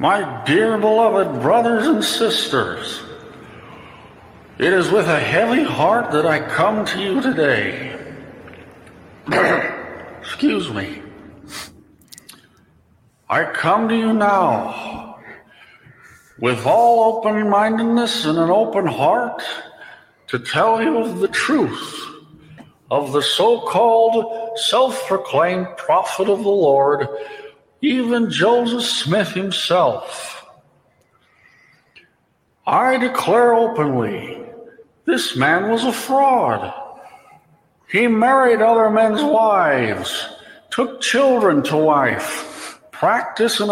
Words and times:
My 0.00 0.44
dear 0.44 0.78
beloved 0.78 1.42
brothers 1.42 1.88
and 1.88 2.04
sisters, 2.04 3.00
it 4.56 4.72
is 4.72 4.90
with 4.92 5.08
a 5.08 5.18
heavy 5.18 5.64
heart 5.64 6.12
that 6.12 6.24
I 6.24 6.38
come 6.38 6.84
to 6.86 7.00
you 7.00 7.20
today. 7.20 7.98
Excuse 10.20 10.72
me. 10.72 11.02
I 13.28 13.44
come 13.44 13.88
to 13.88 13.96
you 13.96 14.12
now 14.12 15.18
with 16.38 16.64
all 16.64 17.16
open 17.16 17.50
mindedness 17.50 18.24
and 18.24 18.38
an 18.38 18.50
open 18.50 18.86
heart 18.86 19.42
to 20.28 20.38
tell 20.38 20.80
you 20.80 20.98
of 20.98 21.18
the 21.18 21.28
truth 21.28 22.08
of 22.90 23.12
the 23.12 23.20
so 23.20 23.60
called 23.62 24.58
self 24.60 25.06
proclaimed 25.08 25.66
prophet 25.76 26.28
of 26.28 26.38
the 26.38 26.48
Lord, 26.48 27.08
even 27.80 28.30
Joseph 28.30 28.84
Smith 28.84 29.32
himself. 29.32 30.46
I 32.66 32.98
declare 32.98 33.54
openly 33.54 34.44
this 35.04 35.36
man 35.36 35.70
was 35.70 35.84
a 35.84 35.92
fraud. 35.92 36.74
He 37.90 38.06
married 38.06 38.60
other 38.60 38.90
men's 38.90 39.22
wives, 39.22 40.28
took 40.70 41.00
children 41.00 41.62
to 41.64 41.76
wife, 41.76 42.80
practiced 42.92 43.60
an, 43.60 43.70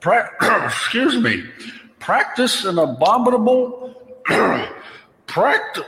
pra- 0.00 0.30
excuse 0.64 1.22
me, 1.22 1.44
practiced 1.98 2.64
an 2.64 2.78
abominable 2.78 3.94
practice. 5.26 5.84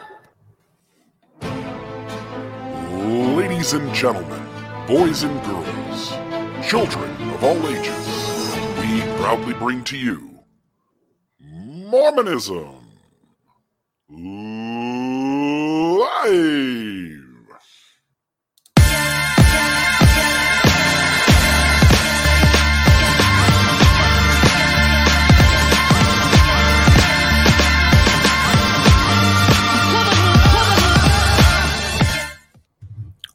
Ladies 2.91 3.73
and 3.73 3.95
gentlemen, 3.95 4.43
boys 4.87 5.23
and 5.23 5.43
girls, 5.45 6.24
children 6.69 7.11
of 7.31 7.45
all 7.45 7.69
ages, 7.69 8.57
we 8.81 9.01
proudly 9.19 9.53
bring 9.55 9.85
to 9.85 9.99
you 9.99 10.41
Mormonism 11.39 12.81
Live! 14.09 14.85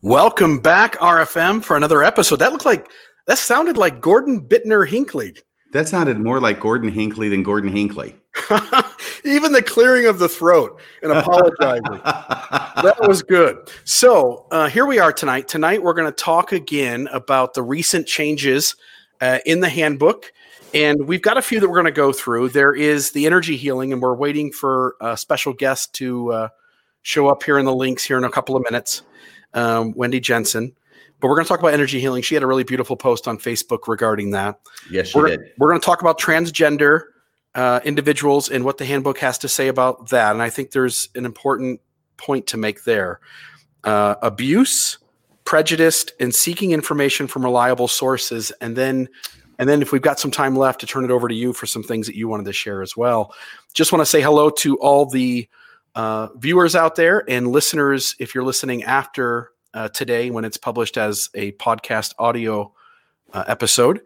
Welcome 0.01 0.59
back, 0.59 0.97
RFM, 0.97 1.63
for 1.63 1.77
another 1.77 2.01
episode. 2.01 2.37
That 2.37 2.51
looked 2.51 2.65
like 2.65 2.89
that 3.29 3.37
sounded 3.37 3.77
like 3.77 4.01
Gordon 4.01 4.41
Bitner 4.41 4.89
Hinckley. 4.89 5.35
That 5.71 5.87
sounded 5.87 6.19
more 6.19 6.39
like 6.39 6.59
Gordon 6.59 6.91
Hinckley 6.91 7.29
than 7.29 7.43
Gordon 7.43 7.71
Hinckley. 7.71 8.15
Even 9.23 9.51
the 9.51 9.61
clearing 9.61 10.07
of 10.07 10.17
the 10.17 10.27
throat 10.27 10.81
and 11.03 11.11
apologizing. 11.11 11.83
that 12.03 12.95
was 13.07 13.21
good. 13.21 13.69
So 13.83 14.47
uh, 14.49 14.67
here 14.67 14.87
we 14.87 14.97
are 14.97 15.13
tonight. 15.13 15.47
Tonight 15.47 15.83
we're 15.83 15.93
going 15.93 16.11
to 16.11 16.23
talk 16.23 16.53
again 16.53 17.07
about 17.11 17.53
the 17.53 17.61
recent 17.61 18.07
changes 18.07 18.75
uh, 19.21 19.37
in 19.45 19.59
the 19.59 19.69
handbook. 19.69 20.33
And 20.73 21.07
we've 21.07 21.21
got 21.21 21.37
a 21.37 21.43
few 21.43 21.59
that 21.59 21.69
we're 21.69 21.75
going 21.75 21.85
to 21.85 21.91
go 21.91 22.11
through. 22.11 22.49
There 22.49 22.73
is 22.73 23.11
the 23.11 23.27
energy 23.27 23.57
healing, 23.57 23.93
and 23.93 24.01
we're 24.01 24.15
waiting 24.15 24.51
for 24.51 24.95
a 25.01 25.15
special 25.15 25.53
guest 25.53 25.93
to 25.95 26.33
uh, 26.33 26.49
show 27.03 27.27
up 27.27 27.43
here 27.43 27.59
in 27.59 27.65
the 27.65 27.75
links 27.75 28.03
here 28.03 28.17
in 28.17 28.23
a 28.23 28.31
couple 28.31 28.55
of 28.55 28.63
minutes. 28.63 29.03
Um, 29.53 29.93
Wendy 29.95 30.19
Jensen. 30.19 30.73
But 31.19 31.27
we're 31.27 31.35
going 31.35 31.45
to 31.45 31.49
talk 31.49 31.59
about 31.59 31.73
energy 31.73 31.99
healing. 31.99 32.21
She 32.21 32.35
had 32.35 32.43
a 32.43 32.47
really 32.47 32.63
beautiful 32.63 32.95
post 32.95 33.27
on 33.27 33.37
Facebook 33.37 33.87
regarding 33.87 34.31
that. 34.31 34.59
Yes, 34.89 35.09
she 35.09 35.19
we're, 35.19 35.27
did. 35.27 35.41
We're 35.57 35.69
going 35.69 35.81
to 35.81 35.85
talk 35.85 36.01
about 36.01 36.19
transgender 36.19 37.03
uh, 37.55 37.81
individuals 37.83 38.49
and 38.49 38.63
what 38.63 38.77
the 38.77 38.85
handbook 38.85 39.17
has 39.19 39.37
to 39.39 39.49
say 39.49 39.67
about 39.67 40.09
that. 40.09 40.31
And 40.31 40.41
I 40.41 40.49
think 40.49 40.71
there's 40.71 41.09
an 41.15 41.25
important 41.25 41.81
point 42.17 42.47
to 42.47 42.57
make 42.57 42.83
there. 42.83 43.19
Uh, 43.83 44.15
abuse, 44.21 44.97
prejudice, 45.45 46.05
and 46.19 46.33
seeking 46.33 46.71
information 46.71 47.27
from 47.27 47.43
reliable 47.43 47.87
sources, 47.87 48.51
and 48.61 48.75
then 48.75 49.07
and 49.57 49.67
then 49.67 49.81
if 49.81 49.91
we've 49.91 50.01
got 50.01 50.19
some 50.19 50.31
time 50.31 50.55
left 50.55 50.79
to 50.81 50.85
turn 50.85 51.03
it 51.03 51.11
over 51.11 51.27
to 51.27 51.35
you 51.35 51.53
for 51.53 51.65
some 51.65 51.83
things 51.83 52.07
that 52.07 52.15
you 52.15 52.27
wanted 52.27 52.45
to 52.45 52.53
share 52.53 52.81
as 52.81 52.95
well. 52.95 53.33
Just 53.73 53.91
want 53.91 54.01
to 54.01 54.05
say 54.05 54.21
hello 54.21 54.49
to 54.49 54.77
all 54.77 55.05
the 55.05 55.49
uh, 55.95 56.29
viewers 56.37 56.75
out 56.75 56.95
there 56.95 57.29
and 57.29 57.47
listeners. 57.47 58.15
If 58.19 58.33
you're 58.33 58.43
listening 58.43 58.83
after 58.83 59.51
uh, 59.73 59.89
today 59.89 60.29
when 60.29 60.45
it's 60.45 60.57
published 60.57 60.97
as 60.97 61.29
a 61.33 61.51
podcast 61.53 62.13
audio 62.19 62.73
uh, 63.33 63.43
episode. 63.47 64.01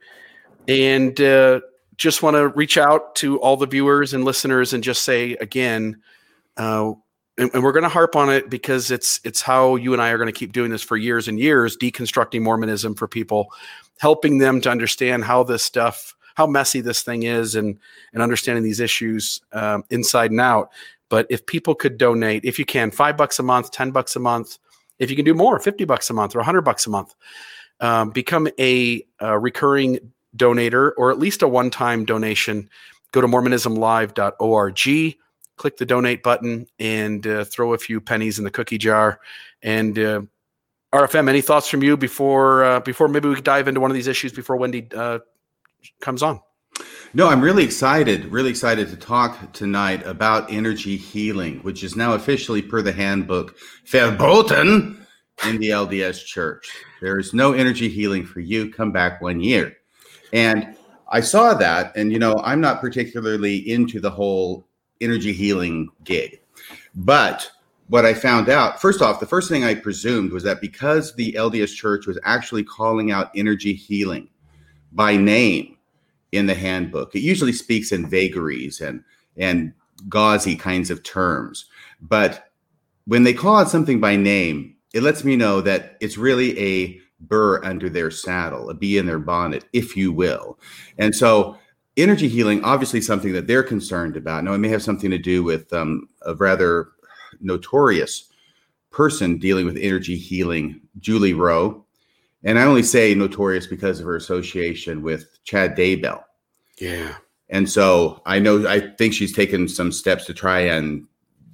And 0.68 1.20
uh, 1.20 1.62
just 1.98 2.24
want 2.24 2.36
to 2.36 2.50
reach 2.50 2.78
out 2.78 3.16
to 3.16 3.40
all 3.40 3.58
the 3.58 3.68
viewers 3.68 4.14
and 4.14 4.24
listeners 4.24 4.74
and 4.74 4.84
just 4.84 5.04
say 5.04 5.34
again, 5.36 6.02
uh, 6.58 6.94
and, 7.38 7.50
and, 7.54 7.64
we're 7.64 7.72
going 7.72 7.84
to 7.84 7.90
harp 7.90 8.16
on 8.16 8.30
it 8.30 8.50
because 8.50 8.92
it's 8.92 9.20
it's 9.24 9.42
how 9.42 9.76
you 9.76 9.94
and 9.94 10.02
I 10.02 10.10
are 10.10 10.18
going 10.18 10.28
to 10.28 10.32
keep 10.32 10.52
doing 10.52 10.70
this 10.70 10.84
for 10.84 10.98
years 10.98 11.28
and 11.28 11.40
years, 11.40 11.76
deconstructing 11.76 12.42
Mormonism 12.42 12.94
for 12.94 13.08
people, 13.08 13.48
helping 14.00 14.38
them 14.38 14.62
to 14.62 14.70
understand 14.70 15.24
how 15.24 15.44
this 15.44 15.64
stuff, 15.64 16.16
how 16.36 16.46
messy 16.46 16.80
this 16.80 17.02
thing 17.02 17.24
is, 17.24 17.56
and 17.56 17.80
and 18.14 18.22
understanding 18.22 18.64
these 18.64 18.80
issues 18.80 19.42
um, 19.52 19.84
inside 19.90 20.30
and 20.30 20.42
out. 20.42 20.70
But 21.10 21.26
if 21.32 21.46
people 21.46 21.74
could 21.74 21.98
donate, 21.98 22.46
if 22.46 22.60
you 22.60 22.66
can, 22.66 22.92
five 22.92 23.18
bucks 23.18 23.40
a 23.40 23.44
month, 23.44 23.72
ten 23.72 23.90
bucks 23.90 24.16
a 24.16 24.20
month, 24.20 24.60
if 25.00 25.10
you 25.10 25.16
can 25.16 25.26
do 25.26 25.34
more, 25.34 25.60
50 25.60 25.86
bucks 25.86 26.10
a 26.10 26.14
month 26.14 26.36
or 26.36 26.40
100 26.40 26.62
bucks 26.62 26.86
a 26.86 26.90
month, 26.90 27.14
um, 27.80 28.12
become 28.12 28.48
a, 28.60 29.06
a, 29.20 29.38
recurring 29.38 30.00
donator 30.38 30.92
or 30.98 31.12
at 31.12 31.20
least 31.20 31.42
a 31.42 31.48
one 31.48 31.70
time 31.70 32.06
donation. 32.06 32.70
Go 33.12 33.22
to 33.22 33.28
mormonismlive.org, 33.28 35.18
click 35.58 35.78
the 35.78 35.86
donate 35.86 36.24
button, 36.24 36.68
and 36.80 37.28
uh, 37.28 37.44
throw 37.46 37.74
a 37.74 37.78
few 37.78 38.02
pennies 38.02 38.38
in 38.38 38.44
the 38.44 38.52
cookie 38.52 38.78
jar. 38.78 39.20
And 39.62 39.98
uh, 40.00 40.22
RFM, 40.94 41.30
any 41.30 41.42
thoughts 41.42 41.68
from 41.68 41.84
you 41.84 41.98
before 41.98 42.64
uh, 42.64 42.80
before 42.80 43.08
maybe 43.08 43.30
we 43.30 43.40
dive 43.42 43.68
into 43.68 43.80
one 43.80 43.92
of 43.92 43.96
these 43.96 44.08
issues 44.08 44.32
before 44.32 44.58
Wendy 44.58 44.88
uh, 44.96 45.20
comes 46.00 46.24
on? 46.24 46.40
No, 47.16 47.28
I'm 47.30 47.42
really 47.42 47.64
excited, 47.64 48.26
really 48.26 48.50
excited 48.50 48.90
to 48.90 48.96
talk 48.96 49.54
tonight 49.54 50.04
about 50.04 50.52
energy 50.52 50.98
healing, 50.98 51.60
which 51.60 51.84
is 51.84 51.96
now 51.96 52.16
officially 52.16 52.60
per 52.60 52.82
the 52.82 52.92
handbook 52.92 53.56
verboten 53.86 55.06
in 55.46 55.60
the 55.60 55.70
LDS 55.70 56.26
church. 56.26 56.72
There 57.02 57.20
is 57.20 57.32
no 57.32 57.54
energy 57.54 57.88
healing 57.88 58.26
for 58.26 58.40
you. 58.40 58.72
Come 58.72 58.92
back 58.92 59.22
one 59.22 59.40
year. 59.40 59.78
And 60.34 60.76
I 61.08 61.22
saw 61.22 61.54
that, 61.54 61.96
and 61.96 62.12
you 62.12 62.18
know, 62.18 62.42
I'm 62.44 62.60
not 62.60 62.82
particularly 62.82 63.58
into 63.70 64.00
the 64.00 64.10
whole 64.10 64.66
energy 65.00 65.34
healing 65.34 65.90
gig. 66.04 66.42
But 66.96 67.48
what 67.90 68.08
I 68.08 68.16
found 68.16 68.50
out, 68.50 68.82
first 68.82 69.04
off, 69.04 69.20
the 69.20 69.28
first 69.28 69.50
thing 69.50 69.64
I 69.64 69.76
presumed 69.76 70.32
was 70.32 70.42
that 70.46 70.62
because 70.62 71.14
the 71.14 71.34
LDS 71.34 71.76
church 71.76 72.08
was 72.08 72.18
actually 72.24 72.64
calling 72.64 73.12
out 73.12 73.30
energy 73.36 73.74
healing 73.74 74.30
by 74.92 75.16
name, 75.16 75.78
in 76.34 76.48
the 76.48 76.56
handbook. 76.56 77.16
It 77.16 77.22
usually 77.22 77.54
speaks 77.54 77.92
in 77.92 78.10
vagaries 78.10 78.82
and 78.82 79.04
and 79.38 79.74
gauzy 80.10 80.56
kinds 80.56 80.90
of 80.92 81.04
terms, 81.04 81.66
but 82.02 82.50
when 83.06 83.24
they 83.24 83.34
call 83.34 83.58
out 83.58 83.70
something 83.70 84.00
by 84.00 84.16
name, 84.16 84.76
it 84.94 85.04
lets 85.04 85.24
me 85.24 85.36
know 85.36 85.62
that 85.62 85.98
it's 86.00 86.18
really 86.18 86.58
a 86.60 87.00
burr 87.20 87.64
under 87.64 87.90
their 87.90 88.12
saddle, 88.12 88.70
a 88.70 88.74
bee 88.74 88.98
in 88.98 89.06
their 89.06 89.20
bonnet, 89.20 89.66
if 89.74 89.98
you 89.98 90.12
will. 90.12 90.60
And 90.98 91.16
so, 91.16 91.58
energy 91.98 92.28
healing, 92.28 92.64
obviously, 92.64 93.02
something 93.02 93.34
that 93.34 93.48
they're 93.48 93.64
concerned 93.64 94.18
about. 94.18 94.44
Now, 94.44 94.54
it 94.54 94.60
may 94.60 94.70
have 94.70 94.84
something 94.84 95.12
to 95.12 95.18
do 95.18 95.44
with 95.44 95.72
um, 95.74 96.08
a 96.24 96.36
rather 96.36 96.90
notorious 97.42 98.30
person 98.92 99.40
dealing 99.40 99.66
with 99.66 99.78
energy 99.78 100.18
healing, 100.18 100.82
Julie 101.00 101.34
Rowe. 101.34 101.83
And 102.44 102.60
I 102.60 102.64
only 102.64 102.84
say 102.84 103.16
notorious 103.16 103.68
because 103.68 104.00
of 104.00 104.06
her 104.06 104.16
association 104.16 105.02
with 105.02 105.28
Chad 105.44 105.78
Daybell. 105.78 106.24
Yeah. 106.80 107.16
And 107.50 107.70
so 107.70 108.22
I 108.26 108.40
know 108.40 108.68
I 108.68 108.80
think 108.98 109.14
she's 109.14 109.34
taken 109.34 109.68
some 109.68 109.92
steps 109.92 110.26
to 110.26 110.34
try 110.34 110.60
and 110.62 111.06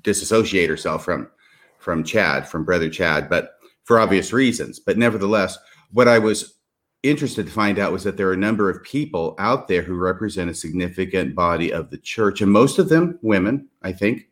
disassociate 0.02 0.70
herself 0.70 1.04
from 1.04 1.30
from 1.78 2.04
Chad, 2.04 2.48
from 2.48 2.66
brother 2.66 2.90
Chad, 2.90 3.30
but 3.30 3.54
for 3.84 4.00
obvious 4.00 4.34
reasons. 4.34 4.80
But 4.80 4.98
nevertheless, 4.98 5.58
what 5.92 6.08
I 6.08 6.20
was 6.20 6.56
interested 7.04 7.46
to 7.46 7.52
find 7.52 7.80
out 7.80 7.94
was 7.94 8.04
that 8.04 8.18
there 8.18 8.28
are 8.28 8.34
a 8.34 8.38
number 8.38 8.70
of 8.70 8.84
people 8.84 9.36
out 9.40 9.68
there 9.68 9.82
who 9.82 9.96
represent 9.96 10.50
a 10.50 10.54
significant 10.54 11.34
body 11.34 11.72
of 11.72 11.90
the 11.90 11.98
church, 11.98 12.42
and 12.42 12.52
most 12.52 12.80
of 12.80 12.90
them 12.90 13.18
women, 13.22 13.70
I 13.82 13.94
think, 13.94 14.28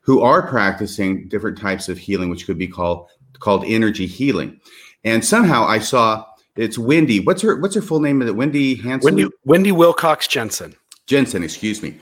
who 0.00 0.20
are 0.20 0.46
practicing 0.46 1.28
different 1.28 1.58
types 1.58 1.88
of 1.88 1.98
healing, 1.98 2.28
which 2.28 2.46
could 2.46 2.58
be 2.58 2.68
called 2.68 3.08
called 3.38 3.64
energy 3.66 4.06
healing. 4.06 4.60
And 5.04 5.24
somehow 5.24 5.64
I 5.64 5.78
saw 5.78 6.24
it's 6.56 6.78
Wendy. 6.78 7.20
What's 7.20 7.42
her 7.42 7.56
What's 7.56 7.74
her 7.74 7.82
full 7.82 8.00
name? 8.00 8.22
Is 8.22 8.28
it 8.28 8.36
Wendy 8.36 8.76
Hanson? 8.76 9.14
Wendy 9.14 9.30
Wendy 9.44 9.72
Wilcox 9.72 10.26
Jensen. 10.26 10.74
Jensen, 11.06 11.42
excuse 11.42 11.82
me. 11.82 11.98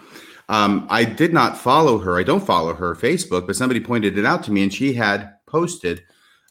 Um, 0.48 0.86
I 0.90 1.04
did 1.04 1.32
not 1.32 1.56
follow 1.56 1.98
her. 1.98 2.18
I 2.18 2.22
don't 2.22 2.44
follow 2.44 2.74
her 2.74 2.94
Facebook, 2.94 3.46
but 3.46 3.56
somebody 3.56 3.80
pointed 3.80 4.18
it 4.18 4.26
out 4.26 4.42
to 4.44 4.52
me, 4.52 4.62
and 4.62 4.72
she 4.72 4.92
had 4.92 5.34
posted 5.46 6.02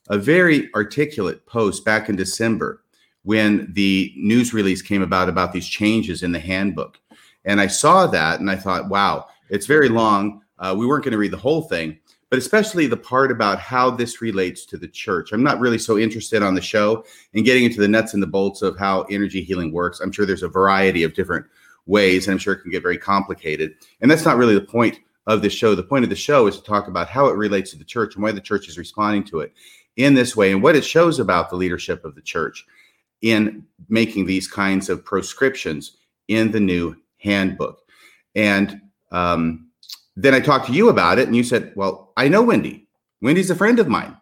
a 0.10 0.18
very 0.18 0.70
articulate 0.76 1.46
post 1.46 1.86
back 1.86 2.10
in 2.10 2.16
December 2.16 2.84
when 3.24 3.72
the 3.74 4.12
news 4.18 4.54
release 4.54 4.82
came 4.82 5.02
about 5.02 5.30
about 5.30 5.54
these 5.54 5.68
changes 5.68 6.24
in 6.24 6.32
the 6.32 6.40
handbook. 6.40 7.00
And 7.46 7.62
I 7.62 7.68
saw 7.68 8.08
that 8.08 8.40
and 8.40 8.50
I 8.50 8.56
thought, 8.56 8.90
wow, 8.90 9.28
it's 9.50 9.66
very 9.66 9.90
long. 9.90 10.42
Uh, 10.60 10.76
we 10.78 10.86
weren't 10.86 11.04
going 11.04 11.12
to 11.12 11.18
read 11.18 11.32
the 11.32 11.38
whole 11.38 11.64
thing, 11.64 11.98
but 12.32 12.40
especially 12.40 12.88
the 12.88 12.98
part 12.98 13.30
about 13.30 13.60
how 13.60 13.92
this 13.92 14.22
relates 14.22 14.66
to 14.66 14.78
the 14.78 14.88
church. 14.88 15.34
I'm 15.34 15.44
not 15.44 15.60
really 15.60 15.78
so 15.78 16.00
interested 16.00 16.42
on 16.42 16.56
the 16.56 16.62
show 16.62 17.04
in 17.34 17.44
getting 17.44 17.66
into 17.66 17.82
the 17.82 17.90
nuts 17.90 18.14
and 18.14 18.24
the 18.24 18.28
bolts 18.28 18.62
of 18.62 18.80
how 18.80 19.02
energy 19.04 19.44
healing 19.44 19.74
works. 19.74 20.00
I'm 20.00 20.14
sure 20.14 20.26
there's 20.26 20.42
a 20.42 20.48
variety 20.48 21.04
of 21.04 21.14
different 21.14 21.46
ways, 21.88 22.26
and 22.26 22.32
I'm 22.32 22.38
sure 22.38 22.54
it 22.54 22.62
can 22.62 22.72
get 22.72 22.84
very 22.84 22.98
complicated. 22.98 23.76
And 24.00 24.10
that's 24.10 24.24
not 24.24 24.38
really 24.38 24.56
the 24.56 24.62
point 24.62 24.98
of 25.28 25.42
the 25.42 25.50
show. 25.50 25.76
The 25.76 25.84
point 25.84 26.06
of 26.06 26.10
the 26.10 26.16
show 26.16 26.48
is 26.48 26.56
to 26.56 26.64
talk 26.64 26.88
about 26.88 27.10
how 27.10 27.26
it 27.26 27.36
relates 27.36 27.72
to 27.72 27.78
the 27.78 27.84
church 27.84 28.16
and 28.16 28.24
why 28.24 28.32
the 28.32 28.40
church 28.40 28.70
is 28.70 28.78
responding 28.78 29.26
to 29.26 29.42
it 29.42 29.52
in 29.98 30.14
this 30.14 30.34
way 30.34 30.54
and 30.54 30.64
what 30.64 30.78
it 30.78 30.86
shows 30.86 31.20
about 31.20 31.50
the 31.50 31.58
leadership 31.58 32.06
of 32.06 32.16
the 32.16 32.22
church 32.22 32.66
in 33.22 33.66
making 33.90 34.26
these 34.26 34.48
kinds 34.48 34.88
of 34.88 35.04
proscriptions 35.04 35.98
in 36.30 36.50
the 36.52 36.62
new 36.62 36.96
handbook. 37.18 37.82
And 38.36 38.80
um, 39.12 39.68
then 40.16 40.34
I 40.34 40.40
talked 40.40 40.68
to 40.68 40.74
you 40.74 40.90
about 40.90 41.20
it, 41.20 41.28
and 41.28 41.36
you 41.36 41.44
said, 41.44 41.74
Well, 41.76 42.11
I 42.22 42.28
know 42.28 42.44
Wendy. 42.44 42.88
Wendy's 43.24 43.50
a 43.50 43.56
friend 43.56 43.80
of 43.80 43.88
mine. 43.88 44.16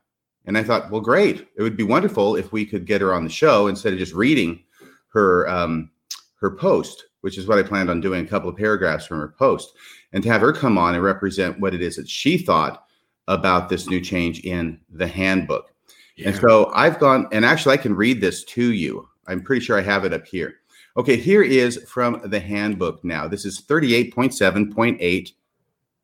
And 0.46 0.57
I 0.57 0.63
thought, 0.63 0.90
Well, 0.90 1.01
great. 1.01 1.50
It 1.57 1.62
would 1.62 1.75
be 1.75 1.84
wonderful 1.84 2.38
if 2.38 2.54
we 2.54 2.66
could 2.66 2.86
get 2.86 3.01
her 3.01 3.13
on 3.13 3.25
the 3.25 3.30
show 3.30 3.68
instead 3.68 3.92
of 3.92 4.00
just 4.00 4.13
reading 4.13 4.63
her 5.10 5.50
um, 5.50 5.92
her 6.40 6.50
post, 6.50 7.07
which 7.19 7.38
is 7.38 7.46
what 7.46 7.60
I 7.60 7.63
planned 7.63 7.90
on 7.90 8.00
doing 8.00 8.24
a 8.24 8.30
couple 8.30 8.50
of 8.50 8.56
paragraphs 8.56 9.06
from 9.06 9.19
her 9.19 9.36
post, 9.38 9.74
and 10.13 10.24
to 10.24 10.30
have 10.30 10.40
her 10.40 10.54
come 10.54 10.78
on 10.78 10.96
and 10.96 11.04
represent 11.04 11.60
what 11.60 11.74
it 11.74 11.81
is 11.81 11.98
that 11.98 12.07
she 12.07 12.38
thought 12.38 12.86
about 13.28 13.68
this 13.68 13.90
new 13.90 14.00
change 14.00 14.40
in 14.46 14.80
the 14.90 15.06
handbook. 15.06 15.74
Yeah. 16.16 16.30
And 16.30 16.38
so 16.38 16.72
I've 16.74 17.00
gone, 17.00 17.28
and 17.34 17.44
actually, 17.44 17.74
I 17.74 17.81
can 17.81 17.94
read 17.94 18.22
this 18.22 18.46
to 18.46 18.72
you. 18.72 19.10
I'm 19.28 19.44
pretty 19.44 19.66
sure 19.66 19.78
I 19.78 19.81
have 19.81 20.06
it 20.06 20.13
up 20.13 20.25
here. 20.25 20.56
Okay, 20.96 21.18
here 21.18 21.44
is 21.44 21.84
from 21.86 22.22
the 22.24 22.40
handbook 22.40 23.04
now. 23.04 23.28
This 23.28 23.44
is 23.46 23.62
38.7.8 23.62 25.34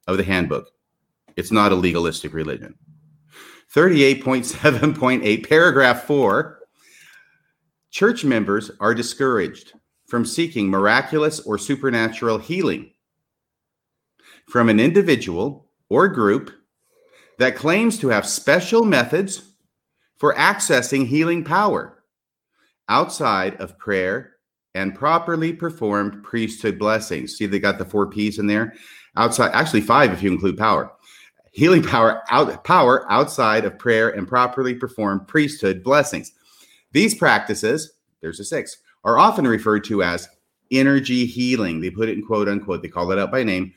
of 0.07 0.17
the 0.17 0.23
handbook. 0.25 0.74
It's 1.35 1.51
not 1.51 1.71
a 1.71 1.75
legalistic 1.75 2.33
religion. 2.33 2.75
38.7.8, 3.73 5.49
paragraph 5.49 6.03
4 6.03 6.59
Church 7.91 8.25
members 8.25 8.71
are 8.81 8.93
discouraged 8.93 9.73
from 10.07 10.25
seeking 10.25 10.69
miraculous 10.69 11.39
or 11.39 11.57
supernatural 11.57 12.37
healing 12.37 12.91
from 14.49 14.69
an 14.69 14.79
individual 14.79 15.69
or 15.89 16.07
group 16.07 16.51
that 17.39 17.55
claims 17.55 17.97
to 17.99 18.09
have 18.09 18.27
special 18.27 18.85
methods 18.85 19.53
for 20.17 20.35
accessing 20.35 21.07
healing 21.07 21.43
power 21.43 22.03
outside 22.89 23.55
of 23.61 23.77
prayer 23.77 24.33
and 24.73 24.93
properly 24.93 25.53
performed 25.53 26.23
priesthood 26.23 26.77
blessings. 26.77 27.37
See, 27.37 27.45
they 27.45 27.59
got 27.59 27.77
the 27.77 27.85
four 27.85 28.09
P's 28.09 28.39
in 28.39 28.47
there. 28.47 28.73
Outside, 29.15 29.51
actually 29.53 29.81
five 29.81 30.11
if 30.11 30.21
you 30.21 30.31
include 30.31 30.57
power. 30.57 30.91
Healing 31.55 31.83
power 31.83 32.21
out 32.29 32.65
power 32.65 33.09
outside 33.09 33.63
of 33.63 33.79
prayer 33.79 34.09
and 34.09 34.27
properly 34.27 34.75
performed 34.75 35.25
priesthood 35.25 35.85
blessings. 35.85 36.33
These 36.91 37.15
practices, 37.15 37.93
there's 38.19 38.41
a 38.41 38.43
six, 38.43 38.75
are 39.05 39.17
often 39.17 39.47
referred 39.47 39.85
to 39.85 40.03
as 40.03 40.27
energy 40.69 41.25
healing. 41.25 41.79
They 41.79 41.89
put 41.89 42.09
it 42.09 42.17
in 42.17 42.25
quote 42.25 42.49
unquote, 42.49 42.81
they 42.81 42.89
call 42.89 43.09
it 43.13 43.17
out 43.17 43.31
by 43.31 43.43
name, 43.43 43.71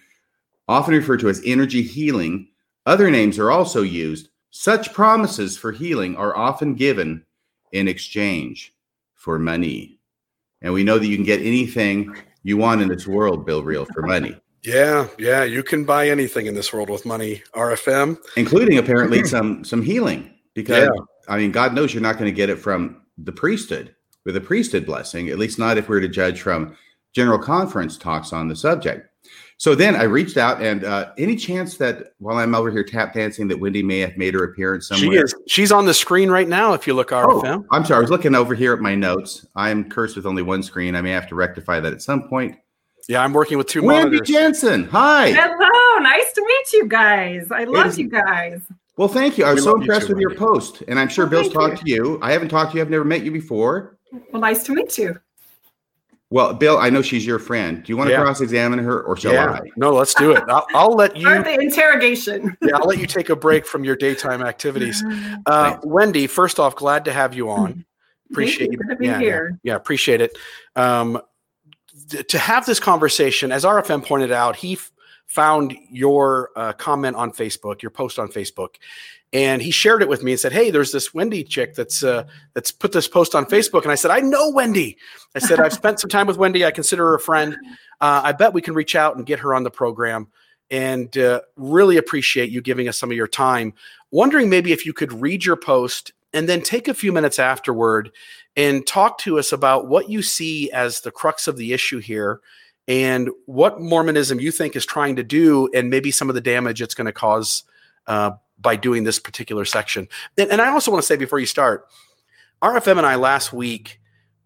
often 0.66 0.92
referred 0.92 1.20
to 1.20 1.28
as 1.28 1.40
energy 1.44 1.82
healing. 1.82 2.48
Other 2.84 3.12
names 3.12 3.38
are 3.38 3.52
also 3.52 3.82
used. 3.82 4.28
Such 4.50 4.92
promises 4.92 5.56
for 5.56 5.70
healing 5.70 6.16
are 6.16 6.36
often 6.36 6.74
given 6.74 7.24
in 7.70 7.86
exchange 7.86 8.74
for 9.14 9.38
money. 9.38 10.00
And 10.62 10.72
we 10.72 10.82
know 10.82 10.98
that 10.98 11.06
you 11.06 11.14
can 11.14 11.24
get 11.24 11.42
anything 11.42 12.16
you 12.42 12.56
want 12.56 12.82
in 12.82 12.88
this 12.88 13.06
world, 13.06 13.46
Bill 13.46 13.62
Reel, 13.62 13.84
for 13.84 14.02
money. 14.02 14.36
Yeah, 14.68 15.08
yeah, 15.18 15.44
you 15.44 15.62
can 15.62 15.84
buy 15.84 16.08
anything 16.08 16.46
in 16.46 16.54
this 16.54 16.72
world 16.72 16.90
with 16.90 17.06
money. 17.06 17.42
RFM, 17.54 18.18
including 18.36 18.78
apparently 18.78 19.24
some 19.24 19.64
some 19.64 19.82
healing, 19.82 20.30
because 20.54 20.88
yeah. 20.92 21.02
I 21.28 21.38
mean, 21.38 21.52
God 21.52 21.74
knows 21.74 21.94
you're 21.94 22.02
not 22.02 22.18
going 22.18 22.30
to 22.30 22.36
get 22.36 22.50
it 22.50 22.56
from 22.56 23.02
the 23.16 23.32
priesthood 23.32 23.94
with 24.24 24.36
a 24.36 24.40
priesthood 24.40 24.84
blessing. 24.84 25.30
At 25.30 25.38
least 25.38 25.58
not 25.58 25.78
if 25.78 25.88
we're 25.88 26.00
to 26.00 26.08
judge 26.08 26.42
from 26.42 26.76
general 27.14 27.38
conference 27.38 27.96
talks 27.96 28.32
on 28.32 28.48
the 28.48 28.56
subject. 28.56 29.08
So 29.56 29.74
then 29.74 29.96
I 29.96 30.04
reached 30.04 30.36
out, 30.36 30.62
and 30.62 30.84
uh, 30.84 31.10
any 31.18 31.34
chance 31.34 31.78
that 31.78 32.12
while 32.18 32.36
I'm 32.36 32.54
over 32.54 32.70
here 32.70 32.84
tap 32.84 33.14
dancing, 33.14 33.48
that 33.48 33.58
Wendy 33.58 33.82
may 33.82 33.98
have 33.98 34.16
made 34.16 34.34
her 34.34 34.44
appearance 34.44 34.86
somewhere? 34.86 35.10
She 35.10 35.18
is. 35.18 35.34
She's 35.48 35.72
on 35.72 35.84
the 35.84 35.94
screen 35.94 36.30
right 36.30 36.46
now. 36.46 36.74
If 36.74 36.86
you 36.86 36.94
look 36.94 37.08
RFM. 37.08 37.64
Oh, 37.64 37.66
I'm 37.72 37.84
sorry. 37.84 37.98
I 37.98 38.00
was 38.02 38.10
looking 38.10 38.36
over 38.36 38.54
here 38.54 38.72
at 38.72 38.80
my 38.80 38.94
notes. 38.94 39.46
I'm 39.56 39.90
cursed 39.90 40.14
with 40.14 40.26
only 40.26 40.42
one 40.42 40.62
screen. 40.62 40.94
I 40.94 41.00
may 41.00 41.10
have 41.10 41.26
to 41.28 41.34
rectify 41.34 41.80
that 41.80 41.92
at 41.92 42.02
some 42.02 42.28
point. 42.28 42.56
Yeah, 43.08 43.24
I'm 43.24 43.32
working 43.32 43.56
with 43.56 43.66
two 43.66 43.82
Wendy 43.82 44.10
monitors. 44.10 44.28
Jensen, 44.28 44.84
hi. 44.84 45.32
Hello, 45.32 46.02
nice 46.02 46.30
to 46.34 46.42
meet 46.42 46.72
you 46.74 46.86
guys. 46.86 47.50
I 47.50 47.64
love 47.64 47.86
is, 47.86 47.98
you 47.98 48.06
guys. 48.06 48.60
Well, 48.98 49.08
thank 49.08 49.38
you. 49.38 49.46
I 49.46 49.54
was 49.54 49.62
we 49.62 49.64
so 49.64 49.76
impressed 49.76 50.08
too, 50.08 50.14
with 50.14 50.24
Wendy. 50.24 50.38
your 50.38 50.48
post, 50.48 50.82
and 50.88 50.98
I'm 50.98 51.08
sure 51.08 51.24
well, 51.24 51.42
Bill's 51.42 51.52
talked 51.52 51.86
you. 51.86 52.02
to 52.02 52.10
you. 52.10 52.18
I 52.20 52.32
haven't 52.32 52.50
talked 52.50 52.72
to 52.72 52.76
you. 52.76 52.82
I've 52.82 52.90
never 52.90 53.06
met 53.06 53.22
you 53.22 53.30
before. 53.30 53.96
Well, 54.30 54.42
nice 54.42 54.62
to 54.64 54.74
meet 54.74 54.98
you. 54.98 55.18
Well, 56.30 56.52
Bill, 56.52 56.76
I 56.76 56.90
know 56.90 57.00
she's 57.00 57.24
your 57.24 57.38
friend. 57.38 57.82
Do 57.82 57.90
you 57.90 57.96
want 57.96 58.08
to 58.08 58.12
yeah. 58.12 58.20
cross-examine 58.20 58.78
her, 58.80 59.00
or 59.00 59.16
shall 59.16 59.32
yeah. 59.32 59.52
I? 59.52 59.60
No, 59.76 59.94
let's 59.94 60.12
do 60.12 60.32
it. 60.32 60.44
I'll, 60.46 60.66
I'll 60.74 60.92
let 60.92 61.16
you. 61.16 61.22
Start 61.22 61.46
the 61.46 61.54
interrogation. 61.54 62.54
yeah, 62.60 62.76
I'll 62.76 62.86
let 62.86 62.98
you 62.98 63.06
take 63.06 63.30
a 63.30 63.36
break 63.36 63.64
from 63.64 63.84
your 63.84 63.96
daytime 63.96 64.42
activities. 64.42 65.02
Uh, 65.46 65.78
Wendy, 65.82 66.26
first 66.26 66.60
off, 66.60 66.76
glad 66.76 67.06
to 67.06 67.12
have 67.12 67.32
you 67.32 67.48
on. 67.48 67.86
Appreciate 68.30 68.70
you. 68.72 68.78
you. 68.86 68.96
Yeah, 69.00 69.20
yeah, 69.20 69.40
yeah, 69.62 69.74
appreciate 69.76 70.20
it. 70.20 70.36
Um, 70.76 71.12
th- 71.12 71.24
to 72.08 72.38
have 72.38 72.66
this 72.66 72.80
conversation, 72.80 73.52
as 73.52 73.64
RFM 73.64 74.04
pointed 74.04 74.32
out, 74.32 74.56
he 74.56 74.74
f- 74.74 74.90
found 75.26 75.76
your 75.90 76.50
uh, 76.56 76.72
comment 76.72 77.16
on 77.16 77.30
Facebook, 77.32 77.82
your 77.82 77.90
post 77.90 78.18
on 78.18 78.28
Facebook, 78.28 78.76
and 79.32 79.60
he 79.60 79.70
shared 79.70 80.00
it 80.00 80.08
with 80.08 80.22
me 80.22 80.32
and 80.32 80.40
said, 80.40 80.52
"Hey, 80.52 80.70
there's 80.70 80.92
this 80.92 81.12
Wendy 81.12 81.44
chick 81.44 81.74
that's 81.74 82.02
uh, 82.02 82.24
that's 82.54 82.70
put 82.70 82.92
this 82.92 83.08
post 83.08 83.34
on 83.34 83.44
Facebook." 83.44 83.82
And 83.82 83.92
I 83.92 83.94
said, 83.94 84.10
"I 84.10 84.20
know 84.20 84.50
Wendy." 84.50 84.96
I 85.34 85.38
said, 85.38 85.60
"I've 85.60 85.74
spent 85.74 86.00
some 86.00 86.10
time 86.10 86.26
with 86.26 86.38
Wendy. 86.38 86.64
I 86.64 86.70
consider 86.70 87.04
her 87.08 87.14
a 87.14 87.20
friend. 87.20 87.56
Uh, 88.00 88.22
I 88.24 88.32
bet 88.32 88.52
we 88.52 88.62
can 88.62 88.74
reach 88.74 88.96
out 88.96 89.16
and 89.16 89.26
get 89.26 89.40
her 89.40 89.54
on 89.54 89.64
the 89.64 89.70
program." 89.70 90.28
And 90.70 91.16
uh, 91.16 91.40
really 91.56 91.96
appreciate 91.96 92.50
you 92.50 92.60
giving 92.60 92.88
us 92.88 92.98
some 92.98 93.10
of 93.10 93.16
your 93.16 93.28
time. 93.28 93.72
Wondering 94.10 94.50
maybe 94.50 94.72
if 94.72 94.84
you 94.84 94.92
could 94.92 95.12
read 95.14 95.44
your 95.44 95.56
post 95.56 96.12
and 96.32 96.48
then 96.48 96.60
take 96.60 96.88
a 96.88 96.94
few 96.94 97.12
minutes 97.12 97.38
afterward 97.38 98.10
and 98.58 98.84
talk 98.84 99.18
to 99.18 99.38
us 99.38 99.52
about 99.52 99.86
what 99.86 100.10
you 100.10 100.20
see 100.20 100.68
as 100.72 101.00
the 101.00 101.12
crux 101.12 101.46
of 101.46 101.56
the 101.56 101.72
issue 101.72 102.00
here 102.00 102.40
and 102.88 103.30
what 103.46 103.80
Mormonism 103.80 104.40
you 104.40 104.50
think 104.50 104.74
is 104.74 104.84
trying 104.84 105.14
to 105.16 105.22
do, 105.22 105.68
and 105.72 105.88
maybe 105.88 106.10
some 106.10 106.28
of 106.28 106.34
the 106.34 106.40
damage 106.40 106.82
it's 106.82 106.94
going 106.94 107.06
to 107.06 107.12
cause 107.12 107.62
uh, 108.08 108.32
by 108.58 108.74
doing 108.74 109.04
this 109.04 109.20
particular 109.20 109.64
section. 109.64 110.08
And, 110.36 110.50
and 110.50 110.60
I 110.60 110.70
also 110.70 110.90
want 110.90 111.02
to 111.02 111.06
say 111.06 111.16
before 111.16 111.38
you 111.38 111.46
start, 111.46 111.86
RFM 112.60 112.98
and 112.98 113.06
I 113.06 113.14
last 113.14 113.52
week 113.52 114.00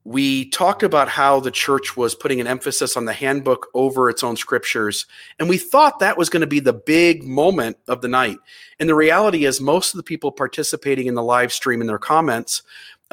we 0.04 0.50
talked 0.50 0.82
about 0.82 1.08
how 1.08 1.38
the 1.38 1.50
church 1.50 1.96
was 1.96 2.14
putting 2.14 2.40
an 2.40 2.46
emphasis 2.46 2.96
on 2.96 3.04
the 3.04 3.12
handbook 3.12 3.68
over 3.72 4.10
its 4.10 4.24
own 4.24 4.36
scriptures. 4.36 5.06
And 5.38 5.48
we 5.48 5.58
thought 5.58 6.00
that 6.00 6.18
was 6.18 6.28
going 6.28 6.40
to 6.40 6.46
be 6.46 6.58
the 6.58 6.72
big 6.72 7.22
moment 7.22 7.76
of 7.86 8.00
the 8.00 8.08
night. 8.08 8.38
And 8.80 8.88
the 8.88 8.96
reality 8.96 9.44
is, 9.44 9.60
most 9.60 9.94
of 9.94 9.98
the 9.98 10.02
people 10.02 10.32
participating 10.32 11.06
in 11.06 11.14
the 11.14 11.22
live 11.22 11.52
stream 11.52 11.80
in 11.80 11.86
their 11.86 11.98
comments, 11.98 12.62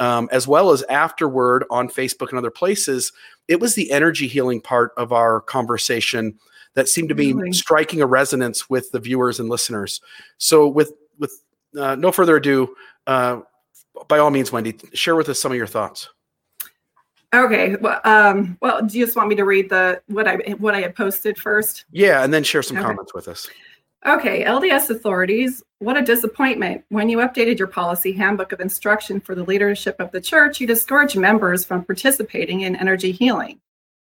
um, 0.00 0.28
as 0.32 0.48
well 0.48 0.70
as 0.70 0.82
afterward 0.84 1.64
on 1.70 1.88
Facebook 1.88 2.30
and 2.30 2.38
other 2.38 2.50
places, 2.50 3.12
it 3.46 3.60
was 3.60 3.74
the 3.74 3.92
energy 3.92 4.26
healing 4.26 4.60
part 4.60 4.92
of 4.96 5.12
our 5.12 5.42
conversation 5.42 6.36
that 6.74 6.88
seemed 6.88 7.10
to 7.10 7.14
be 7.14 7.32
really? 7.34 7.52
striking 7.52 8.00
a 8.00 8.06
resonance 8.06 8.68
with 8.70 8.90
the 8.90 8.98
viewers 8.98 9.38
and 9.38 9.48
listeners. 9.48 10.00
So, 10.38 10.66
with 10.66 10.92
with 11.18 11.44
uh, 11.78 11.96
no 11.96 12.10
further 12.10 12.36
ado, 12.36 12.74
uh, 13.06 13.40
by 14.08 14.18
all 14.18 14.30
means, 14.30 14.50
Wendy, 14.50 14.76
share 14.94 15.14
with 15.14 15.28
us 15.28 15.40
some 15.40 15.52
of 15.52 15.58
your 15.58 15.66
thoughts. 15.66 16.08
Okay. 17.34 17.76
Well, 17.76 18.00
um, 18.04 18.58
well, 18.60 18.82
do 18.82 18.98
you 18.98 19.04
just 19.04 19.16
want 19.16 19.28
me 19.28 19.36
to 19.36 19.44
read 19.44 19.68
the 19.68 20.00
what 20.06 20.26
I 20.26 20.36
what 20.58 20.74
I 20.74 20.80
had 20.80 20.96
posted 20.96 21.38
first? 21.38 21.84
Yeah, 21.92 22.24
and 22.24 22.32
then 22.32 22.42
share 22.42 22.62
some 22.62 22.78
okay. 22.78 22.86
comments 22.86 23.12
with 23.14 23.28
us. 23.28 23.48
Okay, 24.06 24.44
LDS 24.44 24.88
authorities, 24.88 25.62
what 25.80 25.96
a 25.96 26.02
disappointment. 26.02 26.84
When 26.90 27.08
you 27.08 27.18
updated 27.18 27.58
your 27.58 27.66
policy 27.66 28.12
handbook 28.12 28.52
of 28.52 28.60
instruction 28.60 29.18
for 29.18 29.34
the 29.34 29.44
leadership 29.44 29.96
of 29.98 30.12
the 30.12 30.20
church, 30.20 30.60
you 30.60 30.66
discouraged 30.66 31.16
members 31.16 31.64
from 31.64 31.84
participating 31.84 32.60
in 32.60 32.76
energy 32.76 33.12
healing. 33.12 33.58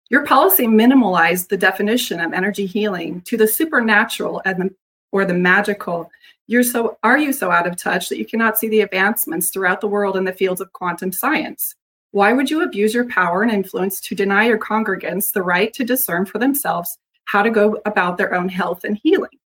Your 0.09 0.25
policy 0.25 0.67
minimalized 0.67 1.47
the 1.47 1.57
definition 1.57 2.19
of 2.19 2.33
energy 2.33 2.65
healing 2.65 3.21
to 3.21 3.37
the 3.37 3.47
supernatural 3.47 4.41
and 4.43 4.61
the, 4.61 4.75
or 5.13 5.23
the 5.23 5.33
magical. 5.33 6.11
You're 6.47 6.63
so 6.63 6.97
are 7.01 7.17
you 7.17 7.31
so 7.31 7.49
out 7.49 7.65
of 7.65 7.77
touch 7.77 8.09
that 8.09 8.17
you 8.19 8.25
cannot 8.25 8.57
see 8.57 8.67
the 8.67 8.81
advancements 8.81 9.49
throughout 9.49 9.79
the 9.79 9.87
world 9.87 10.17
in 10.17 10.25
the 10.25 10.33
fields 10.33 10.59
of 10.59 10.73
quantum 10.73 11.13
science? 11.13 11.75
Why 12.11 12.33
would 12.33 12.51
you 12.51 12.61
abuse 12.61 12.93
your 12.93 13.07
power 13.07 13.41
and 13.41 13.51
influence 13.51 14.01
to 14.01 14.15
deny 14.15 14.47
your 14.47 14.59
congregants 14.59 15.31
the 15.31 15.41
right 15.41 15.73
to 15.73 15.85
discern 15.85 16.25
for 16.25 16.39
themselves 16.39 16.97
how 17.23 17.41
to 17.41 17.49
go 17.49 17.81
about 17.85 18.17
their 18.17 18.33
own 18.33 18.49
health 18.49 18.83
and 18.83 18.99
healing? 19.01 19.39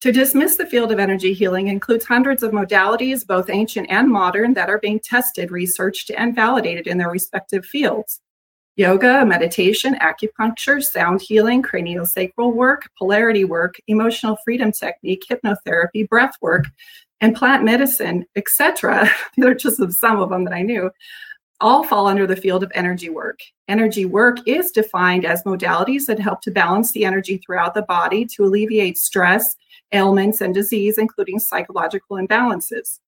To 0.00 0.12
dismiss 0.12 0.56
the 0.56 0.66
field 0.66 0.92
of 0.92 0.98
energy 0.98 1.32
healing 1.32 1.68
includes 1.68 2.04
hundreds 2.04 2.42
of 2.42 2.52
modalities, 2.52 3.26
both 3.26 3.48
ancient 3.48 3.86
and 3.90 4.10
modern, 4.10 4.52
that 4.54 4.68
are 4.68 4.78
being 4.78 5.00
tested, 5.00 5.50
researched, 5.50 6.10
and 6.10 6.34
validated 6.34 6.86
in 6.86 6.98
their 6.98 7.10
respective 7.10 7.64
fields. 7.64 8.20
Yoga, 8.76 9.24
meditation, 9.24 9.96
acupuncture, 10.02 10.82
sound 10.82 11.22
healing, 11.22 11.62
craniosacral 11.62 12.52
work, 12.52 12.90
polarity 12.98 13.44
work, 13.44 13.76
emotional 13.86 14.36
freedom 14.44 14.72
technique, 14.72 15.24
hypnotherapy, 15.30 16.08
breath 16.08 16.34
work, 16.40 16.64
and 17.20 17.36
plant 17.36 17.62
medicine, 17.62 18.26
etc. 18.34 19.08
These 19.36 19.46
are 19.46 19.54
just 19.54 19.92
some 19.92 20.20
of 20.20 20.28
them 20.28 20.44
that 20.44 20.52
I 20.52 20.62
knew. 20.62 20.90
All 21.60 21.84
fall 21.84 22.08
under 22.08 22.26
the 22.26 22.34
field 22.36 22.64
of 22.64 22.72
energy 22.74 23.10
work. 23.10 23.38
Energy 23.68 24.04
work 24.06 24.38
is 24.44 24.72
defined 24.72 25.24
as 25.24 25.44
modalities 25.44 26.06
that 26.06 26.18
help 26.18 26.40
to 26.42 26.50
balance 26.50 26.90
the 26.90 27.04
energy 27.04 27.38
throughout 27.38 27.74
the 27.74 27.82
body 27.82 28.26
to 28.34 28.44
alleviate 28.44 28.98
stress, 28.98 29.54
ailments, 29.92 30.40
and 30.40 30.54
disease, 30.54 30.98
including 30.98 31.38
psychological 31.38 32.16
imbalances. 32.16 32.98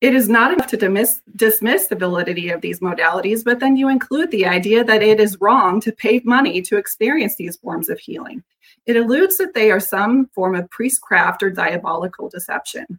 It 0.00 0.14
is 0.16 0.28
not 0.28 0.52
enough 0.52 0.66
to 0.68 0.76
dismiss, 0.76 1.20
dismiss 1.36 1.86
the 1.86 1.94
validity 1.94 2.50
of 2.50 2.60
these 2.60 2.80
modalities, 2.80 3.44
but 3.44 3.60
then 3.60 3.76
you 3.76 3.88
include 3.88 4.32
the 4.32 4.46
idea 4.46 4.82
that 4.82 5.02
it 5.02 5.20
is 5.20 5.40
wrong 5.40 5.80
to 5.80 5.92
pay 5.92 6.20
money 6.24 6.60
to 6.62 6.76
experience 6.76 7.36
these 7.36 7.56
forms 7.56 7.88
of 7.88 8.00
healing. 8.00 8.42
It 8.86 8.96
alludes 8.96 9.38
that 9.38 9.54
they 9.54 9.70
are 9.70 9.78
some 9.78 10.26
form 10.34 10.56
of 10.56 10.68
priestcraft 10.70 11.44
or 11.44 11.50
diabolical 11.50 12.28
deception. 12.28 12.98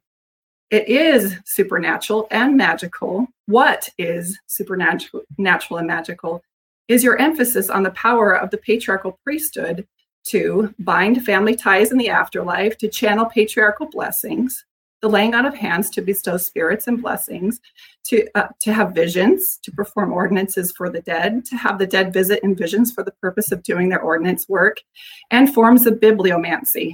It 0.70 0.88
is 0.88 1.36
supernatural 1.46 2.28
and 2.32 2.56
magical. 2.56 3.28
What 3.48 3.90
is 3.98 4.40
supernatural 4.48 5.24
natural 5.38 5.80
and 5.80 5.88
magical 5.88 6.42
is 6.88 7.04
your 7.04 7.20
emphasis 7.20 7.70
on 7.70 7.84
the 7.84 7.92
power 7.92 8.32
of 8.32 8.50
the 8.50 8.58
patriarchal 8.58 9.20
priesthood 9.24 9.86
to 10.26 10.74
bind 10.80 11.26
family 11.26 11.56
ties 11.56 11.92
in 11.92 11.98
the 11.98 12.10
afterlife, 12.10 12.78
to 12.78 12.88
channel 12.88 13.26
patriarchal 13.26 13.88
blessings, 13.88 14.66
the 15.02 15.10
laying 15.10 15.36
on 15.36 15.46
of 15.46 15.54
hands 15.54 15.90
to 15.90 16.02
bestow 16.02 16.38
spirits 16.38 16.88
and 16.88 17.02
blessings, 17.02 17.60
to, 18.06 18.26
uh, 18.36 18.48
to 18.62 18.72
have 18.72 18.96
visions, 18.96 19.60
to 19.62 19.72
perform 19.72 20.14
ordinances 20.14 20.72
for 20.72 20.90
the 20.90 21.02
dead, 21.02 21.44
to 21.44 21.58
have 21.58 21.78
the 21.78 21.86
dead 21.86 22.14
visit 22.14 22.40
in 22.42 22.56
visions 22.56 22.92
for 22.92 23.04
the 23.04 23.12
purpose 23.22 23.52
of 23.52 23.64
doing 23.64 23.90
their 23.90 24.02
ordinance 24.02 24.48
work, 24.48 24.78
and 25.30 25.54
forms 25.54 25.86
of 25.86 25.96
bibliomancy. 25.96 26.94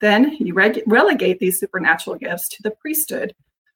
Then 0.00 0.36
you 0.38 0.54
reg- 0.54 0.84
relegate 0.86 1.40
these 1.40 1.58
supernatural 1.58 2.16
gifts 2.16 2.48
to 2.50 2.62
the 2.62 2.70
priesthood, 2.70 3.34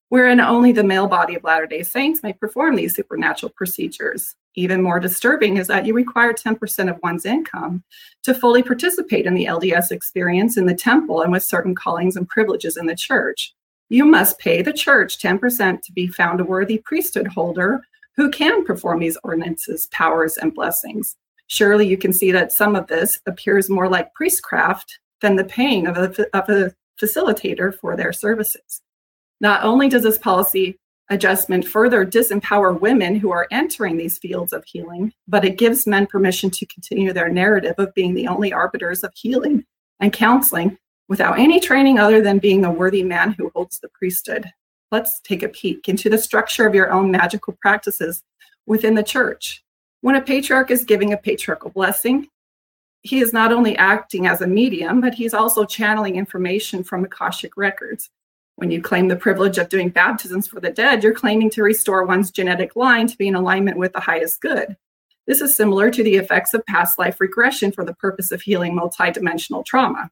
wherein 0.09 0.41
only 0.41 0.71
the 0.71 0.85
male 0.85 1.09
body 1.09 1.35
of 1.35 1.43
Latter 1.43 1.67
day 1.67 1.83
Saints 1.83 2.23
may 2.23 2.33
perform 2.33 2.77
these 2.77 2.95
supernatural 2.95 3.53
procedures. 3.57 4.37
Even 4.59 4.83
more 4.83 4.99
disturbing 4.99 5.57
is 5.57 5.69
that 5.69 5.87
you 5.87 5.95
require 5.95 6.33
10% 6.33 6.91
of 6.91 6.99
one's 7.01 7.25
income 7.25 7.85
to 8.25 8.35
fully 8.35 8.61
participate 8.61 9.25
in 9.25 9.35
the 9.35 9.45
LDS 9.45 9.93
experience 9.93 10.57
in 10.57 10.67
the 10.67 10.75
temple 10.75 11.23
and 11.23 11.31
with 11.31 11.45
certain 11.45 11.77
callings 11.77 12.17
and 12.17 12.29
privileges 12.29 12.77
in 12.77 12.87
the 12.87 12.97
church. 12.97 13.55
You 13.89 14.05
must 14.05 14.41
pay 14.41 14.61
the 14.61 14.73
church 14.73 15.21
10% 15.21 15.81
to 15.81 15.93
be 15.93 16.09
found 16.09 16.41
a 16.41 16.45
worthy 16.45 16.83
priesthood 16.85 17.29
holder 17.29 17.83
who 18.17 18.33
can 18.33 18.65
perform 18.65 18.99
these 18.99 19.17
ordinances, 19.23 19.87
powers, 19.93 20.37
and 20.37 20.53
blessings. 20.53 21.15
Surely 21.47 21.87
you 21.87 21.97
can 21.97 22.13
see 22.13 22.33
that 22.33 22.51
some 22.51 22.75
of 22.75 22.89
this 22.89 23.21
appears 23.27 23.71
more 23.71 23.89
like 23.89 24.13
priestcraft 24.15 24.99
than 25.21 25.37
the 25.37 25.45
paying 25.45 25.87
of 25.87 25.97
a, 25.97 26.37
of 26.37 26.49
a 26.49 26.75
facilitator 27.01 27.73
for 27.73 27.97
their 27.97 28.13
services. 28.13 28.83
Not 29.41 29.63
only 29.63 29.89
does 29.89 30.03
this 30.03 30.19
policy 30.19 30.81
adjustment 31.11 31.67
further 31.67 32.05
disempower 32.05 32.79
women 32.79 33.17
who 33.17 33.31
are 33.31 33.49
entering 33.51 33.97
these 33.97 34.19
fields 34.19 34.53
of 34.53 34.65
healing, 34.65 35.13
but 35.27 35.45
it 35.45 35.59
gives 35.59 35.87
men 35.87 36.07
permission 36.07 36.51
to 36.51 36.67
continue 36.67 37.13
their 37.13 37.29
narrative 37.29 37.75
of 37.79 37.95
being 37.95 38.15
the 38.15 38.29
only 38.29 38.53
arbiters 38.53 39.03
of 39.03 39.13
healing 39.15 39.65
and 40.01 40.13
counseling 40.13 40.77
without 41.09 41.39
any 41.39 41.59
training 41.59 41.99
other 41.99 42.21
than 42.21 42.39
being 42.39 42.65
a 42.65 42.71
worthy 42.71 43.03
man 43.03 43.33
who 43.33 43.51
holds 43.55 43.79
the 43.79 43.89
priesthood. 43.89 44.47
Let's 44.91 45.21
take 45.21 45.43
a 45.43 45.49
peek 45.49 45.89
into 45.89 46.11
the 46.11 46.19
structure 46.19 46.67
of 46.67 46.75
your 46.75 46.93
own 46.93 47.11
magical 47.11 47.57
practices 47.61 48.23
within 48.67 48.95
the 48.95 49.03
church. 49.03 49.65
When 50.01 50.15
a 50.15 50.21
patriarch 50.21 50.71
is 50.71 50.85
giving 50.85 51.13
a 51.13 51.17
patriarchal 51.17 51.71
blessing, 51.71 52.29
he 53.03 53.21
is 53.21 53.33
not 53.33 53.53
only 53.53 53.77
acting 53.77 54.27
as 54.27 54.41
a 54.41 54.47
medium, 54.47 55.01
but 55.01 55.15
he's 55.15 55.35
also 55.35 55.65
channeling 55.65 56.17
information 56.17 56.85
from 56.85 57.05
Akashic 57.05 57.57
records. 57.57 58.11
When 58.59 58.73
you 58.73 58.83
claim 58.83 59.07
the 59.07 59.15
privilege 59.15 59.57
of 59.57 59.69
doing 59.69 59.89
baptisms 59.89 60.49
for 60.49 60.59
the 60.59 60.73
dead, 60.73 61.05
you're 61.05 61.15
claiming 61.15 61.49
to 61.51 61.63
restore 61.63 62.03
one's 62.03 62.33
genetic 62.33 62.75
line 62.75 63.07
to 63.07 63.17
be 63.17 63.29
in 63.29 63.37
alignment 63.37 63.77
with 63.77 63.93
the 63.93 64.01
highest 64.01 64.41
good. 64.41 64.77
This 65.29 65.41
is 65.41 65.55
similar 65.55 65.93
to 65.93 66.03
the 66.03 66.17
effects 66.17 66.55
of 66.55 66.67
past 66.67 66.99
life 66.99 67.21
regression 67.21 67.71
for 67.71 67.85
the 67.85 67.95
purpose 67.95 68.33
of 68.33 68.43
healing 68.43 68.77
multidimensional 68.77 69.65
trauma. 69.65 70.11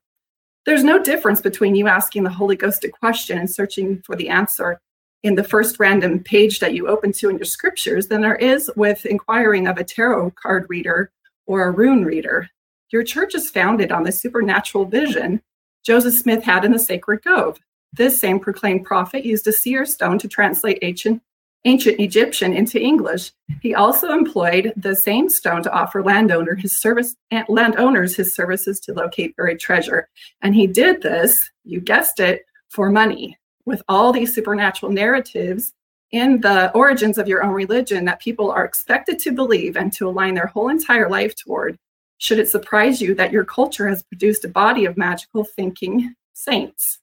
There's 0.64 0.84
no 0.84 1.02
difference 1.02 1.40
between 1.40 1.74
you 1.74 1.88
asking 1.88 2.22
the 2.22 2.30
Holy 2.30 2.54
Ghost 2.54 2.84
a 2.84 2.88
question 2.88 3.36
and 3.36 3.50
searching 3.50 4.00
for 4.06 4.14
the 4.14 4.28
answer 4.28 4.80
in 5.24 5.34
the 5.34 5.42
first 5.42 5.80
random 5.80 6.22
page 6.22 6.60
that 6.60 6.72
you 6.72 6.86
open 6.86 7.10
to 7.14 7.28
in 7.28 7.38
your 7.38 7.46
scriptures 7.46 8.06
than 8.06 8.20
there 8.20 8.36
is 8.36 8.70
with 8.76 9.06
inquiring 9.06 9.66
of 9.66 9.76
a 9.76 9.82
tarot 9.82 10.30
card 10.40 10.66
reader 10.68 11.10
or 11.46 11.64
a 11.64 11.72
rune 11.72 12.04
reader. 12.04 12.48
Your 12.92 13.02
church 13.02 13.34
is 13.34 13.50
founded 13.50 13.90
on 13.90 14.04
the 14.04 14.12
supernatural 14.12 14.84
vision 14.84 15.42
Joseph 15.84 16.14
Smith 16.14 16.44
had 16.44 16.64
in 16.64 16.70
the 16.70 16.78
Sacred 16.78 17.24
Grove. 17.24 17.58
This 17.92 18.20
same 18.20 18.40
proclaimed 18.40 18.84
prophet 18.84 19.24
used 19.24 19.46
a 19.46 19.52
seer 19.52 19.86
stone 19.86 20.18
to 20.18 20.28
translate 20.28 20.78
ancient, 20.82 21.22
ancient 21.64 21.98
Egyptian 21.98 22.52
into 22.52 22.80
English. 22.80 23.32
He 23.62 23.74
also 23.74 24.12
employed 24.12 24.72
the 24.76 24.94
same 24.94 25.30
stone 25.30 25.62
to 25.62 25.72
offer 25.72 26.02
landowner 26.02 26.54
his 26.54 26.78
service, 26.78 27.16
landowners 27.48 28.14
his 28.14 28.34
services 28.34 28.80
to 28.80 28.92
locate 28.92 29.36
buried 29.36 29.60
treasure. 29.60 30.08
And 30.42 30.54
he 30.54 30.66
did 30.66 31.02
this, 31.02 31.50
you 31.64 31.80
guessed 31.80 32.20
it, 32.20 32.44
for 32.68 32.90
money. 32.90 33.38
With 33.64 33.82
all 33.88 34.12
these 34.12 34.34
supernatural 34.34 34.92
narratives 34.92 35.72
in 36.12 36.40
the 36.40 36.70
origins 36.72 37.18
of 37.18 37.26
your 37.26 37.42
own 37.42 37.52
religion 37.52 38.04
that 38.04 38.20
people 38.20 38.50
are 38.50 38.64
expected 38.64 39.18
to 39.20 39.32
believe 39.32 39.76
and 39.76 39.92
to 39.94 40.08
align 40.08 40.34
their 40.34 40.46
whole 40.46 40.68
entire 40.68 41.08
life 41.10 41.34
toward, 41.34 41.76
should 42.18 42.38
it 42.38 42.48
surprise 42.48 43.00
you 43.00 43.14
that 43.14 43.32
your 43.32 43.44
culture 43.44 43.88
has 43.88 44.04
produced 44.04 44.44
a 44.44 44.48
body 44.48 44.84
of 44.84 44.96
magical 44.96 45.44
thinking 45.44 46.14
saints? 46.32 47.00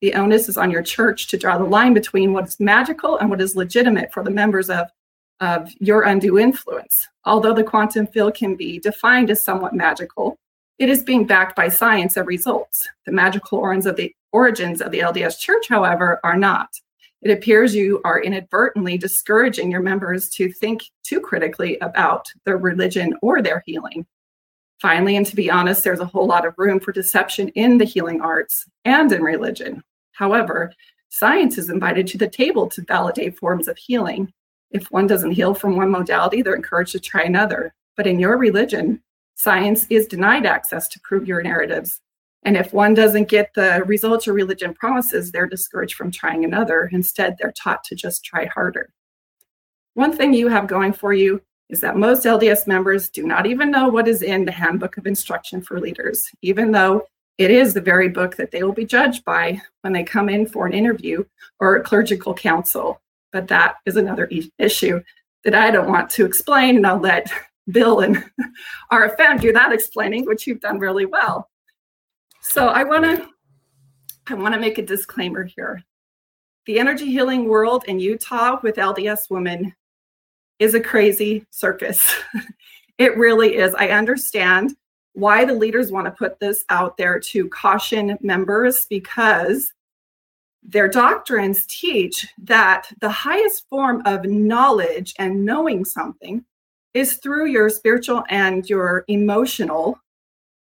The 0.00 0.14
onus 0.14 0.48
is 0.48 0.56
on 0.56 0.70
your 0.70 0.82
church 0.82 1.28
to 1.28 1.36
draw 1.36 1.58
the 1.58 1.64
line 1.64 1.92
between 1.92 2.32
what 2.32 2.48
is 2.48 2.58
magical 2.58 3.18
and 3.18 3.28
what 3.28 3.40
is 3.40 3.54
legitimate 3.54 4.12
for 4.12 4.24
the 4.24 4.30
members 4.30 4.70
of, 4.70 4.88
of 5.40 5.70
your 5.78 6.04
undue 6.04 6.38
influence. 6.38 7.06
Although 7.24 7.54
the 7.54 7.64
quantum 7.64 8.06
field 8.06 8.34
can 8.34 8.56
be 8.56 8.78
defined 8.78 9.30
as 9.30 9.42
somewhat 9.42 9.74
magical, 9.74 10.38
it 10.78 10.88
is 10.88 11.02
being 11.02 11.26
backed 11.26 11.54
by 11.54 11.68
science 11.68 12.16
and 12.16 12.26
results. 12.26 12.88
The 13.04 13.12
magical 13.12 13.58
origins 13.58 13.84
of 13.84 13.96
the 13.96 14.14
origins 14.32 14.80
of 14.80 14.90
the 14.90 15.00
LDS 15.00 15.38
Church, 15.38 15.66
however, 15.68 16.18
are 16.24 16.36
not. 16.36 16.70
It 17.20 17.30
appears 17.30 17.74
you 17.74 18.00
are 18.04 18.22
inadvertently 18.22 18.96
discouraging 18.96 19.70
your 19.70 19.82
members 19.82 20.30
to 20.30 20.50
think 20.50 20.82
too 21.02 21.20
critically 21.20 21.76
about 21.80 22.26
their 22.46 22.56
religion 22.56 23.14
or 23.20 23.42
their 23.42 23.62
healing. 23.66 24.06
Finally, 24.80 25.16
and 25.16 25.26
to 25.26 25.36
be 25.36 25.50
honest, 25.50 25.84
there's 25.84 26.00
a 26.00 26.06
whole 26.06 26.26
lot 26.26 26.46
of 26.46 26.54
room 26.56 26.80
for 26.80 26.92
deception 26.92 27.48
in 27.48 27.76
the 27.76 27.84
healing 27.84 28.22
arts 28.22 28.64
and 28.86 29.12
in 29.12 29.22
religion. 29.22 29.82
However, 30.20 30.70
science 31.08 31.56
is 31.56 31.70
invited 31.70 32.06
to 32.08 32.18
the 32.18 32.28
table 32.28 32.68
to 32.68 32.82
validate 32.82 33.38
forms 33.38 33.68
of 33.68 33.78
healing. 33.78 34.30
If 34.70 34.90
one 34.90 35.06
doesn't 35.06 35.30
heal 35.30 35.54
from 35.54 35.76
one 35.76 35.90
modality, 35.90 36.42
they're 36.42 36.54
encouraged 36.54 36.92
to 36.92 37.00
try 37.00 37.22
another. 37.22 37.74
But 37.96 38.06
in 38.06 38.20
your 38.20 38.36
religion, 38.36 39.02
science 39.36 39.86
is 39.88 40.06
denied 40.06 40.44
access 40.44 40.88
to 40.88 41.00
prove 41.02 41.26
your 41.26 41.42
narratives. 41.42 42.02
And 42.42 42.54
if 42.54 42.74
one 42.74 42.92
doesn't 42.92 43.30
get 43.30 43.54
the 43.54 43.82
results 43.86 44.26
your 44.26 44.34
religion 44.34 44.74
promises, 44.74 45.32
they're 45.32 45.46
discouraged 45.46 45.94
from 45.94 46.10
trying 46.10 46.44
another. 46.44 46.90
Instead, 46.92 47.36
they're 47.38 47.52
taught 47.52 47.82
to 47.84 47.94
just 47.94 48.22
try 48.22 48.44
harder. 48.44 48.92
One 49.94 50.14
thing 50.14 50.34
you 50.34 50.48
have 50.48 50.66
going 50.66 50.92
for 50.92 51.14
you 51.14 51.40
is 51.70 51.80
that 51.80 51.96
most 51.96 52.26
LDS 52.26 52.66
members 52.66 53.08
do 53.08 53.22
not 53.22 53.46
even 53.46 53.70
know 53.70 53.88
what 53.88 54.06
is 54.06 54.20
in 54.20 54.44
the 54.44 54.52
Handbook 54.52 54.98
of 54.98 55.06
Instruction 55.06 55.62
for 55.62 55.80
Leaders, 55.80 56.28
even 56.42 56.72
though 56.72 57.06
it 57.40 57.50
is 57.50 57.72
the 57.72 57.80
very 57.80 58.10
book 58.10 58.36
that 58.36 58.50
they 58.50 58.62
will 58.62 58.74
be 58.74 58.84
judged 58.84 59.24
by 59.24 59.58
when 59.80 59.94
they 59.94 60.04
come 60.04 60.28
in 60.28 60.44
for 60.44 60.66
an 60.66 60.74
interview 60.74 61.24
or 61.58 61.76
a 61.76 61.82
clerical 61.82 62.34
council. 62.34 63.00
But 63.32 63.48
that 63.48 63.76
is 63.86 63.96
another 63.96 64.30
issue 64.58 65.02
that 65.44 65.54
I 65.54 65.70
don't 65.70 65.88
want 65.88 66.10
to 66.10 66.26
explain, 66.26 66.76
and 66.76 66.86
I'll 66.86 67.00
let 67.00 67.32
Bill 67.70 68.00
and 68.00 68.22
RFM 68.92 69.40
do 69.40 69.54
that 69.54 69.72
explaining, 69.72 70.26
which 70.26 70.46
you've 70.46 70.60
done 70.60 70.78
really 70.78 71.06
well. 71.06 71.48
So 72.42 72.68
I 72.68 72.84
want 72.84 73.04
to 73.04 73.26
I 74.28 74.34
want 74.34 74.52
to 74.52 74.60
make 74.60 74.76
a 74.76 74.82
disclaimer 74.84 75.44
here. 75.44 75.82
The 76.66 76.78
energy 76.78 77.06
healing 77.06 77.48
world 77.48 77.84
in 77.88 77.98
Utah 77.98 78.60
with 78.62 78.76
LDS 78.76 79.30
women 79.30 79.74
is 80.58 80.74
a 80.74 80.80
crazy 80.80 81.46
circus. 81.48 82.14
it 82.98 83.16
really 83.16 83.56
is. 83.56 83.74
I 83.76 83.88
understand 83.88 84.76
why 85.14 85.44
the 85.44 85.54
leaders 85.54 85.90
want 85.90 86.06
to 86.06 86.10
put 86.10 86.38
this 86.38 86.64
out 86.68 86.96
there 86.96 87.18
to 87.18 87.48
caution 87.48 88.16
members 88.20 88.86
because 88.86 89.72
their 90.62 90.88
doctrines 90.88 91.66
teach 91.66 92.26
that 92.38 92.86
the 93.00 93.10
highest 93.10 93.68
form 93.68 94.02
of 94.04 94.24
knowledge 94.24 95.14
and 95.18 95.44
knowing 95.44 95.84
something 95.84 96.44
is 96.92 97.14
through 97.14 97.46
your 97.46 97.70
spiritual 97.70 98.24
and 98.28 98.68
your 98.68 99.04
emotional 99.08 99.98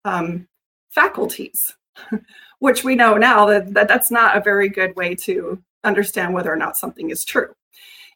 um, 0.04 0.46
faculties. 0.90 1.74
which 2.60 2.84
we 2.84 2.94
know 2.94 3.16
now 3.16 3.46
that, 3.46 3.74
that 3.74 3.88
that's 3.88 4.10
not 4.10 4.36
a 4.36 4.40
very 4.40 4.68
good 4.68 4.94
way 4.94 5.14
to 5.14 5.60
understand 5.82 6.32
whether 6.32 6.52
or 6.52 6.56
not 6.56 6.76
something 6.76 7.10
is 7.10 7.24
true. 7.24 7.52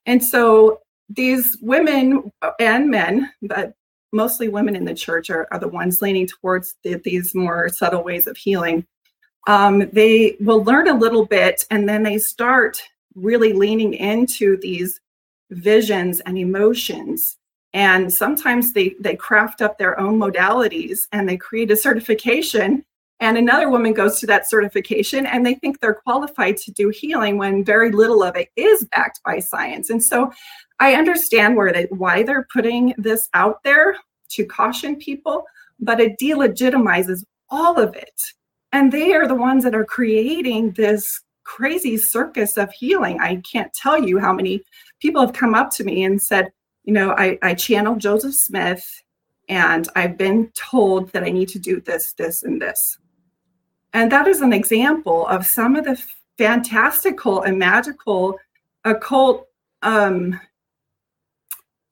And 0.07 0.23
so 0.23 0.81
these 1.09 1.57
women 1.61 2.31
and 2.61 2.91
men, 2.91 3.31
but 3.43 3.75
mostly 4.15 4.49
women 4.49 4.77
in 4.77 4.85
the 4.85 4.95
church 4.95 5.29
are, 5.29 5.47
are 5.51 5.59
the 5.59 5.69
ones 5.69 6.01
leaning 6.01 6.27
towards 6.27 6.77
the, 6.83 6.95
these 7.05 7.35
more 7.35 7.69
subtle 7.69 8.03
ways 8.03 8.27
of 8.27 8.37
healing. 8.37 8.87
Um, 9.47 9.91
they 9.93 10.37
will 10.41 10.65
learn 10.65 10.89
a 10.89 10.99
little 10.99 11.27
bit 11.27 11.67
and 11.71 11.89
then 11.89 12.03
they 12.03 12.19
start 12.19 12.81
really 13.15 13.53
leaning 13.53 13.95
into 13.95 14.57
these 14.59 15.01
visions 15.51 16.21
and 16.21 16.39
emotions 16.39 17.37
and 17.75 18.11
sometimes 18.11 18.73
they 18.73 18.95
they 19.01 19.17
craft 19.17 19.61
up 19.61 19.77
their 19.77 19.99
own 20.01 20.19
modalities 20.19 21.01
and 21.13 21.29
they 21.29 21.37
create 21.37 21.71
a 21.71 21.77
certification 21.77 22.85
and 23.21 23.39
another 23.39 23.71
woman 23.71 23.93
goes 23.93 24.19
to 24.21 24.27
that 24.27 24.49
certification 24.49 25.25
and 25.27 25.47
they 25.47 25.55
think 25.55 25.81
they're 25.81 25.95
qualified 25.95 26.57
to 26.59 26.73
do 26.73 26.89
healing 26.89 27.39
when 27.39 27.65
very 27.65 27.91
little 27.91 28.23
of 28.23 28.37
it 28.37 28.49
is 28.57 28.87
backed 28.87 29.21
by 29.25 29.39
science. 29.39 29.91
And 29.91 30.03
so 30.03 30.33
i 30.81 30.95
understand 30.95 31.57
where 31.57 31.73
they 31.73 31.85
why 31.91 32.25
they're 32.25 32.49
putting 32.53 32.95
this 32.99 33.29
out 33.33 33.63
there 33.63 33.97
to 34.29 34.45
caution 34.45 34.97
people 34.97 35.45
but 35.79 36.01
it 36.01 36.19
delegitimizes 36.21 37.25
all 37.51 37.79
of 37.79 37.95
it. 37.95 38.21
And 38.73 38.91
they 38.91 39.13
are 39.13 39.29
the 39.29 39.35
ones 39.35 39.65
that 39.65 39.75
are 39.75 39.85
creating 39.85 40.73
this 40.73 41.21
crazy 41.45 41.97
circus 41.97 42.57
of 42.57 42.73
healing. 42.73 43.21
I 43.21 43.37
can't 43.51 43.73
tell 43.75 44.03
you 44.03 44.19
how 44.19 44.33
many 44.33 44.63
people 45.01 45.21
have 45.21 45.35
come 45.35 45.55
up 45.55 45.71
to 45.73 45.85
me 45.85 46.03
and 46.05 46.21
said 46.21 46.51
you 46.85 46.93
know, 46.93 47.13
I, 47.17 47.39
I 47.43 47.55
channel 47.55 47.97
Joseph 47.97 48.35
Smith 48.35 49.03
and 49.49 49.89
I've 49.97 50.17
been 50.17 50.51
told 50.55 51.11
that 51.13 51.25
I 51.25 51.31
need 51.31 51.49
to 51.51 51.59
do 51.59 51.81
this, 51.81 52.13
this, 52.13 52.43
and 52.43 52.61
this. 52.61 52.99
And 53.95 54.13
that 54.13 54.29
is 54.29 54.43
an 54.43 54.53
example 54.53 55.27
of 55.29 55.47
some 55.47 55.77
of 55.77 55.85
the 55.85 56.03
fantastical 56.37 57.43
and 57.43 57.59
magical 57.59 58.39
occult 58.85 59.49
um, 59.83 60.39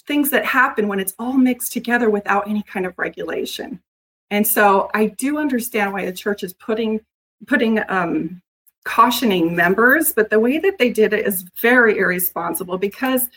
things 0.07 0.31
that 0.31 0.45
happen 0.45 0.89
when 0.89 0.99
it's 0.99 1.15
all 1.19 1.35
mixed 1.35 1.73
together 1.73 2.11
without 2.11 2.49
any 2.49 2.63
kind 2.65 2.85
of 2.85 2.99
regulation. 2.99 3.81
And 4.31 4.47
so 4.47 4.91
I 4.95 5.07
do 5.07 5.39
understand 5.39 5.93
why 5.93 6.05
the 6.05 6.13
church 6.13 6.43
is 6.43 6.53
putting 6.55 7.01
putting 7.47 7.81
um, 7.89 8.43
cautioning 8.85 9.55
members, 9.55 10.13
but 10.13 10.31
the 10.31 10.41
way 10.41 10.59
that 10.59 10.79
they 10.79 10.91
did 10.91 11.13
it 11.13 11.27
is 11.27 11.45
very 11.61 11.99
irresponsible 11.99 12.79
because 12.79 13.29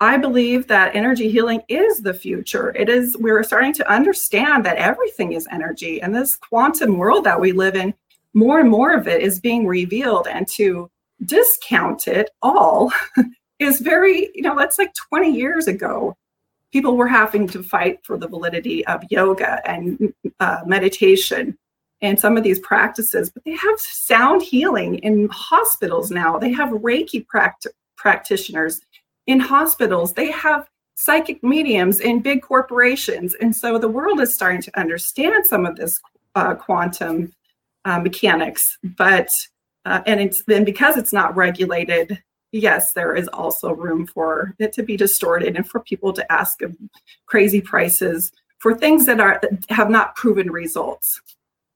I 0.00 0.16
believe 0.16 0.66
that 0.68 0.96
energy 0.96 1.30
healing 1.30 1.62
is 1.68 2.00
the 2.00 2.14
future. 2.14 2.74
It 2.74 2.88
is, 2.88 3.18
we're 3.18 3.42
starting 3.42 3.74
to 3.74 3.90
understand 3.90 4.64
that 4.64 4.78
everything 4.78 5.32
is 5.32 5.46
energy. 5.50 6.00
And 6.00 6.14
this 6.14 6.36
quantum 6.36 6.96
world 6.96 7.24
that 7.24 7.38
we 7.38 7.52
live 7.52 7.74
in, 7.76 7.92
more 8.34 8.60
and 8.60 8.70
more 8.70 8.92
of 8.92 9.08
it 9.08 9.22
is 9.22 9.40
being 9.40 9.66
revealed. 9.66 10.26
And 10.28 10.46
to 10.48 10.90
discount 11.24 12.06
it 12.08 12.30
all 12.42 12.92
is 13.58 13.80
very, 13.80 14.30
you 14.34 14.42
know, 14.42 14.56
that's 14.56 14.78
like 14.78 14.92
20 15.08 15.30
years 15.30 15.66
ago. 15.66 16.16
People 16.72 16.96
were 16.96 17.08
having 17.08 17.48
to 17.48 17.62
fight 17.62 17.98
for 18.04 18.16
the 18.16 18.28
validity 18.28 18.86
of 18.86 19.02
yoga 19.10 19.60
and 19.68 20.14
uh, 20.38 20.60
meditation 20.64 21.58
and 22.00 22.18
some 22.18 22.36
of 22.36 22.44
these 22.44 22.60
practices, 22.60 23.30
but 23.30 23.44
they 23.44 23.52
have 23.52 23.78
sound 23.78 24.42
healing 24.42 24.96
in 24.98 25.28
hospitals 25.30 26.10
now. 26.10 26.38
They 26.38 26.52
have 26.52 26.70
Reiki 26.70 27.26
pract- 27.26 27.66
practitioners 27.96 28.80
in 29.26 29.38
hospitals, 29.38 30.14
they 30.14 30.30
have 30.30 30.68
psychic 30.96 31.42
mediums 31.42 32.00
in 32.00 32.20
big 32.20 32.42
corporations. 32.42 33.34
And 33.34 33.54
so 33.54 33.78
the 33.78 33.88
world 33.88 34.20
is 34.20 34.34
starting 34.34 34.60
to 34.62 34.78
understand 34.78 35.46
some 35.46 35.64
of 35.64 35.76
this 35.76 36.00
uh, 36.34 36.54
quantum 36.54 37.32
uh, 37.84 38.00
mechanics. 38.00 38.78
But, 38.96 39.28
uh, 39.84 40.02
and 40.06 40.20
it's 40.20 40.44
then 40.44 40.64
because 40.64 40.96
it's 40.96 41.12
not 41.12 41.36
regulated, 41.36 42.22
yes, 42.52 42.92
there 42.92 43.14
is 43.14 43.28
also 43.28 43.74
room 43.74 44.06
for 44.06 44.54
it 44.58 44.72
to 44.74 44.82
be 44.82 44.96
distorted 44.96 45.56
and 45.56 45.68
for 45.68 45.80
people 45.80 46.12
to 46.12 46.32
ask 46.32 46.60
crazy 47.26 47.60
prices 47.60 48.32
for 48.58 48.74
things 48.74 49.06
that 49.06 49.20
are 49.20 49.38
that 49.42 49.64
have 49.70 49.90
not 49.90 50.14
proven 50.16 50.50
results. 50.50 51.20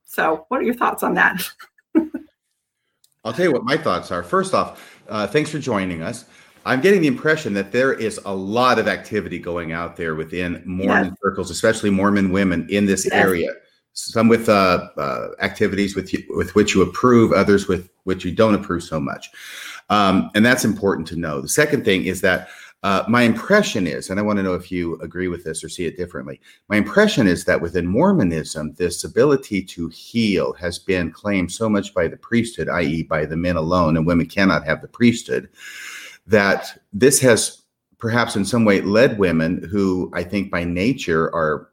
So, 0.04 0.46
what 0.48 0.60
are 0.60 0.64
your 0.64 0.74
thoughts 0.74 1.02
on 1.02 1.14
that? 1.14 1.50
I'll 3.24 3.32
tell 3.32 3.46
you 3.46 3.52
what 3.52 3.64
my 3.64 3.76
thoughts 3.76 4.12
are. 4.12 4.22
First 4.22 4.54
off, 4.54 5.00
uh, 5.08 5.26
thanks 5.26 5.50
for 5.50 5.58
joining 5.58 6.02
us. 6.02 6.26
I'm 6.66 6.80
getting 6.80 7.00
the 7.00 7.08
impression 7.08 7.52
that 7.54 7.72
there 7.72 7.92
is 7.92 8.20
a 8.24 8.34
lot 8.34 8.78
of 8.78 8.88
activity 8.88 9.38
going 9.38 9.72
out 9.72 9.96
there 9.96 10.14
within 10.14 10.62
Mormon 10.64 11.06
yes. 11.06 11.14
circles, 11.22 11.50
especially 11.50 11.90
Mormon 11.90 12.30
women 12.30 12.66
in 12.70 12.86
this 12.86 13.04
yes. 13.04 13.14
area. 13.14 13.50
Some 13.94 14.28
with 14.28 14.48
uh, 14.48 14.88
uh, 14.96 15.28
activities 15.40 15.94
with 15.94 16.12
you, 16.12 16.24
with 16.30 16.54
which 16.54 16.74
you 16.74 16.82
approve, 16.82 17.32
others 17.32 17.68
with 17.68 17.90
which 18.02 18.24
you 18.24 18.32
don't 18.32 18.54
approve 18.54 18.82
so 18.82 18.98
much, 19.00 19.30
um, 19.88 20.30
and 20.34 20.44
that's 20.44 20.64
important 20.64 21.06
to 21.08 21.16
know. 21.16 21.40
The 21.40 21.48
second 21.48 21.84
thing 21.84 22.04
is 22.04 22.20
that 22.20 22.48
uh, 22.84 23.02
my 23.08 23.22
impression 23.22 23.86
is, 23.86 24.10
and 24.10 24.20
I 24.20 24.22
want 24.22 24.36
to 24.36 24.42
know 24.42 24.52
if 24.52 24.70
you 24.70 25.00
agree 25.00 25.28
with 25.28 25.42
this 25.42 25.64
or 25.64 25.70
see 25.70 25.86
it 25.86 25.96
differently. 25.96 26.38
My 26.68 26.76
impression 26.76 27.26
is 27.26 27.44
that 27.46 27.60
within 27.60 27.86
Mormonism, 27.86 28.74
this 28.74 29.04
ability 29.04 29.62
to 29.62 29.88
heal 29.88 30.52
has 30.54 30.78
been 30.78 31.10
claimed 31.10 31.50
so 31.50 31.66
much 31.66 31.94
by 31.94 32.08
the 32.08 32.18
priesthood, 32.18 32.68
i.e., 32.68 33.02
by 33.04 33.24
the 33.24 33.38
men 33.38 33.56
alone, 33.56 33.96
and 33.96 34.06
women 34.06 34.26
cannot 34.26 34.66
have 34.66 34.82
the 34.82 34.88
priesthood 34.88 35.48
that 36.26 36.78
this 36.92 37.20
has 37.20 37.62
perhaps 37.96 38.36
in 38.36 38.44
some 38.44 38.66
way 38.66 38.82
led 38.82 39.18
women 39.18 39.66
who 39.70 40.10
I 40.12 40.22
think 40.22 40.50
by 40.50 40.64
nature 40.64 41.34
are 41.34 41.70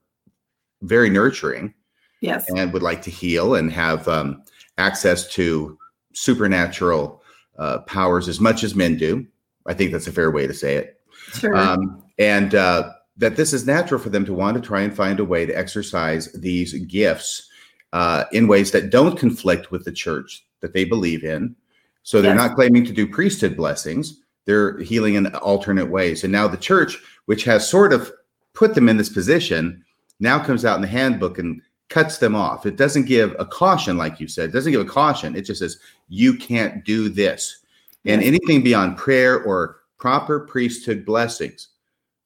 very 0.81 1.09
nurturing 1.09 1.73
yes 2.21 2.45
and 2.55 2.71
would 2.73 2.81
like 2.81 3.01
to 3.01 3.11
heal 3.11 3.55
and 3.55 3.71
have 3.71 4.07
um, 4.07 4.41
access 4.77 5.27
to 5.27 5.77
supernatural 6.13 7.21
uh, 7.57 7.79
powers 7.79 8.27
as 8.27 8.39
much 8.39 8.63
as 8.63 8.75
men 8.75 8.97
do 8.97 9.25
i 9.67 9.73
think 9.73 9.91
that's 9.91 10.07
a 10.07 10.11
fair 10.11 10.31
way 10.31 10.47
to 10.47 10.53
say 10.53 10.75
it 10.75 10.99
sure. 11.33 11.55
Um, 11.55 12.03
and 12.17 12.55
uh, 12.55 12.91
that 13.17 13.35
this 13.35 13.53
is 13.53 13.65
natural 13.65 13.99
for 13.99 14.09
them 14.09 14.25
to 14.25 14.33
want 14.33 14.55
to 14.55 14.61
try 14.61 14.81
and 14.81 14.95
find 14.95 15.19
a 15.19 15.25
way 15.25 15.45
to 15.45 15.53
exercise 15.53 16.31
these 16.33 16.73
gifts 16.85 17.49
uh, 17.93 18.23
in 18.31 18.47
ways 18.47 18.71
that 18.71 18.89
don't 18.89 19.17
conflict 19.17 19.69
with 19.71 19.83
the 19.83 19.91
church 19.91 20.45
that 20.61 20.73
they 20.73 20.85
believe 20.85 21.23
in 21.23 21.55
so 22.03 22.21
they're 22.21 22.35
yes. 22.35 22.47
not 22.47 22.55
claiming 22.55 22.85
to 22.85 22.93
do 22.93 23.07
priesthood 23.07 23.55
blessings 23.55 24.21
they're 24.45 24.77
healing 24.79 25.15
in 25.15 25.27
alternate 25.35 25.89
ways. 25.89 26.23
And 26.23 26.31
now 26.31 26.47
the 26.47 26.57
church, 26.57 26.97
which 27.25 27.43
has 27.43 27.67
sort 27.67 27.93
of 27.93 28.11
put 28.53 28.75
them 28.75 28.89
in 28.89 28.97
this 28.97 29.09
position, 29.09 29.83
now 30.19 30.43
comes 30.43 30.65
out 30.65 30.75
in 30.75 30.81
the 30.81 30.87
handbook 30.87 31.39
and 31.39 31.61
cuts 31.91 32.17
them 32.17 32.35
off. 32.35 32.65
It 32.65 32.77
doesn't 32.77 33.05
give 33.05 33.35
a 33.37 33.45
caution, 33.45 33.97
like 33.97 34.19
you 34.19 34.27
said, 34.27 34.49
it 34.49 34.53
doesn't 34.53 34.71
give 34.71 34.81
a 34.81 34.85
caution. 34.85 35.35
It 35.35 35.41
just 35.41 35.59
says, 35.59 35.77
you 36.07 36.35
can't 36.35 36.83
do 36.85 37.09
this. 37.09 37.57
And 38.05 38.23
anything 38.23 38.63
beyond 38.63 38.97
prayer 38.97 39.43
or 39.43 39.81
proper 39.99 40.39
priesthood 40.39 41.05
blessings, 41.05 41.67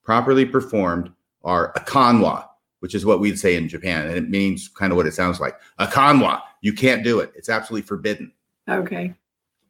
properly 0.03 0.45
performed, 0.45 1.11
are 1.43 1.73
a 1.75 1.81
kanwa, 1.81 2.47
which 2.79 2.95
is 2.95 3.05
what 3.05 3.19
we'd 3.19 3.39
say 3.39 3.55
in 3.55 3.67
Japan. 3.67 4.07
And 4.07 4.15
it 4.15 4.29
means 4.29 4.69
kind 4.69 4.93
of 4.93 4.97
what 4.97 5.07
it 5.07 5.13
sounds 5.13 5.41
like 5.41 5.59
a 5.79 5.87
kanwa. 5.87 6.41
You 6.61 6.71
can't 6.71 7.03
do 7.03 7.19
it, 7.19 7.33
it's 7.35 7.49
absolutely 7.49 7.85
forbidden. 7.85 8.31
Okay. 8.69 9.13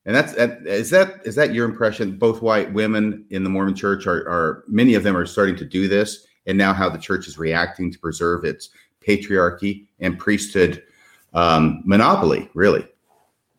And 0.06 0.16
that's 0.16 0.34
is 0.34 0.92
that 0.92 1.22
is 1.26 1.34
that 1.36 1.54
your 1.54 1.66
impression? 1.66 2.18
Both 2.18 2.44
white 2.44 2.72
women 2.72 3.26
in 3.32 3.44
the 3.44 3.50
Mormon 3.50 3.74
Church 3.74 4.06
are, 4.06 4.22
are 4.30 4.64
many 4.68 4.94
of 4.94 5.02
them 5.02 5.18
are 5.18 5.26
starting 5.26 5.56
to 5.56 5.66
do 5.66 5.88
this, 5.88 6.28
and 6.46 6.58
now 6.58 6.74
how 6.74 6.90
the 6.90 7.00
church 7.00 7.28
is 7.28 7.40
reacting 7.40 7.92
to 7.92 7.98
preserve 7.98 8.46
its 8.46 8.70
patriarchy 9.08 9.86
and 10.00 10.18
priesthood 10.18 10.84
um, 11.34 11.82
monopoly. 11.86 12.50
Really, 12.54 12.84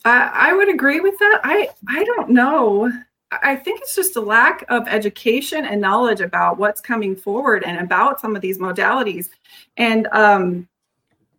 uh, 0.05 0.31
I 0.33 0.53
would 0.53 0.69
agree 0.69 1.01
with 1.01 1.19
that. 1.19 1.41
I 1.45 1.69
I 1.89 2.05
don't 2.05 2.31
know. 2.31 2.91
I 3.31 3.57
think 3.57 3.81
it's 3.81 3.97
just 3.97 4.17
a 4.17 4.21
lack 4.21 4.65
of 4.69 4.87
education 4.87 5.65
and 5.65 5.81
knowledge 5.81 6.21
about 6.21 6.59
what's 6.59 6.81
coming 6.81 7.17
forward 7.17 7.65
and 7.65 7.79
about 7.79 8.21
some 8.21 8.37
of 8.37 8.43
these 8.43 8.59
modalities. 8.59 9.31
And 9.77 10.07
um, 10.13 10.69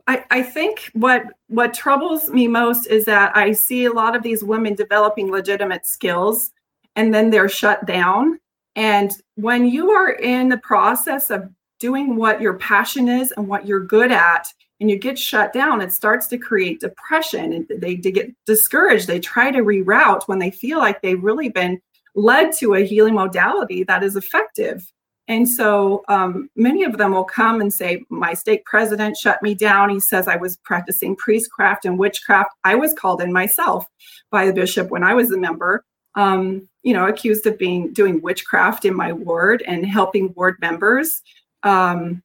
I, 0.08 0.24
I 0.32 0.42
think 0.42 0.90
what 0.94 1.24
what 1.48 1.74
troubles 1.74 2.30
me 2.30 2.48
most 2.48 2.88
is 2.88 3.06
that 3.06 3.36
I 3.36 3.52
see 3.52 3.86
a 3.86 3.94
lot 3.94 4.16
of 4.16 4.24
these 4.24 4.44
women 4.44 4.76
developing 4.76 5.32
legitimate 5.32 5.86
skills 5.86 6.52
and 6.96 7.14
then 7.14 7.30
they're 7.30 7.50
shut 7.50 7.86
down. 7.86 8.40
And 8.76 9.12
when 9.36 9.66
you 9.66 9.92
are 9.92 10.12
in 10.12 10.50
the 10.50 10.58
process 10.58 11.30
of 11.30 11.50
doing 11.80 12.16
what 12.16 12.42
your 12.42 12.56
passion 12.56 13.08
is 13.08 13.32
and 13.32 13.48
what 13.48 13.68
you're 13.68 13.86
good 13.86 14.12
at, 14.12 14.52
and 14.80 14.90
you 14.90 14.98
get 14.98 15.18
shut 15.18 15.54
down, 15.54 15.82
it 15.82 15.92
starts 15.92 16.28
to 16.28 16.38
create 16.38 16.80
depression 16.80 17.54
and 17.54 17.68
they, 17.82 17.96
they 17.96 18.12
get 18.12 18.34
discouraged. 18.46 19.08
They 19.08 19.20
try 19.20 19.52
to 19.52 19.60
reroute 19.60 20.28
when 20.28 20.40
they 20.40 20.52
feel 20.52 20.78
like 20.78 21.02
they've 21.02 21.24
really 21.24 21.50
been 21.50 21.82
led 22.16 22.52
to 22.58 22.76
a 22.76 22.86
healing 22.86 23.16
modality 23.16 23.84
that 23.86 24.04
is 24.04 24.16
effective. 24.16 24.92
And 25.28 25.50
so 25.50 26.04
um, 26.08 26.50
many 26.56 26.84
of 26.84 26.98
them 26.98 27.12
will 27.12 27.26
come 27.26 27.60
and 27.60 27.74
say, 27.74 28.04
My 28.10 28.34
stake 28.34 28.64
president 28.66 29.18
shut 29.18 29.44
me 29.44 29.56
down. 29.56 29.90
He 29.90 30.00
says 30.00 30.28
I 30.28 30.38
was 30.38 30.58
practicing 30.58 31.16
priestcraft 31.16 31.86
and 31.86 32.00
witchcraft. 32.00 32.52
I 32.64 32.76
was 32.76 32.94
called 32.94 33.22
in 33.22 33.34
myself 33.34 33.86
by 34.32 34.46
the 34.46 34.54
bishop 34.54 34.90
when 34.90 35.04
I 35.04 35.14
was 35.16 35.32
a 35.32 35.38
member, 35.38 35.84
um, 36.16 36.70
you 36.84 36.94
know, 36.94 37.08
accused 37.08 37.46
of 37.46 37.58
being 37.58 37.92
doing 37.92 38.22
witchcraft 38.22 38.86
in 38.86 38.96
my 38.96 39.12
ward 39.12 39.64
and 39.68 39.86
helping 39.86 40.34
ward 40.34 40.56
members. 40.62 41.22
Um, 41.68 42.24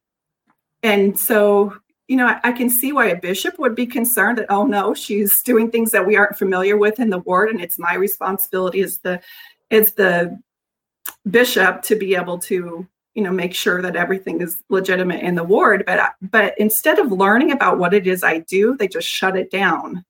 and 0.82 1.18
so 1.18 1.74
you 2.08 2.16
know, 2.16 2.26
I, 2.26 2.40
I, 2.44 2.52
can 2.52 2.68
see 2.68 2.92
why 2.92 3.06
a 3.06 3.16
bishop 3.18 3.58
would 3.58 3.74
be 3.74 3.86
concerned 3.86 4.36
that, 4.36 4.50
oh 4.50 4.66
no, 4.66 4.92
she's 4.92 5.40
doing 5.42 5.70
things 5.70 5.92
that 5.92 6.06
we 6.06 6.14
aren't 6.14 6.36
familiar 6.36 6.76
with 6.76 7.00
in 7.00 7.08
the 7.08 7.20
ward, 7.20 7.48
and 7.48 7.60
it's 7.60 7.78
my 7.78 7.94
responsibility 7.94 8.82
as 8.82 8.98
the 8.98 9.20
as 9.70 9.94
the 9.94 10.38
bishop 11.30 11.80
to 11.82 11.96
be 11.96 12.14
able 12.14 12.38
to, 12.38 12.86
you 13.14 13.22
know, 13.22 13.32
make 13.32 13.54
sure 13.54 13.80
that 13.80 13.96
everything 13.96 14.42
is 14.42 14.62
legitimate 14.68 15.22
in 15.22 15.34
the 15.36 15.44
ward. 15.44 15.84
But 15.86 16.14
but 16.20 16.54
instead 16.58 16.98
of 16.98 17.12
learning 17.12 17.52
about 17.52 17.78
what 17.78 17.94
it 17.94 18.06
is 18.06 18.22
I 18.22 18.40
do, 18.40 18.76
they 18.76 18.88
just 18.88 19.08
shut 19.08 19.36
it 19.36 19.50
down. 19.50 20.04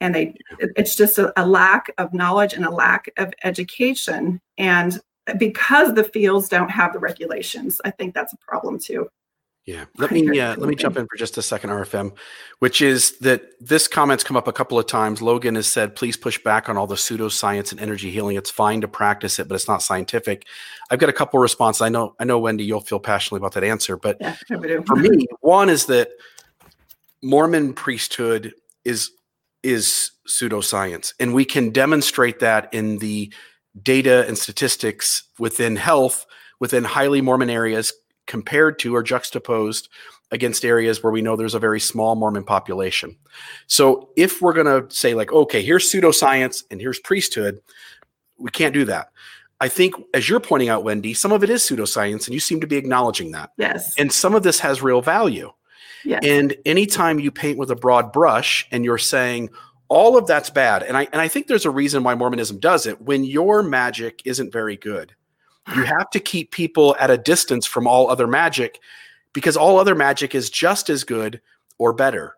And 0.00 0.14
they 0.14 0.36
it's 0.60 0.96
just 0.96 1.18
a, 1.18 1.38
a 1.38 1.44
lack 1.46 1.90
of 1.98 2.14
knowledge 2.14 2.54
and 2.54 2.64
a 2.64 2.70
lack 2.70 3.10
of 3.18 3.34
education. 3.44 4.40
And 4.56 4.98
because 5.36 5.94
the 5.94 6.04
fields 6.04 6.48
don't 6.48 6.70
have 6.70 6.92
the 6.92 6.98
regulations, 6.98 7.80
I 7.84 7.90
think 7.90 8.14
that's 8.14 8.32
a 8.32 8.38
problem 8.38 8.78
too. 8.78 9.08
Yeah, 9.68 9.84
let 9.98 10.10
me 10.10 10.40
uh, 10.40 10.56
let 10.56 10.66
me 10.66 10.74
jump 10.74 10.96
in 10.96 11.06
for 11.06 11.18
just 11.18 11.36
a 11.36 11.42
second, 11.42 11.68
RFM, 11.68 12.16
which 12.58 12.80
is 12.80 13.18
that 13.18 13.42
this 13.60 13.86
comment's 13.86 14.24
come 14.24 14.34
up 14.34 14.48
a 14.48 14.52
couple 14.52 14.78
of 14.78 14.86
times. 14.86 15.20
Logan 15.20 15.56
has 15.56 15.66
said, 15.66 15.94
"Please 15.94 16.16
push 16.16 16.42
back 16.42 16.70
on 16.70 16.78
all 16.78 16.86
the 16.86 16.94
pseudoscience 16.94 17.70
and 17.70 17.78
energy 17.78 18.10
healing. 18.10 18.38
It's 18.38 18.48
fine 18.48 18.80
to 18.80 18.88
practice 18.88 19.38
it, 19.38 19.46
but 19.46 19.56
it's 19.56 19.68
not 19.68 19.82
scientific." 19.82 20.46
I've 20.90 20.98
got 20.98 21.10
a 21.10 21.12
couple 21.12 21.38
of 21.38 21.42
responses. 21.42 21.82
I 21.82 21.90
know, 21.90 22.14
I 22.18 22.24
know, 22.24 22.38
Wendy, 22.38 22.64
you'll 22.64 22.80
feel 22.80 22.98
passionately 22.98 23.44
about 23.44 23.52
that 23.52 23.64
answer, 23.64 23.98
but 23.98 24.16
yeah, 24.22 24.36
for 24.86 24.96
me, 24.96 25.26
one 25.40 25.68
is 25.68 25.84
that 25.84 26.12
Mormon 27.22 27.74
priesthood 27.74 28.54
is 28.86 29.10
is 29.62 30.12
pseudoscience, 30.26 31.12
and 31.20 31.34
we 31.34 31.44
can 31.44 31.72
demonstrate 31.72 32.38
that 32.38 32.72
in 32.72 32.96
the 32.98 33.30
data 33.82 34.26
and 34.26 34.38
statistics 34.38 35.24
within 35.38 35.76
health 35.76 36.26
within 36.60 36.84
highly 36.84 37.20
Mormon 37.20 37.50
areas 37.50 37.92
compared 38.26 38.78
to 38.80 38.94
or 38.94 39.02
juxtaposed 39.02 39.88
against 40.30 40.64
areas 40.64 41.02
where 41.02 41.12
we 41.12 41.22
know 41.22 41.36
there's 41.36 41.54
a 41.54 41.58
very 41.58 41.80
small 41.80 42.14
Mormon 42.14 42.44
population. 42.44 43.16
So 43.66 44.10
if 44.16 44.42
we're 44.42 44.52
going 44.52 44.66
to 44.66 44.94
say, 44.94 45.14
like, 45.14 45.32
okay, 45.32 45.62
here's 45.62 45.90
pseudoscience 45.90 46.64
and 46.70 46.80
here's 46.80 46.98
priesthood, 46.98 47.60
we 48.38 48.50
can't 48.50 48.74
do 48.74 48.84
that. 48.84 49.10
I 49.60 49.68
think, 49.68 49.94
as 50.14 50.28
you're 50.28 50.38
pointing 50.38 50.68
out, 50.68 50.84
Wendy, 50.84 51.14
some 51.14 51.32
of 51.32 51.42
it 51.42 51.50
is 51.50 51.62
pseudoscience, 51.62 52.26
and 52.26 52.34
you 52.34 52.38
seem 52.38 52.60
to 52.60 52.66
be 52.66 52.76
acknowledging 52.76 53.32
that. 53.32 53.50
Yes. 53.56 53.92
And 53.98 54.12
some 54.12 54.34
of 54.34 54.44
this 54.44 54.60
has 54.60 54.82
real 54.82 55.02
value. 55.02 55.50
Yes. 56.04 56.22
And 56.24 56.54
anytime 56.64 57.18
you 57.18 57.32
paint 57.32 57.58
with 57.58 57.70
a 57.72 57.74
broad 57.74 58.12
brush 58.12 58.68
and 58.70 58.84
you're 58.84 58.98
saying 58.98 59.50
all 59.88 60.16
of 60.16 60.26
that's 60.26 60.50
bad, 60.50 60.82
and 60.82 60.96
I 60.96 61.08
and 61.12 61.20
I 61.20 61.28
think 61.28 61.46
there's 61.46 61.64
a 61.64 61.70
reason 61.70 62.02
why 62.02 62.14
Mormonism 62.14 62.58
does 62.58 62.86
it. 62.86 63.00
When 63.00 63.24
your 63.24 63.62
magic 63.62 64.22
isn't 64.24 64.52
very 64.52 64.76
good, 64.76 65.14
you 65.74 65.82
have 65.84 66.10
to 66.10 66.20
keep 66.20 66.50
people 66.50 66.96
at 67.00 67.10
a 67.10 67.18
distance 67.18 67.66
from 67.66 67.86
all 67.86 68.10
other 68.10 68.26
magic 68.26 68.80
because 69.32 69.56
all 69.56 69.78
other 69.78 69.94
magic 69.94 70.34
is 70.34 70.50
just 70.50 70.90
as 70.90 71.04
good 71.04 71.40
or 71.78 71.92
better. 71.92 72.34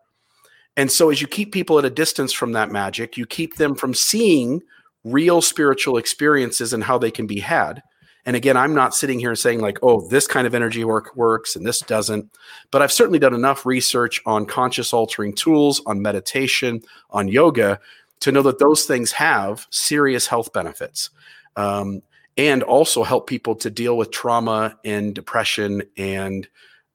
And 0.77 0.91
so, 0.91 1.09
as 1.09 1.21
you 1.21 1.27
keep 1.27 1.51
people 1.51 1.77
at 1.77 1.85
a 1.85 1.89
distance 1.89 2.31
from 2.31 2.53
that 2.53 2.71
magic, 2.71 3.17
you 3.17 3.25
keep 3.25 3.55
them 3.55 3.75
from 3.75 3.93
seeing 3.93 4.61
real 5.03 5.41
spiritual 5.41 5.97
experiences 5.97 6.73
and 6.73 6.83
how 6.83 6.97
they 6.97 7.11
can 7.11 7.27
be 7.27 7.39
had. 7.39 7.83
And 8.25 8.35
again, 8.35 8.55
I'm 8.55 8.75
not 8.75 8.93
sitting 8.93 9.19
here 9.19 9.35
saying, 9.35 9.61
like, 9.61 9.79
oh, 9.81 10.07
this 10.09 10.27
kind 10.27 10.45
of 10.45 10.53
energy 10.53 10.83
work 10.83 11.15
works 11.15 11.55
and 11.55 11.65
this 11.65 11.79
doesn't. 11.79 12.29
But 12.69 12.81
I've 12.81 12.91
certainly 12.91 13.19
done 13.19 13.33
enough 13.33 13.65
research 13.65 14.21
on 14.25 14.45
conscious 14.45 14.93
altering 14.93 15.33
tools, 15.33 15.81
on 15.85 16.01
meditation, 16.01 16.81
on 17.09 17.27
yoga 17.27 17.79
to 18.21 18.31
know 18.31 18.43
that 18.43 18.59
those 18.59 18.85
things 18.85 19.11
have 19.13 19.67
serious 19.71 20.27
health 20.27 20.53
benefits. 20.53 21.09
Um, 21.55 22.01
and 22.37 22.63
also 22.63 23.03
help 23.03 23.27
people 23.27 23.55
to 23.55 23.69
deal 23.69 23.97
with 23.97 24.11
trauma 24.11 24.77
and 24.85 25.13
depression 25.13 25.83
and 25.97 26.47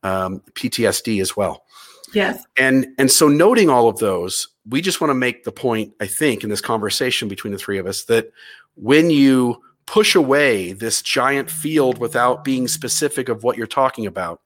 um, 0.02 0.40
PTSD 0.54 1.20
as 1.20 1.36
well. 1.36 1.64
Yes. 2.14 2.44
And 2.56 2.86
and 2.98 3.10
so 3.10 3.28
noting 3.28 3.68
all 3.68 3.88
of 3.88 3.98
those, 3.98 4.48
we 4.66 4.80
just 4.80 5.00
want 5.00 5.10
to 5.10 5.14
make 5.14 5.44
the 5.44 5.52
point, 5.52 5.92
I 6.00 6.06
think, 6.06 6.42
in 6.42 6.50
this 6.50 6.60
conversation 6.60 7.28
between 7.28 7.52
the 7.52 7.58
three 7.58 7.78
of 7.78 7.86
us, 7.86 8.04
that 8.04 8.30
when 8.76 9.10
you 9.10 9.62
push 9.86 10.14
away 10.14 10.72
this 10.72 11.00
giant 11.02 11.50
field 11.50 11.98
without 11.98 12.44
being 12.44 12.68
specific 12.68 13.28
of 13.28 13.42
what 13.44 13.56
you're 13.56 13.66
talking 13.66 14.06
about, 14.06 14.40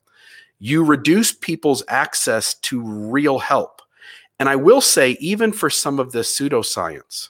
you 0.59 0.83
reduce 0.83 1.31
people's 1.31 1.83
access 1.87 2.53
to 2.53 2.81
real 2.81 3.39
help. 3.39 3.81
And 4.39 4.47
I 4.47 4.55
will 4.55 4.81
say, 4.81 5.11
even 5.19 5.51
for 5.51 5.69
some 5.69 5.99
of 5.99 6.11
this 6.11 6.37
pseudoscience, 6.37 7.29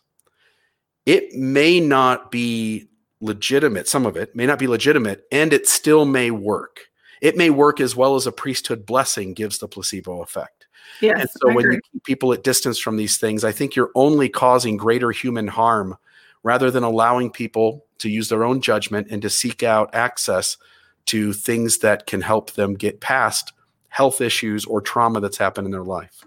it 1.05 1.33
may 1.33 1.79
not 1.79 2.31
be 2.31 2.87
legitimate, 3.21 3.87
some 3.87 4.05
of 4.05 4.17
it 4.17 4.35
may 4.35 4.45
not 4.45 4.59
be 4.59 4.67
legitimate, 4.67 5.23
and 5.31 5.53
it 5.53 5.67
still 5.67 6.05
may 6.05 6.31
work. 6.31 6.81
It 7.21 7.37
may 7.37 7.49
work 7.49 7.79
as 7.79 7.95
well 7.95 8.15
as 8.15 8.27
a 8.27 8.31
priesthood 8.31 8.85
blessing 8.85 9.33
gives 9.33 9.59
the 9.59 9.67
placebo 9.67 10.21
effect. 10.21 10.67
Yes, 11.01 11.21
and 11.21 11.29
so 11.29 11.53
when 11.53 11.71
you 11.71 11.79
keep 11.91 12.03
people 12.03 12.33
at 12.33 12.43
distance 12.43 12.79
from 12.79 12.97
these 12.97 13.17
things, 13.17 13.43
I 13.43 13.51
think 13.51 13.75
you're 13.75 13.91
only 13.95 14.27
causing 14.27 14.77
greater 14.77 15.11
human 15.11 15.47
harm 15.47 15.97
rather 16.43 16.71
than 16.71 16.83
allowing 16.83 17.31
people 17.31 17.85
to 17.99 18.09
use 18.09 18.29
their 18.29 18.43
own 18.43 18.61
judgment 18.61 19.07
and 19.11 19.21
to 19.21 19.29
seek 19.29 19.63
out 19.63 19.93
access 19.93 20.57
to 21.05 21.33
things 21.33 21.79
that 21.79 22.07
can 22.07 22.21
help 22.21 22.51
them 22.51 22.73
get 22.73 23.01
past 23.01 23.53
health 23.89 24.21
issues 24.21 24.65
or 24.65 24.81
trauma 24.81 25.19
that's 25.19 25.37
happened 25.37 25.65
in 25.65 25.71
their 25.71 25.83
life. 25.83 26.23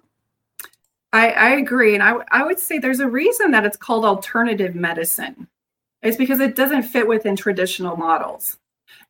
I, 1.12 1.30
I 1.30 1.50
agree. 1.50 1.94
And 1.94 2.02
I, 2.02 2.16
I 2.30 2.44
would 2.44 2.58
say 2.58 2.78
there's 2.78 3.00
a 3.00 3.08
reason 3.08 3.52
that 3.52 3.64
it's 3.64 3.76
called 3.76 4.04
alternative 4.04 4.74
medicine. 4.74 5.48
It's 6.02 6.16
because 6.16 6.40
it 6.40 6.56
doesn't 6.56 6.82
fit 6.82 7.06
within 7.06 7.36
traditional 7.36 7.96
models. 7.96 8.58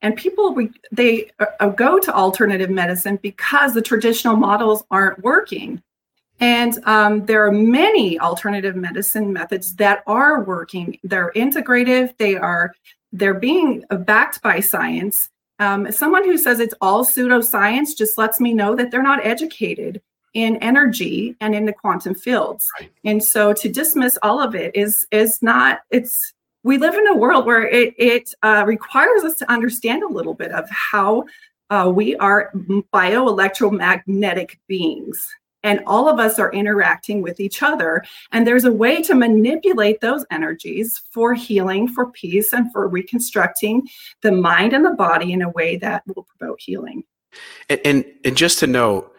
And 0.02 0.16
people 0.16 0.56
they 0.92 1.30
uh, 1.40 1.68
go 1.70 1.98
to 1.98 2.14
alternative 2.14 2.70
medicine 2.70 3.18
because 3.22 3.74
the 3.74 3.82
traditional 3.82 4.36
models 4.36 4.84
aren't 4.90 5.22
working. 5.22 5.82
And 6.40 6.78
um, 6.84 7.26
there 7.26 7.46
are 7.46 7.52
many 7.52 8.18
alternative 8.18 8.76
medicine 8.76 9.32
methods 9.32 9.74
that 9.76 10.02
are 10.06 10.42
working. 10.42 10.98
They're 11.04 11.32
integrative. 11.36 12.16
They 12.18 12.36
are 12.36 12.72
they're 13.12 13.34
being 13.34 13.84
backed 13.90 14.42
by 14.42 14.60
science. 14.60 15.30
Um, 15.60 15.90
someone 15.92 16.24
who 16.24 16.36
says 16.36 16.58
it's 16.58 16.74
all 16.80 17.04
pseudoscience 17.04 17.96
just 17.96 18.18
lets 18.18 18.40
me 18.40 18.52
know 18.52 18.74
that 18.74 18.90
they're 18.90 19.04
not 19.04 19.24
educated 19.24 20.02
in 20.34 20.56
energy 20.56 21.36
and 21.40 21.54
in 21.54 21.64
the 21.64 21.72
quantum 21.72 22.16
fields. 22.16 22.66
Right. 22.80 22.90
And 23.04 23.22
so 23.22 23.52
to 23.52 23.68
dismiss 23.68 24.18
all 24.22 24.40
of 24.40 24.56
it 24.56 24.74
is 24.74 25.06
is 25.12 25.40
not 25.40 25.80
it's 25.90 26.34
we 26.64 26.78
live 26.78 26.94
in 26.94 27.06
a 27.06 27.14
world 27.14 27.46
where 27.46 27.68
it, 27.68 27.94
it 27.98 28.34
uh, 28.42 28.64
requires 28.66 29.22
us 29.22 29.38
to 29.38 29.52
understand 29.52 30.02
a 30.02 30.08
little 30.08 30.34
bit 30.34 30.50
of 30.50 30.68
how 30.70 31.26
uh, 31.70 31.92
we 31.94 32.16
are 32.16 32.50
bioelectromagnetic 32.92 34.56
beings 34.66 35.28
and 35.64 35.80
all 35.86 36.08
of 36.08 36.20
us 36.20 36.38
are 36.38 36.52
interacting 36.52 37.22
with 37.22 37.40
each 37.40 37.62
other. 37.62 38.04
And 38.30 38.46
there's 38.46 38.64
a 38.64 38.72
way 38.72 39.02
to 39.02 39.14
manipulate 39.14 40.00
those 40.00 40.24
energies 40.30 41.02
for 41.10 41.34
healing 41.34 41.88
for 41.88 42.10
peace 42.12 42.52
and 42.52 42.70
for 42.70 42.86
reconstructing 42.86 43.88
the 44.20 44.30
mind 44.30 44.72
and 44.72 44.84
the 44.84 44.92
body 44.92 45.32
in 45.32 45.42
a 45.42 45.50
way 45.50 45.76
that 45.78 46.04
will 46.06 46.28
promote 46.38 46.60
healing. 46.60 47.02
And 47.68 47.80
and, 47.84 48.04
and 48.24 48.36
just 48.36 48.60
to 48.60 48.68
know 48.68 49.10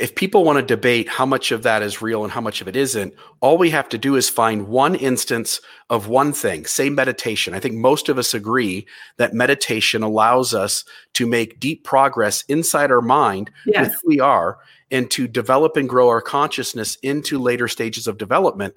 if 0.00 0.14
people 0.14 0.44
want 0.44 0.58
to 0.58 0.64
debate 0.64 1.08
how 1.08 1.26
much 1.26 1.52
of 1.52 1.62
that 1.62 1.82
is 1.82 2.02
real 2.02 2.24
and 2.24 2.32
how 2.32 2.40
much 2.40 2.60
of 2.60 2.68
it 2.68 2.76
isn't, 2.76 3.14
all 3.40 3.58
we 3.58 3.70
have 3.70 3.88
to 3.90 3.98
do 3.98 4.16
is 4.16 4.28
find 4.28 4.68
one 4.68 4.94
instance 4.94 5.60
of 5.90 6.08
one 6.08 6.32
thing, 6.32 6.66
say 6.66 6.90
meditation. 6.90 7.54
I 7.54 7.60
think 7.60 7.74
most 7.74 8.08
of 8.08 8.18
us 8.18 8.34
agree 8.34 8.86
that 9.16 9.34
meditation 9.34 10.02
allows 10.02 10.54
us 10.54 10.84
to 11.14 11.26
make 11.26 11.60
deep 11.60 11.84
progress 11.84 12.42
inside 12.48 12.90
our 12.90 13.02
mind 13.02 13.50
yes. 13.66 13.86
with 13.86 13.94
who 13.94 14.08
we 14.08 14.20
are 14.20 14.58
and 14.90 15.10
to 15.10 15.26
develop 15.26 15.76
and 15.76 15.88
grow 15.88 16.08
our 16.08 16.20
consciousness 16.20 16.96
into 17.02 17.38
later 17.38 17.68
stages 17.68 18.06
of 18.06 18.18
development. 18.18 18.74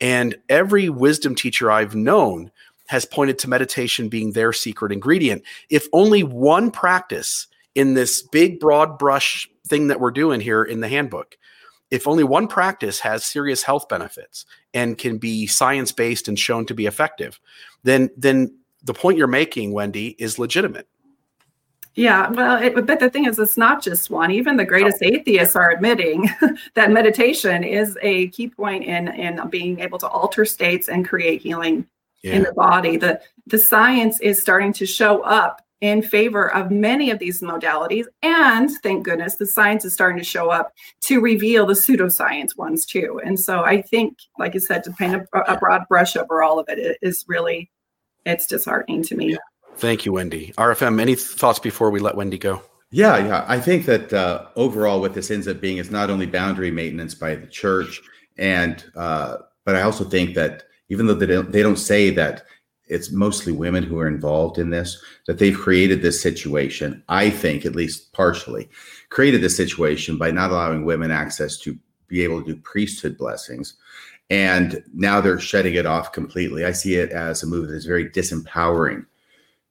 And 0.00 0.36
every 0.48 0.88
wisdom 0.88 1.34
teacher 1.34 1.70
I've 1.70 1.94
known 1.94 2.50
has 2.88 3.04
pointed 3.04 3.38
to 3.40 3.50
meditation 3.50 4.08
being 4.08 4.32
their 4.32 4.52
secret 4.52 4.92
ingredient. 4.92 5.42
If 5.70 5.88
only 5.92 6.22
one 6.22 6.70
practice 6.70 7.48
in 7.74 7.94
this 7.94 8.22
big, 8.22 8.60
broad 8.60 8.98
brush 8.98 9.48
thing 9.66 9.88
that 9.88 10.00
we're 10.00 10.10
doing 10.10 10.40
here 10.40 10.62
in 10.62 10.80
the 10.80 10.88
handbook. 10.88 11.36
If 11.90 12.08
only 12.08 12.24
one 12.24 12.48
practice 12.48 13.00
has 13.00 13.24
serious 13.24 13.62
health 13.62 13.88
benefits 13.88 14.44
and 14.74 14.98
can 14.98 15.18
be 15.18 15.46
science 15.46 15.92
based 15.92 16.26
and 16.28 16.38
shown 16.38 16.66
to 16.66 16.74
be 16.74 16.86
effective, 16.86 17.38
then 17.84 18.10
then 18.16 18.58
the 18.82 18.94
point 18.94 19.18
you're 19.18 19.26
making, 19.26 19.72
Wendy, 19.72 20.16
is 20.18 20.38
legitimate. 20.38 20.88
Yeah, 21.96 22.28
well, 22.28 22.62
it, 22.62 22.74
but 22.74 23.00
the 23.00 23.08
thing 23.08 23.24
is, 23.24 23.38
it's 23.38 23.56
not 23.56 23.82
just 23.82 24.10
one. 24.10 24.30
Even 24.30 24.58
the 24.58 24.66
greatest 24.66 25.02
atheists 25.02 25.56
are 25.56 25.70
admitting 25.70 26.28
that 26.74 26.90
meditation 26.90 27.64
is 27.64 27.96
a 28.02 28.28
key 28.28 28.48
point 28.48 28.84
in 28.84 29.08
in 29.08 29.40
being 29.48 29.80
able 29.80 29.98
to 30.00 30.08
alter 30.08 30.44
states 30.44 30.88
and 30.88 31.08
create 31.08 31.40
healing 31.40 31.86
yeah. 32.22 32.34
in 32.34 32.42
the 32.42 32.52
body. 32.52 32.98
The 32.98 33.20
the 33.46 33.58
science 33.58 34.20
is 34.20 34.40
starting 34.40 34.74
to 34.74 34.86
show 34.86 35.22
up 35.22 35.65
in 35.80 36.02
favor 36.02 36.52
of 36.54 36.70
many 36.70 37.10
of 37.10 37.18
these 37.18 37.42
modalities. 37.42 38.06
And 38.22 38.70
thank 38.82 39.04
goodness 39.04 39.36
the 39.36 39.46
science 39.46 39.84
is 39.84 39.92
starting 39.92 40.18
to 40.18 40.24
show 40.24 40.50
up 40.50 40.72
to 41.02 41.20
reveal 41.20 41.66
the 41.66 41.74
pseudoscience 41.74 42.56
ones 42.56 42.86
too. 42.86 43.20
And 43.24 43.38
so 43.38 43.62
I 43.62 43.82
think, 43.82 44.18
like 44.38 44.54
I 44.54 44.58
said, 44.58 44.84
to 44.84 44.92
paint 44.92 45.26
a, 45.34 45.38
a 45.40 45.58
broad 45.58 45.82
brush 45.88 46.16
over 46.16 46.42
all 46.42 46.58
of 46.58 46.66
it 46.68 46.98
is 47.02 47.24
really, 47.28 47.70
it's 48.24 48.46
disheartening 48.46 49.02
to 49.04 49.16
me. 49.16 49.32
Yeah. 49.32 49.38
Thank 49.76 50.06
you, 50.06 50.12
Wendy. 50.12 50.54
RFM, 50.56 51.00
any 51.00 51.14
thoughts 51.14 51.58
before 51.58 51.90
we 51.90 52.00
let 52.00 52.16
Wendy 52.16 52.38
go? 52.38 52.62
Yeah, 52.90 53.18
yeah. 53.18 53.44
I 53.46 53.60
think 53.60 53.84
that 53.86 54.12
uh, 54.12 54.46
overall, 54.56 55.00
what 55.00 55.12
this 55.12 55.30
ends 55.30 55.48
up 55.48 55.60
being 55.60 55.76
is 55.76 55.90
not 55.90 56.08
only 56.08 56.24
boundary 56.24 56.70
maintenance 56.70 57.14
by 57.14 57.34
the 57.34 57.46
church, 57.46 58.00
and 58.38 58.82
uh, 58.96 59.38
but 59.64 59.76
I 59.76 59.82
also 59.82 60.04
think 60.04 60.34
that 60.34 60.62
even 60.88 61.06
though 61.06 61.14
they 61.14 61.26
don't, 61.26 61.50
they 61.50 61.62
don't 61.62 61.76
say 61.76 62.10
that 62.10 62.44
it's 62.86 63.10
mostly 63.10 63.52
women 63.52 63.82
who 63.82 63.98
are 63.98 64.08
involved 64.08 64.58
in 64.58 64.70
this, 64.70 65.02
that 65.26 65.38
they've 65.38 65.58
created 65.58 66.02
this 66.02 66.20
situation. 66.20 67.02
I 67.08 67.30
think, 67.30 67.66
at 67.66 67.74
least 67.74 68.12
partially, 68.12 68.68
created 69.08 69.40
this 69.40 69.56
situation 69.56 70.18
by 70.18 70.30
not 70.30 70.50
allowing 70.50 70.84
women 70.84 71.10
access 71.10 71.58
to 71.58 71.76
be 72.08 72.22
able 72.22 72.42
to 72.42 72.54
do 72.54 72.60
priesthood 72.60 73.18
blessings. 73.18 73.76
And 74.30 74.82
now 74.94 75.20
they're 75.20 75.38
shutting 75.38 75.74
it 75.74 75.86
off 75.86 76.12
completely. 76.12 76.64
I 76.64 76.72
see 76.72 76.96
it 76.96 77.10
as 77.10 77.42
a 77.42 77.46
move 77.46 77.68
that 77.68 77.76
is 77.76 77.86
very 77.86 78.08
disempowering 78.10 79.06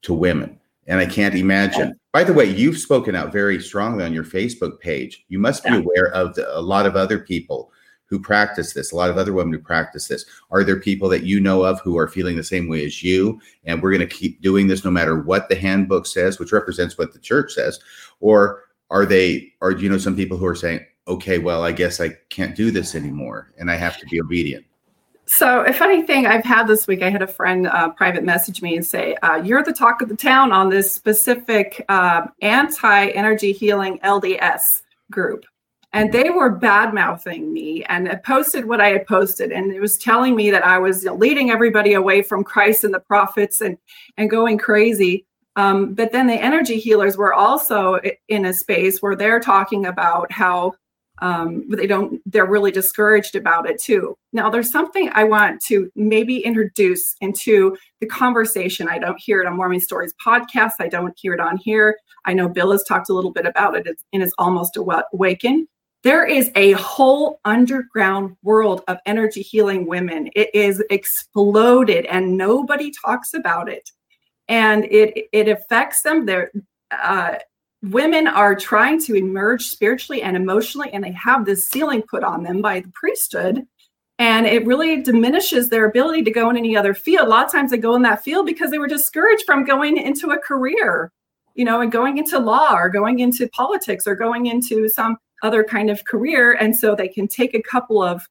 to 0.03 0.13
women. 0.13 0.59
And 0.87 0.99
I 0.99 1.05
can't 1.05 1.35
imagine. 1.35 1.99
By 2.13 2.23
the 2.23 2.33
way, 2.33 2.45
you've 2.45 2.77
spoken 2.77 3.15
out 3.15 3.33
very 3.33 3.59
strongly 3.61 4.05
on 4.05 4.13
your 4.13 4.23
Facebook 4.23 4.79
page. 4.79 5.25
You 5.29 5.39
must 5.39 5.63
be 5.63 5.75
aware 5.75 6.11
of 6.13 6.35
the, 6.35 6.57
a 6.57 6.61
lot 6.61 6.85
of 6.85 6.95
other 6.95 7.19
people 7.19 7.71
who 8.07 8.19
practice 8.19 8.73
this, 8.73 8.91
a 8.91 8.95
lot 8.95 9.09
of 9.09 9.17
other 9.17 9.33
women 9.33 9.53
who 9.53 9.59
practice 9.59 10.07
this. 10.07 10.25
Are 10.51 10.63
there 10.63 10.79
people 10.79 11.09
that 11.09 11.23
you 11.23 11.39
know 11.39 11.63
of 11.63 11.79
who 11.81 11.97
are 11.97 12.07
feeling 12.07 12.35
the 12.35 12.43
same 12.43 12.67
way 12.67 12.85
as 12.85 13.03
you? 13.03 13.39
And 13.63 13.81
we're 13.81 13.91
going 13.91 14.07
to 14.07 14.15
keep 14.15 14.41
doing 14.41 14.67
this 14.67 14.85
no 14.85 14.91
matter 14.91 15.19
what 15.19 15.49
the 15.49 15.55
handbook 15.55 16.05
says, 16.05 16.39
which 16.39 16.51
represents 16.51 16.97
what 16.97 17.13
the 17.13 17.19
church 17.19 17.53
says. 17.53 17.79
Or 18.19 18.63
are 18.91 19.05
they, 19.05 19.53
do 19.61 19.77
you 19.77 19.89
know 19.89 19.97
some 19.97 20.15
people 20.15 20.37
who 20.37 20.45
are 20.45 20.55
saying, 20.55 20.85
okay, 21.07 21.39
well, 21.39 21.63
I 21.63 21.71
guess 21.71 21.99
I 21.99 22.09
can't 22.29 22.55
do 22.55 22.71
this 22.71 22.95
anymore 22.95 23.51
and 23.57 23.69
I 23.69 23.75
have 23.75 23.97
to 23.99 24.05
be 24.05 24.21
obedient? 24.21 24.65
So, 25.27 25.61
a 25.61 25.73
funny 25.73 26.03
thing 26.03 26.27
I've 26.27 26.43
had 26.43 26.67
this 26.67 26.85
week, 26.85 27.01
I 27.01 27.09
had 27.09 27.23
a 27.23 27.27
friend 27.27 27.65
uh, 27.65 27.89
private 27.89 28.23
message 28.23 28.61
me 28.61 28.75
and 28.75 28.85
say, 28.85 29.15
uh, 29.23 29.37
You're 29.37 29.63
the 29.63 29.73
talk 29.73 30.03
of 30.03 30.09
the 30.09 30.15
town 30.15 30.51
on 30.51 30.69
this 30.69 30.91
specific 30.91 31.83
uh, 31.89 32.27
anti 32.43 33.07
energy 33.07 33.51
healing 33.51 33.97
LDS 34.03 34.83
group. 35.09 35.45
And 35.95 36.11
they 36.11 36.29
were 36.29 36.49
bad 36.49 36.93
mouthing 36.93 37.53
me 37.53 37.85
and 37.85 38.19
posted 38.25 38.65
what 38.65 38.81
I 38.81 38.89
had 38.89 39.07
posted. 39.07 39.53
And 39.53 39.71
it 39.71 39.79
was 39.79 39.97
telling 39.97 40.35
me 40.35 40.51
that 40.51 40.65
I 40.65 40.77
was 40.77 41.05
leading 41.05 41.51
everybody 41.51 41.93
away 41.93 42.21
from 42.21 42.43
Christ 42.43 42.83
and 42.83 42.93
the 42.93 42.99
prophets 42.99 43.61
and, 43.61 43.77
and 44.17 44.29
going 44.29 44.57
crazy. 44.57 45.25
Um, 45.55 45.93
but 45.93 46.11
then 46.11 46.27
the 46.27 46.33
energy 46.33 46.79
healers 46.79 47.15
were 47.15 47.33
also 47.33 48.01
in 48.27 48.43
a 48.43 48.53
space 48.53 49.01
where 49.01 49.15
they're 49.15 49.39
talking 49.39 49.85
about 49.85 50.33
how 50.33 50.73
um, 51.19 51.63
they 51.69 51.87
don't 51.87 52.19
they're 52.25 52.45
really 52.45 52.71
discouraged 52.71 53.37
about 53.37 53.69
it 53.69 53.81
too. 53.81 54.17
Now 54.33 54.49
there's 54.49 54.69
something 54.69 55.09
i 55.13 55.23
want 55.23 55.61
to 55.67 55.89
maybe 55.95 56.39
introduce 56.39 57.15
into 57.21 57.77
the 58.01 58.05
conversation. 58.05 58.89
I 58.89 58.99
don't 58.99 59.17
hear 59.17 59.39
it 59.39 59.47
on 59.47 59.55
mormon 59.55 59.79
stories 59.79 60.13
podcast. 60.23 60.71
I 60.81 60.89
don't 60.89 61.17
hear 61.17 61.33
it 61.33 61.39
on 61.39 61.55
here. 61.55 61.95
I 62.25 62.33
know 62.33 62.49
bill 62.49 62.73
has 62.73 62.83
talked 62.83 63.07
a 63.07 63.13
little 63.13 63.31
bit 63.31 63.45
about 63.45 63.77
it. 63.77 63.87
In 64.11 64.19
his 64.19 64.33
almost 64.37 64.75
awaken 64.75 65.69
there 66.05 66.25
is 66.25 66.49
a 66.55 66.71
whole 66.73 67.41
underground 67.43 68.37
world 68.43 68.81
of 68.87 68.97
energy 69.05 69.41
healing 69.41 69.85
women 69.85 70.29
it 70.35 70.49
is 70.55 70.81
exploded 70.89 72.05
and 72.05 72.37
nobody 72.37 72.89
talks 72.91 73.33
about 73.33 73.67
it 73.67 73.91
and 74.47 74.85
it 74.85 75.27
it 75.33 75.49
affects 75.49 76.01
them 76.03 76.25
they're 76.25 76.49
uh, 76.91 77.35
women 77.91 78.27
are 78.27 78.55
trying 78.55 78.99
to 79.01 79.15
emerge 79.15 79.65
spiritually 79.67 80.21
and 80.21 80.35
emotionally, 80.35 80.91
and 80.91 81.03
they 81.03 81.11
have 81.11 81.45
this 81.45 81.67
ceiling 81.67 82.01
put 82.03 82.23
on 82.23 82.43
them 82.43 82.61
by 82.61 82.79
the 82.79 82.91
priesthood. 82.93 83.65
And 84.17 84.45
it 84.45 84.65
really 84.65 85.01
diminishes 85.01 85.67
their 85.67 85.85
ability 85.85 86.23
to 86.23 86.31
go 86.31 86.49
in 86.49 86.57
any 86.57 86.77
other 86.77 86.93
field. 86.93 87.27
A 87.27 87.29
lot 87.29 87.45
of 87.45 87.51
times 87.51 87.71
they 87.71 87.77
go 87.77 87.95
in 87.95 88.01
that 88.03 88.23
field 88.23 88.45
because 88.45 88.71
they 88.71 88.77
were 88.77 88.87
discouraged 88.87 89.43
from 89.45 89.65
going 89.65 89.97
into 89.97 90.31
a 90.31 90.37
career, 90.37 91.11
you 91.53 91.65
know, 91.65 91.81
and 91.81 91.91
going 91.91 92.17
into 92.17 92.39
law 92.39 92.73
or 92.75 92.89
going 92.89 93.19
into 93.19 93.49
politics 93.49 94.07
or 94.07 94.15
going 94.15 94.45
into 94.45 94.87
some 94.87 95.17
other 95.45 95.63
kind 95.63 95.91
of 95.91 96.03
career. 96.05 96.53
And 96.53 96.75
so 96.75 96.95
they 96.95 97.07
can 97.07 97.27
take 97.27 97.53
a 97.53 97.61
couple 97.61 98.01
of 98.01 98.27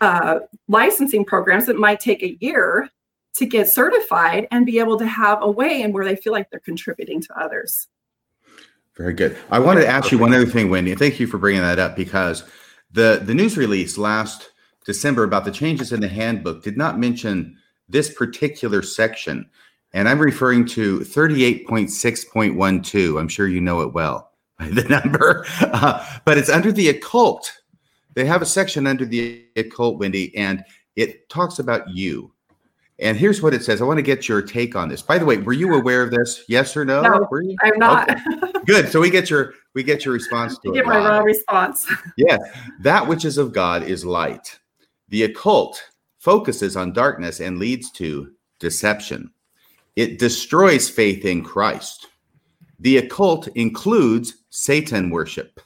uh, 0.00 0.40
licensing 0.66 1.24
programs 1.24 1.66
that 1.66 1.78
might 1.78 2.00
take 2.00 2.20
a 2.22 2.36
year 2.40 2.90
to 3.34 3.46
get 3.46 3.68
certified 3.68 4.48
and 4.50 4.66
be 4.66 4.80
able 4.80 4.98
to 4.98 5.06
have 5.06 5.40
a 5.42 5.50
way 5.50 5.82
in 5.82 5.92
where 5.92 6.04
they 6.04 6.16
feel 6.16 6.32
like 6.32 6.50
they're 6.50 6.58
contributing 6.60 7.20
to 7.22 7.38
others. 7.38 7.86
Very 8.96 9.14
good. 9.14 9.38
I 9.50 9.60
wanted 9.60 9.82
to 9.82 9.88
ask 9.88 10.10
you 10.10 10.18
one 10.18 10.34
other 10.34 10.46
thing, 10.46 10.70
Wendy. 10.70 10.96
Thank 10.96 11.20
you 11.20 11.28
for 11.28 11.38
bringing 11.38 11.62
that 11.62 11.78
up 11.78 11.94
because 11.94 12.42
the 12.90 13.22
the 13.24 13.34
news 13.34 13.56
release 13.56 13.96
last 13.96 14.50
December 14.84 15.22
about 15.22 15.44
the 15.44 15.52
changes 15.52 15.92
in 15.92 16.00
the 16.00 16.08
handbook 16.08 16.64
did 16.64 16.76
not 16.76 16.98
mention 16.98 17.56
this 17.88 18.12
particular 18.12 18.82
section, 18.82 19.48
and 19.92 20.08
I'm 20.08 20.18
referring 20.18 20.66
to 20.66 20.98
38.6.12. 21.00 23.20
I'm 23.20 23.28
sure 23.28 23.46
you 23.46 23.60
know 23.60 23.82
it 23.82 23.92
well 23.92 24.27
by 24.58 24.68
the 24.68 24.84
number, 24.84 25.46
uh, 25.60 26.04
but 26.24 26.38
it's 26.38 26.48
under 26.48 26.72
the 26.72 26.88
occult. 26.88 27.52
They 28.14 28.24
have 28.24 28.42
a 28.42 28.46
section 28.46 28.86
under 28.86 29.04
the 29.04 29.44
occult, 29.56 29.98
Wendy, 29.98 30.36
and 30.36 30.64
it 30.96 31.28
talks 31.28 31.58
about 31.58 31.88
you. 31.88 32.32
And 33.00 33.16
here's 33.16 33.40
what 33.40 33.54
it 33.54 33.62
says. 33.62 33.80
I 33.80 33.84
want 33.84 33.98
to 33.98 34.02
get 34.02 34.28
your 34.28 34.42
take 34.42 34.74
on 34.74 34.88
this. 34.88 35.02
By 35.02 35.18
the 35.18 35.24
way, 35.24 35.36
were 35.36 35.52
you 35.52 35.74
aware 35.74 36.02
of 36.02 36.10
this? 36.10 36.42
Yes 36.48 36.76
or 36.76 36.84
no? 36.84 37.02
No, 37.02 37.28
I'm 37.62 37.78
not. 37.78 38.10
Okay. 38.10 38.52
Good. 38.66 38.88
So 38.88 39.00
we 39.00 39.08
get 39.08 39.30
your 39.30 39.54
we 39.74 39.84
get 39.84 40.04
your 40.04 40.12
response 40.14 40.58
to 40.64 40.68
you 40.70 40.74
get 40.74 40.86
my 40.86 40.98
raw 40.98 41.20
response. 41.20 41.86
yes. 42.16 42.40
That 42.80 43.06
which 43.06 43.24
is 43.24 43.38
of 43.38 43.52
God 43.52 43.84
is 43.84 44.04
light. 44.04 44.58
The 45.10 45.22
occult 45.22 45.80
focuses 46.18 46.76
on 46.76 46.92
darkness 46.92 47.40
and 47.40 47.58
leads 47.58 47.92
to 47.92 48.32
deception. 48.58 49.30
It 49.94 50.18
destroys 50.18 50.90
faith 50.90 51.24
in 51.24 51.44
Christ. 51.44 52.08
The 52.80 52.98
occult 52.98 53.48
includes 53.48 54.34
Satan 54.50 55.10
worship. 55.10 55.60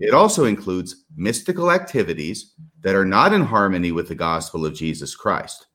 It 0.00 0.14
also 0.14 0.44
includes 0.44 1.04
mystical 1.16 1.70
activities 1.70 2.54
that 2.82 2.94
are 2.94 3.04
not 3.04 3.32
in 3.32 3.42
harmony 3.42 3.92
with 3.92 4.08
the 4.08 4.14
gospel 4.14 4.66
of 4.66 4.74
Jesus 4.74 5.14
Christ. 5.14 5.66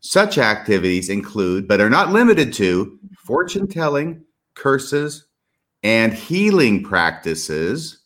Such 0.00 0.38
activities 0.38 1.08
include, 1.08 1.68
but 1.68 1.80
are 1.80 1.90
not 1.90 2.12
limited 2.12 2.52
to, 2.54 2.98
fortune 3.18 3.68
telling, 3.68 4.24
curses, 4.54 5.26
and 5.82 6.12
healing 6.12 6.82
practices 6.82 8.04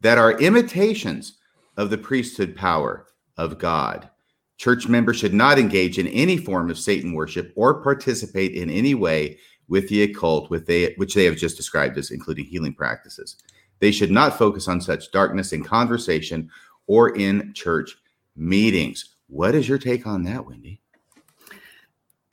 that 0.00 0.18
are 0.18 0.38
imitations 0.40 1.38
of 1.76 1.90
the 1.90 1.98
priesthood 1.98 2.54
power 2.56 3.06
of 3.36 3.58
God. 3.58 4.08
Church 4.56 4.88
members 4.88 5.16
should 5.16 5.34
not 5.34 5.58
engage 5.58 5.98
in 5.98 6.06
any 6.08 6.36
form 6.36 6.70
of 6.70 6.78
Satan 6.78 7.12
worship 7.12 7.52
or 7.56 7.82
participate 7.82 8.52
in 8.52 8.70
any 8.70 8.94
way 8.94 9.38
with 9.68 9.88
the 9.88 10.02
occult, 10.02 10.50
with 10.50 10.66
they, 10.66 10.92
which 10.94 11.14
they 11.14 11.24
have 11.24 11.36
just 11.36 11.56
described 11.56 11.96
as 11.98 12.10
including 12.10 12.44
healing 12.44 12.74
practices. 12.74 13.36
They 13.78 13.90
should 13.90 14.10
not 14.10 14.38
focus 14.38 14.68
on 14.68 14.80
such 14.80 15.10
darkness 15.12 15.52
in 15.52 15.64
conversation 15.64 16.50
or 16.86 17.16
in 17.16 17.52
church 17.54 17.96
meetings. 18.36 19.16
What 19.28 19.54
is 19.54 19.68
your 19.68 19.78
take 19.78 20.06
on 20.06 20.24
that, 20.24 20.46
Wendy? 20.46 20.80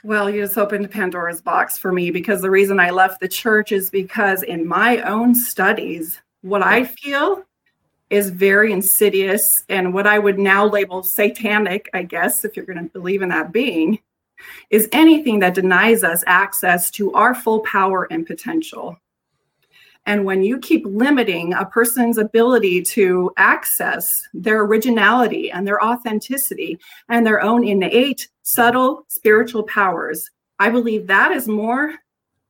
Well, 0.04 0.30
you 0.30 0.42
just 0.42 0.58
opened 0.58 0.90
Pandora's 0.92 1.42
box 1.42 1.78
for 1.78 1.92
me 1.92 2.10
because 2.10 2.42
the 2.42 2.50
reason 2.50 2.80
I 2.80 2.90
left 2.90 3.20
the 3.20 3.28
church 3.28 3.72
is 3.72 3.90
because 3.90 4.44
in 4.44 4.66
my 4.66 5.02
own 5.02 5.36
studies, 5.36 6.22
what 6.42 6.64
I 6.64 6.86
feel 6.86 7.44
is 8.10 8.30
very 8.30 8.72
insidious 8.72 9.64
and 9.70 9.94
what 9.94 10.08
I 10.08 10.18
would 10.18 10.40
now 10.40 10.66
label 10.66 11.04
satanic, 11.04 11.90
I 11.94 12.04
guess, 12.04 12.46
if 12.46 12.56
you're 12.56 12.66
going 12.66 12.84
to 12.84 12.92
believe 12.92 13.22
in 13.22 13.30
that 13.30 13.52
being, 13.52 14.00
is 14.70 14.90
anything 14.92 15.40
that 15.40 15.54
denies 15.54 16.04
us 16.04 16.24
access 16.28 16.90
to 16.92 17.12
our 17.14 17.34
full 17.34 17.62
power 17.62 18.08
and 18.12 18.26
potential. 18.26 18.98
And 20.06 20.26
when 20.26 20.42
you 20.44 20.58
keep 20.58 20.86
limiting 20.86 21.54
a 21.54 21.66
person's 21.66 22.18
ability 22.18 22.82
to 22.84 23.32
access 23.38 24.28
their 24.34 24.64
originality 24.64 25.52
and 25.52 25.68
their 25.68 25.84
authenticity 25.84 26.80
and 27.10 27.26
their 27.26 27.42
own 27.42 27.64
innate, 27.64 28.28
subtle 28.42 29.06
spiritual 29.08 29.64
powers, 29.64 30.30
I 30.58 30.70
believe 30.70 31.08
that 31.08 31.32
is 31.32 31.48
more 31.48 31.94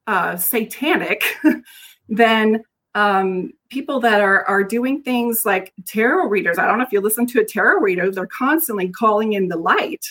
uh, 0.08 0.38
satanic 0.38 1.38
than 2.10 2.64
um, 2.96 3.52
people 3.70 4.00
that 4.00 4.22
are 4.22 4.44
are 4.46 4.64
doing 4.64 5.04
things 5.04 5.46
like 5.46 5.74
tarot 5.86 6.28
readers. 6.28 6.58
I 6.58 6.66
don't 6.66 6.80
know 6.80 6.84
if 6.84 6.92
you 6.92 7.02
listen 7.02 7.28
to 7.28 7.42
a 7.42 7.46
tarot 7.46 7.82
reader; 7.82 8.10
they're 8.10 8.26
constantly 8.26 8.90
calling 8.90 9.34
in 9.34 9.48
the 9.48 9.58
light, 9.58 10.06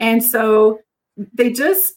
and 0.00 0.22
so 0.22 0.80
they 1.32 1.50
just 1.50 1.94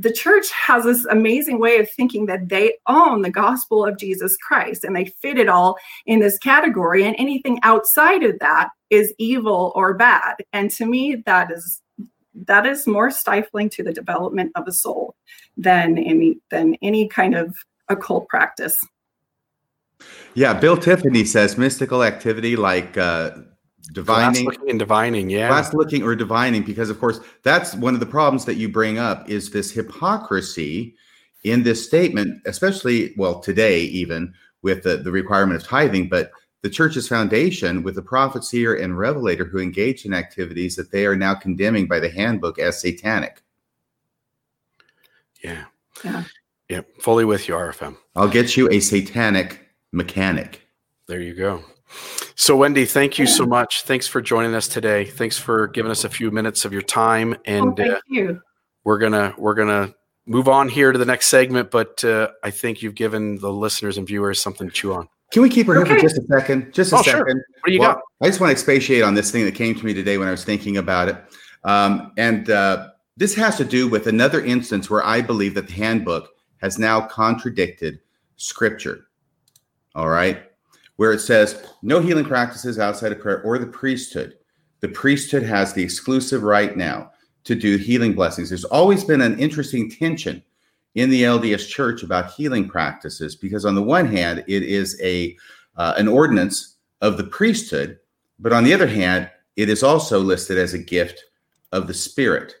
the 0.00 0.12
church 0.12 0.50
has 0.50 0.84
this 0.84 1.04
amazing 1.06 1.60
way 1.60 1.76
of 1.76 1.90
thinking 1.90 2.24
that 2.24 2.48
they 2.48 2.72
own 2.86 3.20
the 3.20 3.30
gospel 3.30 3.84
of 3.84 3.98
Jesus 3.98 4.34
Christ 4.38 4.82
and 4.82 4.96
they 4.96 5.12
fit 5.20 5.38
it 5.38 5.48
all 5.48 5.76
in 6.06 6.20
this 6.20 6.38
category, 6.38 7.04
and 7.04 7.14
anything 7.18 7.58
outside 7.62 8.22
of 8.22 8.38
that 8.38 8.70
is 8.88 9.12
evil 9.18 9.72
or 9.74 9.92
bad. 9.94 10.36
And 10.52 10.70
to 10.72 10.86
me, 10.86 11.22
that 11.26 11.50
is 11.50 11.82
that 12.46 12.64
is 12.64 12.86
more 12.86 13.10
stifling 13.10 13.68
to 13.70 13.82
the 13.82 13.92
development 13.92 14.52
of 14.54 14.66
a 14.66 14.72
soul 14.72 15.16
than 15.56 15.98
any 15.98 16.38
than 16.50 16.76
any 16.80 17.06
kind 17.08 17.34
of 17.34 17.54
occult 17.88 18.28
practice. 18.28 18.80
Yeah, 20.34 20.54
Bill 20.54 20.78
Tiffany 20.78 21.24
says 21.24 21.58
mystical 21.58 22.02
activity 22.02 22.56
like 22.56 22.96
uh, 22.96 23.32
divining 23.92 24.44
looking 24.44 24.70
and 24.70 24.78
divining 24.78 25.28
yeah 25.28 25.48
glass 25.48 25.74
looking 25.74 26.02
or 26.02 26.14
divining 26.14 26.62
because 26.62 26.90
of 26.90 27.00
course 27.00 27.20
that's 27.42 27.74
one 27.74 27.94
of 27.94 28.00
the 28.00 28.06
problems 28.06 28.44
that 28.44 28.54
you 28.54 28.68
bring 28.68 28.98
up 28.98 29.28
is 29.28 29.50
this 29.50 29.70
hypocrisy 29.70 30.94
in 31.44 31.62
this 31.62 31.84
statement 31.84 32.40
especially 32.46 33.12
well 33.16 33.40
today 33.40 33.80
even 33.80 34.32
with 34.62 34.82
the, 34.82 34.98
the 34.98 35.10
requirement 35.10 35.60
of 35.60 35.66
tithing, 35.66 36.08
but 36.08 36.30
the 36.62 36.70
church's 36.70 37.08
foundation 37.08 37.82
with 37.82 37.94
the 37.94 38.02
prophet, 38.02 38.44
seer, 38.44 38.74
and 38.74 38.98
revelator 38.98 39.44
who 39.44 39.58
engage 39.58 40.04
in 40.04 40.12
activities 40.12 40.76
that 40.76 40.90
they 40.90 41.06
are 41.06 41.16
now 41.16 41.34
condemning 41.34 41.86
by 41.86 41.98
the 41.98 42.10
handbook 42.10 42.58
as 42.58 42.80
satanic. 42.80 43.42
Yeah. 45.42 45.64
Yeah. 46.04 46.24
Yeah. 46.68 46.82
Fully 47.00 47.24
with 47.24 47.48
you, 47.48 47.54
RFM. 47.54 47.96
I'll 48.14 48.28
get 48.28 48.56
you 48.56 48.68
a 48.70 48.80
satanic 48.80 49.70
mechanic. 49.92 50.66
There 51.06 51.20
you 51.20 51.34
go. 51.34 51.64
So, 52.40 52.56
Wendy, 52.56 52.86
thank 52.86 53.18
you 53.18 53.26
so 53.26 53.44
much. 53.44 53.82
Thanks 53.82 54.06
for 54.06 54.22
joining 54.22 54.54
us 54.54 54.66
today. 54.66 55.04
Thanks 55.04 55.36
for 55.36 55.66
giving 55.68 55.90
us 55.90 56.04
a 56.04 56.08
few 56.08 56.30
minutes 56.30 56.64
of 56.64 56.72
your 56.72 56.80
time. 56.80 57.34
Oh, 57.34 57.42
And 57.44 57.76
thank 57.76 57.92
uh, 57.92 58.00
you. 58.08 58.40
we're 58.82 58.96
gonna 58.96 59.34
we're 59.36 59.52
gonna 59.52 59.94
move 60.24 60.48
on 60.48 60.70
here 60.70 60.90
to 60.90 60.98
the 60.98 61.04
next 61.04 61.26
segment. 61.26 61.70
But 61.70 62.02
uh, 62.02 62.30
I 62.42 62.50
think 62.50 62.80
you've 62.80 62.94
given 62.94 63.36
the 63.36 63.52
listeners 63.52 63.98
and 63.98 64.06
viewers 64.06 64.40
something 64.40 64.66
to 64.68 64.72
chew 64.72 64.94
on. 64.94 65.06
Can 65.32 65.42
we 65.42 65.50
keep 65.50 65.66
her 65.66 65.74
here 65.74 65.84
for 65.84 66.00
just 66.00 66.16
a 66.16 66.22
second? 66.30 66.72
Just 66.72 66.94
a 66.94 66.96
Oh, 66.96 67.02
sure. 67.02 67.12
second. 67.18 67.42
What 67.60 67.66
do 67.66 67.72
you 67.74 67.80
Well, 67.80 67.92
got? 67.92 68.02
I 68.22 68.28
just 68.28 68.40
want 68.40 68.48
to 68.48 68.52
expatiate 68.52 69.02
on 69.02 69.12
this 69.12 69.30
thing 69.30 69.44
that 69.44 69.54
came 69.54 69.74
to 69.74 69.84
me 69.84 69.92
today 69.92 70.16
when 70.16 70.26
I 70.26 70.30
was 70.30 70.42
thinking 70.42 70.78
about 70.78 71.08
it. 71.08 71.16
Um, 71.64 72.10
and 72.16 72.48
uh, 72.48 72.88
this 73.18 73.34
has 73.34 73.58
to 73.58 73.66
do 73.66 73.86
with 73.86 74.06
another 74.06 74.42
instance 74.42 74.88
where 74.88 75.04
I 75.04 75.20
believe 75.20 75.52
that 75.56 75.66
the 75.66 75.74
handbook 75.74 76.30
has 76.62 76.78
now 76.78 77.02
contradicted 77.02 78.00
scripture. 78.38 79.08
All 79.94 80.08
right. 80.08 80.49
Where 81.00 81.14
it 81.14 81.20
says 81.20 81.64
no 81.80 82.00
healing 82.00 82.26
practices 82.26 82.78
outside 82.78 83.10
of 83.10 83.20
prayer 83.20 83.40
or 83.40 83.56
the 83.56 83.64
priesthood. 83.64 84.34
The 84.80 84.88
priesthood 84.88 85.42
has 85.44 85.72
the 85.72 85.82
exclusive 85.82 86.42
right 86.42 86.76
now 86.76 87.12
to 87.44 87.54
do 87.54 87.78
healing 87.78 88.12
blessings. 88.12 88.50
There's 88.50 88.66
always 88.66 89.02
been 89.02 89.22
an 89.22 89.38
interesting 89.38 89.90
tension 89.90 90.42
in 90.96 91.08
the 91.08 91.22
LDS 91.22 91.66
church 91.66 92.02
about 92.02 92.32
healing 92.32 92.68
practices 92.68 93.34
because 93.34 93.64
on 93.64 93.74
the 93.74 93.82
one 93.82 94.08
hand 94.08 94.44
it 94.46 94.62
is 94.62 95.00
a 95.02 95.38
uh, 95.78 95.94
an 95.96 96.06
ordinance 96.06 96.76
of 97.00 97.16
the 97.16 97.24
priesthood, 97.24 97.98
but 98.38 98.52
on 98.52 98.62
the 98.62 98.74
other 98.74 98.86
hand 98.86 99.30
it 99.56 99.70
is 99.70 99.82
also 99.82 100.18
listed 100.18 100.58
as 100.58 100.74
a 100.74 100.78
gift 100.78 101.24
of 101.72 101.86
the 101.86 101.94
spirit. 101.94 102.56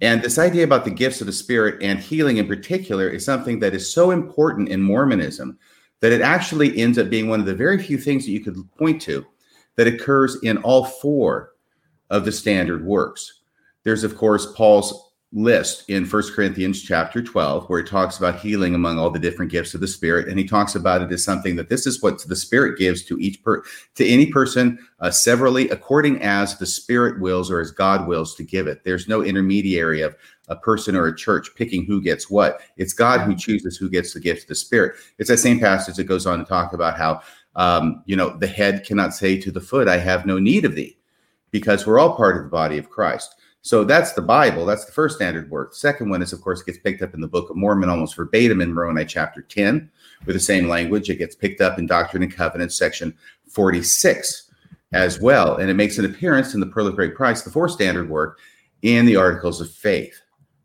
And 0.00 0.22
this 0.22 0.38
idea 0.38 0.64
about 0.64 0.86
the 0.86 0.90
gifts 0.90 1.20
of 1.20 1.26
the 1.26 1.32
spirit 1.34 1.82
and 1.82 1.98
healing 1.98 2.38
in 2.38 2.48
particular 2.48 3.06
is 3.06 3.22
something 3.22 3.60
that 3.60 3.74
is 3.74 3.92
so 3.92 4.12
important 4.12 4.70
in 4.70 4.80
Mormonism 4.80 5.58
that 6.06 6.12
it 6.12 6.22
actually 6.22 6.78
ends 6.78 6.98
up 6.98 7.10
being 7.10 7.28
one 7.28 7.40
of 7.40 7.46
the 7.46 7.54
very 7.54 7.82
few 7.82 7.98
things 7.98 8.24
that 8.24 8.30
you 8.30 8.38
could 8.38 8.56
point 8.78 9.02
to 9.02 9.26
that 9.74 9.88
occurs 9.88 10.38
in 10.44 10.56
all 10.58 10.84
four 10.84 11.54
of 12.10 12.24
the 12.24 12.30
standard 12.30 12.86
works. 12.86 13.40
There's 13.82 14.04
of 14.04 14.16
course 14.16 14.52
Paul's 14.52 15.06
list 15.32 15.90
in 15.90 16.06
First 16.06 16.34
Corinthians 16.34 16.80
chapter 16.80 17.20
12 17.20 17.68
where 17.68 17.82
he 17.82 17.88
talks 17.88 18.18
about 18.18 18.38
healing 18.38 18.76
among 18.76 19.00
all 19.00 19.10
the 19.10 19.18
different 19.18 19.50
gifts 19.50 19.74
of 19.74 19.80
the 19.80 19.88
spirit 19.88 20.28
and 20.28 20.38
he 20.38 20.46
talks 20.46 20.76
about 20.76 21.02
it 21.02 21.10
as 21.10 21.24
something 21.24 21.56
that 21.56 21.68
this 21.68 21.88
is 21.88 22.00
what 22.00 22.24
the 22.28 22.36
spirit 22.36 22.78
gives 22.78 23.04
to 23.06 23.18
each 23.18 23.42
per 23.42 23.64
to 23.96 24.06
any 24.06 24.26
person 24.26 24.78
uh, 25.00 25.10
severally 25.10 25.68
according 25.70 26.22
as 26.22 26.56
the 26.56 26.66
spirit 26.66 27.20
wills 27.20 27.50
or 27.50 27.60
as 27.60 27.72
God 27.72 28.06
wills 28.06 28.36
to 28.36 28.44
give 28.44 28.68
it 28.68 28.84
there's 28.84 29.08
no 29.08 29.22
intermediary 29.22 30.02
of 30.02 30.14
a 30.48 30.56
person 30.56 30.96
or 30.96 31.06
a 31.06 31.16
church 31.16 31.48
picking 31.54 31.84
who 31.84 32.00
gets 32.00 32.30
what 32.30 32.60
it's 32.76 32.92
God 32.92 33.20
who 33.20 33.34
chooses 33.34 33.76
who 33.76 33.88
gets 33.88 34.14
the 34.14 34.20
gift 34.20 34.42
of 34.42 34.48
the 34.48 34.54
spirit 34.54 34.96
it's 35.18 35.28
that 35.28 35.38
same 35.38 35.60
passage 35.60 35.96
that 35.96 36.04
goes 36.04 36.26
on 36.26 36.38
to 36.38 36.44
talk 36.44 36.72
about 36.72 36.96
how 36.96 37.20
um, 37.54 38.02
you 38.06 38.16
know 38.16 38.36
the 38.36 38.46
head 38.46 38.84
cannot 38.84 39.14
say 39.14 39.40
to 39.40 39.50
the 39.50 39.60
foot 39.60 39.88
I 39.88 39.98
have 39.98 40.26
no 40.26 40.38
need 40.38 40.64
of 40.64 40.74
thee 40.74 40.98
because 41.50 41.86
we're 41.86 41.98
all 41.98 42.16
part 42.16 42.36
of 42.36 42.44
the 42.44 42.50
body 42.50 42.78
of 42.78 42.90
Christ 42.90 43.36
so 43.66 43.82
that's 43.82 44.12
the 44.12 44.22
Bible. 44.22 44.64
That's 44.64 44.84
the 44.84 44.92
first 44.92 45.16
standard 45.16 45.50
work. 45.50 45.72
The 45.72 45.78
second 45.78 46.08
one 46.08 46.22
is, 46.22 46.32
of 46.32 46.40
course, 46.40 46.60
it 46.60 46.66
gets 46.66 46.78
picked 46.78 47.02
up 47.02 47.14
in 47.14 47.20
the 47.20 47.26
Book 47.26 47.50
of 47.50 47.56
Mormon 47.56 47.88
almost 47.88 48.14
verbatim 48.14 48.60
in 48.60 48.72
Moroni 48.72 49.04
chapter 49.04 49.42
10 49.42 49.90
with 50.24 50.36
the 50.36 50.40
same 50.40 50.68
language. 50.68 51.10
It 51.10 51.16
gets 51.16 51.34
picked 51.34 51.60
up 51.60 51.76
in 51.76 51.84
Doctrine 51.84 52.22
and 52.22 52.32
Covenants 52.32 52.78
section 52.78 53.12
46 53.48 54.52
as 54.92 55.20
well. 55.20 55.56
And 55.56 55.68
it 55.68 55.74
makes 55.74 55.98
an 55.98 56.04
appearance 56.04 56.54
in 56.54 56.60
the 56.60 56.66
Pearl 56.66 56.86
of 56.86 56.94
Great 56.94 57.16
Price, 57.16 57.42
the 57.42 57.50
fourth 57.50 57.72
standard 57.72 58.08
work, 58.08 58.38
in 58.82 59.04
the 59.04 59.16
Articles 59.16 59.60
of 59.60 59.68
Faith. 59.68 60.20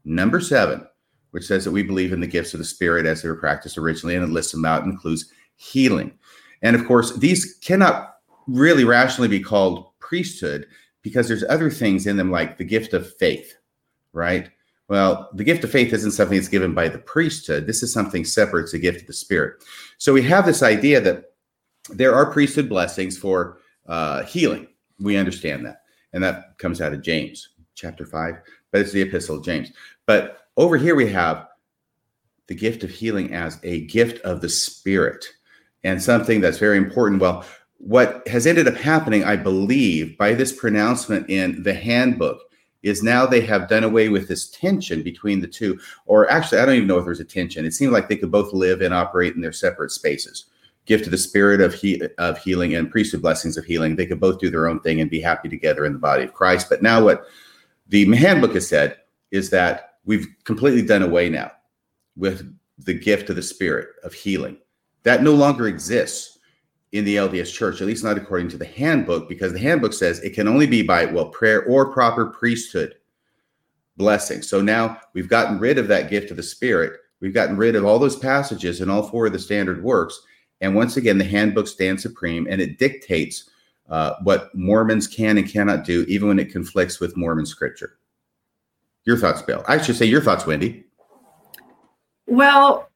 Number 0.06 0.40
seven, 0.40 0.88
which 1.32 1.46
says 1.46 1.64
that 1.66 1.72
we 1.72 1.84
believe 1.84 2.14
in 2.14 2.20
the 2.20 2.28
gifts 2.28 2.54
of 2.54 2.60
the 2.60 2.66
Spirit 2.66 3.06
as 3.06 3.22
they 3.22 3.30
were 3.30 3.36
practiced 3.36 3.78
originally, 3.78 4.16
and 4.16 4.24
it 4.24 4.32
lists 4.32 4.52
them 4.52 4.66
out, 4.66 4.84
includes 4.84 5.32
healing. 5.56 6.18
And 6.62 6.76
of 6.76 6.86
course, 6.86 7.16
these 7.18 7.56
cannot 7.62 8.16
really 8.48 8.84
rationally 8.84 9.28
be 9.28 9.40
called 9.40 9.98
priesthood 10.00 10.68
because 11.02 11.28
there's 11.28 11.44
other 11.50 11.70
things 11.70 12.06
in 12.08 12.18
them 12.18 12.32
like 12.32 12.58
the 12.58 12.64
gift 12.64 12.94
of 12.94 13.16
faith, 13.18 13.56
right? 14.14 14.50
Well, 14.88 15.30
the 15.34 15.44
gift 15.44 15.64
of 15.64 15.72
faith 15.72 15.94
isn't 15.94 16.12
something 16.12 16.38
that's 16.38 16.50
given 16.50 16.74
by 16.74 16.90
the 16.90 17.00
priesthood. 17.00 17.66
This 17.66 17.82
is 17.82 17.94
something 17.94 18.26
separate. 18.26 18.64
It's 18.64 18.74
a 18.74 18.80
gift 18.80 19.02
of 19.02 19.08
the 19.08 19.14
spirit. 19.14 19.64
So 19.98 20.12
we 20.12 20.22
have 20.24 20.46
this 20.46 20.62
idea 20.62 21.00
that 21.02 21.32
there 21.90 22.14
are 22.14 22.32
priesthood 22.32 22.68
blessings 22.68 23.18
for 23.18 23.60
uh, 23.88 24.24
healing. 24.24 24.68
We 25.00 25.18
understand 25.18 25.66
that. 25.66 25.84
And 26.14 26.24
that 26.24 26.58
comes 26.58 26.82
out 26.82 26.94
of 26.94 27.02
James 27.02 27.50
chapter 27.74 28.06
5, 28.06 28.36
but 28.72 28.82
it's 28.82 28.92
the 28.92 29.02
epistle 29.02 29.38
of 29.38 29.46
James. 29.46 29.72
But 30.06 30.48
over 30.58 30.78
here 30.78 30.96
we 30.96 31.10
have 31.12 31.48
the 32.48 32.56
gift 32.56 32.84
of 32.84 32.90
healing 32.90 33.34
as 33.34 33.60
a 33.64 33.86
gift 33.86 34.20
of 34.26 34.42
the 34.42 34.50
spirit 34.50 35.26
and 35.84 36.02
something 36.02 36.42
that's 36.42 36.58
very 36.58 36.78
important. 36.78 37.22
Well, 37.22 37.46
what 37.78 38.28
has 38.28 38.46
ended 38.46 38.68
up 38.68 38.76
happening, 38.76 39.24
I 39.24 39.36
believe, 39.36 40.18
by 40.18 40.34
this 40.34 40.52
pronouncement 40.52 41.30
in 41.30 41.64
the 41.64 41.74
handbook 41.74 42.42
is 42.84 43.04
now 43.04 43.26
they 43.26 43.42
have 43.42 43.70
done 43.70 43.84
away 43.84 44.10
with 44.10 44.28
this 44.28 44.50
tension 44.50 45.04
between 45.04 45.40
the 45.40 45.48
two. 45.48 45.80
Or 46.06 46.30
actually, 46.30 46.60
I 46.60 46.66
don't 46.66 46.76
even 46.76 46.88
know 46.88 46.98
if 46.98 47.06
there's 47.06 47.20
a 47.20 47.26
tension. 47.26 47.66
It 47.66 47.74
seemed 47.74 47.92
like 47.92 48.10
they 48.10 48.18
could 48.18 48.32
both 48.32 48.54
live 48.54 48.82
and 48.82 48.94
operate 48.94 49.36
in 49.36 49.42
their 49.42 49.52
separate 49.52 49.92
spaces. 49.92 50.46
Gift 50.86 51.06
of 51.06 51.12
the 51.12 51.18
spirit 51.18 51.62
of, 51.62 51.74
he- 51.74 52.02
of 52.18 52.38
healing 52.40 52.76
and 52.76 52.90
priesthood 52.90 53.22
blessings 53.22 53.56
of 53.56 53.66
healing. 53.66 53.96
They 53.96 54.08
could 54.08 54.20
both 54.20 54.40
do 54.40 54.50
their 54.50 54.68
own 54.68 54.80
thing 54.80 55.00
and 55.00 55.10
be 55.10 55.22
happy 55.22 55.48
together 55.48 55.86
in 55.86 55.94
the 55.94 56.00
body 56.00 56.24
of 56.24 56.34
Christ. 56.34 56.70
But 56.70 56.82
now, 56.82 57.04
what 57.04 57.26
the 57.92 58.06
handbook 58.16 58.54
has 58.54 58.68
said 58.68 58.98
is 59.32 59.50
that 59.50 59.96
we've 60.06 60.28
completely 60.46 60.82
done 60.82 61.04
away 61.04 61.30
now 61.30 61.52
with 62.16 62.58
the 62.80 62.94
gift 62.94 63.30
of 63.30 63.36
the 63.36 63.44
spirit 63.44 63.90
of 64.04 64.14
healing. 64.14 64.58
That 65.04 65.24
no 65.24 65.34
longer 65.34 65.68
exists 65.68 66.40
in 66.94 67.06
the 67.06 67.18
LDS 67.18 67.54
church, 67.54 67.82
at 67.82 67.88
least 67.88 68.04
not 68.04 68.18
according 68.18 68.50
to 68.50 68.58
the 68.58 68.66
handbook, 68.66 69.30
because 69.30 69.54
the 69.54 69.60
handbook 69.60 69.94
says 69.94 70.20
it 70.20 70.34
can 70.34 70.48
only 70.48 70.68
be 70.68 70.82
by, 70.82 71.06
well, 71.06 71.30
prayer 71.30 71.64
or 71.66 71.92
proper 71.92 72.28
priesthood 72.28 72.96
blessing. 73.98 74.42
So 74.42 74.62
now 74.62 75.00
we've 75.14 75.30
gotten 75.30 75.60
rid 75.60 75.78
of 75.78 75.88
that 75.90 76.10
gift 76.10 76.32
of 76.32 76.38
the 76.38 76.44
Spirit. 76.44 77.00
We've 77.20 77.34
gotten 77.34 77.58
rid 77.58 77.76
of 77.76 77.86
all 77.86 78.00
those 78.00 78.16
passages 78.16 78.82
in 78.82 78.90
all 78.90 79.04
four 79.04 79.28
of 79.28 79.34
the 79.34 79.40
standard 79.40 79.84
works. 79.84 80.20
And 80.62 80.76
once 80.76 80.98
again, 80.98 81.18
the 81.18 81.26
handbook 81.26 81.68
stands 81.68 82.04
supreme 82.04 82.48
and 82.50 82.62
it 82.62 82.80
dictates 82.80 83.50
uh, 83.90 84.16
what 84.24 84.54
Mormons 84.56 85.08
can 85.08 85.38
and 85.38 85.50
cannot 85.50 85.84
do, 85.84 86.04
even 86.08 86.28
when 86.30 86.40
it 86.40 86.52
conflicts 86.52 87.00
with 87.00 87.18
Mormon 87.18 87.46
scripture. 87.46 87.98
Your 89.06 89.18
thoughts, 89.18 89.42
Bill? 89.42 89.64
I 89.68 89.82
should 89.82 89.96
say 89.96 90.06
your 90.06 90.22
thoughts, 90.22 90.46
Wendy. 90.46 90.86
Well, 92.28 92.90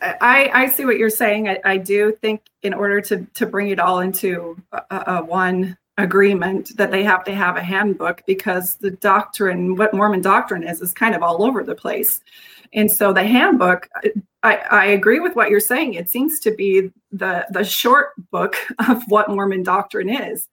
I, 0.00 0.50
I 0.52 0.68
see 0.68 0.84
what 0.84 0.98
you're 0.98 1.08
saying. 1.08 1.48
I, 1.48 1.60
I 1.64 1.76
do 1.78 2.12
think 2.20 2.42
in 2.62 2.74
order 2.74 3.00
to, 3.02 3.26
to 3.34 3.46
bring 3.46 3.68
it 3.68 3.78
all 3.78 4.00
into 4.00 4.60
a, 4.72 4.82
a 4.90 5.24
one 5.24 5.78
agreement 5.96 6.76
that 6.76 6.90
they 6.90 7.04
have 7.04 7.24
to 7.24 7.34
have 7.34 7.56
a 7.56 7.62
handbook 7.62 8.22
because 8.26 8.74
the 8.76 8.90
doctrine, 8.90 9.76
what 9.76 9.94
Mormon 9.94 10.20
doctrine 10.20 10.64
is, 10.64 10.80
is 10.80 10.92
kind 10.92 11.14
of 11.14 11.22
all 11.22 11.44
over 11.44 11.62
the 11.62 11.74
place. 11.74 12.20
And 12.72 12.90
so 12.90 13.12
the 13.12 13.24
handbook, 13.24 13.88
I, 14.42 14.56
I 14.70 14.86
agree 14.86 15.20
with 15.20 15.36
what 15.36 15.50
you're 15.50 15.60
saying. 15.60 15.94
It 15.94 16.08
seems 16.08 16.40
to 16.40 16.54
be 16.54 16.90
the 17.12 17.46
the 17.50 17.64
short 17.64 18.12
book 18.30 18.56
of 18.88 19.02
what 19.08 19.30
Mormon 19.30 19.62
doctrine 19.62 20.08
is. 20.08 20.48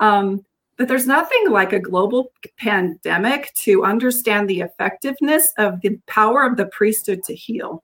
Um, 0.00 0.44
but 0.76 0.88
there's 0.88 1.06
nothing 1.06 1.50
like 1.50 1.72
a 1.72 1.80
global 1.80 2.32
pandemic 2.58 3.52
to 3.62 3.84
understand 3.84 4.48
the 4.48 4.60
effectiveness 4.60 5.52
of 5.56 5.80
the 5.80 5.98
power 6.06 6.44
of 6.44 6.58
the 6.58 6.66
priesthood 6.66 7.22
to 7.24 7.34
heal. 7.34 7.82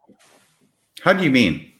How 1.03 1.15
do 1.15 1.25
you 1.25 1.31
mean? 1.31 1.73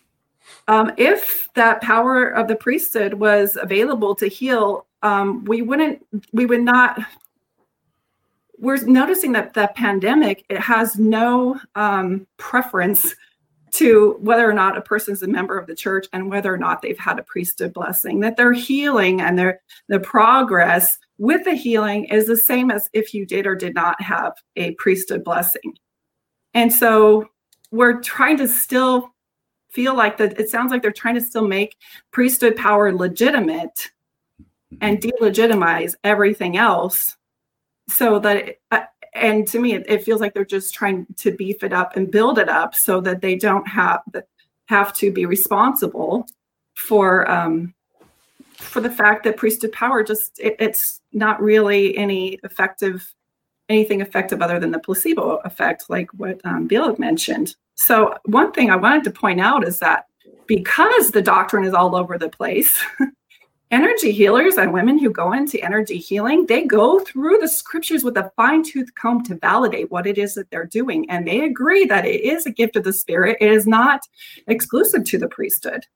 Um, 0.69 0.93
if 0.97 1.53
that 1.55 1.83
power 1.83 2.29
of 2.29 2.49
the 2.49 2.57
priesthood 2.57 3.15
was 3.15 3.59
available 3.61 4.15
to 4.17 4.27
heal, 4.27 4.87
um, 5.03 5.45
we 5.45 5.61
wouldn't, 5.63 6.05
we 6.33 6.47
would 6.47 6.63
not. 6.63 6.99
We're 8.63 8.77
noticing 8.87 9.33
that 9.33 9.55
the 9.55 9.73
pandemic 9.75 10.45
it 10.49 10.61
has 10.61 10.97
no 10.97 11.59
um, 11.75 12.29
preference 12.37 13.13
to 13.73 14.17
whether 14.21 14.49
or 14.49 14.53
not 14.53 14.77
a 14.77 14.81
person's 14.81 15.21
a 15.25 15.27
member 15.27 15.59
of 15.59 15.67
the 15.67 15.75
church 15.75 16.07
and 16.13 16.31
whether 16.31 16.55
or 16.55 16.59
not 16.59 16.81
they've 16.81 16.97
had 16.97 17.19
a 17.19 17.25
priesthood 17.25 17.73
blessing. 17.73 18.21
That 18.21 18.37
their 18.37 18.53
healing 18.53 19.21
and 19.21 19.37
their 19.37 19.61
the 19.89 19.99
progress 19.99 20.97
with 21.19 21.43
the 21.45 21.57
healing 21.57 22.05
is 22.05 22.29
the 22.29 22.37
same 22.37 22.71
as 22.71 22.89
if 22.93 23.13
you 23.13 23.27
did 23.27 23.49
or 23.49 23.57
did 23.57 23.75
not 23.75 24.01
have 24.01 24.35
a 24.55 24.75
priesthood 24.75 25.25
blessing. 25.25 25.75
And 26.55 26.73
so 26.73 27.29
we're 27.73 28.01
trying 28.01 28.37
to 28.37 28.47
still 28.47 29.13
feel 29.71 29.97
like 29.97 30.19
that 30.19 30.39
it 30.39 30.51
sounds 30.51 30.71
like 30.71 30.83
they're 30.83 30.93
trying 30.93 31.17
to 31.17 31.21
still 31.21 31.49
make 31.49 31.75
priesthood 32.13 32.55
power 32.55 32.93
legitimate 32.93 33.91
and 34.81 35.01
delegitimize 35.01 35.97
everything 36.05 36.57
else 36.57 37.17
so 37.89 38.19
that 38.19 38.57
uh, 38.71 38.81
and 39.15 39.47
to 39.47 39.59
me 39.59 39.75
it, 39.75 40.03
feels 40.05 40.21
like 40.21 40.35
they're 40.35 40.45
just 40.45 40.75
trying 40.75 41.07
to 41.17 41.33
beef 41.33 41.63
it 41.63 41.73
up 41.73 41.97
and 41.97 42.11
build 42.11 42.39
it 42.39 42.49
up 42.49 42.75
so 42.75 43.01
that 43.01 43.21
they 43.21 43.37
don't 43.37 43.67
have 43.67 44.01
have 44.67 44.93
to 44.95 45.13
be 45.13 45.27
responsible 45.27 46.27
for 46.75 47.31
um, 47.31 47.75
for 48.55 48.81
the 48.81 48.91
fact 48.91 49.25
that 49.25 49.37
priesthood 49.37 49.73
power 49.73 50.03
just 50.03 50.39
it, 50.39 50.57
it's 50.59 51.01
not 51.13 51.43
really 51.43 51.97
any 51.97 52.39
effective 52.45 53.13
anything 53.69 54.01
effective 54.01 54.43
other 54.43 54.61
than 54.61 54.71
the 54.71 54.79
placebo 54.79 55.37
effect, 55.45 55.87
like 55.89 56.11
what 56.13 56.41
um, 56.45 56.67
Bill 56.67 56.95
mentioned. 56.99 57.57
So 57.75 58.17
one 58.27 58.53
thing 58.53 58.71
I 58.71 58.77
wanted 58.77 59.05
to 59.05 59.11
point 59.11 59.41
out 59.41 59.67
is 59.67 59.79
that 59.79 60.07
because 60.47 61.11
the 61.11 61.23
doctrine 61.23 61.65
is 61.65 61.75
all 61.75 61.97
over 61.97 62.19
the 62.19 62.29
place, 62.29 62.85
energy 63.73 64.13
healers 64.13 64.59
and 64.59 64.73
women 64.73 64.99
who 64.99 65.11
go 65.11 65.33
into 65.33 65.63
energy 65.65 65.97
healing, 65.97 66.47
they 66.47 66.65
go 66.65 67.01
through 67.01 67.39
the 67.39 67.49
scriptures 67.49 68.05
with 68.05 68.17
a 68.19 68.31
fine 68.37 68.63
tooth 68.63 68.95
comb 68.95 69.25
to 69.25 69.37
validate 69.37 69.91
what 69.91 70.07
it 70.07 70.19
is 70.19 70.35
that 70.35 70.51
they're 70.51 70.67
doing. 70.67 71.09
And 71.11 71.27
they 71.27 71.41
agree 71.41 71.87
that 71.87 72.05
it 72.05 72.21
is 72.21 72.47
a 72.47 72.51
gift 72.51 72.77
of 72.77 72.85
the 72.85 72.93
spirit. 72.93 73.39
It 73.41 73.51
is 73.51 73.67
not 73.67 74.03
exclusive 74.47 75.05
to 75.07 75.19
the 75.19 75.29
priesthood 75.29 75.87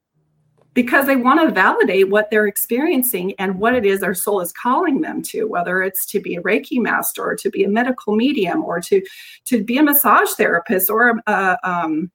because 0.77 1.07
they 1.07 1.17
want 1.17 1.41
to 1.41 1.55
validate 1.55 2.11
what 2.11 2.31
they're 2.31 2.47
experiencing 2.47 3.35
and 3.39 3.59
what 3.59 3.75
it 3.75 3.87
is 3.87 4.01
their 4.01 4.15
soul 4.15 4.41
is 4.41 4.53
calling 4.53 5.01
them 5.01 5.23
to 5.23 5.45
whether 5.45 5.83
it's 5.83 6.05
to 6.05 6.21
be 6.21 6.37
a 6.37 6.43
reiki 6.43 6.79
master 6.79 7.25
or 7.25 7.35
to 7.35 7.51
be 7.51 7.65
a 7.65 7.69
medical 7.69 8.15
medium 8.15 8.63
or 8.63 8.79
to 8.79 9.03
to 9.47 9.65
be 9.65 9.79
a 9.79 9.83
massage 9.83 10.29
therapist 10.33 10.91
or 10.91 11.19
a, 11.27 11.59
um, 11.65 12.11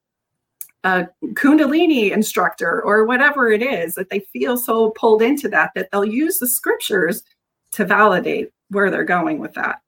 a 0.83 1.07
kundalini 1.33 2.11
instructor 2.11 2.81
or 2.83 3.05
whatever 3.05 3.51
it 3.51 3.61
is 3.61 3.95
that 3.95 4.09
they 4.09 4.19
feel 4.19 4.57
so 4.57 4.89
pulled 4.91 5.21
into 5.21 5.47
that 5.47 5.71
that 5.75 5.89
they'll 5.91 6.05
use 6.05 6.39
the 6.39 6.47
scriptures 6.47 7.23
to 7.71 7.85
validate 7.85 8.51
where 8.69 8.89
they're 8.89 9.03
going 9.03 9.39
with 9.39 9.53
that 9.53 9.81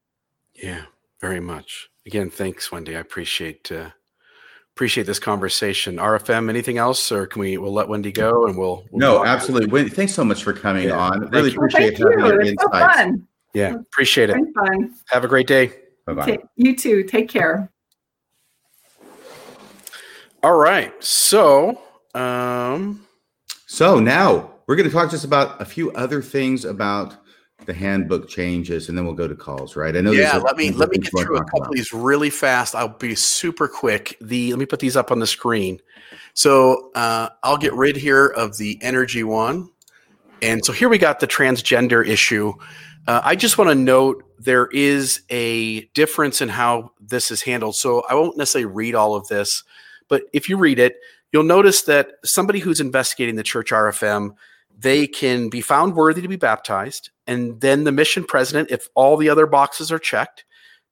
yeah 0.54 0.84
very 1.20 1.40
much 1.40 1.90
again 2.06 2.30
thanks 2.30 2.72
wendy 2.72 2.96
i 2.96 3.00
appreciate 3.00 3.72
uh, 3.72 3.90
appreciate 4.76 5.06
this 5.06 5.20
conversation. 5.20 5.98
RFM, 5.98 6.50
anything 6.50 6.78
else, 6.78 7.12
or 7.12 7.28
can 7.28 7.40
we? 7.42 7.58
We'll 7.58 7.74
let 7.74 7.88
Wendy 7.88 8.12
go, 8.12 8.48
and 8.48 8.58
we'll. 8.58 8.86
we'll 8.92 9.00
no, 9.00 9.26
absolutely. 9.26 9.70
Wendy, 9.70 9.90
thanks 9.90 10.14
so 10.14 10.24
much 10.24 10.44
for 10.44 10.54
coming 10.54 10.88
yeah. 10.88 10.98
on. 10.98 11.30
Really 11.30 11.52
you. 11.52 11.58
appreciate 11.58 12.00
well, 12.00 12.10
having 12.10 12.26
your 12.26 12.42
insights. 12.42 13.00
So 13.00 13.22
yeah, 13.54 13.76
appreciate 13.76 14.30
it. 14.32 14.38
Fun. 14.56 14.96
Have 15.10 15.24
a 15.24 15.28
great 15.28 15.48
day. 15.48 15.72
Bye 16.06 16.14
bye. 16.14 16.40
You 16.56 16.76
too. 16.76 17.04
Take 17.04 17.30
care. 17.30 17.70
All 20.44 20.58
right. 20.58 20.94
So, 21.02 21.82
um, 22.14 23.08
so 23.66 23.98
now 23.98 24.52
we're 24.68 24.76
going 24.76 24.90
to 24.90 24.94
talk 24.94 25.10
just 25.10 25.24
about 25.24 25.62
a 25.62 25.66
few 25.66 25.92
other 25.94 26.22
things 26.22 26.66
about 26.66 27.16
the 27.66 27.74
handbook 27.74 28.28
changes 28.28 28.90
and 28.90 28.98
then 28.98 29.06
we'll 29.06 29.14
go 29.14 29.26
to 29.26 29.36
calls 29.36 29.78
right? 29.78 29.96
I 29.96 30.02
know 30.02 30.12
yeah 30.12 30.36
let 30.36 30.58
me 30.58 30.72
let 30.72 30.90
me 30.90 30.98
get 30.98 31.12
through 31.12 31.38
a 31.38 31.46
couple 31.46 31.68
of 31.68 31.72
these 31.72 31.94
really 31.94 32.30
fast. 32.30 32.76
I'll 32.76 32.90
be 32.90 33.16
super 33.16 33.70
quick. 33.70 34.18
The 34.20 34.52
let 34.52 34.60
me 34.60 34.66
put 34.66 34.82
these 34.82 34.98
up 34.98 35.12
on 35.12 35.20
the 35.20 35.28
screen. 35.28 35.80
So 36.34 36.92
uh, 36.94 37.30
i'll 37.44 37.58
get 37.58 37.74
rid 37.74 37.96
here 37.96 38.28
of 38.28 38.58
the 38.58 38.78
energy 38.82 39.24
one. 39.24 39.70
And 40.42 40.66
so 40.66 40.74
here 40.74 40.90
we 40.90 40.98
got 40.98 41.22
the 41.22 41.28
transgender 41.28 42.06
issue. 42.06 42.52
Uh, 43.08 43.22
i 43.24 43.34
just 43.34 43.58
want 43.58 43.70
to 43.70 43.76
note 43.76 44.26
there 44.40 44.68
is 44.74 45.22
a 45.30 45.86
difference 45.94 46.42
in 46.42 46.50
how 46.50 46.92
this 47.00 47.32
is 47.32 47.44
handled. 47.44 47.78
So 47.78 48.04
i 48.10 48.14
won't 48.14 48.38
necessarily 48.38 48.74
read 48.74 48.94
all 48.94 49.16
of 49.16 49.26
this 49.30 49.64
but 50.14 50.24
if 50.32 50.48
you 50.48 50.58
read 50.58 50.80
it 50.80 50.98
you'll 51.32 51.44
notice 51.44 51.82
that 51.84 52.12
somebody 52.24 52.60
who's 52.60 52.80
investigating 52.80 53.36
the 53.36 53.44
church 53.44 53.72
rfm 53.72 54.36
they 54.78 55.08
can 55.08 55.50
be 55.50 55.62
found 55.62 55.96
worthy 55.96 56.22
to 56.22 56.28
be 56.28 56.36
baptized. 56.36 57.12
And 57.28 57.62
then 57.62 57.84
the 57.84 57.92
mission 57.92 58.24
president, 58.24 58.72
if 58.72 58.88
all 58.96 59.18
the 59.18 59.30
other 59.30 59.46
boxes 59.46 59.92
are 59.92 60.00
checked, 60.00 60.46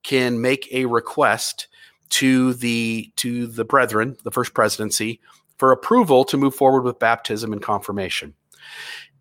can 0.03 0.41
make 0.41 0.67
a 0.71 0.85
request 0.85 1.67
to 2.09 2.53
the 2.55 3.11
to 3.17 3.47
the 3.47 3.65
brethren, 3.65 4.17
the 4.23 4.31
first 4.31 4.53
presidency, 4.53 5.21
for 5.57 5.71
approval 5.71 6.23
to 6.25 6.37
move 6.37 6.55
forward 6.55 6.83
with 6.83 6.99
baptism 6.99 7.53
and 7.53 7.61
confirmation. 7.61 8.33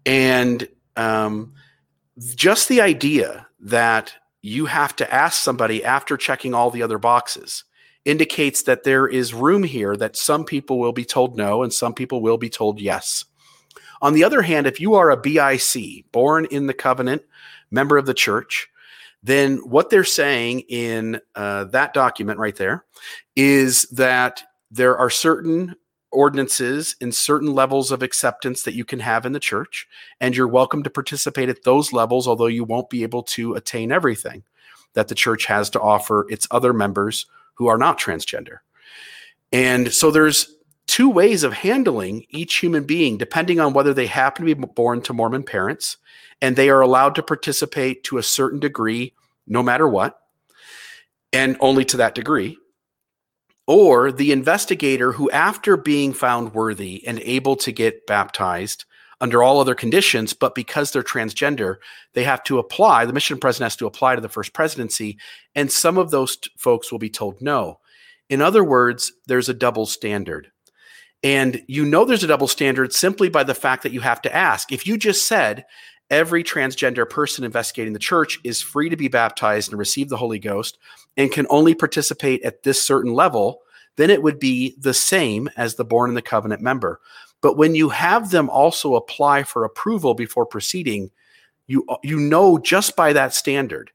And 0.07 0.68
um, 0.96 1.55
just 2.34 2.68
the 2.68 2.80
idea 2.80 3.46
that 3.61 4.14
you 4.42 4.66
have 4.66 4.96
to 4.96 5.14
ask 5.14 5.42
somebody 5.42 5.84
after 5.84 6.16
checking 6.16 6.55
all 6.55 6.70
the 6.70 6.82
other 6.82 6.98
boxes 6.98 7.64
indicates 8.11 8.64
that 8.64 8.84
there 8.84 9.06
is 9.06 9.32
room 9.32 9.62
here 9.62 9.96
that 9.96 10.16
some 10.16 10.44
people 10.44 10.78
will 10.78 10.92
be 10.92 11.04
told 11.04 11.36
no 11.36 11.62
and 11.62 11.72
some 11.72 11.94
people 11.94 12.20
will 12.20 12.38
be 12.38 12.50
told 12.50 12.80
yes. 12.80 13.24
On 14.02 14.14
the 14.14 14.24
other 14.24 14.42
hand, 14.42 14.66
if 14.66 14.80
you 14.80 14.94
are 14.94 15.11
a 15.11 15.16
BIC, 15.16 16.11
born 16.11 16.46
in 16.46 16.66
the 16.66 16.74
covenant, 16.74 17.22
member 17.70 17.96
of 17.96 18.06
the 18.06 18.14
church, 18.14 18.68
then 19.22 19.58
what 19.58 19.90
they're 19.90 20.04
saying 20.04 20.61
in 20.68 21.20
uh, 21.34 21.64
that 21.64 21.92
document 21.92 22.38
right 22.38 22.56
there 22.56 22.84
is 23.36 23.82
that 23.90 24.42
there 24.70 24.96
are 24.96 25.11
certain 25.11 25.76
ordinances 26.11 26.96
and 27.00 27.14
certain 27.14 27.54
levels 27.54 27.92
of 27.92 28.02
acceptance 28.02 28.62
that 28.62 28.74
you 28.74 28.84
can 28.84 29.00
have 29.00 29.26
in 29.26 29.32
the 29.32 29.38
church, 29.38 29.86
and 30.20 30.34
you're 30.34 30.48
welcome 30.48 30.82
to 30.82 30.90
participate 30.90 31.48
at 31.48 31.62
those 31.64 31.92
levels, 31.92 32.26
although 32.26 32.46
you 32.46 32.64
won't 32.64 32.90
be 32.90 33.02
able 33.02 33.22
to 33.22 33.54
attain 33.54 33.92
everything 33.92 34.42
that 34.94 35.08
the 35.08 35.14
church 35.14 35.46
has 35.46 35.70
to 35.70 35.80
offer 35.80 36.26
its 36.30 36.48
other 36.50 36.72
members 36.72 37.26
who 37.61 37.66
are 37.66 37.76
not 37.76 38.00
transgender. 38.00 38.61
And 39.52 39.92
so 39.92 40.11
there's 40.11 40.50
two 40.86 41.11
ways 41.11 41.42
of 41.42 41.52
handling 41.52 42.24
each 42.30 42.56
human 42.56 42.84
being, 42.84 43.18
depending 43.18 43.61
on 43.61 43.74
whether 43.74 43.92
they 43.92 44.06
happen 44.06 44.46
to 44.46 44.54
be 44.54 44.66
born 44.66 45.02
to 45.02 45.12
Mormon 45.12 45.42
parents 45.42 45.98
and 46.40 46.56
they 46.56 46.70
are 46.70 46.80
allowed 46.80 47.14
to 47.16 47.22
participate 47.22 48.02
to 48.04 48.16
a 48.16 48.22
certain 48.22 48.61
degree, 48.61 49.12
no 49.46 49.62
matter 49.62 49.86
what, 49.86 50.18
and 51.34 51.58
only 51.61 51.84
to 51.84 51.98
that 51.98 52.14
degree. 52.14 52.56
Or 53.66 54.11
the 54.11 54.32
investigator 54.32 55.12
who, 55.12 55.30
after 55.30 55.76
being 55.76 56.14
found 56.14 56.54
worthy 56.54 57.06
and 57.06 57.20
able 57.20 57.56
to 57.56 57.72
get 57.72 58.06
baptized 58.06 58.86
under 59.21 59.43
all 59.43 59.61
other 59.61 59.75
conditions, 59.75 60.33
but 60.33 60.55
because 60.55 60.91
they're 60.91 61.03
transgender, 61.03 61.77
they 62.14 62.25
have 62.25 62.43
to 62.45 62.59
apply, 62.59 63.05
the 63.05 63.12
mission 63.12 63.39
president 63.39 63.66
has 63.66 63.77
to 63.77 63.87
apply 63.87 64.14
to 64.14 64.21
the 64.21 64.29
first 64.29 64.53
presidency, 64.53 65.18
and 65.55 65.71
some 65.71 65.99
of 65.99 66.11
those 66.11 66.37
t- 66.37 66.51
folks 66.57 66.91
will 66.91 66.99
be 66.99 67.11
told 67.11 67.41
no. 67.41 67.79
In 68.29 68.41
other 68.41 68.64
words, 68.64 69.12
there's 69.27 69.49
a 69.49 69.55
double 69.55 69.87
standard. 69.87 70.51
And 71.23 71.62
you 71.66 71.85
know 71.85 72.05
there's 72.05 72.25
a 72.25 72.29
double 72.29 72.49
standard 72.49 72.95
simply 72.95 73.29
by 73.29 73.45
the 73.45 73.55
fact 73.55 73.83
that 73.83 73.93
you 73.93 74.01
have 74.01 74.23
to 74.23 74.35
ask. 74.35 74.73
If 74.73 74.87
you 74.87 74.97
just 74.97 75.29
said 75.29 75.66
every 76.09 76.43
transgender 76.43 77.09
person 77.09 77.45
investigating 77.45 77.93
the 77.93 77.99
church 77.99 78.39
is 78.43 78.62
free 78.62 78.89
to 78.89 78.97
be 78.97 79.09
baptized 79.09 79.71
and 79.71 79.79
receive 79.79 80.09
the 80.09 80.16
Holy 80.16 80.39
Ghost 80.39 80.79
and 81.16 81.31
can 81.31 81.47
only 81.51 81.75
participate 81.75 82.43
at 82.43 82.62
this 82.62 82.83
certain 82.83 83.12
level, 83.12 83.61
then 83.97 84.11
it 84.11 84.23
would 84.23 84.39
be 84.39 84.75
the 84.79 84.95
same 84.95 85.51
as 85.57 85.75
the 85.75 85.85
born 85.85 86.11
in 86.11 86.14
the 86.14 86.23
covenant 86.23 86.62
member. 86.62 87.01
But 87.41 87.57
when 87.57 87.74
you 87.74 87.88
have 87.88 88.30
them 88.30 88.51
also 88.51 88.95
apply 88.95 89.45
for 89.45 89.64
approval 89.64 90.14
before 90.14 90.47
proceeding, 90.47 91.11
you 91.66 91.86
you 92.03 92.18
know 92.18 92.59
just 92.59 92.97
by 92.97 93.12
that 93.12 93.34
standard 93.34 93.91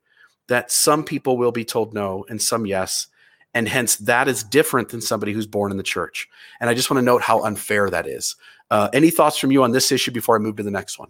that 0.48 0.72
some 0.72 1.04
people 1.04 1.38
will 1.38 1.52
be 1.52 1.66
told 1.66 1.94
no 1.94 2.26
and 2.30 2.42
some 2.42 2.66
yes 2.66 3.08
and 3.56 3.70
hence 3.70 3.96
that 3.96 4.28
is 4.28 4.44
different 4.44 4.90
than 4.90 5.02
somebody 5.02 5.32
who's 5.32 5.48
born 5.48 5.72
in 5.72 5.78
the 5.78 5.84
church. 5.84 6.28
And 6.60 6.70
I 6.70 6.74
just 6.74 6.92
want 6.92 7.00
to 7.00 7.06
note 7.06 7.22
how 7.22 7.44
unfair 7.44 7.90
that 7.90 8.06
is. 8.06 8.36
Uh, 8.70 8.90
any 8.92 9.10
thoughts 9.10 9.38
from 9.38 9.52
you 9.52 9.64
on 9.64 9.72
this 9.72 9.92
issue 9.92 10.12
before 10.12 10.36
I 10.36 10.40
move 10.40 10.58
to 10.58 10.64
the 10.64 10.72
next 10.72 11.00
one? 11.00 11.10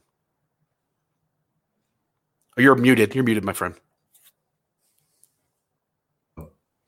Oh, 2.58 2.62
you're 2.62 2.76
muted. 2.76 3.16
You're 3.16 3.24
muted, 3.24 3.44
my 3.44 3.54
friend. 3.54 3.76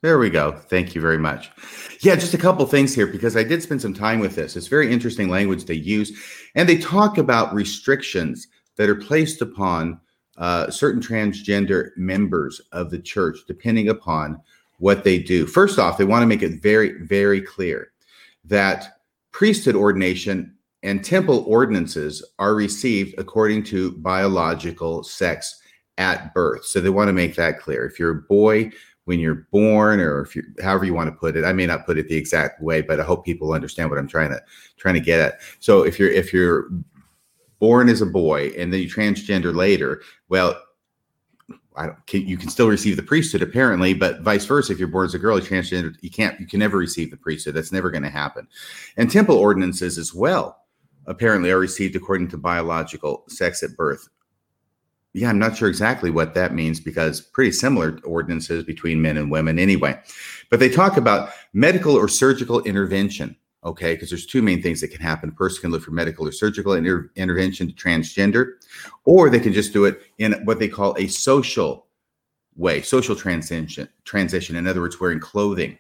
There 0.07 0.19
we 0.19 0.29
go. 0.29 0.53
Thank 0.53 0.95
you 0.95 1.01
very 1.01 1.17
much. 1.17 1.51
Yeah, 1.99 2.15
just 2.15 2.33
a 2.33 2.37
couple 2.37 2.65
things 2.65 2.95
here 2.95 3.07
because 3.07 3.35
I 3.35 3.43
did 3.43 3.61
spend 3.61 3.81
some 3.81 3.93
time 3.93 4.21
with 4.21 4.35
this. 4.37 4.55
It's 4.55 4.67
very 4.67 4.89
interesting 4.89 5.27
language 5.27 5.65
they 5.65 5.73
use, 5.73 6.17
and 6.55 6.69
they 6.69 6.77
talk 6.77 7.17
about 7.17 7.53
restrictions 7.53 8.47
that 8.77 8.87
are 8.87 8.95
placed 8.95 9.41
upon 9.41 9.99
uh, 10.37 10.71
certain 10.71 11.01
transgender 11.01 11.89
members 11.97 12.61
of 12.71 12.89
the 12.89 12.99
church, 12.99 13.39
depending 13.49 13.89
upon 13.89 14.39
what 14.79 15.03
they 15.03 15.19
do. 15.19 15.45
First 15.45 15.77
off, 15.77 15.97
they 15.97 16.05
want 16.05 16.23
to 16.23 16.27
make 16.27 16.41
it 16.41 16.61
very, 16.61 17.03
very 17.03 17.41
clear 17.41 17.91
that 18.45 19.01
priesthood 19.33 19.75
ordination 19.75 20.55
and 20.83 21.03
temple 21.03 21.43
ordinances 21.45 22.23
are 22.39 22.55
received 22.55 23.13
according 23.17 23.63
to 23.63 23.91
biological 23.97 25.03
sex 25.03 25.59
at 25.97 26.33
birth. 26.33 26.63
So 26.63 26.79
they 26.79 26.89
want 26.89 27.09
to 27.09 27.13
make 27.13 27.35
that 27.35 27.59
clear. 27.59 27.85
If 27.85 27.99
you're 27.99 28.11
a 28.11 28.21
boy 28.21 28.71
when 29.07 29.21
you're 29.21 29.47
born, 29.51 30.01
or 30.01 30.19
if 30.19 30.35
you 30.35 30.43
however 30.61 30.83
you 30.83 30.93
want 30.93 31.09
to 31.09 31.15
put 31.15 31.37
it, 31.37 31.45
I 31.45 31.53
may 31.53 31.65
not 31.65 31.85
put 31.85 31.97
it 31.97 32.09
the 32.09 32.17
exact 32.17 32.61
way, 32.61 32.81
but 32.81 32.99
I 32.99 33.03
hope 33.03 33.23
people 33.23 33.53
understand 33.53 33.89
what 33.89 33.97
I'm 33.97 34.07
trying 34.07 34.31
to 34.31 34.41
trying 34.75 34.95
to 34.95 34.99
get 34.99 35.21
at. 35.21 35.39
So 35.59 35.83
if 35.83 35.97
you're 35.97 36.11
if 36.11 36.33
you're 36.33 36.69
born 37.59 37.87
as 37.87 38.01
a 38.01 38.05
boy 38.05 38.49
and 38.57 38.71
then 38.71 38.81
you 38.81 38.89
transgender 38.89 39.55
later, 39.55 40.01
well, 40.27 40.61
I 41.77 41.85
don't. 41.85 41.97
you 42.13 42.35
can 42.35 42.49
still 42.49 42.67
receive 42.67 42.97
the 42.97 43.01
priesthood 43.03 43.41
apparently, 43.41 43.93
but 43.93 44.21
vice 44.21 44.43
versa. 44.43 44.73
If 44.73 44.79
you're 44.79 44.89
born 44.89 45.05
as 45.05 45.13
a 45.13 45.19
girl, 45.19 45.39
you 45.39 45.45
transgender, 45.45 45.95
you 46.01 46.09
can't, 46.09 46.37
you 46.37 46.45
can 46.45 46.59
never 46.59 46.77
receive 46.77 47.09
the 47.09 47.17
priesthood. 47.17 47.53
That's 47.53 47.71
never 47.71 47.89
going 47.89 48.03
to 48.03 48.09
happen. 48.09 48.45
And 48.97 49.09
temple 49.09 49.37
ordinances 49.37 49.97
as 49.97 50.13
well, 50.13 50.65
apparently, 51.05 51.49
are 51.49 51.59
received 51.59 51.95
according 51.95 52.27
to 52.29 52.37
biological 52.37 53.23
sex 53.29 53.63
at 53.63 53.77
birth. 53.77 54.09
Yeah, 55.17 55.29
I'm 55.29 55.39
not 55.39 55.57
sure 55.57 55.67
exactly 55.67 56.11
what 56.11 56.33
that 56.35 56.53
means 56.53 56.79
because 56.79 57.21
pretty 57.21 57.51
similar 57.51 57.99
ordinances 58.03 58.63
between 58.63 59.01
men 59.01 59.17
and 59.17 59.31
women 59.31 59.59
anyway. 59.59 59.99
But 60.49 60.59
they 60.59 60.69
talk 60.69 60.97
about 60.97 61.31
medical 61.53 61.95
or 61.95 62.07
surgical 62.07 62.61
intervention 62.63 63.35
Okay, 63.67 63.95
because 63.95 64.09
there's 64.09 64.25
two 64.25 64.41
main 64.41 64.61
things 64.61 64.79
that 64.79 64.89
can 64.89 65.01
happen. 65.01 65.29
A 65.29 65.33
person 65.33 65.61
can 65.61 65.71
look 65.71 65.83
for 65.83 65.91
medical 65.91 66.25
or 66.25 66.31
surgical 66.31 66.73
inter- 66.73 67.11
intervention 67.15 67.67
to 67.67 67.73
transgender, 67.73 68.51
or 69.03 69.29
they 69.29 69.41
can 69.41 69.51
just 69.51 69.73
do 69.73 69.83
it 69.85 69.99
in 70.19 70.33
what 70.45 70.59
they 70.59 70.69
call 70.69 70.95
a 70.97 71.07
social 71.07 71.87
way, 72.55 72.81
social 72.81 73.15
transition. 73.15 73.89
Transition, 74.05 74.55
in 74.55 74.67
other 74.67 74.79
words, 74.79 75.01
wearing 75.01 75.19
clothing 75.19 75.77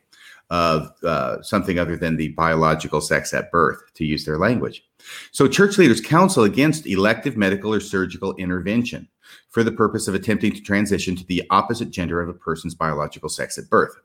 of 0.49 0.91
uh, 1.03 1.41
something 1.41 1.77
other 1.77 1.97
than 1.97 2.15
the 2.15 2.29
biological 2.29 3.01
sex 3.01 3.33
at 3.33 3.51
birth, 3.51 3.81
to 3.95 4.05
use 4.05 4.25
their 4.25 4.37
language. 4.37 4.83
So, 5.31 5.47
church 5.47 5.77
leaders 5.77 6.01
counsel 6.01 6.43
against 6.43 6.87
elective 6.87 7.35
medical 7.35 7.73
or 7.73 7.79
surgical 7.79 8.33
intervention 8.35 9.07
for 9.49 9.63
the 9.63 9.71
purpose 9.71 10.07
of 10.07 10.15
attempting 10.15 10.53
to 10.53 10.61
transition 10.61 11.15
to 11.15 11.25
the 11.25 11.43
opposite 11.49 11.91
gender 11.91 12.21
of 12.21 12.29
a 12.29 12.33
person's 12.33 12.75
biological 12.75 13.29
sex 13.29 13.57
at 13.57 13.69
birth. 13.69 13.95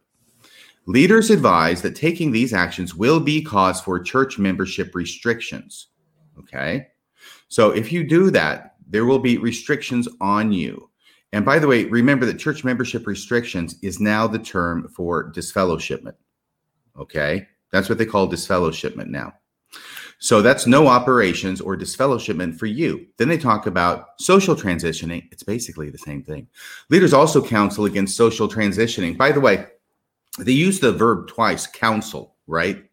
Leaders 0.86 1.30
advise 1.30 1.80
that 1.82 1.94
taking 1.94 2.32
these 2.32 2.52
actions 2.52 2.94
will 2.94 3.20
be 3.20 3.42
cause 3.42 3.80
for 3.80 4.00
church 4.00 4.38
membership 4.38 4.94
restrictions. 4.94 5.88
Okay. 6.38 6.88
So 7.48 7.70
if 7.70 7.92
you 7.92 8.02
do 8.02 8.30
that, 8.30 8.74
there 8.88 9.06
will 9.06 9.20
be 9.20 9.38
restrictions 9.38 10.08
on 10.20 10.52
you. 10.52 10.90
And 11.32 11.44
by 11.44 11.58
the 11.58 11.68
way, 11.68 11.84
remember 11.84 12.26
that 12.26 12.38
church 12.38 12.64
membership 12.64 13.06
restrictions 13.06 13.76
is 13.82 14.00
now 14.00 14.26
the 14.26 14.38
term 14.38 14.88
for 14.88 15.32
disfellowshipment. 15.32 16.14
Okay. 16.98 17.46
That's 17.70 17.88
what 17.88 17.98
they 17.98 18.06
call 18.06 18.28
disfellowshipment 18.28 19.08
now. 19.08 19.32
So 20.18 20.40
that's 20.40 20.68
no 20.68 20.86
operations 20.86 21.60
or 21.60 21.76
disfellowshipment 21.76 22.56
for 22.56 22.66
you. 22.66 23.06
Then 23.16 23.28
they 23.28 23.38
talk 23.38 23.66
about 23.66 24.10
social 24.20 24.54
transitioning. 24.54 25.26
It's 25.32 25.42
basically 25.42 25.90
the 25.90 25.98
same 25.98 26.22
thing. 26.22 26.46
Leaders 26.90 27.12
also 27.12 27.44
counsel 27.44 27.86
against 27.86 28.16
social 28.16 28.48
transitioning. 28.48 29.18
By 29.18 29.32
the 29.32 29.40
way, 29.40 29.66
they 30.38 30.52
use 30.52 30.78
the 30.78 30.92
verb 30.92 31.26
twice, 31.26 31.66
counsel, 31.66 32.36
right? 32.46 32.84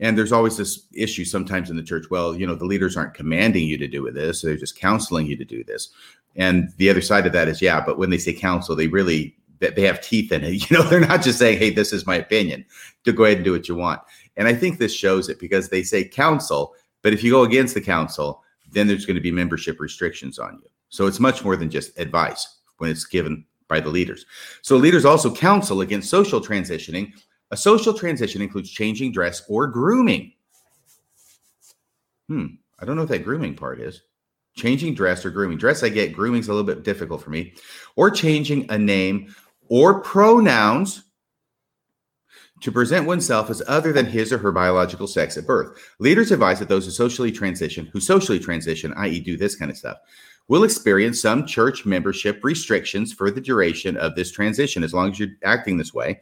And 0.00 0.18
there's 0.18 0.32
always 0.32 0.58
this 0.58 0.86
issue 0.94 1.24
sometimes 1.24 1.70
in 1.70 1.76
the 1.76 1.82
church. 1.82 2.06
Well, 2.10 2.36
you 2.36 2.46
know, 2.46 2.54
the 2.54 2.66
leaders 2.66 2.96
aren't 2.96 3.14
commanding 3.14 3.66
you 3.66 3.78
to 3.78 3.88
do 3.88 4.02
with 4.02 4.14
this; 4.14 4.42
they're 4.42 4.56
just 4.56 4.78
counseling 4.78 5.26
you 5.26 5.36
to 5.36 5.44
do 5.44 5.64
this. 5.64 5.90
And 6.36 6.72
the 6.76 6.90
other 6.90 7.00
side 7.00 7.26
of 7.26 7.32
that 7.32 7.48
is, 7.48 7.60
yeah, 7.60 7.80
but 7.84 7.98
when 7.98 8.10
they 8.10 8.18
say 8.18 8.32
counsel, 8.32 8.76
they 8.76 8.86
really 8.86 9.36
they 9.60 9.82
have 9.82 10.00
teeth 10.00 10.32
in 10.32 10.42
it. 10.42 10.50
You 10.70 10.76
know, 10.76 10.82
they're 10.84 11.00
not 11.00 11.22
just 11.22 11.38
saying, 11.38 11.58
"Hey, 11.58 11.70
this 11.70 11.92
is 11.92 12.06
my 12.06 12.16
opinion." 12.16 12.64
To 13.04 13.12
go 13.12 13.24
ahead 13.24 13.38
and 13.38 13.44
do 13.44 13.52
what 13.52 13.68
you 13.68 13.76
want. 13.76 14.00
And 14.36 14.46
I 14.46 14.54
think 14.54 14.78
this 14.78 14.94
shows 14.94 15.30
it 15.30 15.38
because 15.38 15.68
they 15.68 15.82
say 15.82 16.04
counsel, 16.04 16.74
but 17.02 17.14
if 17.14 17.24
you 17.24 17.30
go 17.30 17.44
against 17.44 17.72
the 17.74 17.80
counsel, 17.80 18.42
then 18.72 18.86
there's 18.86 19.06
going 19.06 19.16
to 19.16 19.22
be 19.22 19.32
membership 19.32 19.80
restrictions 19.80 20.38
on 20.38 20.60
you. 20.62 20.68
So 20.90 21.06
it's 21.06 21.20
much 21.20 21.44
more 21.44 21.56
than 21.56 21.70
just 21.70 21.98
advice 21.98 22.58
when 22.78 22.90
it's 22.90 23.04
given 23.04 23.44
by 23.68 23.80
the 23.80 23.88
leaders. 23.88 24.26
So 24.62 24.76
leaders 24.76 25.04
also 25.04 25.34
counsel 25.34 25.80
against 25.80 26.10
social 26.10 26.40
transitioning. 26.40 27.12
A 27.52 27.56
social 27.56 27.94
transition 27.94 28.42
includes 28.42 28.70
changing 28.70 29.12
dress 29.12 29.42
or 29.48 29.66
grooming. 29.66 30.32
Hmm, 32.28 32.46
I 32.78 32.84
don't 32.84 32.96
know 32.96 33.02
what 33.02 33.10
that 33.10 33.24
grooming 33.24 33.54
part 33.54 33.80
is. 33.80 34.02
Changing 34.56 34.94
dress 34.94 35.24
or 35.24 35.30
grooming. 35.30 35.58
Dress, 35.58 35.82
I 35.82 35.88
get. 35.88 36.12
Grooming's 36.12 36.48
a 36.48 36.52
little 36.52 36.66
bit 36.66 36.84
difficult 36.84 37.22
for 37.22 37.30
me. 37.30 37.54
Or 37.96 38.10
changing 38.10 38.66
a 38.70 38.78
name 38.78 39.34
or 39.70 40.00
pronouns 40.00 41.04
to 42.60 42.70
present 42.70 43.06
oneself 43.06 43.48
as 43.48 43.62
other 43.66 43.92
than 43.92 44.04
his 44.04 44.32
or 44.32 44.38
her 44.38 44.52
biological 44.52 45.06
sex 45.06 45.38
at 45.38 45.46
birth. 45.46 45.78
Leaders 45.98 46.30
advise 46.30 46.58
that 46.58 46.68
those 46.68 46.84
who 46.84 46.90
socially 46.90 47.32
transition, 47.32 47.86
who 47.86 48.00
socially 48.00 48.38
transition, 48.38 48.92
i.e., 48.98 49.20
do 49.20 49.36
this 49.36 49.54
kind 49.54 49.70
of 49.70 49.78
stuff, 49.78 49.96
will 50.48 50.64
experience 50.64 51.22
some 51.22 51.46
church 51.46 51.86
membership 51.86 52.40
restrictions 52.42 53.12
for 53.12 53.30
the 53.30 53.40
duration 53.40 53.96
of 53.96 54.14
this 54.14 54.30
transition. 54.30 54.84
As 54.84 54.92
long 54.92 55.10
as 55.10 55.18
you're 55.18 55.30
acting 55.44 55.78
this 55.78 55.94
way, 55.94 56.20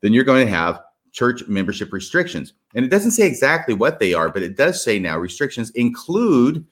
then 0.00 0.12
you're 0.12 0.24
going 0.24 0.44
to 0.44 0.52
have 0.52 0.80
church 1.12 1.46
membership 1.46 1.92
restrictions. 1.92 2.54
And 2.74 2.84
it 2.84 2.88
doesn't 2.88 3.12
say 3.12 3.26
exactly 3.26 3.74
what 3.74 4.00
they 4.00 4.12
are, 4.12 4.30
but 4.30 4.42
it 4.42 4.56
does 4.56 4.82
say 4.82 4.98
now 4.98 5.18
restrictions 5.18 5.70
include 5.70 6.64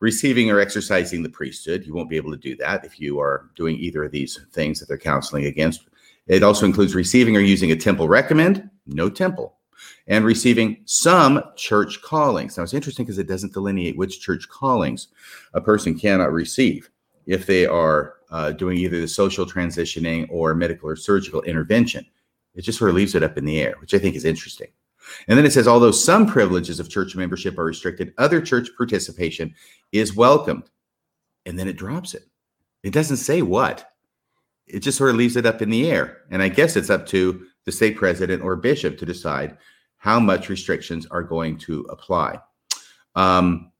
receiving 0.00 0.50
or 0.50 0.60
exercising 0.60 1.22
the 1.22 1.28
priesthood. 1.28 1.84
You 1.84 1.94
won't 1.94 2.10
be 2.10 2.16
able 2.16 2.30
to 2.30 2.36
do 2.36 2.56
that 2.56 2.84
if 2.84 3.00
you 3.00 3.18
are 3.18 3.50
doing 3.56 3.76
either 3.76 4.04
of 4.04 4.12
these 4.12 4.38
things 4.52 4.78
that 4.78 4.86
they're 4.86 4.98
counseling 4.98 5.46
against. 5.46 5.88
It 6.26 6.42
also 6.42 6.66
includes 6.66 6.94
receiving 6.94 7.36
or 7.36 7.40
using 7.40 7.72
a 7.72 7.76
temple 7.76 8.08
recommend, 8.08 8.68
no 8.86 9.08
temple 9.08 9.58
and 10.06 10.24
receiving 10.24 10.78
some 10.86 11.42
church 11.56 12.00
callings. 12.02 12.56
Now, 12.56 12.64
it's 12.64 12.74
interesting 12.74 13.04
because 13.04 13.18
it 13.18 13.28
doesn't 13.28 13.52
delineate 13.52 13.96
which 13.96 14.20
church 14.20 14.48
callings 14.48 15.08
a 15.54 15.60
person 15.60 15.98
cannot 15.98 16.32
receive 16.32 16.90
if 17.26 17.46
they 17.46 17.66
are 17.66 18.14
uh, 18.30 18.52
doing 18.52 18.78
either 18.78 19.00
the 19.00 19.08
social 19.08 19.46
transitioning 19.46 20.26
or 20.30 20.54
medical 20.54 20.88
or 20.88 20.96
surgical 20.96 21.42
intervention. 21.42 22.04
It 22.54 22.62
just 22.62 22.78
sort 22.78 22.90
of 22.90 22.96
leaves 22.96 23.14
it 23.14 23.22
up 23.22 23.38
in 23.38 23.44
the 23.44 23.60
air, 23.60 23.74
which 23.80 23.94
I 23.94 23.98
think 23.98 24.16
is 24.16 24.24
interesting. 24.24 24.68
And 25.26 25.38
then 25.38 25.46
it 25.46 25.52
says, 25.52 25.68
although 25.68 25.90
some 25.90 26.26
privileges 26.26 26.80
of 26.80 26.88
church 26.88 27.16
membership 27.16 27.58
are 27.58 27.64
restricted, 27.64 28.14
other 28.18 28.40
church 28.40 28.68
participation 28.76 29.54
is 29.92 30.16
welcomed. 30.16 30.70
And 31.46 31.58
then 31.58 31.68
it 31.68 31.76
drops 31.76 32.14
it. 32.14 32.24
It 32.82 32.92
doesn't 32.92 33.16
say 33.18 33.42
what. 33.42 33.90
It 34.66 34.80
just 34.80 34.98
sort 34.98 35.10
of 35.10 35.16
leaves 35.16 35.36
it 35.36 35.46
up 35.46 35.62
in 35.62 35.70
the 35.70 35.90
air. 35.90 36.18
And 36.30 36.42
I 36.42 36.48
guess 36.48 36.76
it's 36.76 36.90
up 36.90 37.06
to 37.06 37.46
the 37.64 37.72
stake 37.72 37.96
president 37.96 38.42
or 38.42 38.56
bishop 38.56 38.98
to 38.98 39.06
decide 39.06 39.56
how 39.96 40.20
much 40.20 40.48
restrictions 40.48 41.06
are 41.10 41.22
going 41.22 41.58
to 41.58 41.80
apply. 41.90 42.38
Um, 43.14 43.72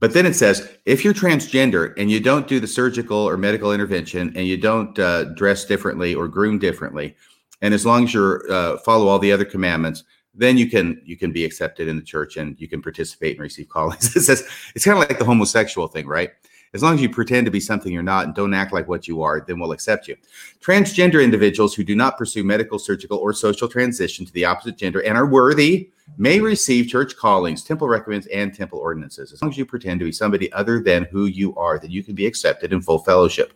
but 0.00 0.12
then 0.12 0.26
it 0.26 0.34
says 0.34 0.68
if 0.84 1.04
you're 1.04 1.14
transgender 1.14 1.94
and 1.96 2.10
you 2.10 2.18
don't 2.18 2.48
do 2.48 2.58
the 2.58 2.66
surgical 2.66 3.18
or 3.18 3.36
medical 3.36 3.72
intervention 3.72 4.32
and 4.34 4.48
you 4.48 4.56
don't 4.56 4.98
uh, 4.98 5.24
dress 5.34 5.64
differently 5.64 6.12
or 6.12 6.26
groom 6.26 6.58
differently, 6.58 7.14
and 7.60 7.72
as 7.72 7.86
long 7.86 8.04
as 8.04 8.14
you 8.14 8.42
uh, 8.50 8.78
follow 8.78 9.06
all 9.06 9.20
the 9.20 9.30
other 9.30 9.44
commandments, 9.44 10.02
then 10.34 10.56
you 10.56 10.68
can 10.68 11.00
you 11.04 11.16
can 11.16 11.32
be 11.32 11.44
accepted 11.44 11.88
in 11.88 11.96
the 11.96 12.02
church 12.02 12.36
and 12.36 12.58
you 12.60 12.68
can 12.68 12.80
participate 12.80 13.36
and 13.36 13.42
receive 13.42 13.68
callings. 13.68 14.14
it 14.16 14.22
says 14.22 14.48
it's 14.74 14.84
kind 14.84 15.00
of 15.00 15.08
like 15.08 15.18
the 15.18 15.24
homosexual 15.24 15.88
thing, 15.88 16.06
right? 16.06 16.30
As 16.74 16.82
long 16.82 16.94
as 16.94 17.02
you 17.02 17.10
pretend 17.10 17.44
to 17.44 17.50
be 17.50 17.60
something 17.60 17.92
you're 17.92 18.02
not 18.02 18.24
and 18.24 18.34
don't 18.34 18.54
act 18.54 18.72
like 18.72 18.88
what 18.88 19.06
you 19.06 19.20
are, 19.20 19.44
then 19.46 19.58
we'll 19.58 19.72
accept 19.72 20.08
you. 20.08 20.16
Transgender 20.60 21.22
individuals 21.22 21.74
who 21.74 21.84
do 21.84 21.94
not 21.94 22.16
pursue 22.16 22.44
medical, 22.44 22.78
surgical, 22.78 23.18
or 23.18 23.34
social 23.34 23.68
transition 23.68 24.24
to 24.24 24.32
the 24.32 24.46
opposite 24.46 24.78
gender 24.78 25.02
and 25.02 25.18
are 25.18 25.26
worthy 25.26 25.90
may 26.16 26.40
receive 26.40 26.88
church 26.88 27.14
callings, 27.14 27.62
temple 27.62 27.88
recommends, 27.88 28.26
and 28.28 28.54
temple 28.54 28.78
ordinances. 28.78 29.32
As 29.32 29.42
long 29.42 29.50
as 29.50 29.58
you 29.58 29.66
pretend 29.66 30.00
to 30.00 30.06
be 30.06 30.12
somebody 30.12 30.50
other 30.54 30.80
than 30.80 31.04
who 31.04 31.26
you 31.26 31.54
are, 31.56 31.78
then 31.78 31.90
you 31.90 32.02
can 32.02 32.14
be 32.14 32.26
accepted 32.26 32.72
in 32.72 32.80
full 32.80 33.00
fellowship 33.00 33.52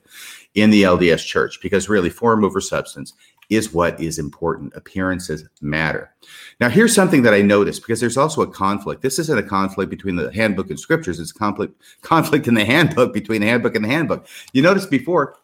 in 0.54 0.68
the 0.68 0.82
LDS 0.82 1.24
church 1.24 1.58
because 1.62 1.88
really 1.88 2.10
form 2.10 2.44
over 2.44 2.60
substance 2.60 3.14
is 3.48 3.72
what 3.72 4.00
is 4.00 4.18
important. 4.18 4.74
Appearances 4.74 5.48
matter. 5.60 6.12
Now, 6.60 6.68
here's 6.68 6.94
something 6.94 7.22
that 7.22 7.34
I 7.34 7.42
noticed 7.42 7.82
because 7.82 8.00
there's 8.00 8.16
also 8.16 8.42
a 8.42 8.46
conflict. 8.46 9.02
This 9.02 9.18
isn't 9.18 9.38
a 9.38 9.42
conflict 9.42 9.90
between 9.90 10.16
the 10.16 10.32
handbook 10.32 10.70
and 10.70 10.80
scriptures, 10.80 11.20
it's 11.20 11.32
conflict 11.32 11.80
conflict 12.02 12.48
in 12.48 12.54
the 12.54 12.64
handbook 12.64 13.12
between 13.12 13.40
the 13.40 13.46
handbook 13.46 13.74
and 13.76 13.84
the 13.84 13.88
handbook. 13.88 14.26
You 14.52 14.62
noticed 14.62 14.90
before 14.90 15.36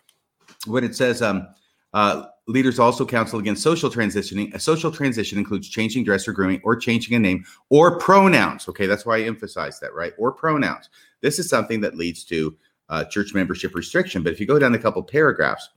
when 0.67 0.85
it 0.85 0.95
says 0.95 1.23
um, 1.23 1.49
uh, 1.93 2.27
leaders 2.47 2.79
also 2.79 3.07
counsel 3.07 3.39
against 3.39 3.63
social 3.63 3.91
transitioning. 3.91 4.53
A 4.55 4.59
social 4.59 4.91
transition 4.91 5.39
includes 5.39 5.69
changing 5.69 6.05
dress 6.05 6.27
or 6.27 6.33
grooming 6.33 6.61
or 6.65 6.77
changing 6.77 7.15
a 7.15 7.19
name 7.19 7.45
or 7.69 7.99
pronouns. 7.99 8.69
Okay, 8.69 8.87
that's 8.87 9.07
why 9.07 9.19
I 9.19 9.23
emphasize 9.23 9.79
that, 9.81 9.95
right? 9.95 10.13
Or 10.19 10.33
pronouns. 10.33 10.89
This 11.21 11.39
is 11.39 11.49
something 11.49 11.81
that 11.83 11.97
leads 11.97 12.25
to 12.25 12.57
uh, 12.89 13.05
church 13.05 13.35
membership 13.35 13.75
restriction. 13.75 14.23
But 14.23 14.33
if 14.33 14.41
you 14.41 14.47
go 14.47 14.59
down 14.59 14.75
a 14.75 14.79
couple 14.79 15.03
paragraphs, 15.03 15.71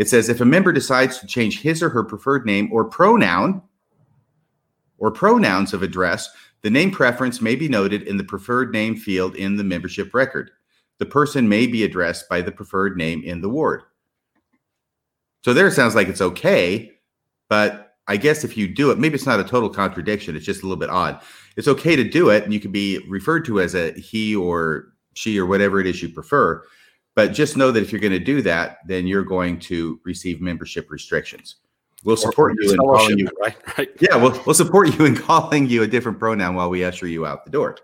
it 0.00 0.08
says 0.08 0.30
if 0.30 0.40
a 0.40 0.46
member 0.46 0.72
decides 0.72 1.18
to 1.18 1.26
change 1.26 1.60
his 1.60 1.82
or 1.82 1.90
her 1.90 2.02
preferred 2.02 2.46
name 2.46 2.72
or 2.72 2.86
pronoun 2.86 3.60
or 4.96 5.10
pronouns 5.10 5.74
of 5.74 5.82
address, 5.82 6.30
the 6.62 6.70
name 6.70 6.90
preference 6.90 7.42
may 7.42 7.54
be 7.54 7.68
noted 7.68 8.04
in 8.04 8.16
the 8.16 8.24
preferred 8.24 8.72
name 8.72 8.96
field 8.96 9.36
in 9.36 9.58
the 9.58 9.62
membership 9.62 10.14
record. 10.14 10.52
The 11.00 11.04
person 11.04 11.50
may 11.50 11.66
be 11.66 11.84
addressed 11.84 12.30
by 12.30 12.40
the 12.40 12.50
preferred 12.50 12.96
name 12.96 13.22
in 13.24 13.42
the 13.42 13.50
ward. 13.50 13.82
So 15.44 15.52
there 15.52 15.66
it 15.66 15.72
sounds 15.72 15.94
like 15.94 16.08
it's 16.08 16.22
okay, 16.22 16.92
but 17.50 17.96
I 18.08 18.16
guess 18.16 18.42
if 18.42 18.56
you 18.56 18.68
do 18.68 18.90
it, 18.90 18.98
maybe 18.98 19.16
it's 19.16 19.26
not 19.26 19.38
a 19.38 19.44
total 19.44 19.68
contradiction. 19.68 20.34
It's 20.34 20.46
just 20.46 20.62
a 20.62 20.66
little 20.66 20.80
bit 20.80 20.88
odd. 20.88 21.20
It's 21.58 21.68
okay 21.68 21.94
to 21.94 22.04
do 22.04 22.30
it, 22.30 22.44
and 22.44 22.54
you 22.54 22.60
can 22.60 22.72
be 22.72 23.04
referred 23.06 23.44
to 23.44 23.60
as 23.60 23.74
a 23.74 23.92
he 23.92 24.34
or 24.34 24.94
she 25.12 25.38
or 25.38 25.44
whatever 25.44 25.78
it 25.78 25.86
is 25.86 26.02
you 26.02 26.08
prefer. 26.08 26.64
But 27.20 27.34
just 27.34 27.54
know 27.54 27.70
that 27.70 27.82
if 27.82 27.92
you're 27.92 28.00
going 28.00 28.14
to 28.14 28.18
do 28.18 28.40
that, 28.40 28.78
then 28.86 29.06
you're 29.06 29.24
going 29.24 29.58
to 29.58 30.00
receive 30.04 30.40
membership 30.40 30.90
restrictions. 30.90 31.56
We'll 32.02 32.16
support 32.16 32.54
you 32.58 32.72
in 32.72 32.78
calling 32.78 33.18
you 33.18 33.28
right. 33.38 33.54
right. 33.78 33.90
Yeah, 34.00 34.16
we'll 34.16 34.40
we'll 34.46 34.54
support 34.54 34.98
you 34.98 35.04
in 35.04 35.14
calling 35.14 35.68
you 35.68 35.82
a 35.82 35.86
different 35.86 36.18
pronoun 36.18 36.54
while 36.54 36.70
we 36.70 36.82
usher 36.82 37.06
you 37.06 37.26
out 37.26 37.44
the 37.44 37.50
door. 37.50 37.76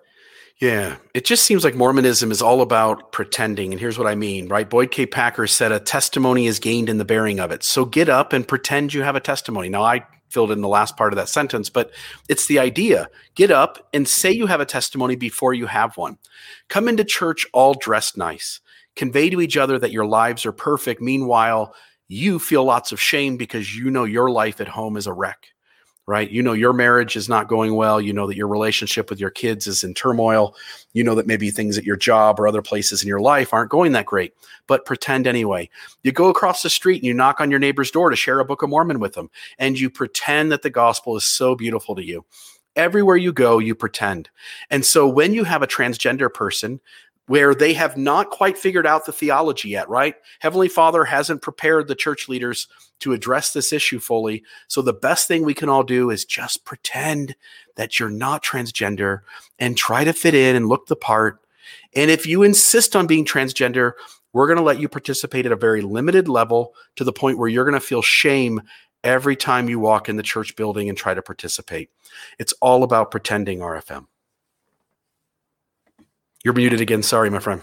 Yeah, 0.59 0.97
it 1.13 1.27
just 1.27 1.45
seems 1.45 1.65
like 1.65 1.75
Mormonism 1.75 2.31
is 2.31 2.41
all 2.41 2.63
about 2.63 3.13
pretending. 3.13 3.73
And 3.73 3.79
here's 3.79 3.99
what 3.99 4.07
I 4.07 4.15
mean, 4.15 4.49
right? 4.49 4.71
Boyd 4.71 4.91
K. 4.91 5.05
Packer 5.05 5.47
said 5.47 5.71
a 5.71 5.81
testimony 5.81 6.47
is 6.47 6.59
gained 6.59 6.89
in 6.89 6.97
the 6.97 7.05
bearing 7.05 7.39
of 7.39 7.51
it. 7.51 7.63
So 7.63 7.85
get 7.85 8.09
up 8.09 8.33
and 8.33 8.49
pretend 8.49 8.95
you 8.95 9.03
have 9.03 9.17
a 9.17 9.21
testimony. 9.21 9.69
Now, 9.69 9.83
I 9.83 10.07
filled 10.31 10.51
in 10.51 10.63
the 10.63 10.69
last 10.69 10.97
part 10.97 11.13
of 11.13 11.19
that 11.19 11.29
sentence, 11.29 11.69
but 11.69 11.91
it's 12.31 12.47
the 12.47 12.59
idea. 12.59 13.11
Get 13.35 13.51
up 13.51 13.87
and 13.93 14.09
say 14.09 14.33
you 14.33 14.47
have 14.47 14.63
a 14.63 14.65
testimony 14.65 15.15
before 15.15 15.53
you 15.53 15.67
have 15.67 15.99
one. 15.99 16.17
Come 16.71 16.89
into 16.89 17.05
church 17.05 17.45
all 17.53 17.75
dressed 17.75 18.17
nice 18.17 18.61
convey 18.97 19.31
to 19.31 19.41
each 19.41 19.57
other 19.57 19.79
that 19.79 19.93
your 19.93 20.07
lives 20.07 20.45
are 20.47 20.53
perfect. 20.53 21.01
Meanwhile, 21.01 21.75
you 22.09 22.39
feel 22.39 22.65
lots 22.65 22.93
of 22.93 23.01
shame 23.01 23.37
because 23.37 23.77
you 23.77 23.91
know 23.91 24.05
your 24.05 24.31
life 24.31 24.61
at 24.61 24.69
home 24.69 24.97
is 24.97 25.07
a 25.07 25.13
wreck. 25.13 25.49
right? 26.07 26.31
You 26.31 26.43
know 26.43 26.53
your 26.53 26.73
marriage 26.73 27.17
is 27.17 27.29
not 27.29 27.49
going 27.49 27.75
well. 27.75 28.01
You 28.01 28.13
know 28.13 28.27
that 28.29 28.37
your 28.37 28.47
relationship 28.49 29.11
with 29.11 29.19
your 29.19 29.31
kids 29.31 29.67
is 29.67 29.83
in 29.83 29.93
turmoil. 29.93 30.55
You 30.93 31.03
know 31.03 31.17
that 31.17 31.27
maybe 31.27 31.51
things 31.51 31.77
at 31.77 31.85
your 31.85 31.97
job 31.97 32.39
or 32.39 32.47
other 32.47 32.63
places 32.63 33.03
in 33.03 33.09
your 33.09 33.21
life 33.21 33.53
aren't 33.53 33.71
going 33.71 33.93
that 33.93 34.07
great, 34.07 34.33
but 34.69 34.85
pretend 34.85 35.27
anyway. 35.27 35.69
You 36.05 36.13
go 36.13 36.29
across 36.29 36.63
the 36.63 36.71
street 36.71 36.97
and 36.97 37.05
you 37.05 37.15
knock 37.15 37.41
on 37.41 37.51
your 37.51 37.59
neighbor's 37.59 37.91
door 37.91 38.11
to 38.11 38.17
share 38.17 38.39
a 38.39 38.45
Book 38.45 38.63
of 38.63 38.71
Mormon 38.71 39.01
with 39.01 39.15
them, 39.15 39.31
and 39.59 39.79
you 39.79 39.91
pretend 39.91 40.53
that 40.53 40.63
the 40.63 40.71
gospel 40.71 41.17
is 41.17 41.25
so 41.25 41.57
beautiful 41.57 41.97
to 41.97 42.05
you. 42.05 42.25
Everywhere 42.77 43.17
you 43.17 43.33
go, 43.33 43.59
you 43.59 43.75
pretend. 43.75 44.29
And 44.71 44.85
so 44.85 45.09
when 45.09 45.33
you 45.33 45.45
have 45.45 45.63
a 45.63 45.67
transgender 45.67 46.33
person 46.33 46.79
where 47.27 47.55
they 47.55 47.75
have 47.75 47.97
not 47.97 48.31
quite 48.31 48.57
figured 48.57 48.87
out 48.87 49.07
the 49.07 49.13
theology 49.13 49.71
yet, 49.71 49.89
right? 49.89 50.15
Heavenly 50.41 50.69
Father 50.69 51.05
hasn't 51.05 51.43
prepared 51.43 51.89
the 51.89 51.95
church 51.95 52.29
leaders 52.29 52.69
to 53.01 53.13
address 53.13 53.53
this 53.53 53.73
issue 53.73 53.99
fully. 53.99 54.45
So 54.69 54.81
the 54.81 54.93
best 54.93 55.29
thing 55.29 55.45
we 55.45 55.55
can 55.55 55.69
all 55.69 55.83
do 55.83 56.11
is 56.11 56.25
just 56.25 56.65
pretend 56.65 57.35
that 57.75 57.99
you're 57.99 58.09
not 58.09 58.45
transgender 58.45 59.21
and 59.59 59.77
try 59.77 60.05
to 60.05 60.13
fit 60.13 60.35
in 60.35 60.57
and 60.57 60.69
look 60.69 60.87
the 60.87 60.97
part. 60.97 61.41
And 61.95 62.11
if 62.11 62.27
you 62.27 62.43
insist 62.43 62.95
on 62.95 63.07
being 63.07 63.25
transgender, 63.25 63.93
we're 64.33 64.47
going 64.47 64.59
to 64.59 64.63
let 64.63 64.81
you 64.81 64.89
participate 64.89 65.47
at 65.47 65.53
a 65.53 65.57
very 65.57 65.83
limited 65.83 66.29
level 66.29 66.75
to 66.97 67.05
the 67.05 67.13
point 67.13 67.39
where 67.39 67.49
you're 67.49 67.65
going 67.65 67.75
to 67.75 67.81
feel 67.81 68.03
shame 68.03 68.63
every 69.03 69.37
time 69.37 69.69
you 69.69 69.79
walk 69.79 70.09
in 70.09 70.17
the 70.17 70.23
church 70.23 70.57
building 70.57 70.89
and 70.89 70.97
try 70.97 71.15
to 71.15 71.23
participate. 71.23 71.91
It's 72.39 72.53
all 72.61 72.83
about 72.83 73.11
pretending 73.11 73.61
RFM. 73.61 74.07
You're 76.47 76.55
muted 76.55 76.81
again. 76.81 77.03
Sorry, 77.03 77.29
my 77.29 77.41
friend. 77.41 77.61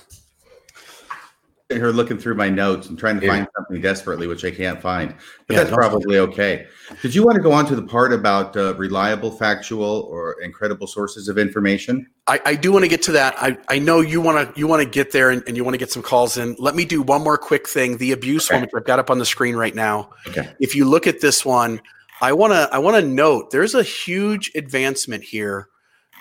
Here 1.69 1.87
looking 1.91 2.17
through 2.17 2.35
my 2.35 2.49
notes 2.49 2.89
and 2.89 2.99
trying 2.99 3.17
to 3.17 3.25
yeah. 3.25 3.31
find 3.31 3.47
something 3.55 3.79
desperately, 3.79 4.27
which 4.27 4.43
I 4.43 4.51
can't 4.51 4.81
find. 4.81 5.15
But 5.47 5.53
yeah, 5.53 5.63
that's 5.63 5.73
probably 5.73 6.17
okay. 6.17 6.67
Did 7.01 7.15
you 7.15 7.23
want 7.23 7.37
to 7.37 7.41
go 7.41 7.53
on 7.53 7.65
to 7.67 7.77
the 7.77 7.83
part 7.83 8.11
about 8.11 8.57
uh, 8.57 8.75
reliable, 8.75 9.31
factual, 9.31 10.01
or 10.11 10.41
incredible 10.41 10.85
sources 10.85 11.29
of 11.29 11.37
information? 11.37 12.09
I, 12.27 12.41
I 12.45 12.55
do 12.55 12.73
want 12.73 12.83
to 12.83 12.89
get 12.89 13.01
to 13.03 13.13
that. 13.13 13.35
I, 13.37 13.57
I 13.69 13.79
know 13.79 14.01
you 14.01 14.19
want 14.19 14.53
to 14.53 14.59
you 14.59 14.67
want 14.67 14.83
to 14.83 14.89
get 14.89 15.13
there 15.13 15.29
and, 15.29 15.41
and, 15.47 15.55
you 15.55 15.63
want 15.63 15.75
to 15.75 15.79
get 15.79 15.89
some 15.89 16.03
calls 16.03 16.35
in. 16.35 16.57
Let 16.59 16.75
me 16.75 16.83
do 16.83 17.01
one 17.01 17.23
more 17.23 17.37
quick 17.37 17.69
thing. 17.69 17.95
The 17.99 18.11
abuse 18.11 18.49
okay. 18.49 18.57
one, 18.57 18.63
which 18.63 18.71
I've 18.75 18.83
got 18.83 18.99
up 18.99 19.09
on 19.09 19.17
the 19.17 19.25
screen 19.25 19.55
right 19.55 19.73
now. 19.73 20.09
Okay. 20.27 20.53
If 20.59 20.75
you 20.75 20.83
look 20.83 21.07
at 21.07 21.21
this 21.21 21.45
one, 21.45 21.79
I 22.21 22.33
want 22.33 22.51
to 22.51 22.67
I 22.69 22.79
want 22.79 22.97
to 22.97 23.09
note 23.09 23.51
there's 23.51 23.75
a 23.75 23.83
huge 23.83 24.51
advancement 24.55 25.23
here. 25.23 25.69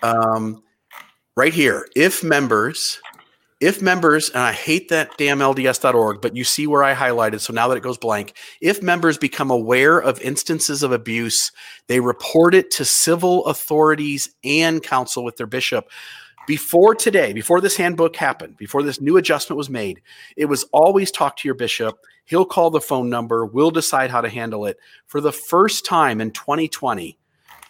Um, 0.04 0.62
right 1.36 1.52
here. 1.52 1.86
If 1.96 2.22
members, 2.22 3.00
if 3.60 3.80
members, 3.80 4.28
and 4.28 4.42
I 4.42 4.52
hate 4.52 4.88
that 4.90 5.16
damn 5.18 5.38
LDS.org, 5.38 6.20
but 6.20 6.36
you 6.36 6.44
see 6.44 6.66
where 6.66 6.82
I 6.82 6.94
highlighted. 6.94 7.40
So 7.40 7.52
now 7.52 7.68
that 7.68 7.76
it 7.76 7.82
goes 7.82 7.98
blank, 7.98 8.36
if 8.60 8.82
members 8.82 9.18
become 9.18 9.50
aware 9.50 9.98
of 9.98 10.20
instances 10.20 10.82
of 10.82 10.92
abuse, 10.92 11.52
they 11.86 12.00
report 12.00 12.54
it 12.54 12.70
to 12.72 12.84
civil 12.84 13.46
authorities 13.46 14.34
and 14.44 14.82
counsel 14.82 15.24
with 15.24 15.36
their 15.36 15.46
bishop. 15.46 15.88
Before 16.46 16.94
today, 16.94 17.32
before 17.32 17.60
this 17.60 17.76
handbook 17.76 18.16
happened, 18.16 18.56
before 18.56 18.82
this 18.82 19.00
new 19.00 19.16
adjustment 19.16 19.56
was 19.56 19.70
made, 19.70 20.02
it 20.36 20.46
was 20.46 20.64
always 20.72 21.12
talk 21.12 21.36
to 21.36 21.48
your 21.48 21.54
bishop. 21.54 21.98
He'll 22.24 22.44
call 22.44 22.70
the 22.70 22.80
phone 22.80 23.08
number. 23.08 23.46
We'll 23.46 23.70
decide 23.70 24.10
how 24.10 24.22
to 24.22 24.28
handle 24.28 24.66
it. 24.66 24.76
For 25.06 25.20
the 25.20 25.32
first 25.32 25.84
time 25.84 26.20
in 26.20 26.32
2020, 26.32 27.16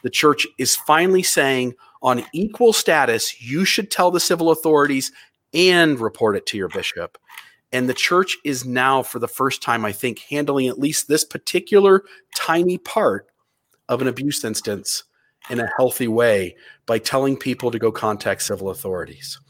the 0.02 0.10
church 0.10 0.46
is 0.58 0.74
finally 0.74 1.22
saying, 1.22 1.74
on 2.02 2.24
equal 2.32 2.72
status, 2.72 3.40
you 3.40 3.64
should 3.64 3.90
tell 3.90 4.10
the 4.10 4.20
civil 4.20 4.50
authorities 4.50 5.12
and 5.54 6.00
report 6.00 6.36
it 6.36 6.46
to 6.46 6.56
your 6.56 6.68
bishop. 6.68 7.18
And 7.72 7.88
the 7.88 7.94
church 7.94 8.36
is 8.44 8.66
now, 8.66 9.02
for 9.02 9.18
the 9.18 9.28
first 9.28 9.62
time, 9.62 9.84
I 9.84 9.92
think, 9.92 10.18
handling 10.20 10.68
at 10.68 10.78
least 10.78 11.08
this 11.08 11.24
particular 11.24 12.02
tiny 12.36 12.76
part 12.76 13.28
of 13.88 14.02
an 14.02 14.08
abuse 14.08 14.44
instance 14.44 15.04
in 15.50 15.58
a 15.58 15.68
healthy 15.76 16.06
way 16.06 16.54
by 16.86 16.98
telling 16.98 17.36
people 17.36 17.70
to 17.70 17.78
go 17.78 17.90
contact 17.90 18.42
civil 18.42 18.70
authorities. 18.70 19.40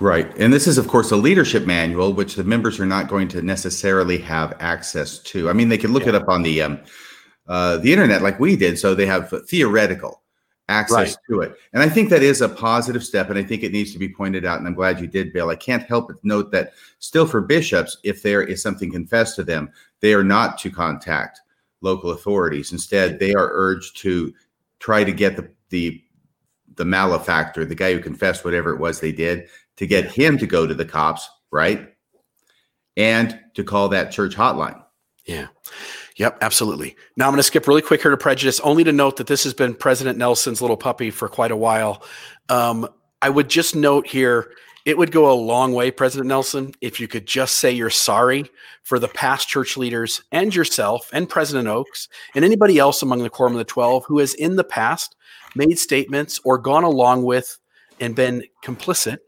Right. 0.00 0.30
And 0.38 0.52
this 0.52 0.66
is, 0.66 0.78
of 0.78 0.88
course, 0.88 1.10
a 1.10 1.16
leadership 1.16 1.66
manual, 1.66 2.12
which 2.12 2.36
the 2.36 2.44
members 2.44 2.80
are 2.80 2.86
not 2.86 3.08
going 3.08 3.28
to 3.28 3.42
necessarily 3.42 4.18
have 4.18 4.54
access 4.60 5.18
to. 5.18 5.50
I 5.50 5.52
mean, 5.52 5.68
they 5.68 5.78
can 5.78 5.92
look 5.92 6.04
yeah. 6.04 6.10
it 6.10 6.14
up 6.14 6.28
on 6.28 6.42
the 6.42 6.62
um, 6.62 6.80
uh, 7.48 7.76
the 7.78 7.92
internet 7.92 8.22
like 8.22 8.38
we 8.38 8.56
did, 8.56 8.78
so 8.78 8.94
they 8.94 9.06
have 9.06 9.34
theoretical 9.48 10.21
access 10.72 11.10
right. 11.10 11.16
to 11.28 11.40
it. 11.42 11.56
And 11.72 11.82
I 11.82 11.88
think 11.88 12.08
that 12.10 12.22
is 12.22 12.40
a 12.40 12.48
positive 12.48 13.04
step. 13.04 13.30
And 13.30 13.38
I 13.38 13.44
think 13.44 13.62
it 13.62 13.72
needs 13.72 13.92
to 13.92 13.98
be 13.98 14.08
pointed 14.08 14.44
out. 14.44 14.58
And 14.58 14.66
I'm 14.66 14.74
glad 14.74 15.00
you 15.00 15.06
did, 15.06 15.32
Bill. 15.32 15.50
I 15.50 15.56
can't 15.56 15.82
help 15.82 16.08
but 16.08 16.24
note 16.24 16.50
that 16.52 16.72
still 16.98 17.26
for 17.26 17.40
bishops, 17.40 17.98
if 18.02 18.22
there 18.22 18.42
is 18.42 18.62
something 18.62 18.90
confessed 18.90 19.36
to 19.36 19.44
them, 19.44 19.70
they 20.00 20.14
are 20.14 20.24
not 20.24 20.58
to 20.58 20.70
contact 20.70 21.40
local 21.82 22.10
authorities. 22.10 22.72
Instead, 22.72 23.18
they 23.18 23.34
are 23.34 23.50
urged 23.52 23.96
to 23.98 24.32
try 24.78 25.04
to 25.04 25.12
get 25.12 25.36
the, 25.36 25.50
the, 25.68 26.02
the 26.76 26.84
malefactor, 26.84 27.64
the 27.64 27.74
guy 27.74 27.92
who 27.92 28.00
confessed 28.00 28.44
whatever 28.44 28.72
it 28.72 28.80
was 28.80 28.98
they 28.98 29.12
did, 29.12 29.48
to 29.76 29.86
get 29.86 30.10
him 30.10 30.38
to 30.38 30.46
go 30.46 30.66
to 30.66 30.74
the 30.74 30.84
cops, 30.84 31.28
right? 31.50 31.94
And 32.96 33.38
to 33.54 33.64
call 33.64 33.88
that 33.90 34.10
church 34.10 34.34
hotline. 34.34 34.82
Yeah. 35.24 35.48
Yep, 36.22 36.38
absolutely. 36.40 36.94
Now 37.16 37.26
I'm 37.26 37.32
going 37.32 37.40
to 37.40 37.42
skip 37.42 37.66
really 37.66 37.82
quick 37.82 38.00
here 38.00 38.12
to 38.12 38.16
prejudice, 38.16 38.60
only 38.60 38.84
to 38.84 38.92
note 38.92 39.16
that 39.16 39.26
this 39.26 39.42
has 39.42 39.52
been 39.52 39.74
President 39.74 40.16
Nelson's 40.16 40.62
little 40.62 40.76
puppy 40.76 41.10
for 41.10 41.28
quite 41.28 41.50
a 41.50 41.56
while. 41.56 42.04
Um, 42.48 42.88
I 43.20 43.28
would 43.28 43.50
just 43.50 43.74
note 43.74 44.06
here, 44.06 44.52
it 44.84 44.96
would 44.96 45.10
go 45.10 45.32
a 45.32 45.34
long 45.34 45.72
way, 45.72 45.90
President 45.90 46.28
Nelson, 46.28 46.74
if 46.80 47.00
you 47.00 47.08
could 47.08 47.26
just 47.26 47.56
say 47.56 47.72
you're 47.72 47.90
sorry 47.90 48.48
for 48.84 49.00
the 49.00 49.08
past 49.08 49.48
church 49.48 49.76
leaders 49.76 50.22
and 50.30 50.54
yourself 50.54 51.10
and 51.12 51.28
President 51.28 51.66
Oaks 51.66 52.08
and 52.36 52.44
anybody 52.44 52.78
else 52.78 53.02
among 53.02 53.24
the 53.24 53.28
Quorum 53.28 53.54
of 53.54 53.58
the 53.58 53.64
Twelve 53.64 54.04
who 54.04 54.20
has 54.20 54.32
in 54.34 54.54
the 54.54 54.62
past 54.62 55.16
made 55.56 55.76
statements 55.76 56.38
or 56.44 56.56
gone 56.56 56.84
along 56.84 57.24
with 57.24 57.58
and 57.98 58.14
been 58.14 58.44
complicit 58.64 59.18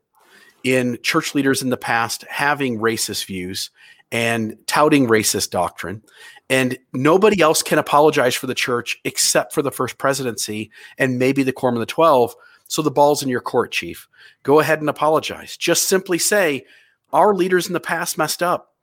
in 0.63 0.97
church 1.03 1.35
leaders 1.35 1.61
in 1.61 1.71
the 1.71 1.77
past 1.77 2.23
having 2.29 2.79
racist 2.79 3.27
views 3.27 3.71
and 4.15 4.57
touting 4.69 5.09
racist 5.09 5.51
doctrine. 5.51 6.01
And 6.49 6.79
nobody 6.93 7.43
else 7.43 7.65
can 7.65 7.81
apologize 7.81 8.37
for 8.37 8.47
the 8.47 8.55
church 8.55 8.97
except 9.05 9.53
for 9.53 9.61
the 9.61 9.73
first 9.73 9.99
presidency 9.99 10.71
and 10.99 11.19
maybe 11.19 11.43
the 11.43 11.53
Quorum 11.53 11.75
of 11.75 11.81
the 11.81 11.87
12. 11.87 12.33
So 12.69 12.81
the 12.81 12.93
ball's 12.93 13.25
in 13.25 13.29
your 13.29 13.41
court, 13.41 13.73
Chief. 13.73 14.07
Go 14.45 14.61
ahead 14.61 14.79
and 14.79 14.89
apologize. 14.89 15.57
Just 15.57 15.89
simply 15.89 16.19
say, 16.19 16.65
our 17.13 17.35
leaders 17.35 17.67
in 17.67 17.73
the 17.73 17.81
past 17.81 18.17
messed 18.17 18.41
up. 18.41 18.75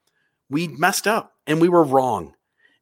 We 0.49 0.67
messed 0.67 1.07
up 1.07 1.37
and 1.47 1.61
we 1.61 1.69
were 1.69 1.83
wrong. 1.83 2.33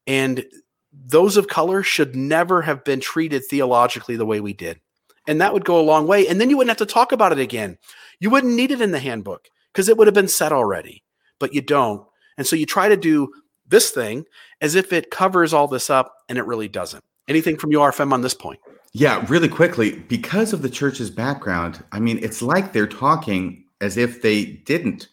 And 0.08 0.44
those 0.92 1.36
of 1.36 1.46
color 1.46 1.84
should 1.84 2.16
never 2.16 2.62
have 2.62 2.82
been 2.82 2.98
treated 2.98 3.44
theologically 3.44 4.16
the 4.16 4.26
way 4.26 4.40
we 4.40 4.54
did. 4.54 4.80
And 5.28 5.40
that 5.40 5.52
would 5.52 5.64
go 5.64 5.78
a 5.78 5.82
long 5.82 6.08
way. 6.08 6.26
And 6.26 6.40
then 6.40 6.50
you 6.50 6.56
wouldn't 6.56 6.76
have 6.76 6.88
to 6.88 6.92
talk 6.92 7.12
about 7.12 7.30
it 7.30 7.38
again. 7.38 7.78
You 8.18 8.28
wouldn't 8.28 8.54
need 8.54 8.72
it 8.72 8.80
in 8.80 8.90
the 8.90 8.98
handbook 8.98 9.48
because 9.72 9.88
it 9.88 9.96
would 9.96 10.08
have 10.08 10.14
been 10.14 10.26
said 10.26 10.50
already, 10.50 11.04
but 11.38 11.54
you 11.54 11.60
don't. 11.60 12.09
And 12.38 12.46
so 12.46 12.56
you 12.56 12.66
try 12.66 12.88
to 12.88 12.96
do 12.96 13.32
this 13.66 13.90
thing 13.90 14.24
as 14.60 14.74
if 14.74 14.92
it 14.92 15.10
covers 15.10 15.52
all 15.52 15.68
this 15.68 15.90
up 15.90 16.12
and 16.28 16.38
it 16.38 16.46
really 16.46 16.68
doesn't. 16.68 17.02
Anything 17.28 17.56
from 17.56 17.70
URFM 17.70 18.12
on 18.12 18.22
this 18.22 18.34
point? 18.34 18.60
Yeah, 18.92 19.24
really 19.28 19.48
quickly, 19.48 20.00
because 20.08 20.52
of 20.52 20.62
the 20.62 20.68
church's 20.68 21.10
background, 21.10 21.84
I 21.92 22.00
mean, 22.00 22.18
it's 22.22 22.42
like 22.42 22.72
they're 22.72 22.88
talking 22.88 23.64
as 23.80 23.96
if 23.96 24.20
they 24.20 24.44
didn't 24.44 25.08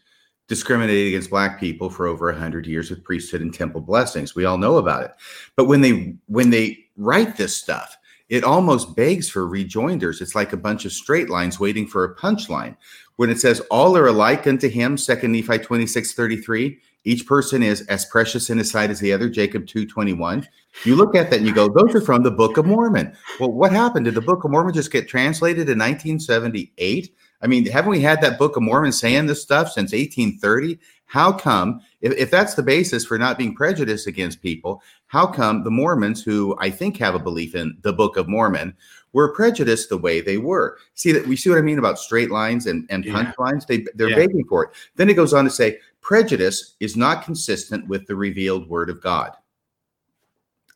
discriminate 0.47 1.07
against 1.07 1.29
black 1.29 1.59
people 1.59 1.89
for 1.89 2.07
over 2.07 2.31
100 2.31 2.65
years 2.65 2.89
with 2.89 3.03
priesthood 3.03 3.41
and 3.41 3.53
temple 3.53 3.81
blessings. 3.81 4.33
We 4.33 4.45
all 4.45 4.57
know 4.57 4.77
about 4.77 5.03
it. 5.03 5.11
But 5.55 5.65
when 5.65 5.81
they 5.81 6.15
when 6.27 6.49
they 6.49 6.85
write 6.95 7.37
this 7.37 7.55
stuff, 7.55 7.97
it 8.29 8.43
almost 8.43 8.95
begs 8.95 9.29
for 9.29 9.47
rejoinders. 9.47 10.21
It's 10.21 10.35
like 10.35 10.53
a 10.53 10.57
bunch 10.57 10.85
of 10.85 10.91
straight 10.91 11.29
lines 11.29 11.59
waiting 11.59 11.87
for 11.87 12.03
a 12.03 12.15
punchline. 12.15 12.75
When 13.17 13.29
it 13.29 13.39
says 13.39 13.59
all 13.71 13.97
are 13.97 14.07
alike 14.07 14.47
unto 14.47 14.69
him, 14.69 14.97
second 14.97 15.31
Nephi 15.31 15.59
26, 15.59 16.13
33, 16.13 16.79
each 17.07 17.25
person 17.25 17.63
is 17.63 17.81
as 17.87 18.03
precious 18.03 18.49
in 18.49 18.57
his 18.57 18.69
sight 18.69 18.89
as 18.89 18.99
the 18.99 19.13
other, 19.13 19.29
Jacob 19.29 19.65
2:21. 19.65 20.45
You 20.83 20.95
look 20.97 21.15
at 21.15 21.29
that 21.29 21.37
and 21.37 21.47
you 21.47 21.53
go, 21.53 21.69
those 21.69 21.95
are 21.95 22.01
from 22.01 22.23
the 22.23 22.31
Book 22.31 22.57
of 22.57 22.65
Mormon. 22.65 23.15
Well, 23.39 23.51
what 23.51 23.71
happened? 23.71 24.05
Did 24.05 24.15
the 24.15 24.21
Book 24.21 24.43
of 24.43 24.51
Mormon 24.51 24.73
just 24.73 24.91
get 24.91 25.07
translated 25.07 25.69
in 25.69 25.79
1978? 25.79 27.09
I 27.41 27.47
mean, 27.47 27.65
haven't 27.67 27.91
we 27.91 28.01
had 28.01 28.19
that 28.21 28.37
Book 28.37 28.57
of 28.57 28.63
Mormon 28.63 28.91
saying 28.91 29.27
this 29.27 29.41
stuff 29.41 29.67
since 29.67 29.93
1830? 29.93 30.79
How 31.05 31.31
come, 31.31 31.79
if, 32.01 32.11
if 32.17 32.29
that's 32.29 32.55
the 32.55 32.63
basis 32.63 33.05
for 33.05 33.17
not 33.17 33.37
being 33.37 33.55
prejudiced 33.55 34.07
against 34.07 34.41
people, 34.41 34.81
how 35.05 35.27
come 35.27 35.63
the 35.63 35.71
Mormons, 35.71 36.21
who 36.21 36.57
I 36.59 36.69
think 36.69 36.97
have 36.97 37.15
a 37.15 37.19
belief 37.19 37.55
in 37.55 37.77
the 37.83 37.93
Book 37.93 38.17
of 38.17 38.27
Mormon, 38.27 38.75
were 39.17 39.33
prejudiced 39.33 39.89
the 39.89 39.97
way 39.97 40.21
they 40.21 40.37
were? 40.37 40.77
See 40.93 41.11
that 41.11 41.25
we 41.25 41.35
see 41.35 41.49
what 41.49 41.57
I 41.57 41.63
mean 41.63 41.79
about 41.79 41.97
straight 41.97 42.29
lines 42.29 42.67
and, 42.67 42.85
and 42.91 43.03
punch 43.03 43.33
yeah. 43.37 43.43
lines? 43.43 43.65
They 43.65 43.83
they're 43.95 44.11
yeah. 44.11 44.15
begging 44.15 44.45
for 44.45 44.65
it. 44.65 44.69
Then 44.95 45.09
it 45.09 45.15
goes 45.15 45.33
on 45.33 45.43
to 45.43 45.49
say, 45.49 45.79
prejudice 46.01 46.75
is 46.79 46.95
not 46.95 47.25
consistent 47.25 47.87
with 47.87 48.05
the 48.05 48.15
revealed 48.15 48.69
word 48.69 48.91
of 48.91 49.01
God. 49.01 49.31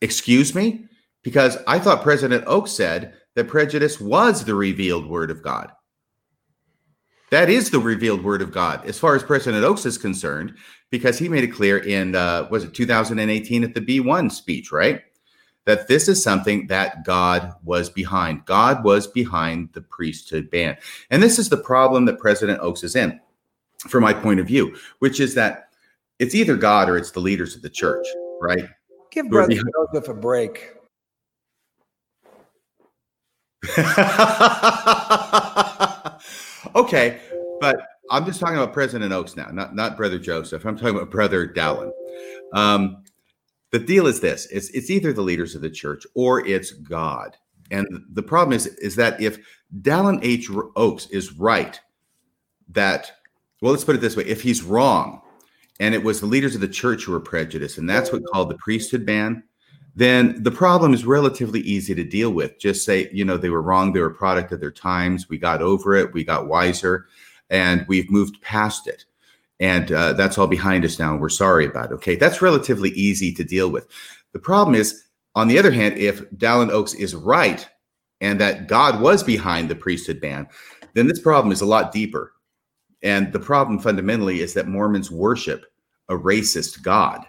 Excuse 0.00 0.56
me? 0.56 0.86
Because 1.22 1.56
I 1.68 1.78
thought 1.78 2.02
President 2.02 2.42
Oaks 2.48 2.72
said 2.72 3.14
that 3.36 3.46
prejudice 3.46 4.00
was 4.00 4.44
the 4.44 4.56
revealed 4.56 5.06
word 5.06 5.30
of 5.30 5.40
God. 5.40 5.70
That 7.30 7.48
is 7.48 7.70
the 7.70 7.78
revealed 7.78 8.24
word 8.24 8.42
of 8.42 8.50
God, 8.50 8.84
as 8.86 8.98
far 8.98 9.14
as 9.14 9.22
President 9.22 9.64
Oaks 9.64 9.86
is 9.86 9.96
concerned, 9.96 10.54
because 10.90 11.16
he 11.16 11.28
made 11.28 11.44
it 11.44 11.54
clear 11.54 11.78
in 11.78 12.16
uh, 12.16 12.48
was 12.50 12.64
it 12.64 12.74
2018 12.74 13.62
at 13.62 13.72
the 13.72 13.80
Be 13.80 14.00
One 14.00 14.28
speech, 14.28 14.72
right? 14.72 15.00
That 15.64 15.86
this 15.88 16.08
is 16.08 16.22
something 16.22 16.66
that 16.66 17.04
God 17.04 17.54
was 17.62 17.88
behind. 17.88 18.44
God 18.46 18.84
was 18.84 19.06
behind 19.06 19.70
the 19.72 19.82
priesthood 19.82 20.50
ban. 20.50 20.76
And 21.10 21.22
this 21.22 21.38
is 21.38 21.48
the 21.48 21.56
problem 21.56 22.04
that 22.06 22.18
President 22.18 22.60
Oaks 22.60 22.82
is 22.82 22.96
in, 22.96 23.20
from 23.78 24.02
my 24.02 24.12
point 24.12 24.40
of 24.40 24.46
view, 24.46 24.76
which 24.98 25.20
is 25.20 25.34
that 25.34 25.68
it's 26.18 26.34
either 26.34 26.56
God 26.56 26.88
or 26.88 26.96
it's 26.96 27.12
the 27.12 27.20
leaders 27.20 27.54
of 27.54 27.62
the 27.62 27.70
church, 27.70 28.06
right? 28.40 28.68
Give 29.10 29.28
Brother 29.28 29.54
Joseph 29.54 30.08
a 30.08 30.14
break. 30.14 30.72
okay, 36.74 37.20
but 37.60 37.76
I'm 38.10 38.26
just 38.26 38.40
talking 38.40 38.56
about 38.56 38.72
President 38.72 39.12
Oaks 39.12 39.36
now, 39.36 39.48
not 39.52 39.76
not 39.76 39.96
Brother 39.96 40.18
Joseph. 40.18 40.64
I'm 40.64 40.76
talking 40.76 40.96
about 40.96 41.10
Brother 41.10 41.46
Dallin. 41.46 41.92
Um, 42.54 43.04
the 43.72 43.78
deal 43.78 44.06
is 44.06 44.20
this: 44.20 44.46
it's 44.52 44.68
it's 44.70 44.90
either 44.90 45.12
the 45.12 45.22
leaders 45.22 45.54
of 45.54 45.62
the 45.62 45.70
church 45.70 46.06
or 46.14 46.46
it's 46.46 46.70
God. 46.70 47.36
And 47.70 47.86
the 48.12 48.22
problem 48.22 48.54
is 48.54 48.66
is 48.66 48.96
that 48.96 49.20
if 49.20 49.38
Dallin 49.80 50.20
H. 50.22 50.50
Oaks 50.76 51.06
is 51.06 51.32
right, 51.38 51.80
that 52.68 53.10
well, 53.60 53.72
let's 53.72 53.84
put 53.84 53.96
it 53.96 54.00
this 54.00 54.16
way: 54.16 54.24
if 54.24 54.42
he's 54.42 54.62
wrong, 54.62 55.22
and 55.80 55.94
it 55.94 56.04
was 56.04 56.20
the 56.20 56.26
leaders 56.26 56.54
of 56.54 56.60
the 56.60 56.68
church 56.68 57.04
who 57.04 57.12
were 57.12 57.20
prejudiced, 57.20 57.78
and 57.78 57.88
that's 57.88 58.12
what 58.12 58.22
called 58.30 58.50
the 58.50 58.58
priesthood 58.58 59.06
ban, 59.06 59.42
then 59.94 60.42
the 60.42 60.50
problem 60.50 60.92
is 60.92 61.06
relatively 61.06 61.60
easy 61.60 61.94
to 61.94 62.04
deal 62.04 62.30
with. 62.30 62.58
Just 62.58 62.84
say, 62.84 63.08
you 63.12 63.24
know, 63.24 63.38
they 63.38 63.50
were 63.50 63.62
wrong, 63.62 63.92
they 63.92 64.00
were 64.00 64.06
a 64.06 64.14
product 64.14 64.52
of 64.52 64.60
their 64.60 64.70
times. 64.70 65.28
We 65.28 65.38
got 65.38 65.62
over 65.62 65.94
it, 65.94 66.12
we 66.12 66.24
got 66.24 66.46
wiser, 66.46 67.06
and 67.48 67.86
we've 67.88 68.10
moved 68.10 68.40
past 68.42 68.86
it. 68.86 69.06
And 69.62 69.92
uh, 69.92 70.14
that's 70.14 70.38
all 70.38 70.48
behind 70.48 70.84
us 70.84 70.98
now, 70.98 71.12
and 71.12 71.20
we're 71.20 71.28
sorry 71.28 71.66
about 71.66 71.92
it. 71.92 71.94
Okay, 71.94 72.16
that's 72.16 72.42
relatively 72.42 72.90
easy 72.90 73.32
to 73.32 73.44
deal 73.44 73.70
with. 73.70 73.86
The 74.32 74.40
problem 74.40 74.74
is, 74.74 75.04
on 75.36 75.46
the 75.46 75.56
other 75.56 75.70
hand, 75.70 75.96
if 75.96 76.28
Dallin 76.32 76.70
Oaks 76.70 76.94
is 76.94 77.14
right 77.14 77.66
and 78.20 78.40
that 78.40 78.66
God 78.66 79.00
was 79.00 79.22
behind 79.22 79.68
the 79.68 79.76
priesthood 79.76 80.20
ban, 80.20 80.48
then 80.94 81.06
this 81.06 81.20
problem 81.20 81.52
is 81.52 81.60
a 81.60 81.66
lot 81.66 81.92
deeper. 81.92 82.32
And 83.04 83.32
the 83.32 83.38
problem 83.38 83.78
fundamentally 83.78 84.40
is 84.40 84.52
that 84.54 84.66
Mormons 84.66 85.12
worship 85.12 85.64
a 86.08 86.14
racist 86.14 86.82
God. 86.82 87.24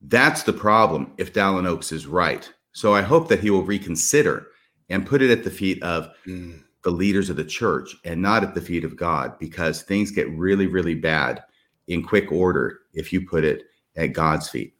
That's 0.00 0.44
the 0.44 0.52
problem 0.52 1.12
if 1.18 1.32
Dallin 1.32 1.66
Oaks 1.66 1.90
is 1.90 2.06
right. 2.06 2.48
So 2.70 2.94
I 2.94 3.02
hope 3.02 3.28
that 3.28 3.40
he 3.40 3.50
will 3.50 3.64
reconsider 3.64 4.46
and 4.88 5.06
put 5.06 5.22
it 5.22 5.30
at 5.32 5.42
the 5.42 5.50
feet 5.50 5.82
of 5.82 6.10
mm. 6.24 6.62
The 6.84 6.90
leaders 6.90 7.30
of 7.30 7.36
the 7.36 7.44
church 7.44 7.96
and 8.04 8.20
not 8.20 8.44
at 8.44 8.54
the 8.54 8.60
feet 8.60 8.84
of 8.84 8.96
God 8.96 9.38
because 9.38 9.82
things 9.82 10.10
get 10.10 10.30
really, 10.30 10.66
really 10.66 10.94
bad 10.94 11.42
in 11.88 12.02
quick 12.02 12.30
order 12.30 12.80
if 12.92 13.12
you 13.12 13.26
put 13.26 13.44
it 13.44 13.64
at 13.96 14.12
God's 14.12 14.48
feet. 14.48 14.74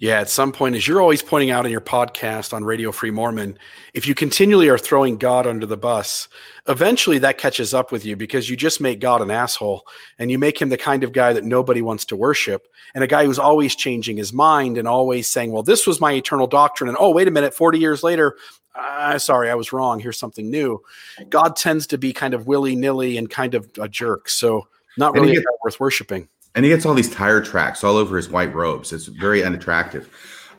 Yeah, 0.00 0.20
at 0.20 0.28
some 0.28 0.50
point, 0.50 0.74
as 0.74 0.88
you're 0.88 1.00
always 1.00 1.22
pointing 1.22 1.50
out 1.50 1.64
in 1.64 1.72
your 1.72 1.80
podcast 1.80 2.52
on 2.52 2.64
Radio 2.64 2.90
Free 2.90 3.12
Mormon, 3.12 3.56
if 3.94 4.08
you 4.08 4.14
continually 4.14 4.68
are 4.68 4.76
throwing 4.76 5.16
God 5.16 5.46
under 5.46 5.66
the 5.66 5.76
bus, 5.76 6.28
eventually 6.66 7.18
that 7.18 7.38
catches 7.38 7.72
up 7.72 7.92
with 7.92 8.04
you 8.04 8.16
because 8.16 8.50
you 8.50 8.56
just 8.56 8.80
make 8.80 8.98
God 8.98 9.22
an 9.22 9.30
asshole 9.30 9.86
and 10.18 10.30
you 10.30 10.38
make 10.38 10.60
him 10.60 10.68
the 10.68 10.76
kind 10.76 11.04
of 11.04 11.12
guy 11.12 11.32
that 11.32 11.44
nobody 11.44 11.80
wants 11.80 12.04
to 12.06 12.16
worship 12.16 12.66
and 12.94 13.04
a 13.04 13.06
guy 13.06 13.24
who's 13.24 13.38
always 13.38 13.76
changing 13.76 14.16
his 14.16 14.32
mind 14.32 14.78
and 14.78 14.88
always 14.88 15.28
saying, 15.28 15.52
well, 15.52 15.62
this 15.62 15.86
was 15.86 16.00
my 16.00 16.12
eternal 16.12 16.48
doctrine. 16.48 16.88
And 16.88 16.98
oh, 17.00 17.10
wait 17.10 17.28
a 17.28 17.30
minute, 17.30 17.54
40 17.54 17.78
years 17.78 18.02
later, 18.02 18.36
uh, 18.74 19.18
sorry, 19.18 19.50
I 19.50 19.54
was 19.54 19.72
wrong. 19.72 20.00
Here's 20.00 20.18
something 20.18 20.50
new. 20.50 20.82
God 21.28 21.56
tends 21.56 21.86
to 21.88 21.98
be 21.98 22.12
kind 22.12 22.34
of 22.34 22.46
willy 22.46 22.74
nilly 22.76 23.16
and 23.16 23.30
kind 23.30 23.54
of 23.54 23.68
a 23.80 23.88
jerk. 23.88 24.28
So, 24.28 24.68
not 24.96 25.14
really 25.14 25.38
worth 25.64 25.80
worshiping 25.80 26.28
and 26.54 26.64
he 26.64 26.70
gets 26.70 26.86
all 26.86 26.94
these 26.94 27.10
tire 27.10 27.40
tracks 27.40 27.82
all 27.82 27.96
over 27.96 28.16
his 28.16 28.28
white 28.28 28.54
robes. 28.54 28.92
It's 28.92 29.06
very 29.06 29.42
unattractive. 29.42 30.08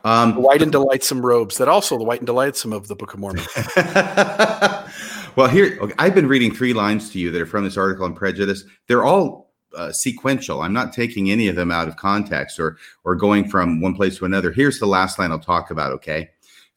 Um, 0.03 0.35
white 0.35 0.61
and 0.61 0.71
delightsome 0.71 1.25
robes 1.25 1.57
that 1.57 1.67
also 1.67 1.97
the 1.97 2.03
white 2.03 2.19
and 2.19 2.27
delightsome 2.27 2.73
of 2.73 2.87
the 2.87 2.95
Book 2.95 3.13
of 3.13 3.19
Mormon. 3.19 3.43
well, 5.35 5.47
here 5.47 5.77
okay, 5.81 5.93
I've 5.97 6.13
been 6.13 6.27
reading 6.27 6.53
three 6.53 6.73
lines 6.73 7.09
to 7.11 7.19
you 7.19 7.31
that 7.31 7.41
are 7.41 7.47
from 7.47 7.63
this 7.63 7.77
article 7.77 8.05
on 8.05 8.13
prejudice. 8.13 8.65
They're 8.87 9.03
all 9.03 9.53
uh, 9.75 9.91
sequential. 9.91 10.61
I'm 10.61 10.73
not 10.73 10.93
taking 10.93 11.31
any 11.31 11.47
of 11.47 11.55
them 11.55 11.71
out 11.71 11.87
of 11.87 11.95
context 11.95 12.59
or 12.59 12.77
or 13.03 13.15
going 13.15 13.49
from 13.49 13.81
one 13.81 13.95
place 13.95 14.17
to 14.19 14.25
another. 14.25 14.51
Here's 14.51 14.77
the 14.77 14.85
last 14.85 15.17
line 15.17 15.31
I'll 15.31 15.39
talk 15.39 15.71
about. 15.71 15.91
Okay, 15.93 16.29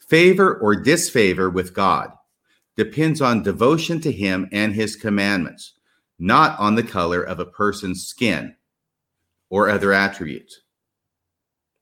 favor 0.08 0.56
or 0.58 0.74
disfavor 0.74 1.50
with 1.50 1.74
God 1.74 2.12
depends 2.76 3.20
on 3.20 3.42
devotion 3.42 4.00
to 4.00 4.12
Him 4.12 4.48
and 4.52 4.74
His 4.74 4.96
commandments, 4.96 5.74
not 6.18 6.58
on 6.58 6.74
the 6.74 6.82
color 6.82 7.22
of 7.22 7.40
a 7.40 7.46
person's 7.46 8.06
skin 8.06 8.54
or 9.50 9.68
other 9.68 9.92
attributes. 9.92 10.60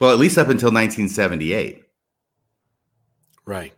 Well, 0.00 0.10
at 0.10 0.18
least 0.18 0.38
up 0.38 0.48
until 0.48 0.68
1978. 0.68 1.82
Right. 3.44 3.72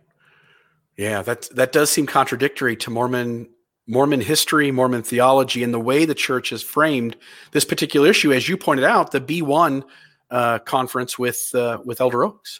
Yeah, 0.97 1.21
that 1.21 1.47
that 1.55 1.71
does 1.71 1.89
seem 1.89 2.07
contradictory 2.07 2.75
to 2.77 2.89
Mormon 2.89 3.49
Mormon 3.87 4.21
history, 4.21 4.69
Mormon 4.71 5.01
theology, 5.01 5.63
and 5.63 5.73
the 5.73 5.79
way 5.79 6.05
the 6.05 6.13
church 6.13 6.49
has 6.49 6.61
framed 6.61 7.15
this 7.51 7.65
particular 7.65 8.09
issue. 8.09 8.33
As 8.33 8.49
you 8.49 8.57
pointed 8.57 8.83
out, 8.83 9.11
the 9.11 9.21
Be 9.21 9.41
One 9.41 9.83
uh, 10.29 10.59
conference 10.59 11.17
with 11.17 11.49
uh, 11.55 11.79
with 11.85 12.01
Elder 12.01 12.23
Oaks. 12.23 12.59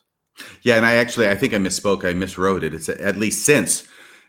Yeah, 0.64 0.76
and 0.76 0.86
I 0.86 0.96
actually 0.96 1.30
I 1.30 1.36
think 1.36 1.54
I 1.54 1.58
misspoke. 1.58 2.04
I 2.04 2.14
miswrote 2.14 2.64
it. 2.64 2.74
It's 2.74 2.90
at 2.90 3.18
least 3.18 3.46
since 3.46 3.84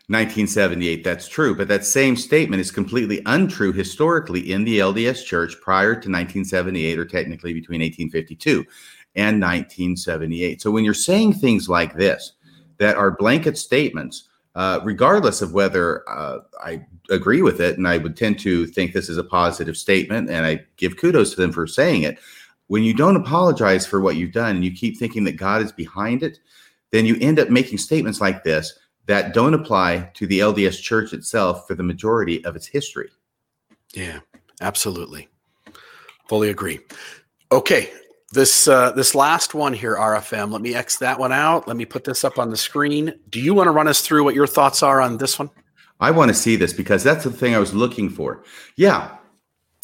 1978. 0.07 1.03
That's 1.03 1.27
true, 1.27 1.55
but 1.55 1.67
that 1.67 1.85
same 1.85 2.15
statement 2.15 2.59
is 2.59 2.71
completely 2.71 3.21
untrue 3.25 3.71
historically 3.71 4.51
in 4.51 4.63
the 4.63 4.79
LDS 4.79 5.25
Church 5.25 5.55
prior 5.61 5.93
to 5.93 6.09
1978, 6.09 6.99
or 6.99 7.05
technically 7.05 7.53
between 7.53 7.81
1852 7.81 8.65
and 9.15 9.41
1978. 9.41 10.61
So 10.61 10.71
when 10.71 10.83
you're 10.83 10.93
saying 10.93 11.33
things 11.33 11.69
like 11.69 11.95
this 11.95 12.33
that 12.77 12.97
are 12.97 13.11
blanket 13.11 13.57
statements, 13.57 14.27
uh, 14.55 14.81
regardless 14.83 15.41
of 15.41 15.53
whether 15.53 16.07
uh, 16.09 16.39
I 16.61 16.85
agree 17.09 17.41
with 17.41 17.61
it, 17.61 17.77
and 17.77 17.87
I 17.87 17.97
would 17.97 18.17
tend 18.17 18.39
to 18.39 18.65
think 18.67 18.91
this 18.91 19.07
is 19.07 19.17
a 19.17 19.23
positive 19.23 19.77
statement, 19.77 20.29
and 20.29 20.45
I 20.45 20.65
give 20.77 20.97
kudos 20.97 21.31
to 21.31 21.41
them 21.41 21.51
for 21.51 21.67
saying 21.67 22.03
it. 22.03 22.19
When 22.71 22.83
you 22.83 22.93
don't 22.93 23.17
apologize 23.17 23.85
for 23.85 23.99
what 23.99 24.15
you've 24.15 24.31
done 24.31 24.55
and 24.55 24.63
you 24.63 24.71
keep 24.71 24.95
thinking 24.95 25.25
that 25.25 25.33
God 25.33 25.61
is 25.61 25.73
behind 25.73 26.23
it, 26.23 26.39
then 26.91 27.05
you 27.05 27.17
end 27.19 27.37
up 27.37 27.49
making 27.49 27.79
statements 27.79 28.21
like 28.21 28.45
this 28.45 28.79
that 29.07 29.33
don't 29.33 29.53
apply 29.53 30.09
to 30.13 30.25
the 30.25 30.39
LDS 30.39 30.81
church 30.81 31.11
itself 31.11 31.67
for 31.67 31.75
the 31.75 31.83
majority 31.83 32.41
of 32.45 32.55
its 32.55 32.65
history. 32.65 33.09
Yeah, 33.93 34.19
absolutely. 34.61 35.27
Fully 36.29 36.47
agree. 36.47 36.79
Okay, 37.51 37.89
this 38.31 38.69
uh, 38.69 38.93
this 38.93 39.15
last 39.15 39.53
one 39.53 39.73
here, 39.73 39.97
RFM. 39.97 40.49
Let 40.49 40.61
me 40.61 40.73
X 40.73 40.97
that 40.99 41.19
one 41.19 41.33
out. 41.33 41.67
Let 41.67 41.75
me 41.75 41.83
put 41.83 42.05
this 42.05 42.23
up 42.23 42.39
on 42.39 42.51
the 42.51 42.55
screen. 42.55 43.13
Do 43.29 43.41
you 43.41 43.53
want 43.53 43.67
to 43.67 43.71
run 43.71 43.89
us 43.89 43.99
through 43.99 44.23
what 44.23 44.33
your 44.33 44.47
thoughts 44.47 44.81
are 44.81 45.01
on 45.01 45.17
this 45.17 45.37
one? 45.37 45.49
I 45.99 46.11
want 46.11 46.29
to 46.29 46.33
see 46.33 46.55
this 46.55 46.71
because 46.71 47.03
that's 47.03 47.25
the 47.25 47.31
thing 47.31 47.53
I 47.53 47.59
was 47.59 47.73
looking 47.73 48.09
for. 48.09 48.45
Yeah, 48.77 49.17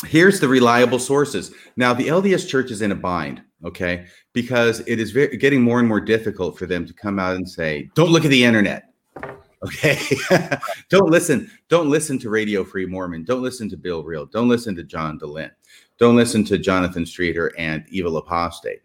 here's 0.06 0.40
the 0.40 0.48
reliable 0.48 1.00
sources. 1.00 1.54
Now, 1.76 1.94
the 1.94 2.08
LDS 2.08 2.48
Church 2.48 2.72
is 2.72 2.82
in 2.82 2.92
a 2.92 2.96
bind, 2.96 3.42
okay, 3.66 4.06
because 4.34 4.82
it 4.82 5.00
is 5.00 5.12
very, 5.12 5.38
getting 5.38 5.62
more 5.62 5.80
and 5.80 5.88
more 5.88 6.02
difficult 6.02 6.58
for 6.58 6.66
them 6.66 6.86
to 6.86 6.94
come 6.94 7.20
out 7.20 7.36
and 7.36 7.50
say, 7.50 7.90
"Don't 7.96 8.12
look 8.12 8.26
at 8.26 8.32
the 8.32 8.44
internet." 8.44 8.84
Okay. 9.66 9.98
don't 10.90 11.10
listen. 11.10 11.50
Don't 11.68 11.90
listen 11.90 12.20
to 12.20 12.30
Radio 12.30 12.64
Free 12.64 12.86
Mormon. 12.86 13.24
Don't 13.24 13.42
listen 13.42 13.68
to 13.70 13.76
Bill 13.76 14.04
Reel. 14.04 14.28
Don't 14.28 14.48
listen 14.48 14.76
to 14.76 14.84
John 14.84 15.18
Dehlin. 15.18 15.50
Don't 15.98 16.16
listen 16.16 16.44
to 16.46 16.60
Jonathan 16.60 17.08
Streeter 17.08 17.52
and 17.58 17.84
Evil 17.90 18.18
Apostate. 18.18 18.82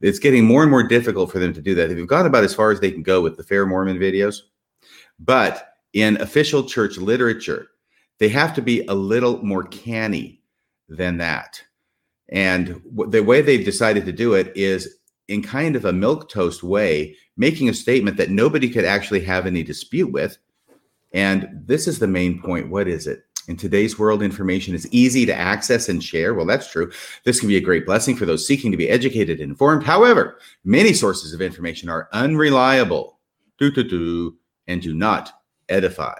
It's 0.00 0.20
getting 0.20 0.44
more 0.44 0.62
and 0.62 0.70
more 0.70 0.84
difficult 0.84 1.32
for 1.32 1.40
them 1.40 1.52
to 1.52 1.60
do 1.60 1.74
that. 1.74 1.88
They've 1.88 2.06
gone 2.06 2.26
about 2.26 2.44
as 2.44 2.54
far 2.54 2.70
as 2.70 2.78
they 2.78 2.92
can 2.92 3.02
go 3.02 3.20
with 3.20 3.36
the 3.36 3.42
Fair 3.42 3.66
Mormon 3.66 3.98
videos. 3.98 4.42
But 5.18 5.74
in 5.92 6.20
official 6.20 6.62
church 6.62 6.98
literature, 6.98 7.68
they 8.18 8.28
have 8.28 8.54
to 8.54 8.62
be 8.62 8.86
a 8.86 8.94
little 8.94 9.44
more 9.44 9.64
canny 9.64 10.41
than 10.96 11.18
that. 11.18 11.62
And 12.28 12.80
the 13.08 13.22
way 13.22 13.42
they've 13.42 13.64
decided 13.64 14.06
to 14.06 14.12
do 14.12 14.34
it 14.34 14.52
is 14.56 14.96
in 15.28 15.42
kind 15.42 15.76
of 15.76 15.84
a 15.84 15.92
milk 15.92 16.28
toast 16.28 16.62
way, 16.62 17.16
making 17.36 17.68
a 17.68 17.74
statement 17.74 18.16
that 18.16 18.30
nobody 18.30 18.68
could 18.68 18.84
actually 18.84 19.20
have 19.20 19.46
any 19.46 19.62
dispute 19.62 20.10
with. 20.12 20.38
And 21.12 21.48
this 21.66 21.86
is 21.86 21.98
the 21.98 22.06
main 22.06 22.40
point. 22.40 22.70
What 22.70 22.88
is 22.88 23.06
it? 23.06 23.24
In 23.48 23.56
today's 23.56 23.98
world, 23.98 24.22
information 24.22 24.74
is 24.74 24.90
easy 24.92 25.26
to 25.26 25.34
access 25.34 25.88
and 25.88 26.02
share. 26.02 26.32
Well, 26.32 26.46
that's 26.46 26.70
true. 26.70 26.92
This 27.24 27.40
can 27.40 27.48
be 27.48 27.56
a 27.56 27.60
great 27.60 27.84
blessing 27.84 28.16
for 28.16 28.24
those 28.24 28.46
seeking 28.46 28.70
to 28.70 28.76
be 28.76 28.88
educated 28.88 29.40
and 29.40 29.50
informed. 29.50 29.82
However, 29.82 30.38
many 30.64 30.92
sources 30.92 31.34
of 31.34 31.42
information 31.42 31.88
are 31.88 32.08
unreliable 32.12 33.18
and 33.60 34.80
do 34.80 34.94
not 34.94 35.32
edify. 35.68 36.18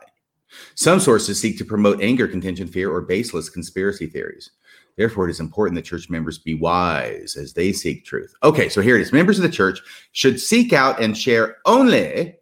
Some 0.74 1.00
sources 1.00 1.40
seek 1.40 1.58
to 1.58 1.64
promote 1.64 2.02
anger, 2.02 2.28
contention, 2.28 2.66
fear, 2.66 2.92
or 2.92 3.00
baseless 3.00 3.48
conspiracy 3.48 4.06
theories. 4.06 4.50
Therefore, 4.97 5.26
it 5.26 5.30
is 5.30 5.40
important 5.40 5.76
that 5.76 5.84
church 5.84 6.11
members 6.11 6.38
be 6.38 6.55
wise 6.55 7.36
as 7.36 7.55
they 7.55 7.72
seek 7.72 8.05
truth. 8.05 8.34
Okay, 8.43 8.68
so 8.68 8.80
here 8.80 8.97
it 8.97 9.03
is. 9.03 9.12
Members 9.12 9.38
of 9.38 9.43
the 9.43 9.49
church 9.49 9.80
should 10.12 10.38
seek 10.38 10.72
out 10.72 11.01
and 11.01 11.16
share 11.16 11.57
only 11.64 12.36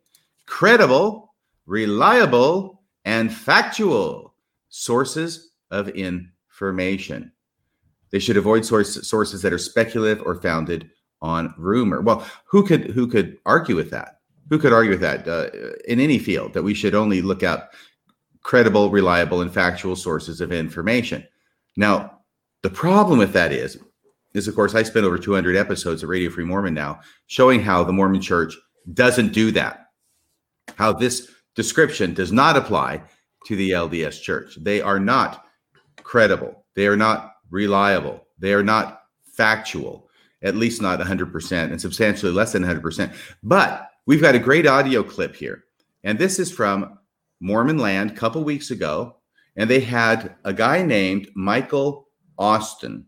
credible, 0.47 1.35
reliable, 1.67 2.83
and 3.05 3.33
factual 3.33 4.35
sources 4.69 5.53
of 5.71 5.89
information. 5.91 7.31
They 8.11 8.19
should 8.19 8.37
avoid 8.37 8.65
source, 8.65 9.07
sources 9.09 9.43
that 9.43 9.53
are 9.53 9.59
speculative 9.59 10.25
or 10.27 10.35
founded 10.35 10.91
on 11.23 11.55
rumor. 11.57 12.01
Well, 12.01 12.27
who 12.45 12.67
could 12.67 12.91
who 12.91 13.07
could 13.07 13.39
argue 13.47 13.77
with 13.77 13.91
that? 13.91 14.21
Who 14.49 14.59
could 14.59 14.73
argue 14.73 14.91
with 14.91 15.01
that 15.01 15.29
uh, 15.29 15.51
in 15.87 16.01
any 16.01 16.19
field 16.19 16.53
that 16.55 16.65
we 16.65 16.75
should 16.75 16.95
only 16.95 17.23
look 17.23 17.45
at 17.45 17.71
credible, 18.43 18.91
reliable, 18.91 19.43
and 19.43 19.53
factual 19.53 19.95
sources 19.95 20.41
of 20.41 20.51
information? 20.51 21.25
Now, 21.77 22.20
the 22.63 22.71
problem 22.71 23.19
with 23.19 23.33
that 23.33 23.53
is, 23.53 23.79
is 24.35 24.49
of 24.49 24.55
course 24.55 24.75
I 24.75 24.83
spent 24.83 25.07
over 25.07 25.19
200 25.19 25.57
episodes 25.57 26.03
of 26.03 26.09
Radio 26.09 26.31
Free 26.31 26.45
Mormon 26.45 26.75
now 26.75 27.01
showing 27.27 27.61
how 27.61 27.83
the 27.83 27.93
Mormon 27.93 28.21
Church 28.21 28.55
doesn't 28.93 29.33
do 29.33 29.51
that. 29.53 29.87
How 30.77 30.93
this 30.93 31.31
description 31.55 32.15
does 32.15 32.33
not 32.33 32.57
apply 32.57 33.03
to 33.47 33.57
the 33.57 33.71
LDS 33.71 34.21
Church. 34.23 34.57
They 34.61 34.81
are 34.81 35.01
not 35.01 35.47
credible. 36.03 36.65
They 36.75 36.87
are 36.87 36.97
not 36.97 37.33
reliable. 37.51 38.27
They 38.39 38.53
are 38.53 38.63
not 38.63 39.03
factual, 39.33 40.09
at 40.43 40.57
least 40.57 40.81
not 40.81 41.01
100%, 41.01 41.53
and 41.53 41.81
substantially 41.81 42.33
less 42.33 42.53
than 42.53 42.63
100%. 42.63 43.15
But 43.43 43.91
we've 44.07 44.21
got 44.21 44.35
a 44.35 44.41
great 44.41 44.67
audio 44.67 45.03
clip 45.03 45.35
here. 45.35 45.65
And 46.05 46.19
this 46.19 46.39
is 46.39 46.53
from 46.53 46.99
Mormon 47.41 47.79
Land 47.79 48.11
a 48.11 48.15
couple 48.15 48.45
weeks 48.45 48.71
ago. 48.71 49.17
And 49.57 49.69
they 49.69 49.81
had 49.81 50.37
a 50.45 50.53
guy 50.53 50.83
named 50.83 51.29
Michael 51.35 52.07
Austin. 52.39 53.07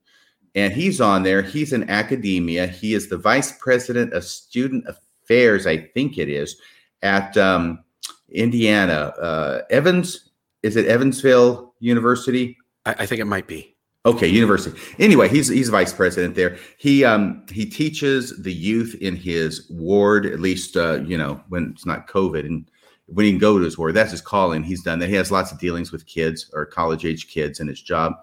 And 0.54 0.72
he's 0.72 1.00
on 1.00 1.22
there. 1.22 1.42
He's 1.42 1.72
in 1.72 1.88
academia. 1.88 2.66
He 2.66 2.94
is 2.94 3.08
the 3.08 3.16
vice 3.16 3.52
president 3.52 4.12
of 4.12 4.24
student 4.24 4.84
affairs, 4.86 5.66
I 5.66 5.78
think 5.78 6.18
it 6.18 6.28
is, 6.28 6.56
at 7.02 7.36
um, 7.38 7.82
Indiana. 8.30 9.14
Uh, 9.20 9.62
Evans, 9.70 10.30
is 10.62 10.76
it 10.76 10.86
Evansville 10.86 11.74
University? 11.80 12.56
I, 12.84 12.96
I 13.00 13.06
think 13.06 13.20
it 13.20 13.26
might 13.26 13.46
be. 13.46 13.72
Okay, 14.04 14.26
university. 14.26 14.76
Anyway, 14.98 15.28
he's 15.28 15.46
he's 15.46 15.68
vice 15.68 15.92
president 15.92 16.34
there. 16.34 16.58
He 16.76 17.04
um 17.04 17.46
he 17.48 17.64
teaches 17.64 18.36
the 18.42 18.52
youth 18.52 18.96
in 19.00 19.14
his 19.14 19.70
ward, 19.70 20.26
at 20.26 20.40
least 20.40 20.76
uh, 20.76 21.00
you 21.06 21.16
know 21.16 21.40
when 21.50 21.70
it's 21.72 21.86
not 21.86 22.08
COVID, 22.08 22.44
and 22.44 22.68
when 23.06 23.26
he 23.26 23.32
can 23.32 23.38
go 23.38 23.58
to 23.58 23.64
his 23.64 23.78
ward, 23.78 23.94
that's 23.94 24.10
his 24.10 24.20
calling. 24.20 24.64
He's 24.64 24.82
done 24.82 24.98
that. 24.98 25.08
He 25.08 25.14
has 25.14 25.30
lots 25.30 25.52
of 25.52 25.60
dealings 25.60 25.92
with 25.92 26.06
kids 26.06 26.50
or 26.52 26.66
college 26.66 27.04
age 27.04 27.28
kids 27.28 27.60
in 27.60 27.68
his 27.68 27.80
job. 27.80 28.14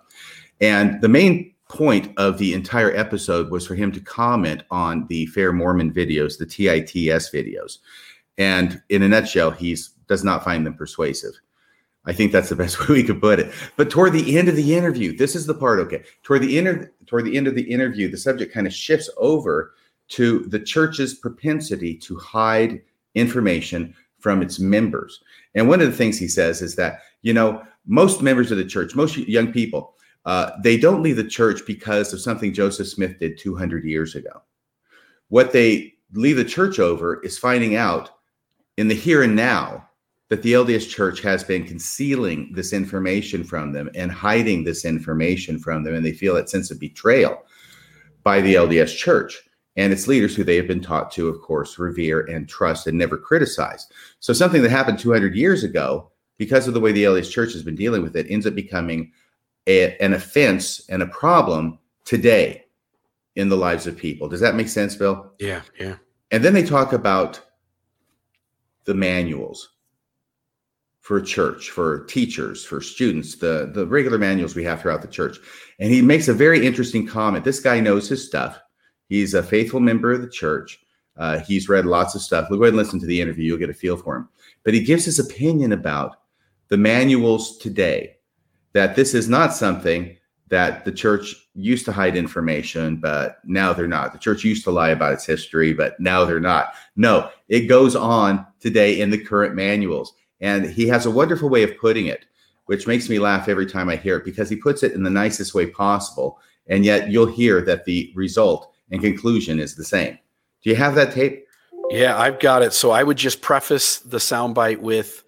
And 0.62 1.01
the 1.01 1.10
main 1.10 1.53
point 1.70 2.12
of 2.18 2.38
the 2.38 2.53
entire 2.53 2.95
episode 2.95 3.51
was 3.51 3.66
for 3.66 3.76
him 3.76 3.91
to 3.91 4.01
comment 4.01 4.64
on 4.72 5.05
the 5.07 5.28
Fair 5.28 5.53
Mormon 5.53 5.93
videos, 5.93 6.38
the 6.38 6.45
TITS 6.45 7.30
videos. 7.32 7.78
And 8.38 8.82
in 8.89 9.03
a 9.03 9.10
nutshell, 9.10 9.51
he 9.51 9.78
does 10.07 10.24
not 10.24 10.43
find 10.43 10.66
them 10.66 10.74
persuasive. 10.74 11.34
I 12.05 12.14
think 12.14 12.32
that's 12.32 12.49
the 12.49 12.55
best 12.55 12.80
way 12.89 12.95
we 12.95 13.03
could 13.03 13.22
put 13.22 13.39
it. 13.39 13.53
But 13.78 13.89
toward 13.89 14.14
the 14.14 14.38
end 14.38 14.49
of 14.49 14.55
the 14.55 14.76
interview, 14.76 15.16
this 15.16 15.36
is 15.36 15.45
the 15.45 15.53
part. 15.53 15.80
Okay, 15.80 16.03
toward 16.24 16.41
the 16.41 16.57
inter- 16.57 16.91
toward 17.05 17.26
the 17.26 17.38
end 17.38 17.47
of 17.47 17.55
the 17.55 17.70
interview, 17.70 18.10
the 18.10 18.18
subject 18.18 18.53
kind 18.53 18.68
of 18.68 18.74
shifts 18.74 19.10
over 19.18 19.74
to 20.10 20.39
the 20.47 20.60
church's 20.60 21.14
propensity 21.14 21.95
to 21.95 22.18
hide 22.18 22.82
information 23.14 23.93
from 24.20 24.41
its 24.41 24.60
members. 24.60 25.22
And 25.55 25.70
one 25.70 25.82
of 25.82 25.88
the 25.88 25.95
things 25.95 26.18
he 26.18 26.28
says 26.28 26.62
is 26.62 26.76
that 26.76 27.01
you 27.22 27.34
know 27.34 27.62
most 27.86 28.22
members 28.22 28.51
of 28.51 28.57
the 28.57 28.66
church, 28.66 28.95
most 28.95 29.18
young 29.18 29.51
people, 29.51 29.95
uh, 30.26 30.51
they 30.61 30.78
don't 30.78 31.03
leave 31.03 31.15
the 31.15 31.24
church 31.24 31.61
because 31.65 32.13
of 32.13 32.22
something 32.22 32.53
Joseph 32.53 32.88
Smith 32.88 33.20
did 33.20 33.38
200 33.38 33.84
years 33.84 34.15
ago. 34.15 34.41
What 35.30 35.53
they 35.53 35.93
leave 36.13 36.38
the 36.38 36.45
church 36.45 36.80
over 36.80 37.22
is 37.22 37.38
finding 37.38 37.76
out 37.76 38.11
in 38.78 38.88
the 38.88 38.95
here 38.95 39.24
and 39.24 39.36
now 39.36 39.88
that 40.30 40.43
the 40.43 40.53
LDS 40.53 40.88
church 40.88 41.22
has 41.22 41.43
been 41.43 41.65
concealing 41.65 42.51
this 42.53 42.72
information 42.72 43.43
from 43.43 43.74
them 43.74 43.89
and 43.95 44.11
hiding 44.11 44.63
this 44.63 44.86
information 44.86 45.57
from 45.59 45.84
them. 45.84 45.95
And 45.95 46.05
they 46.05 46.13
feel 46.13 46.36
that 46.36 46.49
sense 46.49 46.70
of 46.70 46.80
betrayal 46.80 47.43
by 48.24 48.41
the 48.41 48.55
LDS 48.55 48.95
church 48.95 49.41
and 49.76 49.91
its 49.91 50.07
leaders, 50.07 50.36
who 50.36 50.43
they 50.43 50.55
have 50.55 50.67
been 50.67 50.82
taught 50.82 51.11
to, 51.11 51.28
of 51.28 51.41
course, 51.41 51.80
revere 51.80 52.22
and 52.22 52.47
trust 52.47 52.86
and 52.86 52.97
never 52.97 53.17
criticize. 53.17 53.88
So, 54.20 54.34
something 54.34 54.61
that 54.61 54.72
happened 54.72 54.99
200 54.99 55.36
years 55.36 55.63
ago, 55.63 56.11
because 56.38 56.67
of 56.67 56.74
the 56.74 56.80
way 56.80 56.91
the 56.91 57.05
LDS 57.05 57.32
church 57.32 57.53
has 57.53 57.63
been 57.63 57.76
dealing 57.76 58.03
with 58.03 58.15
it, 58.15 58.28
ends 58.30 58.45
up 58.45 58.55
becoming 58.55 59.11
a, 59.70 59.95
an 59.99 60.13
offense 60.13 60.82
and 60.89 61.01
a 61.01 61.07
problem 61.07 61.78
today 62.03 62.65
in 63.36 63.47
the 63.47 63.55
lives 63.55 63.88
of 63.88 63.95
people. 63.95 64.28
Does 64.28 64.41
that 64.41 64.55
make 64.55 64.67
sense, 64.67 64.95
Bill? 64.95 65.32
Yeah, 65.39 65.61
yeah. 65.80 65.95
And 66.32 66.43
then 66.43 66.53
they 66.53 66.63
talk 66.63 66.91
about 66.91 67.39
the 68.86 68.95
manuals 68.95 69.76
for 71.01 71.22
church, 71.22 71.70
for 71.70 72.05
teachers, 72.05 72.65
for 72.65 72.82
students, 72.82 73.36
the, 73.36 73.72
the 73.74 73.86
regular 73.86 74.17
manuals 74.17 74.55
we 74.55 74.63
have 74.63 74.82
throughout 74.82 75.01
the 75.01 75.07
church. 75.07 75.38
And 75.80 75.91
he 75.91 76.01
makes 76.01 76.28
a 76.28 76.34
very 76.34 76.65
interesting 76.65 77.05
comment. 77.05 77.45
This 77.45 77.59
guy 77.59 77.80
knows 77.80 78.09
his 78.09 78.26
stuff. 78.26 78.59
He's 79.07 79.34
a 79.34 79.43
faithful 79.43 79.80
member 79.80 80.11
of 80.11 80.22
the 80.22 80.30
church. 80.30 80.80
Uh, 81.17 81.39
he's 81.39 81.70
read 81.70 81.86
lots 81.86 82.15
of 82.15 82.22
stuff. 82.22 82.47
We'll 82.49 82.59
go 82.59 82.65
ahead 82.65 82.74
and 82.74 82.78
listen 82.78 82.99
to 82.99 83.05
the 83.05 83.22
interview. 83.22 83.45
You'll 83.45 83.57
get 83.57 83.70
a 83.70 83.74
feel 83.74 83.97
for 83.97 84.15
him. 84.17 84.30
But 84.63 84.74
he 84.74 84.84
gives 84.84 85.05
his 85.05 85.20
opinion 85.20 85.72
about 85.74 86.17
the 86.70 86.78
manuals 86.78 87.57
today, 87.57 88.15
that 88.74 88.95
this 88.95 89.13
is 89.13 89.30
not 89.30 89.53
something 89.53 90.15
that 90.49 90.84
the 90.84 90.91
church 90.91 91.36
used 91.53 91.86
to 91.86 91.91
hide 91.91 92.15
information, 92.15 92.97
but 92.97 93.38
now 93.45 93.72
they're 93.72 93.88
not. 93.88 94.13
The 94.13 94.20
church 94.20 94.43
used 94.43 94.63
to 94.63 94.72
lie 94.72 94.89
about 94.89 95.13
its 95.13 95.26
history, 95.26 95.74
but 95.74 95.99
now 95.99 96.26
they're 96.26 96.39
not. 96.39 96.74
No, 96.95 97.30
it 97.47 97.67
goes 97.67 97.95
on 97.95 98.45
today 98.59 98.99
in 98.99 99.11
the 99.11 99.24
current 99.24 99.55
manuals. 99.55 100.13
And 100.41 100.65
he 100.65 100.88
has 100.88 101.05
a 101.05 101.11
wonderful 101.11 101.49
way 101.49 101.63
of 101.63 101.78
putting 101.78 102.07
it, 102.07 102.26
which 102.65 102.88
makes 102.88 103.09
me 103.09 103.20
laugh 103.20 103.47
every 103.47 103.65
time 103.65 103.89
I 103.89 103.95
hear 103.95 104.17
it 104.17 104.26
because 104.26 104.49
he 104.49 104.55
puts 104.55 104.84
it 104.84 104.93
in 104.93 105.03
the 105.03 105.09
nicest 105.09 105.53
way 105.53 105.67
possible. 105.67 106.39
And 106.67 106.84
yet 106.84 107.09
you'll 107.09 107.28
hear 107.28 107.61
that 107.61 107.86
the 107.86 108.11
result 108.15 108.74
and 108.91 109.01
conclusion 109.01 109.59
is 109.59 109.76
the 109.76 109.84
same. 109.84 110.17
Do 110.63 110.70
you 110.70 110.76
have 110.76 110.95
that 110.95 111.13
tape? 111.13 111.45
Yeah, 111.89 112.17
I've 112.17 112.39
got 112.39 112.61
it. 112.61 112.74
So 112.74 112.91
I 112.91 113.03
would 113.03 113.17
just 113.17 113.41
preface 113.41 113.99
the 113.99 114.17
soundbite 114.17 114.80
with 114.80 115.24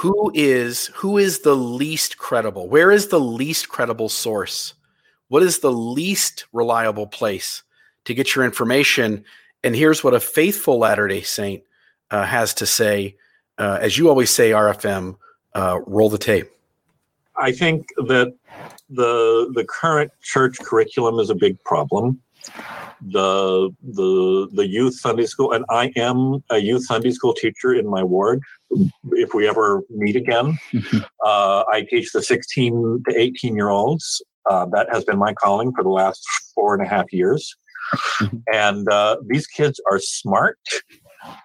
who 0.00 0.30
is 0.34 0.86
who 0.94 1.18
is 1.18 1.40
the 1.40 1.56
least 1.56 2.18
credible? 2.18 2.68
Where 2.68 2.90
is 2.90 3.08
the 3.08 3.20
least 3.20 3.68
credible 3.68 4.08
source? 4.08 4.74
What 5.28 5.42
is 5.42 5.60
the 5.60 5.72
least 5.72 6.46
reliable 6.52 7.06
place 7.06 7.62
to 8.04 8.14
get 8.14 8.34
your 8.34 8.44
information? 8.44 9.24
And 9.62 9.76
here's 9.76 10.02
what 10.02 10.14
a 10.14 10.20
faithful 10.20 10.78
Latter-day 10.78 11.22
Saint 11.22 11.62
uh, 12.10 12.24
has 12.24 12.54
to 12.54 12.66
say 12.66 13.16
uh, 13.60 13.78
as 13.82 13.98
you 13.98 14.08
always 14.08 14.30
say, 14.30 14.52
RFM, 14.52 15.16
uh, 15.54 15.80
roll 15.86 16.08
the 16.08 16.16
tape. 16.16 16.50
I 17.36 17.52
think 17.52 17.88
that 17.98 18.34
the 18.88 19.50
the 19.54 19.64
current 19.64 20.10
church 20.22 20.58
curriculum 20.60 21.18
is 21.18 21.28
a 21.28 21.34
big 21.34 21.62
problem. 21.64 22.20
The 23.02 23.70
the 23.82 24.48
the 24.52 24.66
youth 24.66 24.94
Sunday 24.94 25.26
school, 25.26 25.52
and 25.52 25.64
I 25.70 25.92
am 25.96 26.42
a 26.50 26.58
youth 26.58 26.84
Sunday 26.86 27.10
school 27.10 27.34
teacher 27.34 27.74
in 27.74 27.88
my 27.88 28.02
ward. 28.02 28.42
If 29.12 29.34
we 29.34 29.48
ever 29.48 29.82
meet 29.90 30.16
again, 30.16 30.58
uh, 31.24 31.64
I 31.68 31.86
teach 31.88 32.12
the 32.12 32.22
16 32.22 33.04
to 33.08 33.18
18 33.18 33.56
year 33.56 33.68
olds. 33.68 34.22
Uh, 34.48 34.66
that 34.72 34.88
has 34.90 35.04
been 35.04 35.18
my 35.18 35.34
calling 35.34 35.72
for 35.72 35.84
the 35.84 35.90
last 35.90 36.22
four 36.54 36.74
and 36.74 36.84
a 36.84 36.88
half 36.88 37.12
years. 37.12 37.56
and 38.52 38.88
uh, 38.88 39.16
these 39.26 39.46
kids 39.46 39.80
are 39.90 39.98
smart 39.98 40.58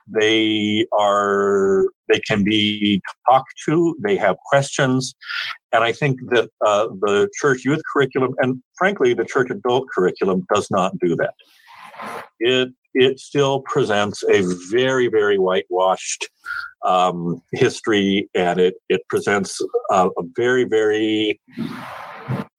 they 0.08 0.86
are 0.98 1.86
they 2.10 2.20
can 2.20 2.44
be 2.44 3.02
talked 3.30 3.54
to. 3.66 3.96
They 4.04 4.16
have 4.18 4.38
questions, 4.50 5.16
and 5.72 5.84
I 5.84 5.92
think 5.92 6.20
that 6.30 6.50
uh, 6.66 6.88
the 7.02 7.30
church 7.40 7.66
youth 7.66 7.82
curriculum 7.92 8.34
and 8.40 8.62
frankly 8.78 9.14
the 9.14 9.26
church 9.26 9.50
adult 9.50 9.88
curriculum 9.94 10.46
does 10.54 10.68
not 10.70 10.98
do 11.00 11.16
that. 11.16 11.34
It 12.40 12.70
it 12.94 13.20
still 13.20 13.62
presents 13.62 14.24
a 14.30 14.44
very 14.72 15.08
very 15.08 15.38
whitewashed 15.38 16.30
um, 16.86 17.42
history, 17.54 18.30
and 18.36 18.60
it 18.60 18.76
it 18.90 19.02
presents 19.10 19.62
a, 19.92 20.08
a 20.08 20.24
very 20.36 20.64
very 20.64 21.40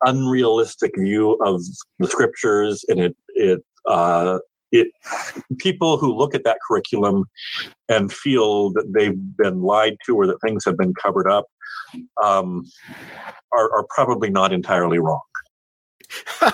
unrealistic 0.05 0.93
view 0.97 1.33
of 1.45 1.63
the 1.99 2.07
scriptures, 2.07 2.85
and 2.89 3.01
it 3.01 3.17
it 3.29 3.65
uh, 3.89 4.39
it 4.73 4.89
people 5.59 5.97
who 5.97 6.15
look 6.15 6.35
at 6.35 6.45
that 6.45 6.59
curriculum 6.67 7.25
and 7.89 8.13
feel 8.13 8.71
that 8.73 8.93
they've 8.93 9.37
been 9.37 9.63
lied 9.63 9.97
to 10.07 10.17
or 10.17 10.27
that 10.27 10.41
things 10.41 10.65
have 10.65 10.77
been 10.77 10.95
covered 10.95 11.29
up 11.29 11.47
um, 12.23 12.65
are, 13.53 13.73
are 13.73 13.87
probably 13.95 14.31
not 14.31 14.53
entirely 14.53 14.99
wrong. 14.99 15.21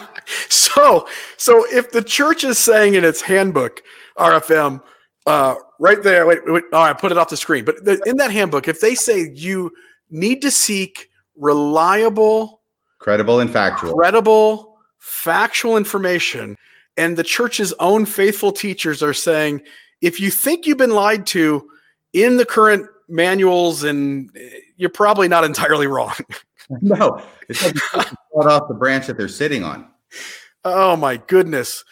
so, 0.49 1.07
so 1.37 1.67
if 1.71 1.91
the 1.91 2.03
church 2.03 2.45
is 2.45 2.59
saying 2.59 2.95
in 2.95 3.05
its 3.05 3.23
handbook, 3.23 3.83
RFM, 4.19 4.83
uh, 5.27 5.55
right 5.79 6.03
there, 6.03 6.27
wait, 6.27 6.41
wait, 6.47 6.65
all 6.73 6.85
right, 6.85 6.99
put 6.99 7.13
it 7.13 7.19
off 7.19 7.29
the 7.29 7.37
screen. 7.37 7.65
But 7.65 7.85
the, 7.85 8.01
in 8.07 8.17
that 8.17 8.31
handbook, 8.31 8.69
if 8.69 8.81
they 8.81 8.95
say 8.95 9.31
you 9.35 9.71
need 10.11 10.43
to 10.43 10.51
seek 10.51 11.09
reliable, 11.37 12.63
credible, 12.99 13.41
and 13.41 13.51
factual, 13.51 13.95
credible, 13.95 14.79
factual 14.99 15.77
information 15.77 16.57
and 16.97 17.16
the 17.16 17.24
church's 17.24 17.72
own 17.78 18.07
faithful 18.07 18.53
teachers 18.53 19.03
are 19.03 19.14
saying 19.14 19.62
if 20.01 20.20
you 20.20 20.30
think 20.30 20.66
you've 20.66 20.78
been 20.78 20.90
lied 20.90 21.26
to 21.28 21.68
in 22.12 22.36
the 22.36 22.45
current 22.45 22.86
manuals 23.09 23.82
and 23.82 24.30
eh, 24.36 24.61
you're 24.76 24.90
probably 24.90 25.28
not 25.28 25.45
entirely 25.45 25.86
wrong. 25.86 26.14
No 26.80 27.20
it's 27.49 27.62
like 27.62 27.74
cut 27.90 28.47
off 28.47 28.68
the 28.68 28.74
branch 28.74 29.09
that 29.09 29.18
they're 29.18 29.28
sitting 29.28 29.64
on. 29.64 29.86
Oh 30.64 30.97
my 30.97 31.16
goodness. 31.16 31.84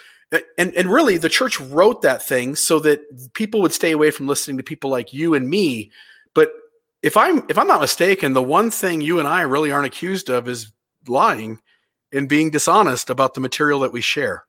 And 0.56 0.72
and 0.74 0.90
really 0.90 1.18
the 1.18 1.28
church 1.28 1.60
wrote 1.60 2.02
that 2.02 2.22
thing 2.22 2.54
so 2.54 2.78
that 2.78 3.00
people 3.34 3.60
would 3.60 3.72
stay 3.72 3.90
away 3.90 4.12
from 4.12 4.28
listening 4.28 4.56
to 4.56 4.62
people 4.62 4.88
like 4.88 5.12
you 5.12 5.34
and 5.34 5.50
me. 5.50 5.90
But 6.34 6.52
if 7.02 7.16
i'm 7.16 7.44
if 7.48 7.58
i'm 7.58 7.66
not 7.66 7.80
mistaken 7.80 8.32
the 8.32 8.42
one 8.42 8.70
thing 8.70 9.00
you 9.00 9.18
and 9.18 9.28
i 9.28 9.42
really 9.42 9.72
aren't 9.72 9.86
accused 9.86 10.28
of 10.28 10.48
is 10.48 10.72
lying 11.06 11.58
and 12.12 12.28
being 12.28 12.50
dishonest 12.50 13.10
about 13.10 13.34
the 13.34 13.40
material 13.40 13.80
that 13.80 13.92
we 13.92 14.00
share 14.00 14.44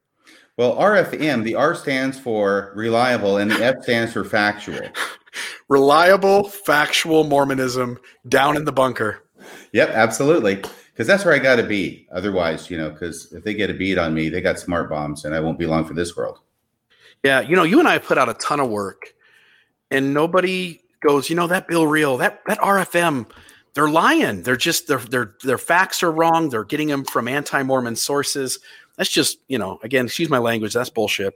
well 0.58 0.76
rfm 0.76 1.44
the 1.44 1.56
r 1.56 1.76
stands 1.76 2.20
for 2.20 2.72
reliable 2.76 3.38
and 3.38 3.52
the 3.52 3.64
f 3.64 3.82
stands 3.84 4.14
for 4.14 4.24
factual 4.24 4.80
reliable 5.70 6.48
factual 6.48 7.24
mormonism 7.24 7.98
down 8.28 8.56
in 8.56 8.66
the 8.66 8.72
bunker 8.72 9.24
yep 9.72 9.90
absolutely 9.90 10.62
because 11.02 11.08
that's 11.08 11.26
where 11.26 11.34
I 11.34 11.40
got 11.40 11.56
to 11.56 11.64
be. 11.64 12.08
Otherwise, 12.12 12.70
you 12.70 12.78
know, 12.78 12.92
because 12.92 13.32
if 13.34 13.44
they 13.44 13.56
get 13.56 13.70
a 13.70 13.74
beat 13.74 13.98
on 13.98 14.14
me, 14.14 14.30
they 14.30 14.40
got 14.40 14.60
smart 14.60 14.88
bombs, 14.88 15.26
and 15.26 15.34
I 15.34 15.40
won't 15.40 15.58
be 15.58 15.66
long 15.66 15.84
for 15.84 15.96
this 15.96 16.16
world. 16.16 16.40
Yeah, 17.24 17.42
you 17.42 17.56
know, 17.56 17.64
you 17.64 17.80
and 17.80 17.88
I 17.88 17.98
put 17.98 18.20
out 18.20 18.30
a 18.30 18.34
ton 18.36 18.60
of 18.60 18.70
work, 18.70 19.14
and 19.90 20.14
nobody 20.14 20.82
goes, 21.02 21.28
you 21.28 21.36
know, 21.36 21.48
that 21.48 21.68
Bill 21.68 21.88
Reel, 21.88 22.18
that 22.18 22.42
that 22.48 22.60
RFM, 22.60 23.28
they're 23.74 23.90
lying. 23.90 24.44
They're 24.44 24.56
just 24.56 24.88
their 24.88 25.00
their 25.00 25.36
their 25.44 25.58
facts 25.58 26.04
are 26.04 26.12
wrong. 26.12 26.50
They're 26.50 26.64
getting 26.64 26.90
them 26.90 27.04
from 27.04 27.28
anti-Mormon 27.28 27.96
sources. 27.96 28.60
That's 29.02 29.10
just, 29.10 29.40
you 29.48 29.58
know, 29.58 29.80
again, 29.82 30.06
excuse 30.06 30.30
my 30.30 30.38
language. 30.38 30.76
That's 30.76 30.92
bullshit. 30.92 31.34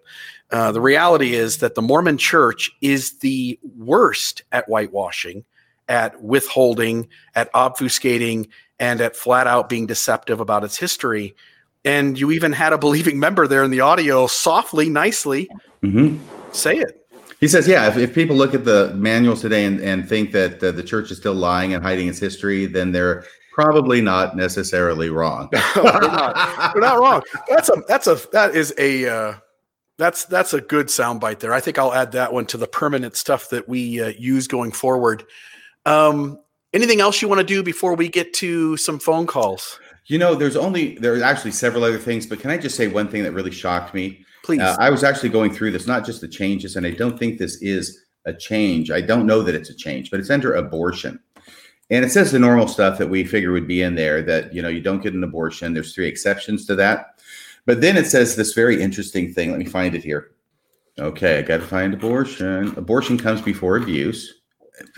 Uh, 0.52 0.72
the 0.72 0.80
reality 0.80 1.34
is 1.34 1.58
that 1.58 1.74
the 1.74 1.82
Mormon 1.82 2.20
Church 2.20 2.70
is 2.80 3.18
the 3.18 3.60
worst 3.76 4.44
at 4.52 4.68
whitewashing, 4.68 5.46
at 5.90 6.22
withholding, 6.22 7.08
at 7.34 7.52
obfuscating, 7.54 8.50
and 8.80 9.02
at 9.02 9.16
flat 9.16 9.48
out 9.48 9.68
being 9.68 9.88
deceptive 9.88 10.40
about 10.40 10.64
its 10.64 10.78
history. 10.78 11.36
And 11.84 12.20
you 12.20 12.30
even 12.30 12.52
had 12.52 12.72
a 12.72 12.78
believing 12.78 13.20
member 13.20 13.48
there 13.48 13.64
in 13.64 13.72
the 13.72 13.82
audio 13.82 14.28
softly, 14.28 14.88
nicely 14.88 15.50
mm-hmm. 15.82 16.20
say 16.52 16.78
it. 16.78 17.08
He 17.40 17.48
says, 17.48 17.68
yeah, 17.68 17.88
if, 17.88 17.98
if, 17.98 18.14
people 18.14 18.36
look 18.36 18.54
at 18.54 18.64
the 18.64 18.94
manuals 18.94 19.42
today 19.42 19.66
and, 19.66 19.82
and 19.82 20.08
think 20.08 20.34
that 20.34 20.64
uh, 20.64 20.72
the 20.72 20.84
church 20.84 21.10
is 21.10 21.18
still 21.18 21.34
lying 21.34 21.74
and 21.74 21.82
hiding 21.82 22.10
its 22.10 22.20
history, 22.20 22.68
then 22.68 22.92
they're 22.92 23.26
probably 23.56 24.02
not 24.02 24.36
necessarily 24.36 25.10
wrong. 25.10 25.50
they're, 25.76 25.84
not, 25.84 26.78
not 26.78 27.00
wrong. 27.00 27.22
That's 27.50 27.70
a, 27.70 27.84
that's 27.88 28.08
a, 28.08 28.20
that 28.34 28.54
is 28.54 28.74
a, 28.78 29.08
uh, 29.08 29.34
that's, 29.98 30.26
that's 30.26 30.54
a 30.54 30.62
good 30.62 30.88
soundbite 30.88 31.40
there. 31.40 31.54
I 31.54 31.62
think 31.62 31.80
I'll 31.80 31.94
add 31.94 32.12
that 32.12 32.34
one 32.34 32.46
to 32.48 32.58
the 32.58 32.68
permanent 32.68 33.16
stuff 33.16 33.50
that 33.50 33.68
we 33.68 34.02
uh, 34.02 34.10
use 34.18 34.48
going 34.48 34.74
forward. 34.74 35.24
Um, 35.86 36.40
Anything 36.76 37.00
else 37.00 37.22
you 37.22 37.30
want 37.30 37.40
to 37.40 37.46
do 37.46 37.64
before 37.64 37.96
we 37.96 38.10
get 38.10 38.34
to 38.34 38.76
some 38.76 39.00
phone 39.00 39.26
calls? 39.26 39.80
You 40.08 40.18
know, 40.18 40.36
there's 40.36 40.58
only 40.58 40.98
there's 40.98 41.22
actually 41.22 41.52
several 41.52 41.86
other 41.86 41.98
things, 41.98 42.26
but 42.26 42.42
can 42.42 42.52
I 42.52 42.58
just 42.58 42.76
say 42.76 42.90
one 42.90 43.08
thing 43.08 43.24
that 43.24 43.32
really 43.32 43.50
shocked 43.50 43.94
me? 43.94 44.26
Please. 44.44 44.60
Uh, 44.60 44.76
I 44.78 44.90
was 44.90 45.02
actually 45.02 45.30
going 45.30 45.54
through 45.54 45.72
this, 45.72 45.88
not 45.88 46.06
just 46.06 46.20
the 46.20 46.28
changes, 46.28 46.76
and 46.76 46.86
I 46.86 46.92
don't 46.92 47.18
think 47.18 47.40
this 47.40 47.62
is 47.62 48.04
a 48.26 48.34
change. 48.34 48.92
I 48.92 49.00
don't 49.00 49.26
know 49.26 49.42
that 49.42 49.56
it's 49.56 49.70
a 49.70 49.74
change, 49.74 50.12
but 50.12 50.20
it's 50.20 50.30
under 50.30 50.56
abortion. 50.56 51.18
And 51.90 52.04
it 52.04 52.12
says 52.12 52.32
the 52.32 52.40
normal 52.40 52.68
stuff 52.68 52.98
that 52.98 53.10
we 53.10 53.24
figure 53.24 53.52
would 53.52 53.68
be 53.68 53.82
in 53.82 53.96
there 53.96 54.24
that, 54.24 54.54
you 54.54 54.62
know, 54.62 54.70
you 54.70 54.82
don't 54.82 55.04
get 55.04 55.14
an 55.14 55.24
abortion. 55.24 55.74
There's 55.74 55.94
three 55.94 56.08
exceptions 56.08 56.66
to 56.66 56.76
that. 56.76 57.20
But 57.66 57.82
then 57.82 57.96
it 57.98 58.06
says 58.08 58.36
this 58.36 58.54
very 58.54 58.82
interesting 58.82 59.34
thing. 59.34 59.52
Let 59.52 59.60
me 59.60 59.66
find 59.66 59.94
it 59.96 60.04
here. 60.04 60.32
Okay, 60.98 61.40
I 61.40 61.42
got 61.42 61.58
to 61.58 61.68
find 61.68 61.94
abortion. 61.94 62.74
Abortion 62.78 63.18
comes 63.18 63.42
before 63.42 63.78
abuse 63.78 64.42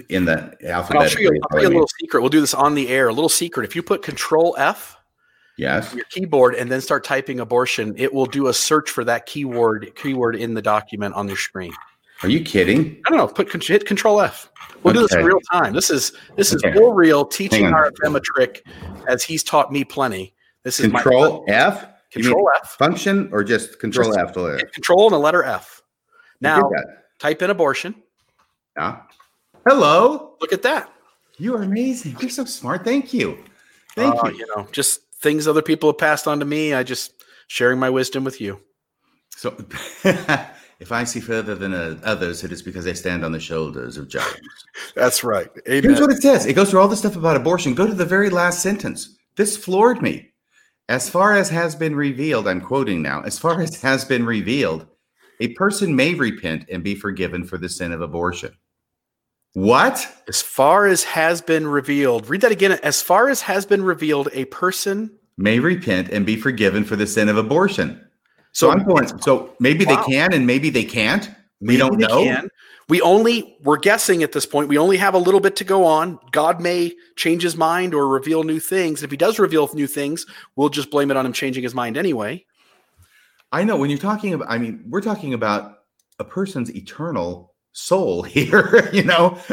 in 0.10 0.26
the 0.26 0.56
alphabet. 0.66 1.02
I'll 1.02 1.10
show 1.10 1.20
you, 1.20 1.42
I'll 1.52 1.62
you 1.62 1.68
a 1.68 1.70
little 1.70 1.90
secret. 2.00 2.22
We'll 2.22 2.30
do 2.30 2.42
this 2.42 2.54
on 2.54 2.76
the 2.76 2.90
air. 2.90 3.08
A 3.08 3.14
little 3.14 3.30
secret. 3.30 3.64
If 3.64 3.76
you 3.76 3.82
put 3.82 4.04
Control 4.04 4.56
F, 4.60 4.96
yes, 5.58 5.94
your 5.96 6.06
keyboard, 6.06 6.56
and 6.56 6.72
then 6.72 6.82
start 6.82 7.04
typing 7.04 7.40
abortion, 7.40 7.96
it 7.98 8.14
will 8.14 8.28
do 8.28 8.48
a 8.48 8.54
search 8.54 8.92
for 8.92 9.04
that 9.06 9.26
keyword 9.26 9.92
keyword 9.96 10.36
in 10.36 10.54
the 10.54 10.62
document 10.62 11.16
on 11.16 11.28
your 11.28 11.38
screen. 11.38 11.74
Are 12.24 12.30
you 12.30 12.44
kidding? 12.44 13.02
I 13.06 13.10
don't 13.10 13.18
know. 13.18 13.28
Put 13.28 13.52
hit 13.64 13.86
Control 13.86 14.22
F. 14.22 14.52
We'll 14.84 14.92
okay. 14.92 15.00
do 15.00 15.08
this 15.08 15.16
in 15.16 15.26
real 15.26 15.40
time. 15.52 15.74
This 15.74 15.90
is 15.90 16.14
this 16.36 16.54
is 16.54 16.64
okay. 16.64 16.78
real 16.78 16.94
real 16.94 17.26
teaching 17.26 17.66
RFM 17.66 18.16
a 18.16 18.20
trick, 18.20 18.66
as 19.08 19.24
he's 19.24 19.44
taught 19.44 19.72
me 19.72 19.84
plenty. 19.84 20.34
This 20.64 20.80
is 20.80 20.92
Control 20.92 21.46
F. 21.48 21.88
Control 22.12 22.50
F. 22.62 22.70
Function 22.72 23.30
or 23.32 23.44
just 23.44 23.80
Control 23.80 24.14
just 24.14 24.38
F? 24.38 24.72
Control 24.72 25.06
and 25.06 25.16
a 25.16 25.18
letter 25.18 25.44
F. 25.44 25.82
Now 26.42 26.70
type 27.20 27.42
in 27.42 27.50
abortion. 27.50 27.96
Yeah. 28.78 29.02
Hello. 29.68 30.36
Look 30.40 30.54
at 30.54 30.62
that. 30.64 30.92
You 31.38 31.56
are 31.56 31.64
amazing. 31.64 32.16
You're 32.20 32.30
so 32.30 32.46
smart. 32.46 32.84
Thank 32.84 33.14
you. 33.14 33.38
Thank 33.96 34.16
uh, 34.24 34.30
you. 34.30 34.40
You 34.40 34.48
know, 34.56 34.68
just 34.72 35.02
things 35.16 35.48
other 35.48 35.62
people 35.62 35.90
have 35.90 35.98
passed 35.98 36.28
on 36.28 36.40
to 36.40 36.46
me. 36.46 36.74
I 36.74 36.84
just 36.84 37.24
sharing 37.48 37.80
my 37.80 37.90
wisdom 37.90 38.24
with 38.24 38.40
you. 38.42 38.60
So, 39.36 39.56
if 40.80 40.92
I 40.92 41.04
see 41.04 41.20
further 41.20 41.56
than 41.56 41.74
uh, 41.74 42.00
others, 42.04 42.44
it 42.44 42.52
is 42.52 42.62
because 42.62 42.86
I 42.86 42.94
stand 42.94 43.26
on 43.26 43.32
the 43.32 43.40
shoulders 43.40 43.98
of 43.98 44.08
giants. 44.08 44.40
That's 44.96 45.24
right. 45.24 45.50
Amen. 45.68 45.84
Here's 45.84 46.00
what 46.00 46.12
it 46.12 46.22
says. 46.22 46.46
It 46.46 46.54
goes 46.54 46.70
through 46.70 46.82
all 46.82 46.88
the 46.88 46.96
stuff 46.96 47.16
about 47.16 47.36
abortion. 47.36 47.74
Go 47.74 47.88
to 47.88 47.94
the 47.94 48.06
very 48.06 48.30
last 48.30 48.62
sentence. 48.62 49.18
This 49.36 49.58
floored 49.58 50.02
me. 50.02 50.32
As 50.90 51.10
far 51.10 51.34
as 51.34 51.50
has 51.50 51.76
been 51.76 51.96
revealed, 51.96 52.48
I'm 52.48 52.62
quoting 52.62 53.02
now. 53.02 53.22
As 53.22 53.38
far 53.38 53.60
as 53.60 53.82
has 53.82 54.06
been 54.06 54.26
revealed, 54.26 54.88
a 55.40 55.50
person 55.50 55.96
may 55.96 56.14
repent 56.14 56.66
and 56.72 56.84
be 56.84 56.96
forgiven 56.96 57.44
for 57.44 57.58
the 57.58 57.70
sin 57.70 57.92
of 57.92 58.02
abortion. 58.02 58.56
What? 59.54 60.24
As 60.28 60.42
far 60.42 60.86
as 60.86 61.04
has 61.04 61.42
been 61.42 61.68
revealed, 61.68 62.30
read 62.30 62.42
that 62.42 62.52
again. 62.52 62.74
As 62.84 63.02
far 63.02 63.30
as 63.30 63.42
has 63.42 63.66
been 63.66 63.84
revealed, 63.84 64.30
a 64.34 64.46
person 64.46 65.12
may 65.38 65.60
repent 65.60 66.10
and 66.10 66.26
be 66.26 66.36
forgiven 66.36 66.84
for 66.84 66.96
the 66.96 67.08
sin 67.08 67.28
of 67.28 67.38
abortion. 67.38 68.07
So, 68.58 68.72
I'm 68.72 68.84
going. 68.84 69.08
So 69.22 69.54
maybe 69.60 69.86
wow. 69.86 70.04
they 70.04 70.12
can, 70.12 70.34
and 70.34 70.48
maybe 70.48 70.72
they 70.72 70.84
can't. 70.84 71.30
We 71.62 71.68
maybe 71.68 71.78
don't 71.78 72.00
know. 72.00 72.24
Can. 72.24 72.50
We 72.90 73.00
only 73.02 73.56
we're 73.62 73.78
guessing 73.78 74.24
at 74.24 74.32
this 74.32 74.48
point. 74.48 74.68
We 74.68 74.80
only 74.80 74.98
have 74.98 75.14
a 75.14 75.20
little 75.20 75.40
bit 75.40 75.56
to 75.58 75.64
go 75.64 75.86
on. 75.86 76.18
God 76.32 76.60
may 76.60 76.96
change 77.16 77.44
his 77.44 77.56
mind 77.56 77.94
or 77.94 78.08
reveal 78.08 78.42
new 78.42 78.60
things. 78.60 79.04
If 79.04 79.12
he 79.12 79.18
does 79.18 79.38
reveal 79.38 79.70
new 79.76 79.86
things, 79.86 80.26
we'll 80.56 80.70
just 80.70 80.90
blame 80.90 81.12
it 81.12 81.18
on 81.18 81.24
him 81.24 81.34
changing 81.34 81.62
his 81.62 81.76
mind 81.76 81.98
anyway. 81.98 82.46
I 83.52 83.64
know 83.64 83.78
when 83.78 83.92
you're 83.92 84.00
talking 84.00 84.34
about. 84.34 84.50
I 84.50 84.58
mean, 84.58 84.84
we're 84.90 85.02
talking 85.02 85.36
about 85.36 85.84
a 86.18 86.24
person's 86.24 86.76
eternal 86.76 87.54
soul 87.74 88.24
here. 88.24 88.90
you 88.92 89.04
know, 89.04 89.40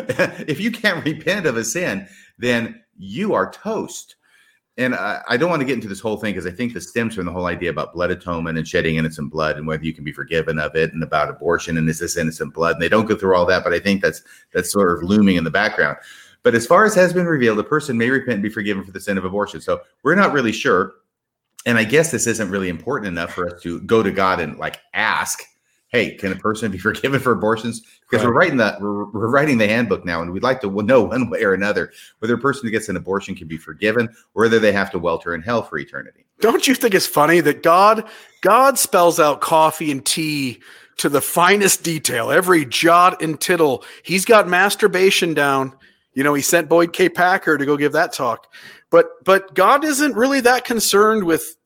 if 0.49 0.63
you 0.63 0.71
can't 0.71 1.05
repent 1.05 1.45
of 1.45 1.59
a 1.59 1.65
sin, 1.65 2.09
then 2.39 2.83
you 2.97 3.35
are 3.35 3.51
toast. 3.51 4.17
And 4.77 4.95
I, 4.95 5.23
I 5.29 5.37
don't 5.37 5.51
want 5.51 5.61
to 5.61 5.67
get 5.67 5.75
into 5.75 5.87
this 5.87 6.01
whole 6.01 6.17
thing 6.17 6.33
because 6.33 6.47
I 6.47 6.51
think 6.51 6.75
this 6.75 6.89
stems 6.89 7.15
from 7.15 7.27
the 7.27 7.33
whole 7.33 7.47
idea 7.47 7.71
about 7.71 7.93
blood 7.93 8.11
atonement 8.11 8.59
and 8.59 8.67
shedding 8.67 8.97
innocent 8.97 9.31
blood 9.31 9.57
and 9.57 9.67
whether 9.67 9.85
you 9.85 9.93
can 9.93 10.03
be 10.03 10.13
forgiven 10.13 10.59
of 10.59 10.75
it 10.75 10.93
and 10.93 11.03
about 11.03 11.31
abortion 11.31 11.77
and 11.77 11.89
is 11.89 12.01
this 12.01 12.17
innocent 12.17 12.53
blood. 12.53 12.75
And 12.75 12.83
they 12.83 12.89
don't 12.89 13.07
go 13.07 13.15
through 13.15 13.37
all 13.37 13.47
that, 13.47 13.63
but 13.63 13.73
I 13.73 13.79
think 13.79 14.03
that's 14.03 14.23
that's 14.53 14.73
sort 14.73 14.99
of 14.99 15.05
looming 15.05 15.37
in 15.37 15.45
the 15.45 15.51
background. 15.51 15.99
But 16.43 16.55
as 16.55 16.67
far 16.67 16.85
as 16.85 16.95
has 16.97 17.13
been 17.13 17.27
revealed, 17.27 17.59
a 17.59 17.65
person 17.65 17.97
may 17.97 18.11
repent 18.11 18.35
and 18.35 18.43
be 18.43 18.49
forgiven 18.49 18.85
for 18.85 18.91
the 18.91 19.01
sin 19.01 19.17
of 19.17 19.25
abortion. 19.25 19.61
So 19.61 19.81
we're 20.03 20.17
not 20.17 20.33
really 20.33 20.53
sure. 20.53 20.95
And 21.67 21.79
I 21.79 21.85
guess 21.85 22.11
this 22.11 22.27
isn't 22.27 22.51
really 22.51 22.69
important 22.69 23.09
enough 23.09 23.33
for 23.33 23.55
us 23.55 23.63
to 23.63 23.81
go 23.83 24.03
to 24.03 24.11
God 24.11 24.41
and 24.41 24.59
like 24.59 24.81
ask 24.93 25.43
hey, 25.95 26.17
can 26.17 26.33
a 26.33 26.37
person 26.37 26.73
be 26.73 26.79
forgiven 26.89 27.21
for 27.21 27.33
abortions? 27.33 27.81
Because 28.01 28.25
right. 28.25 28.29
we're 28.29 28.39
writing 28.39 28.57
that 28.59 28.81
we're, 28.81 29.05
we're, 29.05 29.31
writing 29.31 29.59
the 29.59 29.69
handbook 29.69 30.05
now, 30.05 30.21
and 30.21 30.33
we'd 30.33 30.43
like 30.43 30.61
to 30.63 30.83
know 30.83 31.03
one 31.05 31.31
way 31.31 31.43
or 31.43 31.55
another 31.55 31.93
whether 32.19 32.35
a 32.35 32.39
person 32.39 32.67
who 32.67 32.71
gets 32.71 32.89
an 32.89 32.97
abortion 32.97 33.35
can 33.35 33.47
be 33.47 33.57
forgiven 33.57 34.09
or 34.35 34.43
whether 34.43 34.59
they 34.59 34.73
have 34.73 34.91
to 34.91 34.99
welter 34.99 35.35
in 35.35 35.41
hell 35.41 35.63
for 35.63 35.79
eternity. 35.79 36.27
Don't 36.41 36.67
you 36.67 36.75
think 36.75 36.95
it's 36.95 37.07
funny 37.07 37.41
that 37.41 37.63
God 37.63 38.09
God 38.43 38.79
spells 38.79 39.21
out 39.21 39.41
coffee 39.41 39.91
and 39.91 40.05
tea 40.05 40.61
to 40.97 41.09
the 41.09 41.21
finest 41.21 41.83
detail, 41.83 42.31
every 42.31 42.65
jot 42.65 43.23
and 43.23 43.41
tittle. 43.41 43.85
He's 44.03 44.25
got 44.25 44.49
masturbation 44.49 45.35
down. 45.35 45.73
You 46.13 46.23
know, 46.23 46.35
he 46.35 46.43
sent 46.43 46.69
Boyd 46.69 46.93
K. 46.93 47.09
Packer 47.09 47.59
to 47.59 47.67
go 47.67 47.77
give 47.77 47.93
that 47.93 48.13
talk. 48.13 48.53
But 48.91 49.25
but 49.25 49.55
God 49.55 49.85
isn't 49.85 50.15
really 50.15 50.41
that 50.41 50.65
concerned 50.65 51.25
with 51.25 51.57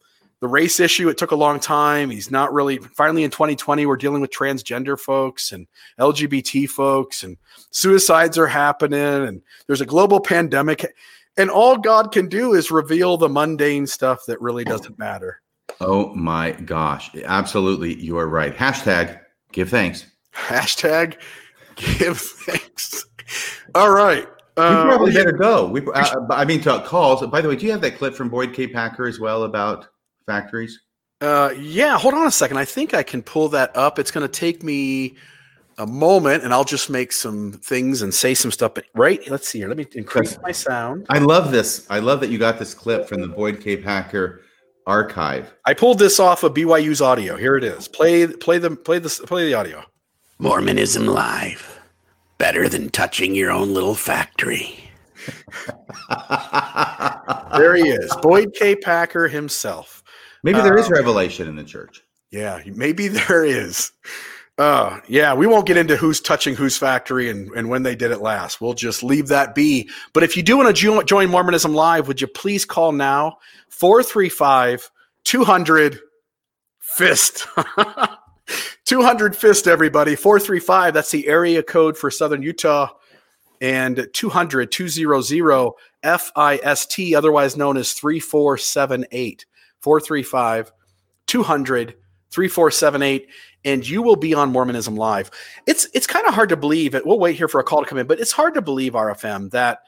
the 0.40 0.48
race 0.48 0.78
issue, 0.78 1.08
it 1.08 1.18
took 1.18 1.32
a 1.32 1.36
long 1.36 1.58
time. 1.58 2.10
He's 2.10 2.30
not 2.30 2.52
really, 2.52 2.78
finally 2.78 3.24
in 3.24 3.30
2020, 3.30 3.86
we're 3.86 3.96
dealing 3.96 4.20
with 4.20 4.30
transgender 4.30 4.98
folks 4.98 5.52
and 5.52 5.66
LGBT 5.98 6.68
folks, 6.68 7.24
and 7.24 7.36
suicides 7.70 8.38
are 8.38 8.46
happening, 8.46 9.26
and 9.26 9.42
there's 9.66 9.80
a 9.80 9.86
global 9.86 10.20
pandemic. 10.20 10.86
And 11.36 11.50
all 11.50 11.76
God 11.76 12.12
can 12.12 12.28
do 12.28 12.54
is 12.54 12.70
reveal 12.70 13.16
the 13.16 13.28
mundane 13.28 13.86
stuff 13.86 14.26
that 14.26 14.40
really 14.40 14.64
doesn't 14.64 14.98
matter. 14.98 15.40
Oh 15.80 16.12
my 16.14 16.52
gosh. 16.52 17.14
Absolutely. 17.24 17.94
You 17.94 18.18
are 18.18 18.26
right. 18.26 18.56
Hashtag 18.56 19.20
give 19.52 19.68
thanks. 19.68 20.06
Hashtag 20.34 21.16
give 21.76 22.18
thanks. 22.18 23.06
All 23.74 23.92
right. 23.92 24.26
we 24.56 24.64
probably 24.64 25.12
uh, 25.12 25.14
better 25.14 25.32
go. 25.32 25.66
We, 25.68 25.86
uh, 25.86 26.16
I 26.30 26.44
mean, 26.44 26.60
to 26.62 26.82
calls. 26.84 27.24
By 27.28 27.40
the 27.40 27.48
way, 27.48 27.54
do 27.54 27.66
you 27.66 27.72
have 27.72 27.82
that 27.82 27.96
clip 27.96 28.14
from 28.14 28.28
Boyd 28.28 28.54
K. 28.54 28.66
Packer 28.66 29.06
as 29.06 29.20
well 29.20 29.44
about 29.44 29.86
factories? 30.28 30.80
Uh, 31.20 31.52
yeah, 31.58 31.98
hold 31.98 32.14
on 32.14 32.26
a 32.26 32.30
second. 32.30 32.58
I 32.58 32.64
think 32.64 32.94
I 32.94 33.02
can 33.02 33.22
pull 33.22 33.48
that 33.48 33.76
up. 33.76 33.98
It's 33.98 34.12
going 34.12 34.26
to 34.26 34.32
take 34.32 34.62
me 34.62 35.16
a 35.78 35.86
moment, 35.86 36.44
and 36.44 36.52
I'll 36.52 36.64
just 36.64 36.90
make 36.90 37.12
some 37.12 37.52
things 37.52 38.02
and 38.02 38.14
say 38.14 38.34
some 38.34 38.52
stuff. 38.52 38.74
But 38.74 38.84
right, 38.94 39.20
let's 39.28 39.48
see 39.48 39.58
here. 39.58 39.68
Let 39.68 39.78
me 39.78 39.86
increase 39.94 40.38
my 40.42 40.52
sound. 40.52 41.06
I 41.08 41.18
love 41.18 41.50
this. 41.50 41.86
I 41.90 41.98
love 41.98 42.20
that 42.20 42.30
you 42.30 42.38
got 42.38 42.58
this 42.58 42.74
clip 42.74 43.08
from 43.08 43.20
the 43.20 43.28
Boyd 43.28 43.60
K. 43.60 43.76
Packer 43.78 44.42
archive. 44.86 45.52
I 45.64 45.74
pulled 45.74 45.98
this 45.98 46.20
off 46.20 46.42
of 46.42 46.54
BYU's 46.54 47.00
audio. 47.00 47.36
Here 47.36 47.56
it 47.56 47.64
is. 47.64 47.88
Play 47.88 48.26
play 48.26 48.58
the 48.58 48.70
play 48.76 48.98
the 48.98 49.08
play 49.26 49.46
the 49.46 49.54
audio. 49.54 49.84
Mormonism 50.38 51.06
live. 51.06 51.80
Better 52.38 52.68
than 52.68 52.90
touching 52.90 53.34
your 53.34 53.50
own 53.50 53.74
little 53.74 53.96
factory. 53.96 54.78
there 57.56 57.74
he 57.74 57.90
is. 57.90 58.14
Boyd 58.22 58.54
K. 58.54 58.76
Packer 58.76 59.26
himself. 59.28 59.97
Maybe 60.42 60.60
there 60.60 60.78
is 60.78 60.86
um, 60.86 60.92
revelation 60.92 61.48
in 61.48 61.56
the 61.56 61.64
church. 61.64 62.02
Yeah, 62.30 62.60
maybe 62.66 63.08
there 63.08 63.44
is. 63.44 63.92
Uh, 64.58 64.98
yeah, 65.06 65.34
we 65.34 65.46
won't 65.46 65.66
get 65.66 65.76
into 65.76 65.96
who's 65.96 66.20
touching 66.20 66.56
whose 66.56 66.76
factory 66.76 67.30
and, 67.30 67.50
and 67.52 67.68
when 67.68 67.84
they 67.84 67.94
did 67.94 68.10
it 68.10 68.20
last. 68.20 68.60
We'll 68.60 68.74
just 68.74 69.04
leave 69.04 69.28
that 69.28 69.54
be. 69.54 69.88
But 70.12 70.24
if 70.24 70.36
you 70.36 70.42
do 70.42 70.56
want 70.56 70.74
to 70.74 71.04
join 71.04 71.30
Mormonism 71.30 71.74
Live, 71.74 72.08
would 72.08 72.20
you 72.20 72.26
please 72.26 72.64
call 72.64 72.90
now 72.90 73.38
435 73.68 74.90
200 75.22 76.00
FIST. 76.80 77.46
200 78.86 79.36
FIST, 79.36 79.68
everybody. 79.68 80.16
435, 80.16 80.94
that's 80.94 81.10
the 81.10 81.28
area 81.28 81.62
code 81.62 81.96
for 81.96 82.10
Southern 82.10 82.42
Utah. 82.42 82.88
And 83.60 84.08
200 84.12 84.72
200 84.72 84.72
FIST, 86.02 87.14
otherwise 87.14 87.56
known 87.56 87.76
as 87.76 87.92
3478. 87.92 89.46
435 89.80 90.72
200 91.26 91.94
3478 92.30 93.28
and 93.64 93.88
you 93.88 94.02
will 94.02 94.16
be 94.16 94.34
on 94.34 94.52
Mormonism 94.52 94.96
Live. 94.96 95.30
It's 95.66 95.88
it's 95.94 96.06
kind 96.06 96.26
of 96.26 96.34
hard 96.34 96.48
to 96.50 96.56
believe 96.56 96.94
it. 96.94 97.06
We'll 97.06 97.18
wait 97.18 97.36
here 97.36 97.48
for 97.48 97.60
a 97.60 97.64
call 97.64 97.82
to 97.82 97.88
come 97.88 97.98
in, 97.98 98.06
but 98.06 98.20
it's 98.20 98.32
hard 98.32 98.54
to 98.54 98.62
believe 98.62 98.92
RFM 98.92 99.50
that 99.50 99.80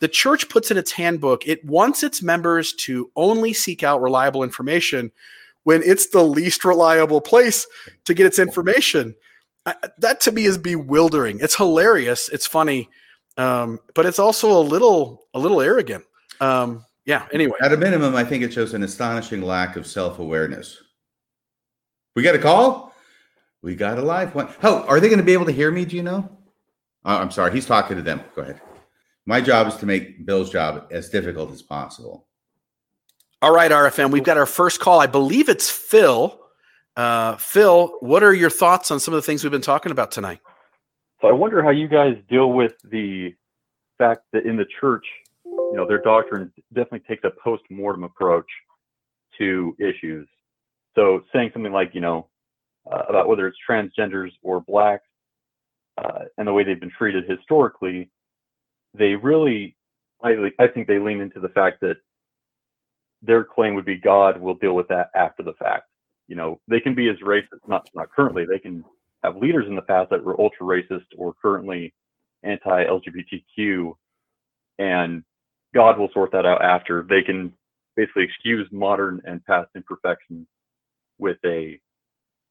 the 0.00 0.08
church 0.08 0.48
puts 0.48 0.70
in 0.70 0.76
its 0.76 0.92
handbook 0.92 1.46
it 1.46 1.64
wants 1.64 2.02
its 2.02 2.22
members 2.22 2.72
to 2.74 3.10
only 3.16 3.52
seek 3.52 3.82
out 3.82 4.02
reliable 4.02 4.42
information 4.42 5.10
when 5.66 5.82
it's 5.82 6.08
the 6.08 6.22
least 6.22 6.64
reliable 6.64 7.20
place 7.20 7.66
to 8.04 8.14
get 8.14 8.26
its 8.26 8.38
information. 8.38 9.14
that 9.98 10.20
to 10.20 10.30
me 10.30 10.44
is 10.44 10.58
bewildering. 10.58 11.38
It's 11.40 11.56
hilarious. 11.56 12.28
It's 12.28 12.46
funny, 12.46 12.88
um, 13.36 13.80
but 13.94 14.06
it's 14.06 14.20
also 14.20 14.50
a 14.50 14.62
little 14.62 15.26
a 15.34 15.38
little 15.38 15.60
arrogant. 15.60 16.04
Um, 16.40 16.84
yeah. 17.06 17.26
Anyway, 17.32 17.56
at 17.62 17.72
a 17.72 17.76
minimum, 17.76 18.14
I 18.14 18.24
think 18.24 18.42
it 18.42 18.52
shows 18.52 18.74
an 18.74 18.82
astonishing 18.82 19.42
lack 19.42 19.76
of 19.76 19.86
self 19.86 20.18
awareness. 20.18 20.82
We 22.14 22.22
got 22.22 22.34
a 22.34 22.38
call. 22.38 22.92
We 23.62 23.74
got 23.74 23.98
a 23.98 24.02
live 24.02 24.34
one. 24.34 24.52
Oh, 24.62 24.82
are 24.82 25.00
they 25.00 25.08
going 25.08 25.18
to 25.18 25.24
be 25.24 25.32
able 25.32 25.46
to 25.46 25.52
hear 25.52 25.70
me? 25.70 25.84
Do 25.84 25.96
you 25.96 26.02
know? 26.02 26.28
Oh, 27.04 27.16
I'm 27.16 27.30
sorry. 27.30 27.52
He's 27.52 27.66
talking 27.66 27.96
to 27.96 28.02
them. 28.02 28.20
Go 28.34 28.42
ahead. 28.42 28.60
My 29.24 29.40
job 29.40 29.66
is 29.68 29.76
to 29.76 29.86
make 29.86 30.24
Bill's 30.24 30.50
job 30.50 30.86
as 30.90 31.08
difficult 31.08 31.50
as 31.52 31.62
possible. 31.62 32.26
All 33.42 33.54
right, 33.54 33.70
RFM. 33.70 34.10
We've 34.10 34.24
got 34.24 34.38
our 34.38 34.46
first 34.46 34.80
call. 34.80 35.00
I 35.00 35.06
believe 35.06 35.48
it's 35.48 35.70
Phil. 35.70 36.40
Uh, 36.96 37.36
Phil, 37.36 37.88
what 38.00 38.22
are 38.22 38.32
your 38.32 38.50
thoughts 38.50 38.90
on 38.90 38.98
some 38.98 39.12
of 39.12 39.18
the 39.18 39.22
things 39.22 39.44
we've 39.44 39.50
been 39.50 39.60
talking 39.60 39.92
about 39.92 40.10
tonight? 40.10 40.40
So 41.20 41.28
I 41.28 41.32
wonder 41.32 41.62
how 41.62 41.70
you 41.70 41.88
guys 41.88 42.16
deal 42.28 42.52
with 42.52 42.72
the 42.84 43.34
fact 43.98 44.22
that 44.32 44.46
in 44.46 44.56
the 44.56 44.66
church, 44.80 45.04
you 45.70 45.76
know, 45.76 45.86
their 45.86 46.00
doctrine 46.00 46.52
definitely 46.72 47.00
takes 47.00 47.24
a 47.24 47.30
post-mortem 47.42 48.04
approach 48.04 48.46
to 49.38 49.76
issues. 49.78 50.28
So 50.94 51.22
saying 51.32 51.50
something 51.52 51.72
like, 51.72 51.94
you 51.94 52.00
know, 52.00 52.28
uh, 52.90 53.02
about 53.08 53.28
whether 53.28 53.46
it's 53.46 53.58
transgenders 53.68 54.30
or 54.42 54.60
blacks 54.60 55.06
uh, 55.98 56.24
and 56.38 56.46
the 56.46 56.52
way 56.52 56.62
they've 56.62 56.80
been 56.80 56.92
treated 56.96 57.28
historically, 57.28 58.10
they 58.94 59.14
really, 59.14 59.76
I, 60.22 60.50
I 60.58 60.68
think 60.68 60.86
they 60.86 60.98
lean 60.98 61.20
into 61.20 61.40
the 61.40 61.48
fact 61.48 61.80
that 61.80 61.96
their 63.22 63.44
claim 63.44 63.74
would 63.74 63.84
be 63.84 63.96
God 63.96 64.40
will 64.40 64.54
deal 64.54 64.74
with 64.74 64.88
that 64.88 65.10
after 65.14 65.42
the 65.42 65.54
fact. 65.54 65.84
You 66.28 66.36
know, 66.36 66.60
they 66.68 66.80
can 66.80 66.94
be 66.94 67.08
as 67.08 67.16
racist, 67.18 67.66
not 67.66 67.88
not 67.94 68.10
currently. 68.10 68.44
They 68.46 68.58
can 68.58 68.84
have 69.22 69.36
leaders 69.36 69.66
in 69.68 69.76
the 69.76 69.82
past 69.82 70.10
that 70.10 70.24
were 70.24 70.40
ultra 70.40 70.66
racist 70.66 71.06
or 71.16 71.34
currently 71.40 71.94
anti-LGBTQ, 72.42 73.94
and 74.78 75.22
God 75.76 75.98
will 75.98 76.08
sort 76.14 76.32
that 76.32 76.46
out 76.46 76.64
after. 76.64 77.06
They 77.08 77.22
can 77.22 77.52
basically 77.96 78.24
excuse 78.24 78.66
modern 78.72 79.20
and 79.26 79.44
past 79.44 79.68
imperfections 79.76 80.46
with 81.18 81.36
a 81.44 81.78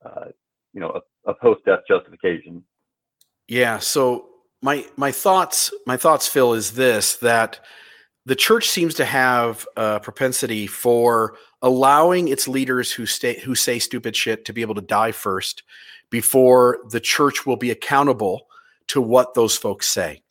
uh, 0.05 0.25
you 0.73 0.79
know 0.79 1.01
a, 1.25 1.31
a 1.31 1.33
post-death 1.33 1.79
justification. 1.87 2.63
Yeah. 3.47 3.79
So 3.79 4.29
my 4.61 4.85
my 4.95 5.11
thoughts 5.11 5.73
my 5.87 5.97
thoughts, 5.97 6.27
Phil, 6.27 6.53
is 6.53 6.73
this 6.73 7.15
that 7.17 7.59
the 8.27 8.35
church 8.35 8.69
seems 8.69 8.93
to 8.95 9.05
have 9.05 9.67
a 9.75 9.99
propensity 9.99 10.67
for 10.67 11.35
allowing 11.63 12.27
its 12.27 12.47
leaders 12.47 12.91
who 12.91 13.07
stay 13.07 13.39
who 13.39 13.55
say 13.55 13.79
stupid 13.79 14.15
shit 14.15 14.45
to 14.45 14.53
be 14.53 14.61
able 14.61 14.75
to 14.75 14.81
die 14.81 15.11
first 15.11 15.63
before 16.11 16.77
the 16.91 16.99
church 16.99 17.47
will 17.47 17.57
be 17.57 17.71
accountable 17.71 18.45
to 18.87 19.01
what 19.01 19.33
those 19.33 19.57
folks 19.57 19.89
say. 19.89 20.21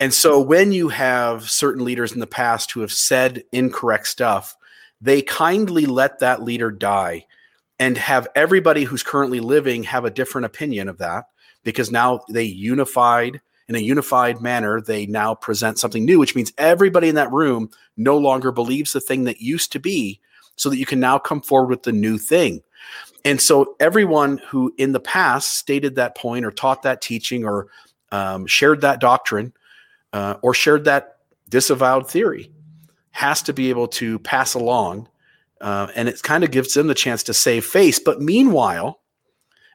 And 0.00 0.12
so 0.12 0.40
when 0.40 0.72
you 0.72 0.88
have 0.88 1.48
certain 1.48 1.84
leaders 1.84 2.12
in 2.12 2.20
the 2.20 2.26
past 2.26 2.72
who 2.72 2.80
have 2.80 2.92
said 2.92 3.44
incorrect 3.52 4.08
stuff, 4.08 4.56
they 5.00 5.22
kindly 5.22 5.86
let 5.86 6.20
that 6.20 6.42
leader 6.42 6.70
die 6.70 7.26
and 7.78 7.96
have 7.98 8.28
everybody 8.34 8.84
who's 8.84 9.02
currently 9.02 9.40
living 9.40 9.82
have 9.84 10.04
a 10.04 10.10
different 10.10 10.46
opinion 10.46 10.88
of 10.88 10.98
that 10.98 11.24
because 11.62 11.90
now 11.90 12.20
they 12.30 12.44
unified 12.44 13.40
in 13.66 13.74
a 13.74 13.80
unified 13.80 14.40
manner 14.40 14.80
they 14.80 15.06
now 15.06 15.34
present 15.34 15.78
something 15.78 16.04
new 16.04 16.18
which 16.18 16.36
means 16.36 16.52
everybody 16.58 17.08
in 17.08 17.14
that 17.14 17.32
room 17.32 17.68
no 17.96 18.16
longer 18.16 18.52
believes 18.52 18.92
the 18.92 19.00
thing 19.00 19.24
that 19.24 19.40
used 19.40 19.72
to 19.72 19.80
be 19.80 20.20
so 20.56 20.70
that 20.70 20.78
you 20.78 20.86
can 20.86 21.00
now 21.00 21.18
come 21.18 21.40
forward 21.40 21.70
with 21.70 21.82
the 21.82 21.92
new 21.92 22.18
thing. 22.18 22.62
And 23.24 23.40
so 23.40 23.74
everyone 23.80 24.38
who 24.48 24.72
in 24.76 24.92
the 24.92 25.00
past 25.00 25.56
stated 25.56 25.96
that 25.96 26.16
point 26.16 26.44
or 26.44 26.50
taught 26.50 26.82
that 26.82 27.00
teaching 27.00 27.44
or 27.44 27.68
um, 28.12 28.46
shared 28.46 28.82
that 28.82 29.00
doctrine 29.00 29.52
uh, 30.14 30.36
or 30.40 30.54
shared 30.54 30.84
that 30.86 31.18
disavowed 31.50 32.08
theory 32.08 32.50
has 33.10 33.42
to 33.42 33.52
be 33.52 33.68
able 33.68 33.86
to 33.86 34.18
pass 34.20 34.54
along 34.54 35.06
uh, 35.64 35.88
and 35.94 36.08
it 36.10 36.22
kind 36.22 36.44
of 36.44 36.50
gives 36.50 36.74
them 36.74 36.88
the 36.88 36.94
chance 36.94 37.22
to 37.22 37.32
save 37.32 37.64
face. 37.64 37.98
But 37.98 38.20
meanwhile, 38.20 39.00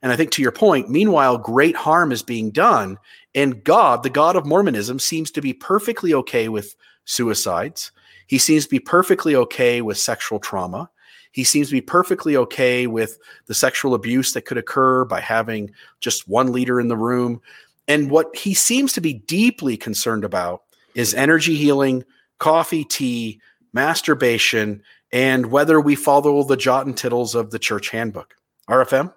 and 0.04 0.12
I 0.12 0.16
think 0.16 0.30
to 0.32 0.42
your 0.42 0.52
point, 0.52 0.88
meanwhile, 0.88 1.40
great 1.40 1.76
harm 1.76 2.12
is 2.12 2.22
being 2.22 2.52
done. 2.52 2.98
And 3.34 3.64
God, 3.64 4.04
the 4.04 4.10
God 4.12 4.36
of 4.36 4.46
Mormonism, 4.46 5.00
seems 5.00 5.32
to 5.32 5.42
be 5.42 5.52
perfectly 5.52 6.14
okay 6.14 6.48
with 6.48 6.76
suicides. 7.06 7.92
He 8.28 8.38
seems 8.38 8.66
to 8.66 8.70
be 8.70 8.80
perfectly 8.80 9.36
okay 9.36 9.82
with 9.82 9.98
sexual 9.98 10.40
trauma. 10.40 10.92
He 11.32 11.44
seems 11.44 11.70
to 11.70 11.74
be 11.74 11.82
perfectly 11.82 12.38
okay 12.38 12.86
with 12.86 13.18
the 13.48 13.56
sexual 13.56 13.96
abuse 13.96 14.34
that 14.34 14.46
could 14.46 14.58
occur 14.60 15.06
by 15.06 15.20
having 15.20 15.72
just 16.00 16.28
one 16.28 16.52
leader 16.52 16.80
in 16.80 16.88
the 16.88 16.98
room. 16.98 17.42
And 17.90 18.12
what 18.12 18.34
he 18.36 18.54
seems 18.54 18.94
to 18.94 19.02
be 19.02 19.14
deeply 19.14 19.76
concerned 19.76 20.24
about 20.24 20.62
is 20.94 21.16
energy 21.16 21.56
healing, 21.56 22.06
coffee, 22.38 22.86
tea, 22.86 23.42
masturbation, 23.74 24.84
and 25.12 25.48
whether 25.48 25.82
we 25.82 25.96
follow 25.96 26.44
the 26.44 26.56
jot 26.56 26.86
and 26.86 26.96
tittles 26.96 27.34
of 27.34 27.50
the 27.50 27.58
church 27.58 27.90
handbook. 27.90 28.36
RFM? 28.70 29.12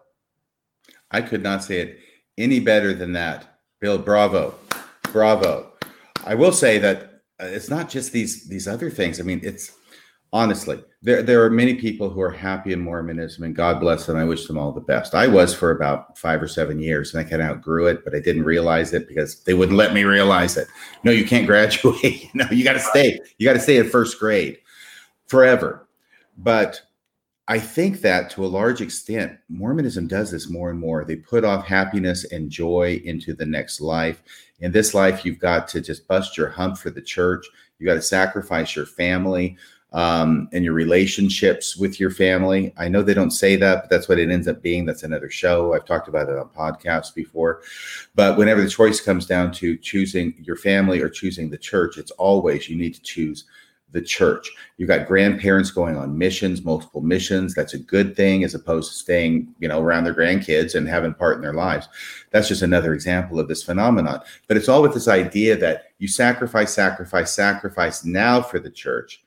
I 1.10 1.20
could 1.20 1.42
not 1.42 1.62
say 1.62 1.80
it 1.80 1.98
any 2.38 2.60
better 2.60 2.94
than 2.94 3.12
that. 3.12 3.58
Bill, 3.78 3.98
bravo. 3.98 4.54
Bravo. 5.12 5.70
I 6.24 6.34
will 6.34 6.52
say 6.52 6.78
that 6.78 7.20
uh, 7.38 7.46
it's 7.46 7.68
not 7.68 7.90
just 7.90 8.12
these 8.12 8.48
these 8.48 8.66
other 8.66 8.88
things. 8.88 9.20
I 9.20 9.24
mean, 9.24 9.40
it's 9.42 9.72
honestly, 10.32 10.82
there 11.02 11.22
there 11.22 11.44
are 11.44 11.50
many 11.50 11.74
people 11.74 12.08
who 12.08 12.20
are 12.20 12.30
happy 12.30 12.72
in 12.72 12.80
Mormonism 12.80 13.44
and 13.44 13.54
God 13.54 13.80
bless 13.80 14.06
them. 14.06 14.16
I 14.16 14.24
wish 14.24 14.46
them 14.46 14.58
all 14.58 14.72
the 14.72 14.80
best. 14.80 15.14
I 15.14 15.26
was 15.26 15.54
for 15.54 15.70
about 15.70 16.16
5 16.16 16.42
or 16.42 16.48
7 16.48 16.78
years 16.78 17.12
and 17.12 17.24
I 17.24 17.28
kind 17.28 17.42
of 17.42 17.48
outgrew 17.48 17.86
it, 17.86 18.04
but 18.04 18.14
I 18.14 18.20
didn't 18.20 18.44
realize 18.44 18.92
it 18.92 19.08
because 19.08 19.42
they 19.42 19.54
wouldn't 19.54 19.76
let 19.76 19.92
me 19.92 20.04
realize 20.04 20.56
it. 20.56 20.68
No, 21.04 21.10
you 21.10 21.24
can't 21.24 21.46
graduate. 21.48 22.30
no, 22.34 22.46
you 22.50 22.64
got 22.64 22.74
to 22.74 22.80
stay. 22.80 23.18
You 23.38 23.46
got 23.46 23.54
to 23.54 23.60
stay 23.60 23.78
in 23.78 23.88
first 23.88 24.18
grade 24.18 24.58
forever. 25.26 25.88
But 26.38 26.80
I 27.48 27.58
think 27.58 28.00
that 28.02 28.30
to 28.30 28.44
a 28.44 28.46
large 28.46 28.80
extent, 28.80 29.36
Mormonism 29.48 30.06
does 30.06 30.30
this 30.30 30.48
more 30.48 30.70
and 30.70 30.78
more. 30.78 31.04
They 31.04 31.16
put 31.16 31.44
off 31.44 31.66
happiness 31.66 32.24
and 32.32 32.48
joy 32.48 33.02
into 33.04 33.34
the 33.34 33.44
next 33.44 33.80
life. 33.80 34.22
In 34.60 34.70
this 34.70 34.94
life, 34.94 35.24
you've 35.24 35.40
got 35.40 35.66
to 35.68 35.80
just 35.80 36.06
bust 36.06 36.36
your 36.36 36.48
hump 36.48 36.78
for 36.78 36.90
the 36.90 37.02
church. 37.02 37.44
You 37.78 37.86
got 37.86 37.94
to 37.94 38.02
sacrifice 38.02 38.76
your 38.76 38.86
family 38.86 39.56
um, 39.92 40.48
and 40.52 40.64
your 40.64 40.72
relationships 40.72 41.76
with 41.76 42.00
your 42.00 42.10
family. 42.10 42.72
I 42.76 42.88
know 42.88 43.02
they 43.02 43.14
don't 43.14 43.30
say 43.30 43.56
that, 43.56 43.82
but 43.82 43.90
that's 43.90 44.08
what 44.08 44.18
it 44.18 44.30
ends 44.30 44.48
up 44.48 44.62
being. 44.62 44.86
That's 44.86 45.02
another 45.02 45.30
show. 45.30 45.74
I've 45.74 45.84
talked 45.84 46.08
about 46.08 46.28
it 46.28 46.38
on 46.38 46.48
podcasts 46.48 47.14
before. 47.14 47.60
But 48.14 48.38
whenever 48.38 48.62
the 48.62 48.70
choice 48.70 49.00
comes 49.00 49.26
down 49.26 49.52
to 49.52 49.76
choosing 49.76 50.34
your 50.42 50.56
family 50.56 51.00
or 51.00 51.08
choosing 51.08 51.50
the 51.50 51.58
church, 51.58 51.98
it's 51.98 52.10
always 52.12 52.68
you 52.68 52.76
need 52.76 52.94
to 52.94 53.02
choose 53.02 53.44
the 53.92 54.00
church. 54.00 54.50
You've 54.78 54.88
got 54.88 55.06
grandparents 55.06 55.70
going 55.70 55.96
on 55.96 56.16
missions, 56.16 56.64
multiple 56.64 57.02
missions. 57.02 57.54
That's 57.54 57.74
a 57.74 57.78
good 57.78 58.16
thing 58.16 58.42
as 58.42 58.54
opposed 58.54 58.90
to 58.90 58.98
staying, 58.98 59.54
you 59.60 59.68
know, 59.68 59.80
around 59.80 60.04
their 60.04 60.14
grandkids 60.14 60.74
and 60.74 60.88
having 60.88 61.14
part 61.14 61.36
in 61.36 61.42
their 61.42 61.52
lives. 61.52 61.88
That's 62.30 62.48
just 62.48 62.62
another 62.62 62.94
example 62.94 63.38
of 63.38 63.48
this 63.48 63.62
phenomenon. 63.62 64.20
But 64.48 64.56
it's 64.56 64.68
all 64.68 64.82
with 64.82 64.94
this 64.94 65.08
idea 65.08 65.56
that 65.58 65.92
you 65.98 66.08
sacrifice, 66.08 66.72
sacrifice, 66.72 67.32
sacrifice 67.32 68.04
now 68.04 68.40
for 68.40 68.58
the 68.58 68.70
church, 68.70 69.21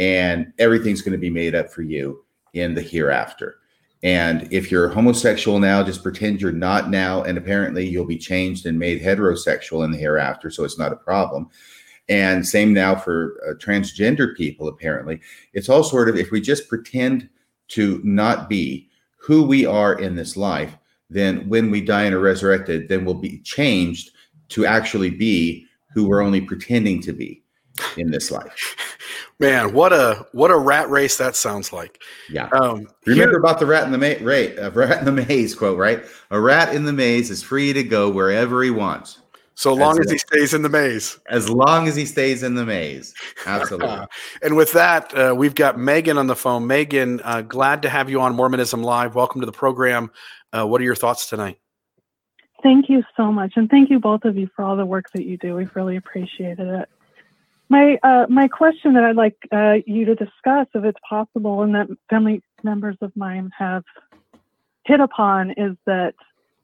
and 0.00 0.50
everything's 0.58 1.02
going 1.02 1.12
to 1.12 1.18
be 1.18 1.30
made 1.30 1.54
up 1.54 1.70
for 1.70 1.82
you 1.82 2.24
in 2.54 2.74
the 2.74 2.80
hereafter. 2.80 3.56
And 4.02 4.50
if 4.50 4.70
you're 4.70 4.88
homosexual 4.88 5.58
now, 5.58 5.82
just 5.82 6.02
pretend 6.02 6.40
you're 6.40 6.52
not 6.52 6.88
now. 6.88 7.22
And 7.22 7.36
apparently 7.36 7.86
you'll 7.86 8.06
be 8.06 8.16
changed 8.16 8.64
and 8.64 8.78
made 8.78 9.02
heterosexual 9.02 9.84
in 9.84 9.90
the 9.90 9.98
hereafter. 9.98 10.50
So 10.50 10.64
it's 10.64 10.78
not 10.78 10.90
a 10.92 10.96
problem. 10.96 11.50
And 12.08 12.48
same 12.48 12.72
now 12.72 12.96
for 12.96 13.36
uh, 13.46 13.54
transgender 13.56 14.34
people, 14.34 14.68
apparently. 14.68 15.20
It's 15.52 15.68
all 15.68 15.84
sort 15.84 16.08
of, 16.08 16.16
if 16.16 16.30
we 16.30 16.40
just 16.40 16.66
pretend 16.66 17.28
to 17.68 18.00
not 18.02 18.48
be 18.48 18.88
who 19.18 19.42
we 19.42 19.66
are 19.66 19.98
in 19.98 20.16
this 20.16 20.34
life, 20.34 20.78
then 21.10 21.46
when 21.46 21.70
we 21.70 21.82
die 21.82 22.04
and 22.04 22.14
are 22.14 22.20
resurrected, 22.20 22.88
then 22.88 23.04
we'll 23.04 23.14
be 23.14 23.40
changed 23.40 24.12
to 24.48 24.64
actually 24.64 25.10
be 25.10 25.66
who 25.92 26.08
we're 26.08 26.22
only 26.22 26.40
pretending 26.40 27.02
to 27.02 27.12
be 27.12 27.42
in 27.98 28.10
this 28.10 28.30
life. 28.30 28.89
Man, 29.40 29.72
what 29.72 29.94
a 29.94 30.26
what 30.32 30.50
a 30.50 30.56
rat 30.58 30.90
race 30.90 31.16
that 31.16 31.34
sounds 31.34 31.72
like. 31.72 32.02
Yeah. 32.28 32.50
Um, 32.52 32.86
Remember 33.06 33.30
here, 33.30 33.38
about 33.38 33.58
the 33.58 33.64
rat 33.64 33.84
in 33.84 33.90
the 33.90 33.96
maze, 33.96 34.20
right? 34.20 34.56
Uh, 34.58 34.70
rat 34.74 34.98
in 34.98 35.06
the 35.06 35.26
maze 35.26 35.54
quote, 35.54 35.78
right? 35.78 36.04
A 36.30 36.38
rat 36.38 36.74
in 36.74 36.84
the 36.84 36.92
maze 36.92 37.30
is 37.30 37.42
free 37.42 37.72
to 37.72 37.82
go 37.82 38.10
wherever 38.10 38.62
he 38.62 38.70
wants. 38.70 39.18
So 39.54 39.74
long 39.74 39.98
as, 39.98 40.06
as 40.06 40.12
he 40.12 40.18
stays 40.18 40.54
in 40.54 40.62
the 40.62 40.68
maze. 40.68 41.18
As 41.28 41.48
long 41.48 41.88
as 41.88 41.96
he 41.96 42.04
stays 42.06 42.42
in 42.42 42.54
the 42.54 42.64
maze. 42.64 43.14
Absolutely. 43.46 44.06
and 44.42 44.56
with 44.56 44.72
that, 44.72 45.14
uh, 45.14 45.34
we've 45.34 45.54
got 45.54 45.78
Megan 45.78 46.16
on 46.16 46.26
the 46.26 46.36
phone. 46.36 46.66
Megan, 46.66 47.20
uh, 47.24 47.42
glad 47.42 47.82
to 47.82 47.90
have 47.90 48.08
you 48.08 48.20
on 48.20 48.34
Mormonism 48.34 48.82
Live. 48.82 49.14
Welcome 49.14 49.40
to 49.40 49.46
the 49.46 49.52
program. 49.52 50.10
Uh, 50.52 50.66
what 50.66 50.80
are 50.80 50.84
your 50.84 50.94
thoughts 50.94 51.28
tonight? 51.28 51.58
Thank 52.62 52.88
you 52.88 53.02
so 53.16 53.32
much. 53.32 53.54
And 53.56 53.70
thank 53.70 53.90
you 53.90 54.00
both 54.00 54.24
of 54.24 54.36
you 54.36 54.48
for 54.54 54.64
all 54.64 54.76
the 54.76 54.86
work 54.86 55.10
that 55.12 55.24
you 55.24 55.36
do. 55.38 55.56
We've 55.56 55.74
really 55.74 55.96
appreciated 55.96 56.66
it. 56.66 56.88
My 57.70 57.98
uh, 58.02 58.26
my 58.28 58.48
question 58.48 58.94
that 58.94 59.04
I'd 59.04 59.14
like 59.14 59.36
uh, 59.52 59.76
you 59.86 60.04
to 60.06 60.16
discuss, 60.16 60.66
if 60.74 60.84
it's 60.84 60.98
possible, 61.08 61.62
and 61.62 61.72
that 61.76 61.86
family 62.10 62.42
members 62.64 62.96
of 63.00 63.16
mine 63.16 63.50
have 63.56 63.84
hit 64.84 64.98
upon, 64.98 65.52
is 65.52 65.76
that 65.86 66.14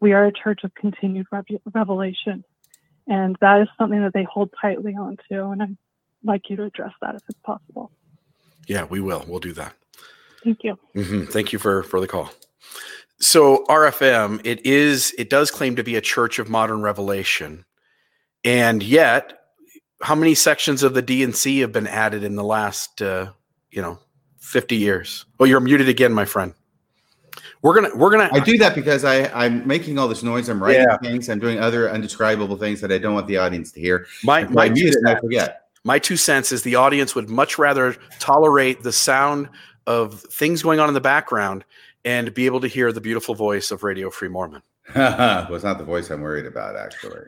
we 0.00 0.12
are 0.12 0.26
a 0.26 0.32
church 0.32 0.64
of 0.64 0.74
continued 0.74 1.28
revelation, 1.72 2.44
and 3.06 3.36
that 3.40 3.60
is 3.62 3.68
something 3.78 4.02
that 4.02 4.14
they 4.14 4.24
hold 4.24 4.50
tightly 4.60 4.94
onto. 4.94 5.52
And 5.52 5.62
I'd 5.62 5.76
like 6.24 6.50
you 6.50 6.56
to 6.56 6.64
address 6.64 6.92
that 7.00 7.14
if 7.14 7.22
it's 7.28 7.38
possible. 7.44 7.92
Yeah, 8.66 8.84
we 8.84 8.98
will. 8.98 9.24
We'll 9.28 9.38
do 9.38 9.52
that. 9.52 9.74
Thank 10.42 10.64
you. 10.64 10.76
Mm-hmm. 10.96 11.26
Thank 11.26 11.52
you 11.52 11.60
for 11.60 11.84
for 11.84 12.00
the 12.00 12.08
call. 12.08 12.32
So 13.20 13.64
RFM, 13.68 14.40
it 14.44 14.66
is 14.66 15.14
it 15.16 15.30
does 15.30 15.52
claim 15.52 15.76
to 15.76 15.84
be 15.84 15.94
a 15.94 16.00
church 16.00 16.40
of 16.40 16.48
modern 16.48 16.82
revelation, 16.82 17.64
and 18.42 18.82
yet 18.82 19.45
how 20.02 20.14
many 20.14 20.34
sections 20.34 20.82
of 20.82 20.94
the 20.94 21.02
D&C 21.02 21.60
have 21.60 21.72
been 21.72 21.86
added 21.86 22.22
in 22.22 22.36
the 22.36 22.44
last 22.44 23.00
uh, 23.02 23.30
you 23.70 23.82
know 23.82 23.98
50 24.38 24.76
years? 24.76 25.24
Oh, 25.40 25.44
you're 25.44 25.60
muted 25.60 25.88
again, 25.88 26.12
my 26.12 26.24
friend. 26.24 26.54
We're 27.62 27.74
gonna 27.74 27.96
we're 27.96 28.10
gonna 28.10 28.28
I 28.32 28.40
do 28.40 28.58
that 28.58 28.74
because 28.74 29.04
I 29.04 29.24
I'm 29.32 29.66
making 29.66 29.98
all 29.98 30.08
this 30.08 30.22
noise. 30.22 30.48
I'm 30.48 30.62
writing 30.62 30.86
yeah. 30.88 30.98
things. 30.98 31.28
I'm 31.28 31.40
doing 31.40 31.58
other 31.58 31.90
undescribable 31.90 32.56
things 32.56 32.80
that 32.80 32.92
I 32.92 32.98
don't 32.98 33.14
want 33.14 33.26
the 33.26 33.38
audience 33.38 33.72
to 33.72 33.80
hear. 33.80 34.06
My 34.22 34.44
my 34.44 34.68
mute 34.68 34.94
and 34.94 35.08
I 35.08 35.18
forget. 35.18 35.62
My 35.82 35.98
two 35.98 36.16
cents 36.16 36.52
is 36.52 36.62
the 36.62 36.76
audience 36.76 37.14
would 37.14 37.28
much 37.28 37.58
rather 37.58 37.96
tolerate 38.18 38.82
the 38.82 38.92
sound 38.92 39.48
of 39.86 40.20
things 40.20 40.62
going 40.62 40.80
on 40.80 40.88
in 40.88 40.94
the 40.94 41.00
background 41.00 41.64
and 42.04 42.32
be 42.34 42.46
able 42.46 42.60
to 42.60 42.68
hear 42.68 42.92
the 42.92 43.00
beautiful 43.00 43.34
voice 43.34 43.70
of 43.70 43.82
Radio 43.82 44.10
Free 44.10 44.28
Mormon. 44.28 44.62
well, 44.94 45.54
it's 45.54 45.64
not 45.64 45.78
the 45.78 45.84
voice 45.84 46.10
I'm 46.10 46.20
worried 46.20 46.46
about, 46.46 46.76
actually. 46.76 47.24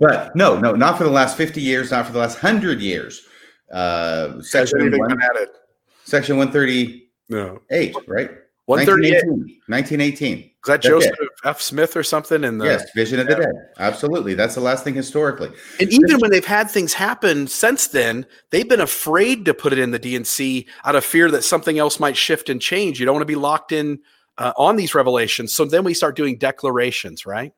but 0.00 0.34
no, 0.34 0.58
no, 0.58 0.72
not 0.72 0.98
for 0.98 1.04
the 1.04 1.10
last 1.10 1.36
50 1.36 1.60
years, 1.60 1.90
not 1.90 2.06
for 2.06 2.12
the 2.12 2.18
last 2.18 2.42
100 2.42 2.80
years. 2.80 3.26
Uh, 3.72 4.40
section, 4.42 4.90
one, 4.98 5.16
section 6.04 6.36
138, 6.36 7.08
no. 7.28 7.60
right? 8.08 8.30
138. 8.66 9.24
1918. 9.66 10.38
Is 10.38 10.50
that 10.66 10.82
Joseph 10.82 11.16
F. 11.44 11.60
Smith 11.60 11.96
or 11.96 12.02
something? 12.02 12.44
In 12.44 12.58
the 12.58 12.66
yes, 12.66 12.84
Vision 12.94 13.18
of 13.18 13.26
the 13.26 13.34
Dead. 13.34 13.54
Absolutely, 13.78 14.34
that's 14.34 14.54
the 14.54 14.60
last 14.60 14.84
thing 14.84 14.94
historically. 14.94 15.50
And 15.80 15.90
even 15.90 16.18
when 16.20 16.30
they've 16.30 16.44
had 16.44 16.70
things 16.70 16.92
happen 16.92 17.46
since 17.46 17.88
then, 17.88 18.26
they've 18.50 18.68
been 18.68 18.80
afraid 18.80 19.44
to 19.46 19.54
put 19.54 19.72
it 19.72 19.78
in 19.78 19.90
the 19.90 19.98
D&C 19.98 20.68
out 20.84 20.94
of 20.94 21.04
fear 21.04 21.30
that 21.30 21.42
something 21.42 21.78
else 21.78 21.98
might 21.98 22.16
shift 22.16 22.48
and 22.48 22.60
change. 22.60 23.00
You 23.00 23.06
don't 23.06 23.14
want 23.14 23.22
to 23.22 23.26
be 23.26 23.36
locked 23.36 23.72
in 23.72 24.00
uh, 24.40 24.52
on 24.56 24.76
these 24.76 24.94
revelations. 24.94 25.54
So 25.54 25.64
then 25.64 25.84
we 25.84 25.94
start 25.94 26.16
doing 26.16 26.38
declarations, 26.38 27.26
right? 27.26 27.52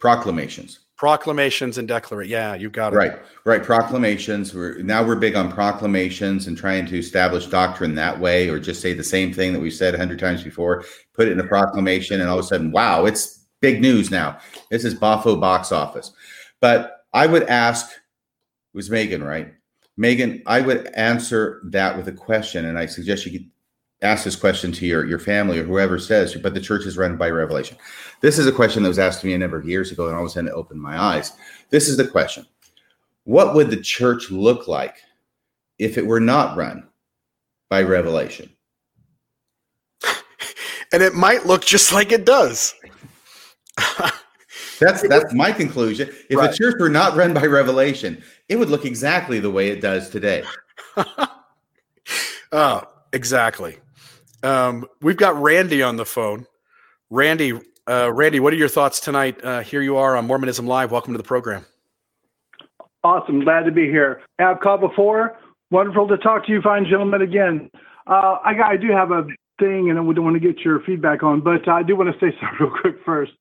Proclamations. 0.00 0.80
Proclamations 0.96 1.76
and 1.76 1.86
declaration. 1.86 2.30
Yeah, 2.30 2.54
you 2.54 2.70
got 2.70 2.92
it. 2.92 2.96
Right, 2.96 3.12
right. 3.44 3.62
Proclamations. 3.62 4.54
We're 4.54 4.78
now 4.82 5.04
we're 5.04 5.16
big 5.16 5.34
on 5.34 5.50
proclamations 5.50 6.46
and 6.46 6.56
trying 6.56 6.86
to 6.86 6.98
establish 6.98 7.46
doctrine 7.46 7.94
that 7.96 8.18
way, 8.18 8.48
or 8.48 8.58
just 8.58 8.80
say 8.80 8.94
the 8.94 9.04
same 9.04 9.32
thing 9.32 9.52
that 9.52 9.60
we've 9.60 9.72
said 9.72 9.94
a 9.94 9.98
hundred 9.98 10.20
times 10.20 10.42
before. 10.42 10.84
Put 11.12 11.28
it 11.28 11.32
in 11.32 11.40
a 11.40 11.46
proclamation, 11.46 12.20
and 12.20 12.30
all 12.30 12.38
of 12.38 12.44
a 12.44 12.48
sudden, 12.48 12.70
wow, 12.70 13.06
it's 13.06 13.44
big 13.60 13.80
news 13.82 14.10
now. 14.10 14.38
This 14.70 14.84
is 14.84 14.94
Bafo 14.94 15.38
box 15.38 15.72
office. 15.72 16.12
But 16.60 17.04
I 17.12 17.26
would 17.26 17.42
ask, 17.44 17.90
it 17.90 18.76
was 18.76 18.88
Megan, 18.88 19.22
right? 19.22 19.52
Megan, 19.96 20.42
I 20.46 20.60
would 20.60 20.86
answer 20.94 21.60
that 21.70 21.96
with 21.96 22.06
a 22.06 22.12
question, 22.12 22.66
and 22.66 22.78
I 22.78 22.86
suggest 22.86 23.26
you 23.26 23.46
ask 24.02 24.24
this 24.24 24.36
question 24.36 24.72
to 24.72 24.86
your, 24.86 25.06
your 25.06 25.18
family 25.18 25.58
or 25.58 25.64
whoever 25.64 25.98
says, 25.98 26.34
but 26.34 26.54
the 26.54 26.60
church 26.60 26.84
is 26.84 26.96
run 26.96 27.16
by 27.16 27.30
revelation. 27.30 27.76
This 28.20 28.38
is 28.38 28.46
a 28.46 28.52
question 28.52 28.82
that 28.82 28.88
was 28.88 28.98
asked 28.98 29.20
to 29.20 29.26
me 29.26 29.34
a 29.34 29.38
number 29.38 29.56
of 29.56 29.68
years 29.68 29.92
ago, 29.92 30.06
and 30.06 30.14
all 30.14 30.22
of 30.22 30.26
a 30.26 30.30
sudden 30.30 30.48
it 30.48 30.54
opened 30.54 30.80
my 30.80 31.00
eyes. 31.00 31.32
This 31.70 31.88
is 31.88 31.96
the 31.96 32.06
question 32.06 32.46
What 33.24 33.54
would 33.54 33.70
the 33.70 33.80
church 33.80 34.30
look 34.30 34.68
like 34.68 34.96
if 35.78 35.98
it 35.98 36.06
were 36.06 36.20
not 36.20 36.56
run 36.56 36.86
by 37.68 37.82
revelation? 37.82 38.50
and 40.92 41.02
it 41.02 41.14
might 41.14 41.46
look 41.46 41.64
just 41.64 41.92
like 41.92 42.12
it 42.12 42.24
does. 42.24 42.74
that's 44.80 45.06
that's 45.08 45.32
my 45.32 45.52
conclusion. 45.52 46.08
If 46.30 46.38
right. 46.38 46.50
the 46.50 46.56
church 46.56 46.76
were 46.78 46.88
not 46.88 47.16
run 47.16 47.34
by 47.34 47.46
revelation, 47.46 48.22
it 48.48 48.56
would 48.56 48.70
look 48.70 48.84
exactly 48.84 49.40
the 49.40 49.50
way 49.50 49.68
it 49.68 49.80
does 49.80 50.10
today. 50.10 50.44
oh, 52.52 52.82
exactly. 53.12 53.78
Um, 54.44 54.84
we've 55.00 55.16
got 55.16 55.40
Randy 55.40 55.82
on 55.82 55.96
the 55.96 56.04
phone. 56.04 56.46
Randy, 57.08 57.58
uh, 57.88 58.12
Randy, 58.12 58.40
what 58.40 58.52
are 58.52 58.56
your 58.56 58.68
thoughts 58.68 59.00
tonight? 59.00 59.42
Uh, 59.42 59.62
here 59.62 59.80
you 59.80 59.96
are 59.96 60.16
on 60.16 60.26
Mormonism 60.26 60.66
Live. 60.66 60.90
Welcome 60.90 61.14
to 61.14 61.18
the 61.18 61.24
program. 61.24 61.64
Awesome. 63.02 63.40
Glad 63.40 63.64
to 63.64 63.72
be 63.72 63.86
here. 63.86 64.20
I've 64.38 64.60
called 64.60 64.82
before. 64.82 65.38
Wonderful 65.70 66.08
to 66.08 66.18
talk 66.18 66.46
to 66.46 66.52
you, 66.52 66.60
fine 66.60 66.84
gentlemen, 66.84 67.22
again. 67.22 67.70
Uh, 68.06 68.36
I, 68.44 68.72
I 68.72 68.76
do 68.76 68.90
have 68.90 69.10
a 69.12 69.26
thing, 69.58 69.88
and 69.88 69.98
I 69.98 70.02
would 70.02 70.18
want 70.18 70.34
to 70.34 70.40
get 70.40 70.62
your 70.62 70.80
feedback 70.80 71.22
on, 71.22 71.40
but 71.40 71.66
I 71.66 71.82
do 71.82 71.96
want 71.96 72.12
to 72.12 72.20
say 72.20 72.36
something 72.40 72.58
real 72.60 72.80
quick 72.80 72.96
first. 73.04 73.32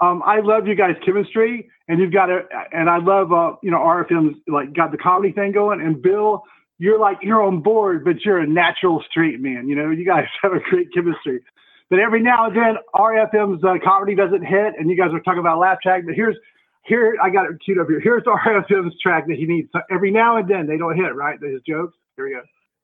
Um, 0.00 0.22
I 0.24 0.40
love 0.40 0.68
you 0.68 0.76
guys' 0.76 0.94
chemistry, 1.04 1.68
and 1.88 1.98
you've 1.98 2.12
got 2.12 2.30
it, 2.30 2.46
and 2.72 2.88
I 2.88 2.98
love, 2.98 3.32
uh, 3.32 3.56
you 3.62 3.72
know, 3.72 3.78
RFM's 3.78 4.36
like 4.46 4.74
got 4.74 4.92
the 4.92 4.98
comedy 4.98 5.32
thing 5.32 5.50
going, 5.50 5.80
and 5.80 6.00
Bill 6.00 6.44
you're 6.78 6.98
like 6.98 7.18
you're 7.22 7.42
on 7.42 7.60
board, 7.60 8.04
but 8.04 8.24
you're 8.24 8.38
a 8.38 8.46
natural 8.46 9.02
straight 9.10 9.40
man. 9.40 9.68
You 9.68 9.76
know, 9.76 9.90
you 9.90 10.04
guys 10.04 10.24
have 10.42 10.52
a 10.52 10.60
great 10.60 10.92
chemistry. 10.92 11.40
But 11.88 12.00
every 12.00 12.20
now 12.20 12.46
and 12.46 12.56
then, 12.56 12.74
RFM's 12.94 13.62
uh, 13.62 13.74
comedy 13.84 14.16
doesn't 14.16 14.44
hit, 14.44 14.74
and 14.76 14.90
you 14.90 14.96
guys 14.96 15.12
are 15.12 15.20
talking 15.20 15.38
about 15.38 15.58
laugh 15.58 15.78
track. 15.80 16.02
But 16.04 16.14
here's 16.14 16.36
here 16.84 17.16
I 17.22 17.30
got 17.30 17.46
it 17.46 17.58
queued 17.64 17.78
up 17.78 17.88
here. 17.88 18.00
Here's 18.00 18.22
RFM's 18.24 18.94
track 19.00 19.26
that 19.28 19.36
he 19.36 19.46
needs. 19.46 19.68
So 19.72 19.80
every 19.90 20.10
now 20.10 20.36
and 20.36 20.48
then 20.48 20.66
they 20.66 20.76
don't 20.76 20.96
hit 20.96 21.14
right. 21.14 21.38
His 21.40 21.60
jokes. 21.66 21.96
Here 22.16 22.26
we 22.26 22.32
go. 22.32 22.42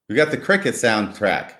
We 0.09 0.17
got 0.17 0.31
the 0.31 0.37
cricket 0.37 0.75
soundtrack. 0.75 1.53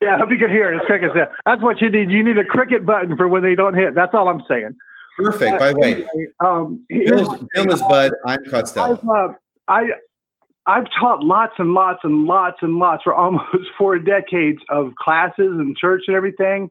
Yeah, 0.00 0.14
I 0.14 0.18
hope 0.18 0.30
you 0.30 0.38
can 0.38 0.48
hear 0.48 0.72
it. 0.72 0.76
It's 0.76 0.86
cricket 0.86 1.10
sound. 1.14 1.28
That's 1.44 1.60
what 1.60 1.80
you 1.82 1.90
need. 1.90 2.10
You 2.10 2.24
need 2.24 2.38
a 2.38 2.44
cricket 2.44 2.86
button 2.86 3.16
for 3.16 3.28
when 3.28 3.42
they 3.42 3.54
don't 3.54 3.74
hit. 3.74 3.94
That's 3.94 4.14
all 4.14 4.28
I'm 4.28 4.42
saying. 4.48 4.74
Perfect. 5.18 5.58
By 5.58 5.72
the 5.72 5.78
way, 5.78 6.06
um, 6.40 6.86
Bill, 6.88 7.46
Bill 7.52 7.72
is 7.72 7.82
Bud. 7.82 8.12
I'm 8.26 8.42
Costello. 8.46 8.94
Uh, 8.94 9.34
I 9.68 9.90
I've 10.66 10.86
taught 10.98 11.22
lots 11.24 11.54
and 11.58 11.72
lots 11.72 12.00
and 12.02 12.26
lots 12.26 12.58
and 12.62 12.76
lots 12.76 13.02
for 13.02 13.14
almost 13.24 13.68
four 13.78 13.98
decades 13.98 14.60
of 14.68 14.94
classes 14.96 15.34
and 15.58 15.76
church 15.76 16.02
and 16.06 16.16
everything. 16.16 16.70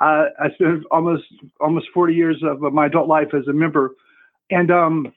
Uh, 0.00 0.26
I 0.38 0.50
spent 0.54 0.84
almost 0.92 1.24
almost 1.60 1.86
40 1.92 2.14
years 2.14 2.42
of 2.44 2.60
my 2.60 2.86
adult 2.86 3.08
life 3.08 3.34
as 3.34 3.48
a 3.48 3.52
member, 3.52 3.90
and 4.48 4.70
um, 4.70 5.12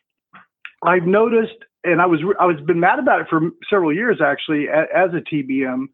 I've 0.83 1.05
noticed, 1.05 1.53
and 1.83 2.01
I 2.01 2.07
was 2.07 2.19
I 2.39 2.45
was 2.47 2.59
been 2.65 2.79
mad 2.79 2.97
about 2.97 3.21
it 3.21 3.27
for 3.29 3.41
several 3.69 3.93
years 3.93 4.19
actually 4.23 4.67
as 4.69 5.11
a 5.13 5.21
TBM. 5.21 5.85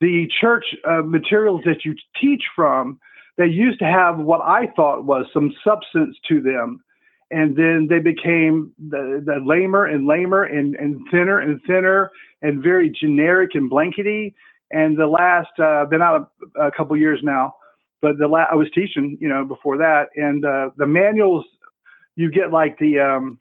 The 0.00 0.28
church 0.40 0.64
uh, 0.88 1.02
materials 1.02 1.62
that 1.64 1.84
you 1.84 1.96
teach 2.20 2.44
from, 2.54 3.00
they 3.36 3.46
used 3.46 3.80
to 3.80 3.86
have 3.86 4.18
what 4.18 4.40
I 4.40 4.68
thought 4.76 5.04
was 5.04 5.26
some 5.34 5.52
substance 5.64 6.16
to 6.28 6.40
them 6.40 6.84
and 7.30 7.56
then 7.56 7.86
they 7.90 7.98
became 7.98 8.72
the, 8.78 9.22
the 9.24 9.38
lamer 9.44 9.84
and 9.86 10.06
lamer 10.06 10.44
and, 10.44 10.74
and 10.76 11.00
thinner 11.10 11.38
and 11.40 11.60
thinner 11.66 12.10
and 12.42 12.62
very 12.62 12.90
generic 12.90 13.50
and 13.54 13.68
blankety. 13.68 14.34
And 14.70 14.96
the 14.96 15.06
last, 15.06 15.48
uh, 15.58 15.84
been 15.86 16.02
out 16.02 16.30
a, 16.56 16.66
a 16.66 16.72
couple 16.72 16.96
years 16.96 17.20
now, 17.22 17.54
but 18.00 18.18
the 18.18 18.28
last 18.28 18.48
I 18.52 18.54
was 18.54 18.68
teaching, 18.74 19.18
you 19.20 19.28
know, 19.28 19.44
before 19.44 19.76
that, 19.78 20.08
and 20.16 20.44
uh, 20.44 20.70
the 20.76 20.86
manuals, 20.86 21.44
you 22.16 22.30
get 22.30 22.50
like 22.52 22.78
the, 22.78 22.98
um, 23.00 23.38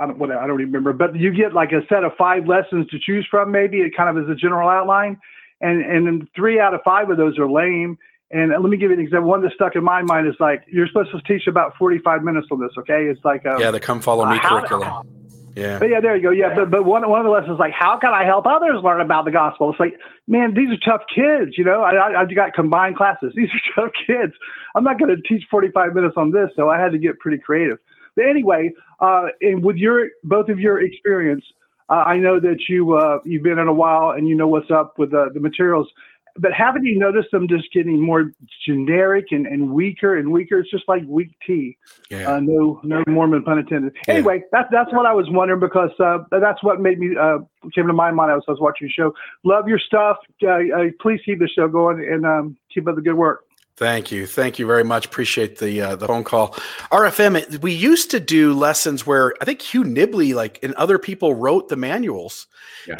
I 0.00 0.06
don't, 0.06 0.18
what, 0.18 0.30
I 0.30 0.46
don't 0.46 0.56
remember, 0.56 0.92
but 0.92 1.14
you 1.16 1.32
get 1.32 1.54
like 1.54 1.72
a 1.72 1.86
set 1.88 2.04
of 2.04 2.12
five 2.16 2.46
lessons 2.46 2.88
to 2.88 2.98
choose 2.98 3.26
from, 3.30 3.50
maybe 3.50 3.78
it 3.78 3.96
kind 3.96 4.16
of 4.16 4.22
as 4.22 4.30
a 4.30 4.34
general 4.34 4.68
outline. 4.68 5.18
and 5.62 5.82
and 5.84 6.06
then 6.06 6.28
three 6.36 6.60
out 6.60 6.74
of 6.74 6.80
five 6.84 7.08
of 7.08 7.16
those 7.16 7.38
are 7.38 7.48
lame. 7.50 7.96
And 8.32 8.50
let 8.50 8.62
me 8.62 8.78
give 8.78 8.90
you 8.90 8.96
an 8.96 9.02
example. 9.02 9.28
One 9.28 9.42
that 9.42 9.52
stuck 9.52 9.76
in 9.76 9.84
my 9.84 10.02
mind 10.02 10.26
is 10.26 10.34
like 10.40 10.64
you're 10.66 10.86
supposed 10.86 11.10
to 11.12 11.20
teach 11.22 11.46
about 11.46 11.76
45 11.76 12.24
minutes 12.24 12.48
on 12.50 12.60
this. 12.60 12.70
Okay, 12.78 13.04
it's 13.06 13.22
like 13.24 13.44
um, 13.44 13.60
yeah, 13.60 13.70
the 13.70 13.78
come 13.80 14.00
follow 14.00 14.24
me 14.26 14.38
how- 14.38 14.58
curriculum. 14.60 15.06
Yeah. 15.54 15.78
But 15.78 15.90
yeah, 15.90 16.00
there 16.00 16.16
you 16.16 16.22
go. 16.22 16.30
Yeah, 16.30 16.54
but 16.54 16.70
but 16.70 16.84
one 16.84 17.08
one 17.08 17.20
of 17.20 17.26
the 17.26 17.30
lessons 17.30 17.54
is 17.54 17.58
like, 17.58 17.74
how 17.74 17.98
can 17.98 18.14
I 18.14 18.24
help 18.24 18.46
others 18.46 18.82
learn 18.82 19.00
about 19.00 19.26
the 19.26 19.30
gospel? 19.30 19.70
It's 19.70 19.78
like, 19.78 19.98
man, 20.26 20.54
these 20.54 20.70
are 20.70 20.78
tough 20.78 21.02
kids. 21.14 21.58
You 21.58 21.64
know, 21.64 21.82
I 21.82 21.92
I, 21.92 22.20
I 22.22 22.24
got 22.24 22.54
combined 22.54 22.96
classes. 22.96 23.32
These 23.36 23.50
are 23.50 23.82
tough 23.82 23.92
kids. 24.06 24.32
I'm 24.74 24.84
not 24.84 24.98
going 24.98 25.14
to 25.14 25.20
teach 25.28 25.44
45 25.50 25.94
minutes 25.94 26.14
on 26.16 26.30
this, 26.30 26.48
so 26.56 26.70
I 26.70 26.80
had 26.80 26.92
to 26.92 26.98
get 26.98 27.18
pretty 27.18 27.36
creative. 27.36 27.78
But 28.16 28.26
anyway, 28.26 28.70
uh, 29.00 29.26
and 29.42 29.62
with 29.62 29.76
your 29.76 30.08
both 30.24 30.48
of 30.48 30.58
your 30.58 30.80
experience, 30.80 31.44
uh, 31.88 32.04
I 32.06 32.16
know 32.16 32.40
that 32.40 32.60
you 32.68 32.94
uh, 32.94 33.18
you've 33.24 33.42
been 33.42 33.58
in 33.58 33.68
a 33.68 33.72
while 33.72 34.12
and 34.12 34.26
you 34.28 34.34
know 34.34 34.48
what's 34.48 34.70
up 34.70 34.98
with 34.98 35.12
uh, 35.12 35.26
the 35.34 35.40
materials. 35.40 35.88
But 36.36 36.52
haven't 36.52 36.84
you 36.84 36.98
noticed 36.98 37.30
them 37.30 37.46
just 37.48 37.72
getting 37.72 38.00
more 38.00 38.32
generic 38.66 39.26
and, 39.30 39.46
and 39.46 39.70
weaker 39.70 40.16
and 40.16 40.32
weaker? 40.32 40.60
It's 40.60 40.70
just 40.70 40.84
like 40.88 41.02
weak 41.06 41.30
tea. 41.46 41.76
Yeah. 42.10 42.32
Uh, 42.32 42.40
no, 42.40 42.80
no 42.82 43.02
Mormon 43.06 43.42
pun 43.42 43.58
intended. 43.58 43.94
Anyway, 44.08 44.42
that's 44.52 44.68
that's 44.70 44.92
what 44.92 45.06
I 45.06 45.12
was 45.12 45.26
wondering 45.28 45.60
because 45.60 45.90
uh, 46.00 46.18
that's 46.30 46.62
what 46.62 46.80
made 46.80 46.98
me 46.98 47.16
uh, 47.16 47.38
came 47.74 47.86
to 47.86 47.92
my 47.92 48.10
mind 48.10 48.32
as 48.32 48.42
I 48.48 48.52
was 48.52 48.60
watching 48.60 48.86
the 48.88 48.92
show. 48.92 49.14
Love 49.44 49.68
your 49.68 49.78
stuff. 49.78 50.16
Uh, 50.42 50.48
uh, 50.48 50.84
please 51.00 51.20
keep 51.24 51.38
the 51.38 51.48
show 51.48 51.68
going 51.68 52.06
and 52.10 52.24
um, 52.24 52.56
keep 52.72 52.88
up 52.88 52.94
the 52.94 53.02
good 53.02 53.14
work. 53.14 53.44
Thank 53.76 54.12
you. 54.12 54.26
Thank 54.26 54.58
you 54.58 54.66
very 54.66 54.84
much. 54.84 55.06
Appreciate 55.06 55.58
the 55.58 55.80
uh, 55.80 55.96
the 55.96 56.06
phone 56.06 56.24
call. 56.24 56.52
RFM, 56.92 57.36
it- 57.36 57.62
we 57.62 57.72
used 57.72 58.10
to 58.10 58.20
do 58.20 58.52
lessons 58.52 59.06
where 59.06 59.34
I 59.40 59.44
think 59.44 59.62
Hugh 59.62 59.82
Nibley, 59.82 60.34
like, 60.34 60.58
and 60.62 60.74
other 60.74 60.98
people 60.98 61.34
wrote 61.34 61.68
the 61.68 61.76
manuals, 61.76 62.46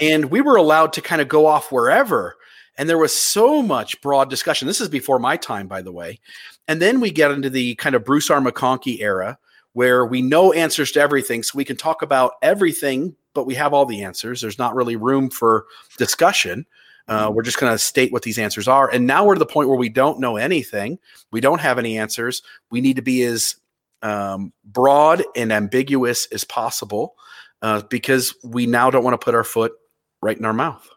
and 0.00 0.26
we 0.30 0.40
were 0.40 0.56
allowed 0.56 0.92
to 0.94 1.02
kind 1.02 1.20
of 1.20 1.28
go 1.28 1.46
off 1.46 1.70
wherever. 1.70 2.36
And 2.78 2.88
there 2.88 2.98
was 2.98 3.12
so 3.12 3.62
much 3.62 4.00
broad 4.00 4.30
discussion. 4.30 4.66
This 4.66 4.80
is 4.80 4.88
before 4.88 5.18
my 5.18 5.36
time, 5.36 5.68
by 5.68 5.82
the 5.82 5.92
way. 5.92 6.20
And 6.68 6.80
then 6.80 7.00
we 7.00 7.10
get 7.10 7.30
into 7.30 7.50
the 7.50 7.74
kind 7.76 7.94
of 7.94 8.04
Bruce 8.04 8.30
R. 8.30 8.40
McConkie 8.40 9.00
era 9.00 9.38
where 9.74 10.04
we 10.04 10.22
know 10.22 10.52
answers 10.52 10.92
to 10.92 11.00
everything. 11.00 11.42
So 11.42 11.56
we 11.56 11.64
can 11.64 11.76
talk 11.76 12.02
about 12.02 12.32
everything, 12.42 13.16
but 13.34 13.46
we 13.46 13.54
have 13.54 13.72
all 13.72 13.86
the 13.86 14.04
answers. 14.04 14.40
There's 14.40 14.58
not 14.58 14.74
really 14.74 14.96
room 14.96 15.30
for 15.30 15.66
discussion. 15.96 16.66
Uh, 17.08 17.30
we're 17.32 17.42
just 17.42 17.58
going 17.58 17.72
to 17.72 17.78
state 17.78 18.12
what 18.12 18.22
these 18.22 18.38
answers 18.38 18.68
are. 18.68 18.88
And 18.90 19.06
now 19.06 19.24
we're 19.24 19.34
to 19.34 19.38
the 19.38 19.46
point 19.46 19.68
where 19.68 19.78
we 19.78 19.88
don't 19.88 20.20
know 20.20 20.36
anything. 20.36 20.98
We 21.30 21.40
don't 21.40 21.60
have 21.60 21.78
any 21.78 21.98
answers. 21.98 22.42
We 22.70 22.80
need 22.80 22.96
to 22.96 23.02
be 23.02 23.22
as 23.24 23.56
um, 24.02 24.52
broad 24.64 25.24
and 25.34 25.52
ambiguous 25.52 26.26
as 26.26 26.44
possible 26.44 27.16
uh, 27.60 27.82
because 27.82 28.34
we 28.44 28.66
now 28.66 28.90
don't 28.90 29.04
want 29.04 29.20
to 29.20 29.24
put 29.24 29.34
our 29.34 29.44
foot 29.44 29.72
right 30.20 30.38
in 30.38 30.44
our 30.44 30.52
mouth. 30.52 30.88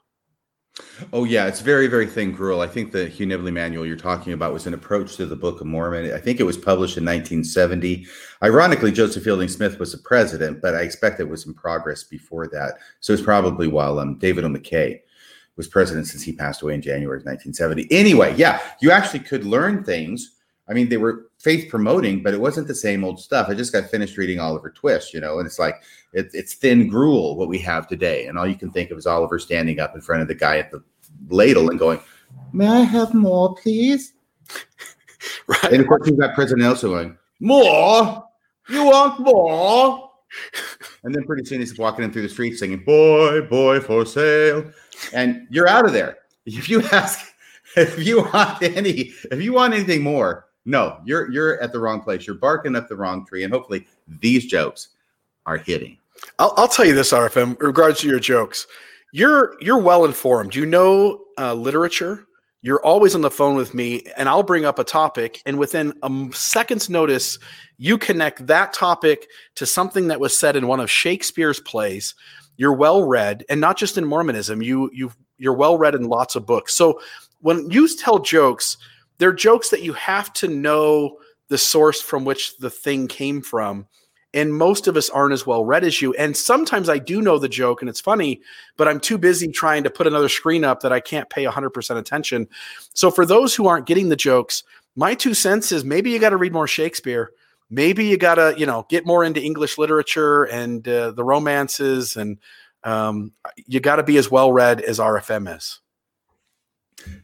Oh 1.14 1.24
yeah, 1.24 1.48
it's 1.48 1.62
very 1.62 1.88
very 1.88 2.06
thin 2.06 2.32
gruel. 2.32 2.62
I 2.62 2.68
think 2.68 2.92
the 2.92 3.08
Hugh 3.08 3.26
Nibley 3.26 3.54
manual 3.54 3.86
you're 3.86 3.96
talking 3.96 4.34
about 4.34 4.52
was 4.54 4.68
an 4.68 4.74
approach 4.74 5.16
to 5.16 5.26
the 5.26 5.36
Book 5.36 5.62
of 5.62 5.68
Mormon. 5.68 6.14
I 6.14 6.20
think 6.20 6.40
it 6.40 6.44
was 6.44 6.58
published 6.58 6.98
in 6.98 7.06
1970. 7.06 8.06
Ironically, 8.44 8.92
Joseph 8.92 9.24
Fielding 9.24 9.48
Smith 9.48 9.80
was 9.80 9.94
the 9.94 9.98
president, 10.00 10.62
but 10.62 10.76
I 10.76 10.82
expect 10.82 11.20
it 11.20 11.30
was 11.30 11.46
in 11.46 11.54
progress 11.54 12.04
before 12.04 12.48
that. 12.48 12.76
So 13.00 13.14
it's 13.14 13.22
probably 13.22 13.68
while 13.68 14.00
um, 14.00 14.18
David 14.18 14.44
O. 14.44 14.50
McKay 14.50 15.00
was 15.56 15.68
president 15.68 16.08
since 16.08 16.24
he 16.24 16.34
passed 16.34 16.62
away 16.62 16.74
in 16.74 16.82
January 16.82 17.20
of 17.20 17.26
1970. 17.26 17.88
Anyway, 17.92 18.36
yeah, 18.36 18.60
you 18.82 18.92
actually 18.92 19.22
could 19.22 19.46
learn 19.46 19.84
things. 19.84 20.36
I 20.68 20.74
mean, 20.74 20.90
they 20.90 20.98
were 20.98 21.30
faith 21.46 21.70
promoting, 21.70 22.24
but 22.24 22.34
it 22.34 22.42
wasn't 22.42 22.68
the 22.68 22.74
same 22.74 23.04
old 23.04 23.20
stuff. 23.20 23.48
I 23.48 23.54
just 23.54 23.72
got 23.72 23.86
finished 23.92 24.18
reading 24.18 24.40
Oliver 24.40 24.72
Twist, 24.72 25.14
you 25.14 25.22
know, 25.22 25.38
and 25.38 25.46
it's 25.46 25.60
like 25.60 25.84
it, 26.12 26.32
it's 26.34 26.56
thin 26.56 26.88
gruel 26.88 27.38
what 27.38 27.48
we 27.48 27.60
have 27.60 27.88
today, 27.88 28.26
and 28.26 28.36
all 28.36 28.48
you 28.48 28.56
can 28.56 28.72
think 28.72 28.90
of 28.90 28.98
is 28.98 29.06
Oliver 29.06 29.38
standing 29.38 29.80
up 29.80 29.94
in 29.94 30.02
front 30.02 30.24
of 30.24 30.28
the 30.28 30.34
guy 30.34 30.58
at 30.58 30.72
the 30.72 30.84
ladle 31.30 31.70
and 31.70 31.78
going, 31.78 32.00
"May 32.52 32.68
I 32.68 32.80
have 32.80 33.14
more, 33.14 33.56
please?" 33.56 34.14
Right. 35.48 35.74
And 35.74 35.82
of 35.82 35.88
course, 35.88 36.08
you've 36.08 36.20
got 36.20 36.36
President 36.36 36.62
Nelson 36.62 36.90
going, 36.90 37.18
"More? 37.40 38.28
You 38.70 38.86
want 38.86 39.20
more?" 39.20 40.12
And 41.04 41.14
then 41.14 41.24
pretty 41.24 41.46
soon 41.46 41.60
he's 41.60 41.78
walking 41.78 42.04
in 42.04 42.12
through 42.12 42.24
the 42.24 42.30
street 42.30 42.58
singing, 42.58 42.84
Boy, 42.84 43.42
boy 43.42 43.80
for 43.80 44.06
sale. 44.06 44.72
And 45.14 45.48
you're 45.50 45.68
out 45.68 45.86
of 45.86 45.94
there. 45.94 46.18
If 46.46 46.70
you 46.70 46.82
ask, 46.92 47.34
if 47.78 48.06
you 48.06 48.22
want 48.22 48.62
any, 48.62 49.14
if 49.32 49.42
you 49.42 49.54
want 49.54 49.74
anything 49.74 50.04
more, 50.04 50.45
no, 50.66 51.00
you're 51.06 51.32
you're 51.32 51.62
at 51.62 51.72
the 51.72 51.80
wrong 51.80 52.02
place. 52.02 52.26
You're 52.26 52.36
barking 52.36 52.76
up 52.76 52.90
the 52.90 52.96
wrong 52.96 53.26
tree. 53.26 53.44
And 53.44 53.54
hopefully 53.54 53.86
these 54.08 54.46
jokes 54.46 54.90
are 55.46 55.58
hitting. 55.58 55.98
I'll, 56.40 56.54
I'll 56.58 56.68
tell 56.68 56.86
you 56.86 56.96
this, 56.96 57.12
RFM, 57.12 57.60
in 57.60 57.66
regards 57.66 58.00
to 58.02 58.08
your 58.08 58.20
jokes. 58.20 58.66
You're 59.12 59.56
you're 59.62 59.78
well 59.78 60.06
informed. 60.06 60.56
You 60.56 60.66
know 60.66 61.22
uh, 61.38 61.54
literature. 61.54 62.26
You're 62.62 62.84
always 62.84 63.14
on 63.14 63.22
the 63.22 63.30
phone 63.30 63.56
with 63.56 63.76
me, 63.76 64.04
and 64.18 64.28
I'll 64.28 64.42
bring 64.42 64.66
up 64.66 64.80
a 64.80 64.84
topic, 64.84 65.40
and 65.46 65.60
within 65.60 65.94
a 66.02 66.30
second's 66.34 66.90
notice, 66.90 67.38
you 67.78 67.96
connect 68.00 68.48
that 68.48 68.74
topic 68.74 69.28
to 69.54 69.68
something 69.68 70.08
that 70.08 70.20
was 70.20 70.36
said 70.36 70.56
in 70.56 70.68
one 70.68 70.80
of 70.80 70.90
Shakespeare's 70.90 71.60
plays. 71.60 72.16
You're 72.58 72.74
well 72.74 73.04
read, 73.04 73.46
and 73.50 73.62
not 73.62 73.78
just 73.78 74.00
in 74.00 74.06
Mormonism. 74.06 74.64
You 74.64 74.90
you 74.94 75.12
you're 75.38 75.54
well 75.54 75.78
read 75.78 75.94
in 75.94 76.10
lots 76.10 76.36
of 76.36 76.48
books. 76.48 76.74
So 76.74 77.00
when 77.42 77.70
you 77.70 77.88
tell 77.88 78.18
jokes, 78.18 78.78
they're 79.18 79.34
jokes 79.34 79.70
that 79.70 79.84
you 79.84 79.94
have 79.94 80.32
to 80.34 80.48
know 80.48 81.18
the 81.50 81.58
source 81.58 82.02
from 82.02 82.26
which 82.26 82.58
the 82.58 82.70
thing 82.70 83.08
came 83.08 83.42
from. 83.42 83.88
And 84.34 84.54
most 84.54 84.88
of 84.88 84.98
us 84.98 85.10
aren't 85.10 85.32
as 85.32 85.48
well 85.48 85.64
read 85.64 85.86
as 85.86 86.02
you. 86.02 86.14
And 86.16 86.36
sometimes 86.36 86.90
I 86.90 86.98
do 86.98 87.22
know 87.22 87.40
the 87.40 87.48
joke 87.48 87.82
and 87.82 87.90
it's 87.90 88.02
funny, 88.02 88.42
but 88.76 88.88
I'm 88.88 89.00
too 89.00 89.18
busy 89.18 89.48
trying 89.48 89.84
to 89.84 89.90
put 89.90 90.08
another 90.08 90.28
screen 90.28 90.66
up 90.66 90.82
that 90.82 90.92
I 90.92 91.00
can't 91.00 91.30
pay 91.30 91.46
100% 91.46 91.98
attention. 91.98 92.50
So 92.94 93.10
for 93.10 93.26
those 93.26 93.56
who 93.56 93.68
aren't 93.68 93.86
getting 93.86 94.10
the 94.10 94.18
jokes, 94.18 94.64
my 94.98 95.14
two 95.16 95.34
cents 95.34 95.72
is 95.72 95.86
maybe 95.86 96.12
you 96.12 96.20
got 96.20 96.32
to 96.32 96.38
read 96.38 96.52
more 96.52 96.68
Shakespeare. 96.68 97.32
Maybe 97.70 98.06
you 98.06 98.18
got 98.18 98.36
to, 98.36 98.54
you 98.58 98.66
know, 98.66 98.86
get 98.90 99.06
more 99.06 99.24
into 99.24 99.42
English 99.42 99.78
literature 99.78 100.44
and 100.44 100.86
uh, 100.86 101.12
the 101.12 101.24
romances. 101.24 102.18
And 102.18 102.38
um, 102.84 103.32
you 103.68 103.80
got 103.80 103.98
to 103.98 104.04
be 104.04 104.18
as 104.18 104.30
well 104.30 104.52
read 104.52 104.82
as 104.82 105.00
RFM 105.00 105.56
is. 105.56 105.80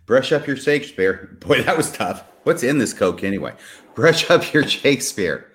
Brush 0.05 0.31
up 0.31 0.47
your 0.47 0.57
Shakespeare. 0.57 1.37
Boy, 1.39 1.63
that 1.63 1.77
was 1.77 1.91
tough. 1.91 2.23
What's 2.43 2.63
in 2.63 2.77
this 2.77 2.93
Coke 2.93 3.23
anyway? 3.23 3.53
Brush 3.95 4.29
up 4.29 4.53
your 4.53 4.67
Shakespeare. 4.67 5.53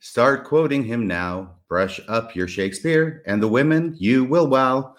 Start 0.00 0.44
quoting 0.44 0.84
him 0.84 1.06
now. 1.06 1.56
Brush 1.68 2.00
up 2.06 2.36
your 2.36 2.46
Shakespeare, 2.46 3.22
and 3.26 3.42
the 3.42 3.48
women 3.48 3.96
you 3.98 4.22
will 4.24 4.46
wow. 4.46 4.94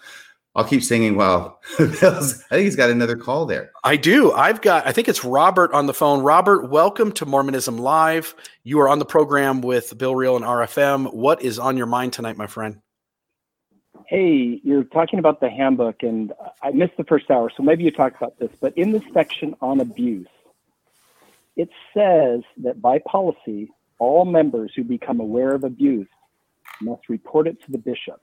I'll 0.54 0.64
keep 0.64 0.82
singing 0.82 1.16
while. 1.16 1.60
I 1.78 1.84
think 1.84 2.64
he's 2.64 2.76
got 2.76 2.90
another 2.90 3.16
call 3.16 3.46
there. 3.46 3.70
I 3.84 3.96
do. 3.96 4.32
I've 4.32 4.60
got, 4.60 4.86
I 4.86 4.92
think 4.92 5.08
it's 5.08 5.24
Robert 5.24 5.72
on 5.72 5.86
the 5.86 5.94
phone. 5.94 6.22
Robert, 6.22 6.68
welcome 6.68 7.12
to 7.12 7.24
Mormonism 7.24 7.78
Live. 7.78 8.34
You 8.64 8.80
are 8.80 8.88
on 8.88 8.98
the 8.98 9.04
program 9.04 9.60
with 9.60 9.96
Bill 9.96 10.16
Reel 10.16 10.36
and 10.36 10.44
RFM. 10.44 11.14
What 11.14 11.42
is 11.42 11.58
on 11.58 11.76
your 11.76 11.86
mind 11.86 12.12
tonight, 12.12 12.36
my 12.36 12.48
friend? 12.48 12.80
Hey, 14.08 14.58
you're 14.64 14.84
talking 14.84 15.18
about 15.18 15.40
the 15.40 15.50
handbook, 15.50 16.02
and 16.02 16.32
I 16.62 16.70
missed 16.70 16.96
the 16.96 17.04
first 17.04 17.30
hour, 17.30 17.52
so 17.54 17.62
maybe 17.62 17.84
you 17.84 17.90
talked 17.90 18.16
about 18.16 18.38
this. 18.38 18.48
But 18.58 18.72
in 18.78 18.92
the 18.92 19.02
section 19.12 19.54
on 19.60 19.80
abuse, 19.80 20.26
it 21.56 21.68
says 21.92 22.40
that 22.62 22.80
by 22.80 23.00
policy, 23.00 23.70
all 23.98 24.24
members 24.24 24.72
who 24.74 24.82
become 24.82 25.20
aware 25.20 25.54
of 25.54 25.62
abuse 25.62 26.08
must 26.80 27.10
report 27.10 27.48
it 27.48 27.62
to 27.66 27.70
the 27.70 27.76
bishop. 27.76 28.22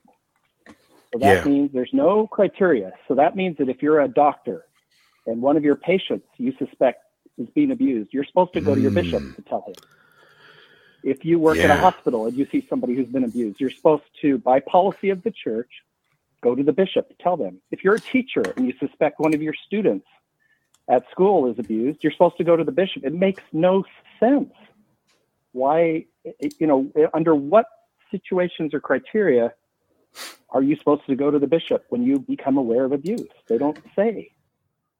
So 0.65 1.19
that 1.19 1.45
Yeah. 1.45 1.51
means 1.51 1.71
there's 1.71 1.93
no 1.93 2.25
criteria. 2.25 2.93
So 3.07 3.13
that 3.13 3.35
means 3.35 3.57
that 3.57 3.69
if 3.69 3.83
you're 3.83 4.01
a 4.01 4.07
doctor 4.07 4.65
and 5.27 5.39
one 5.39 5.55
of 5.55 5.63
your 5.63 5.75
patients 5.75 6.27
you 6.37 6.51
suspect 6.53 7.03
is 7.37 7.47
being 7.51 7.69
abused, 7.69 8.11
you're 8.11 8.23
supposed 8.23 8.53
to 8.53 8.61
go 8.61 8.73
to 8.73 8.81
your 8.81 8.89
bishop 8.89 9.21
hmm. 9.21 9.33
to 9.33 9.41
tell 9.43 9.61
him. 9.67 9.75
If 11.05 11.23
you 11.23 11.37
work 11.37 11.59
at 11.59 11.69
a 11.69 11.75
hospital 11.75 12.25
and 12.25 12.35
you 12.35 12.47
see 12.51 12.65
somebody 12.67 12.95
who's 12.95 13.07
been 13.07 13.23
abused, 13.23 13.61
you're 13.61 13.69
supposed 13.69 14.03
to, 14.21 14.39
by 14.39 14.59
policy 14.59 15.11
of 15.11 15.21
the 15.21 15.29
church, 15.29 15.69
go 16.41 16.55
to 16.55 16.63
the 16.63 16.73
bishop 16.73 17.13
tell 17.19 17.37
them. 17.37 17.61
If 17.69 17.83
you're 17.83 17.93
a 17.93 17.99
teacher 17.99 18.41
and 18.57 18.65
you 18.65 18.73
suspect 18.79 19.19
one 19.19 19.35
of 19.35 19.41
your 19.41 19.53
students 19.53 20.07
at 20.89 21.09
school 21.11 21.49
is 21.51 21.59
abused, 21.59 22.03
you're 22.03 22.11
supposed 22.11 22.37
to 22.37 22.43
go 22.43 22.55
to 22.55 22.63
the 22.63 22.71
bishop. 22.71 23.03
It 23.03 23.13
makes 23.13 23.43
no 23.53 23.83
sense. 24.19 24.51
Why, 25.51 26.05
you 26.59 26.65
know, 26.65 26.91
under 27.13 27.35
what 27.35 27.67
situations 28.09 28.73
or 28.73 28.79
criteria 28.79 29.53
are 30.49 30.63
you 30.63 30.75
supposed 30.75 31.05
to 31.05 31.15
go 31.15 31.29
to 31.29 31.37
the 31.37 31.47
bishop 31.47 31.85
when 31.89 32.03
you 32.03 32.17
become 32.17 32.57
aware 32.57 32.83
of 32.83 32.91
abuse? 32.91 33.27
They 33.47 33.59
don't 33.59 33.77
say. 33.95 34.31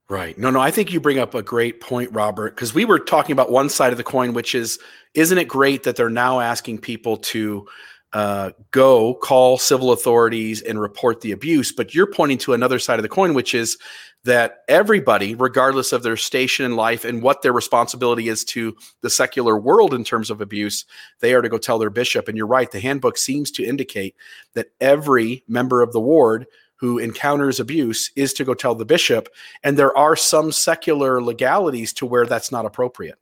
Right. 0.07 0.37
No, 0.37 0.51
no, 0.51 0.59
I 0.59 0.69
think 0.69 0.93
you 0.93 0.99
bring 0.99 1.17
up 1.17 1.33
a 1.33 1.41
great 1.41 1.81
point, 1.81 2.11
Robert, 2.11 2.55
because 2.55 2.75
we 2.75 2.85
were 2.85 2.99
talking 2.99 3.33
about 3.33 3.51
one 3.51 3.69
side 3.69 3.91
of 3.91 3.97
the 3.97 4.03
coin, 4.03 4.33
which 4.33 4.53
is, 4.53 4.77
isn't 5.15 5.37
it 5.37 5.47
great 5.47 5.81
that 5.83 5.95
they're 5.95 6.11
now 6.11 6.39
asking 6.41 6.77
people 6.77 7.17
to 7.17 7.67
uh, 8.13 8.51
go 8.69 9.15
call 9.15 9.57
civil 9.57 9.91
authorities 9.91 10.61
and 10.61 10.79
report 10.79 11.21
the 11.21 11.31
abuse? 11.31 11.71
But 11.71 11.95
you're 11.95 12.05
pointing 12.05 12.37
to 12.39 12.53
another 12.53 12.77
side 12.77 12.99
of 12.99 13.03
the 13.03 13.09
coin, 13.09 13.33
which 13.33 13.55
is 13.55 13.79
that 14.25 14.57
everybody, 14.67 15.33
regardless 15.33 15.91
of 15.91 16.03
their 16.03 16.17
station 16.17 16.65
in 16.67 16.75
life 16.75 17.03
and 17.03 17.23
what 17.23 17.41
their 17.41 17.53
responsibility 17.53 18.27
is 18.27 18.43
to 18.43 18.75
the 19.01 19.09
secular 19.09 19.57
world 19.57 19.91
in 19.91 20.03
terms 20.03 20.29
of 20.29 20.39
abuse, 20.39 20.85
they 21.19 21.33
are 21.33 21.41
to 21.41 21.49
go 21.49 21.57
tell 21.57 21.79
their 21.79 21.89
bishop. 21.89 22.27
And 22.27 22.37
you're 22.37 22.45
right, 22.45 22.69
the 22.69 22.79
handbook 22.79 23.17
seems 23.17 23.49
to 23.51 23.65
indicate 23.65 24.15
that 24.53 24.67
every 24.79 25.43
member 25.47 25.81
of 25.81 25.93
the 25.93 25.99
ward 25.99 26.45
who 26.77 26.97
encounters 26.99 27.59
abuse 27.59 28.11
is 28.15 28.33
to 28.33 28.43
go 28.43 28.53
tell 28.53 28.75
the 28.75 28.85
bishop. 28.85 29.29
And 29.63 29.77
there 29.77 29.95
are 29.97 30.15
some 30.15 30.51
secular 30.51 31.21
legalities 31.21 31.93
to 31.93 32.05
where 32.05 32.25
that's 32.25 32.51
not 32.51 32.65
appropriate. 32.65 33.17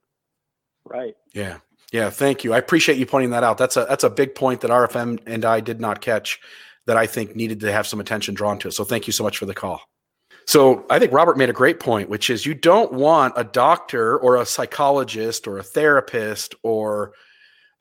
Right. 0.86 1.16
Yeah. 1.34 1.60
Yeah. 1.92 2.10
Thank 2.10 2.44
you. 2.44 2.54
I 2.54 2.58
appreciate 2.58 2.98
you 2.98 3.06
pointing 3.06 3.30
that 3.32 3.44
out. 3.44 3.58
That's 3.58 3.78
a 3.78 3.86
that's 3.88 4.04
a 4.04 4.10
big 4.10 4.36
point 4.36 4.62
that 4.62 4.72
RFM 4.72 5.20
and 5.26 5.46
I 5.46 5.60
did 5.60 5.80
not 5.80 6.02
catch 6.02 6.40
that 6.86 6.98
I 6.98 7.06
think 7.06 7.36
needed 7.36 7.60
to 7.62 7.72
have 7.72 7.88
some 7.88 8.00
attention 8.00 8.34
drawn 8.34 8.58
to 8.60 8.68
it. 8.68 8.74
So 8.74 8.84
thank 8.84 9.08
you 9.08 9.14
so 9.14 9.24
much 9.24 9.38
for 9.38 9.46
the 9.46 9.54
call. 9.54 9.82
So 10.46 10.86
I 10.90 11.00
think 11.00 11.14
Robert 11.14 11.38
made 11.38 11.50
a 11.50 11.54
great 11.54 11.80
point, 11.80 12.10
which 12.10 12.30
is 12.30 12.46
you 12.46 12.54
don't 12.54 12.92
want 12.92 13.34
a 13.38 13.46
doctor 13.46 14.18
or 14.18 14.36
a 14.36 14.46
psychologist 14.46 15.48
or 15.48 15.58
a 15.58 15.64
therapist 15.64 16.54
or 16.64 17.14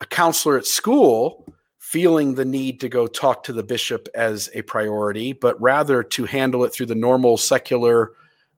a 0.01 0.07
counselor 0.07 0.57
at 0.59 0.67
school 0.67 1.53
feeling 1.93 2.35
the 2.35 2.45
need 2.45 2.81
to 2.81 2.89
go 2.89 3.07
talk 3.07 3.43
to 3.43 3.53
the 3.53 3.63
bishop 3.63 4.09
as 4.15 4.49
a 4.55 4.63
priority, 4.63 5.35
but 5.35 5.61
rather 5.61 6.03
to 6.03 6.25
handle 6.25 6.65
it 6.65 6.73
through 6.73 6.87
the 6.87 6.95
normal 6.95 7.37
secular, 7.37 8.13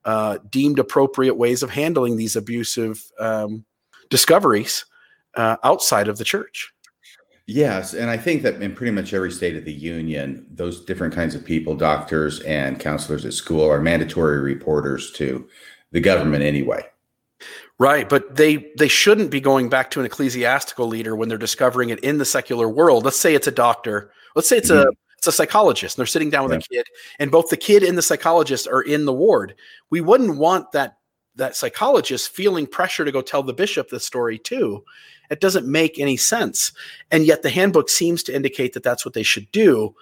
uh, 0.04 0.38
deemed 0.50 0.78
appropriate 0.78 1.34
ways 1.34 1.60
of 1.64 1.68
handling 1.68 2.16
these 2.16 2.36
abusive 2.36 3.02
um, 3.18 3.64
discoveries 4.08 4.84
uh, 5.34 5.56
outside 5.64 6.06
of 6.06 6.16
the 6.16 6.22
church. 6.22 6.72
Yes, 7.46 7.92
and 7.92 8.08
I 8.08 8.16
think 8.16 8.42
that 8.44 8.62
in 8.62 8.72
pretty 8.72 8.92
much 8.92 9.12
every 9.12 9.32
state 9.32 9.56
of 9.56 9.64
the 9.64 9.72
union, 9.72 10.46
those 10.48 10.84
different 10.84 11.12
kinds 11.12 11.34
of 11.34 11.44
people, 11.44 11.74
doctors 11.74 12.38
and 12.42 12.78
counselors 12.78 13.26
at 13.26 13.34
school, 13.34 13.68
are 13.68 13.80
mandatory 13.80 14.38
reporters 14.38 15.10
to 15.14 15.48
the 15.90 16.00
government 16.00 16.44
anyway. 16.44 16.84
Right, 17.78 18.08
but 18.08 18.36
they 18.36 18.70
they 18.78 18.86
shouldn't 18.86 19.32
be 19.32 19.40
going 19.40 19.68
back 19.68 19.90
to 19.90 20.00
an 20.00 20.06
ecclesiastical 20.06 20.86
leader 20.86 21.16
when 21.16 21.28
they're 21.28 21.36
discovering 21.36 21.88
it 21.88 21.98
in 22.00 22.18
the 22.18 22.24
secular 22.24 22.68
world. 22.68 23.04
Let's 23.04 23.18
say 23.18 23.34
it's 23.34 23.48
a 23.48 23.52
doctor. 23.52 24.12
Let's 24.36 24.48
say 24.48 24.58
it's 24.58 24.70
mm-hmm. 24.70 24.88
a 24.88 24.92
it's 25.18 25.26
a 25.26 25.32
psychologist. 25.32 25.96
And 25.96 26.02
they're 26.02 26.06
sitting 26.06 26.30
down 26.30 26.44
with 26.44 26.52
yeah. 26.52 26.58
a 26.58 26.82
kid, 26.82 26.86
and 27.18 27.32
both 27.32 27.48
the 27.48 27.56
kid 27.56 27.82
and 27.82 27.98
the 27.98 28.02
psychologist 28.02 28.68
are 28.68 28.82
in 28.82 29.06
the 29.06 29.12
ward. 29.12 29.54
We 29.90 30.00
wouldn't 30.00 30.38
want 30.38 30.70
that 30.72 30.98
that 31.36 31.56
psychologist 31.56 32.30
feeling 32.30 32.66
pressure 32.66 33.04
to 33.04 33.10
go 33.10 33.20
tell 33.20 33.42
the 33.42 33.52
bishop 33.52 33.88
the 33.88 33.98
story 33.98 34.38
too. 34.38 34.84
It 35.30 35.40
doesn't 35.40 35.66
make 35.66 35.98
any 35.98 36.16
sense. 36.16 36.72
And 37.10 37.24
yet 37.24 37.42
the 37.42 37.50
handbook 37.50 37.88
seems 37.88 38.22
to 38.24 38.34
indicate 38.34 38.74
that 38.74 38.82
that's 38.82 39.04
what 39.04 39.14
they 39.14 39.22
should 39.22 39.50
do. 39.50 39.94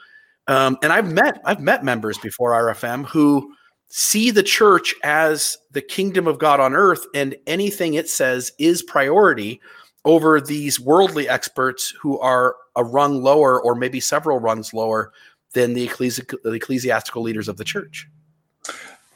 Um, 0.47 0.77
and 0.83 0.93
I've 0.93 1.11
met 1.11 1.41
I've 1.45 1.61
met 1.61 1.85
members 1.85 2.19
before 2.19 2.51
RFM 2.51 3.07
who 3.07 3.55
see 3.95 4.31
the 4.31 4.43
church 4.43 4.95
as 5.05 5.59
the 5.73 5.83
kingdom 5.83 6.27
of 6.27 6.39
God 6.39 6.61
on 6.61 6.73
earth, 6.73 7.05
and 7.15 7.37
anything 7.47 7.93
it 7.93 8.09
says 8.09 8.51
is 8.59 8.83
priority 8.83 9.61
over 10.07 10.41
these 10.41 10.81
worldly 10.81 11.29
experts 11.29 11.93
who 12.01 12.19
are 12.19 12.57
a 12.75 12.83
rung 12.83 13.23
lower 13.23 13.63
or 13.63 13.75
maybe 13.75 14.01
several 14.01 14.39
rungs 14.39 14.73
lower 14.73 15.13
than 15.53 15.75
the, 15.75 15.87
ecclesi- 15.87 16.43
the 16.43 16.53
ecclesiastical 16.53 17.21
leaders 17.21 17.49
of 17.49 17.59
the 17.59 17.65
church. 17.65 18.09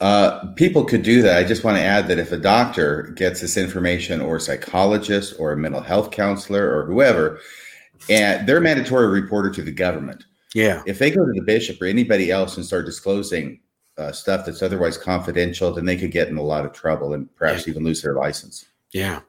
Uh, 0.03 0.53
people 0.57 0.85
could 0.85 1.03
do 1.03 1.23
that. 1.23 1.39
I 1.39 1.44
just 1.44 1.65
want 1.65 1.78
to 1.78 1.82
add 1.82 2.07
that 2.09 2.19
if 2.19 2.31
a 2.31 2.36
doctor 2.36 3.15
gets 3.16 3.40
this 3.40 3.57
information, 3.57 4.20
or 4.20 4.36
a 4.36 4.40
psychologist, 4.40 5.36
or 5.39 5.53
a 5.53 5.57
mental 5.57 5.81
health 5.81 6.11
counselor, 6.11 6.78
or 6.78 6.85
whoever, 6.85 7.40
and 8.11 8.47
they're 8.47 8.61
mandatory 8.61 9.07
reporter 9.07 9.48
to 9.53 9.62
the 9.62 9.73
government. 9.73 10.27
Yeah. 10.55 10.82
If 10.85 10.98
they 10.98 11.11
go 11.11 11.24
to 11.24 11.32
the 11.32 11.44
bishop 11.47 11.81
or 11.81 11.86
anybody 11.86 12.31
else 12.31 12.59
and 12.59 12.66
start 12.66 12.85
disclosing 12.85 13.61
uh, 13.98 14.12
stuff 14.12 14.47
that's 14.47 14.62
otherwise 14.62 14.98
confidential, 14.98 15.73
then 15.73 15.85
they 15.85 15.97
could 15.97 16.10
get 16.10 16.28
in 16.28 16.36
a 16.36 16.43
lot 16.43 16.66
of 16.66 16.73
trouble 16.73 17.14
and 17.14 17.35
perhaps 17.36 17.66
yeah. 17.66 17.70
even 17.73 17.85
lose 17.85 18.02
their 18.02 18.14
license. 18.14 18.66
Yeah. 18.93 19.20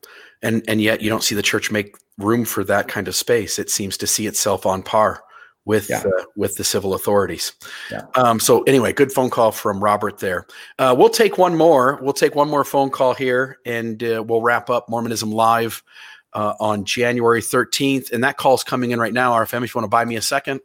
And 0.42 0.64
and 0.68 0.82
yet 0.82 1.02
you 1.02 1.10
don't 1.10 1.24
see 1.24 1.36
the 1.36 1.42
church 1.42 1.72
make 1.72 1.96
room 2.18 2.46
for 2.46 2.64
that 2.66 2.88
kind 2.88 3.08
of 3.08 3.16
space. 3.16 3.60
It 3.60 3.70
seems 3.70 3.98
to 3.98 4.08
see 4.08 4.28
itself 4.28 4.66
on 4.66 4.84
par 4.84 5.24
with 5.66 5.90
yeah. 5.90 6.04
uh, 6.06 6.24
with 6.36 6.56
the 6.56 6.64
civil 6.64 6.94
authorities. 6.94 7.54
Yeah. 7.92 8.04
Um, 8.16 8.40
so 8.40 8.64
anyway, 8.64 8.94
good 8.94 9.12
phone 9.12 9.30
call 9.30 9.52
from 9.52 9.84
Robert 9.84 10.20
there. 10.20 10.46
Uh, 10.80 10.96
we'll 10.98 11.10
take 11.10 11.38
one 11.38 11.56
more. 11.56 12.00
We'll 12.02 12.14
take 12.14 12.36
one 12.36 12.50
more 12.50 12.64
phone 12.64 12.90
call 12.90 13.14
here, 13.14 13.58
and 13.66 14.02
uh, 14.04 14.24
we'll 14.26 14.42
wrap 14.42 14.70
up 14.70 14.90
Mormonism 14.90 15.32
live 15.32 15.84
uh, 16.34 16.54
on 16.60 16.86
January 16.86 17.42
thirteenth. 17.42 18.12
And 18.12 18.24
that 18.24 18.38
call's 18.38 18.64
coming 18.64 18.92
in 18.92 19.00
right 19.00 19.14
now. 19.14 19.34
RFM, 19.34 19.64
if 19.64 19.74
you 19.74 19.80
want 19.80 19.86
to 19.86 19.90
buy 19.90 20.06
me 20.06 20.16
a 20.16 20.22
second, 20.22 20.62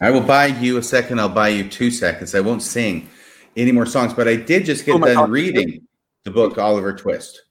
I 0.00 0.10
will 0.10 0.20
buy 0.20 0.46
you 0.46 0.78
a 0.78 0.82
second. 0.82 1.20
I'll 1.20 1.28
buy 1.28 1.48
you 1.48 1.68
two 1.68 1.90
seconds. 1.90 2.34
I 2.34 2.40
won't 2.40 2.62
sing 2.62 3.08
any 3.56 3.72
more 3.72 3.86
songs, 3.86 4.12
but 4.12 4.28
I 4.28 4.36
did 4.36 4.64
just 4.64 4.84
get 4.84 4.96
oh 4.96 4.98
done 4.98 5.14
God. 5.14 5.30
reading 5.30 5.86
the 6.24 6.30
book 6.30 6.58
Oliver 6.58 6.94
Twist. 6.94 7.42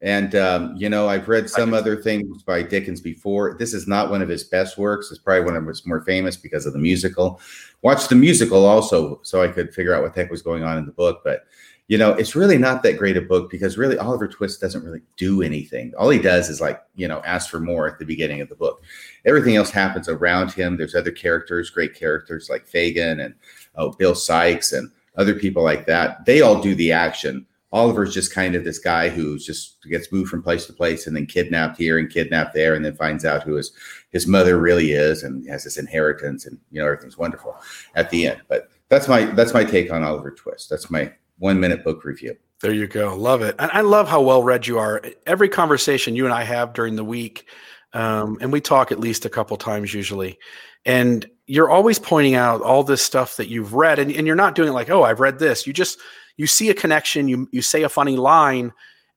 And 0.00 0.34
um, 0.34 0.74
you 0.76 0.90
know, 0.90 1.08
I've 1.08 1.28
read 1.28 1.48
some 1.48 1.72
other 1.72 1.96
things 1.96 2.42
by 2.42 2.62
Dickens 2.62 3.00
before. 3.00 3.56
This 3.58 3.72
is 3.72 3.88
not 3.88 4.10
one 4.10 4.20
of 4.20 4.28
his 4.28 4.44
best 4.44 4.76
works. 4.76 5.10
It's 5.10 5.18
probably 5.18 5.46
one 5.46 5.56
of 5.56 5.66
his 5.66 5.86
more 5.86 6.02
famous 6.02 6.36
because 6.36 6.66
of 6.66 6.74
the 6.74 6.78
musical. 6.78 7.40
Watched 7.80 8.10
the 8.10 8.14
musical 8.14 8.66
also, 8.66 9.20
so 9.22 9.42
I 9.42 9.48
could 9.48 9.72
figure 9.72 9.94
out 9.94 10.02
what 10.02 10.14
the 10.14 10.20
heck 10.20 10.30
was 10.30 10.42
going 10.42 10.62
on 10.62 10.76
in 10.76 10.84
the 10.84 10.92
book. 10.92 11.22
But 11.24 11.44
you 11.88 11.98
know, 11.98 12.12
it's 12.12 12.34
really 12.34 12.58
not 12.58 12.82
that 12.82 12.98
great 12.98 13.16
a 13.16 13.20
book 13.22 13.50
because 13.50 13.78
really 13.78 13.98
Oliver 13.98 14.26
Twist 14.26 14.60
doesn't 14.60 14.84
really 14.84 15.02
do 15.16 15.42
anything. 15.42 15.92
All 15.96 16.10
he 16.10 16.18
does 16.18 16.48
is 16.48 16.60
like, 16.60 16.82
you 16.94 17.08
know, 17.08 17.20
ask 17.24 17.50
for 17.50 17.60
more 17.60 17.86
at 17.86 17.98
the 17.98 18.06
beginning 18.06 18.40
of 18.40 18.48
the 18.48 18.54
book. 18.54 18.82
Everything 19.26 19.56
else 19.56 19.70
happens 19.70 20.08
around 20.08 20.52
him. 20.52 20.76
There's 20.76 20.94
other 20.94 21.10
characters, 21.10 21.70
great 21.70 21.94
characters 21.94 22.48
like 22.48 22.66
Fagin 22.66 23.20
and 23.20 23.34
oh, 23.76 23.92
Bill 23.92 24.14
Sikes 24.14 24.72
and 24.72 24.90
other 25.16 25.34
people 25.34 25.62
like 25.62 25.86
that. 25.86 26.24
They 26.24 26.40
all 26.40 26.60
do 26.60 26.74
the 26.74 26.92
action 26.92 27.46
Oliver's 27.74 28.14
just 28.14 28.32
kind 28.32 28.54
of 28.54 28.62
this 28.62 28.78
guy 28.78 29.08
who 29.08 29.36
just 29.36 29.82
gets 29.90 30.12
moved 30.12 30.30
from 30.30 30.44
place 30.44 30.64
to 30.66 30.72
place 30.72 31.08
and 31.08 31.16
then 31.16 31.26
kidnapped 31.26 31.76
here 31.76 31.98
and 31.98 32.08
kidnapped 32.08 32.54
there, 32.54 32.76
and 32.76 32.84
then 32.84 32.94
finds 32.94 33.24
out 33.24 33.42
who 33.42 33.56
his 33.56 33.72
his 34.10 34.28
mother 34.28 34.58
really 34.58 34.92
is 34.92 35.24
and 35.24 35.44
has 35.48 35.64
this 35.64 35.76
inheritance, 35.76 36.46
and 36.46 36.56
you 36.70 36.80
know 36.80 36.86
everything's 36.86 37.18
wonderful 37.18 37.56
at 37.96 38.10
the 38.10 38.28
end. 38.28 38.40
But 38.48 38.68
that's 38.90 39.08
my 39.08 39.24
that's 39.24 39.52
my 39.52 39.64
take 39.64 39.92
on 39.92 40.04
Oliver 40.04 40.30
Twist. 40.30 40.70
That's 40.70 40.88
my 40.88 41.12
one 41.38 41.58
minute 41.58 41.82
book 41.82 42.04
review. 42.04 42.36
There 42.60 42.72
you 42.72 42.86
go. 42.86 43.16
Love 43.16 43.42
it. 43.42 43.56
And 43.58 43.72
I 43.72 43.80
love 43.80 44.08
how 44.08 44.22
well 44.22 44.44
read 44.44 44.68
you 44.68 44.78
are. 44.78 45.02
Every 45.26 45.48
conversation 45.48 46.14
you 46.14 46.26
and 46.26 46.32
I 46.32 46.44
have 46.44 46.74
during 46.74 46.94
the 46.94 47.04
week, 47.04 47.48
um, 47.94 48.36
and 48.40 48.52
we 48.52 48.60
talk 48.60 48.92
at 48.92 49.00
least 49.00 49.24
a 49.24 49.30
couple 49.30 49.56
times 49.56 49.94
usually, 49.94 50.38
and 50.84 51.26
you're 51.46 51.70
always 51.70 51.98
pointing 51.98 52.34
out 52.34 52.60
all 52.60 52.82
this 52.82 53.02
stuff 53.02 53.36
that 53.36 53.48
you've 53.48 53.72
read, 53.72 53.98
and, 53.98 54.10
and 54.12 54.26
you're 54.26 54.36
not 54.36 54.54
doing 54.54 54.68
it 54.68 54.72
like, 54.72 54.90
oh, 54.90 55.02
I've 55.02 55.20
read 55.20 55.38
this. 55.38 55.66
You 55.66 55.72
just 55.72 55.98
you 56.36 56.46
see 56.46 56.68
a 56.70 56.74
connection, 56.74 57.28
you 57.28 57.48
you 57.52 57.62
say 57.62 57.82
a 57.82 57.88
funny 57.88 58.16
line, 58.16 58.72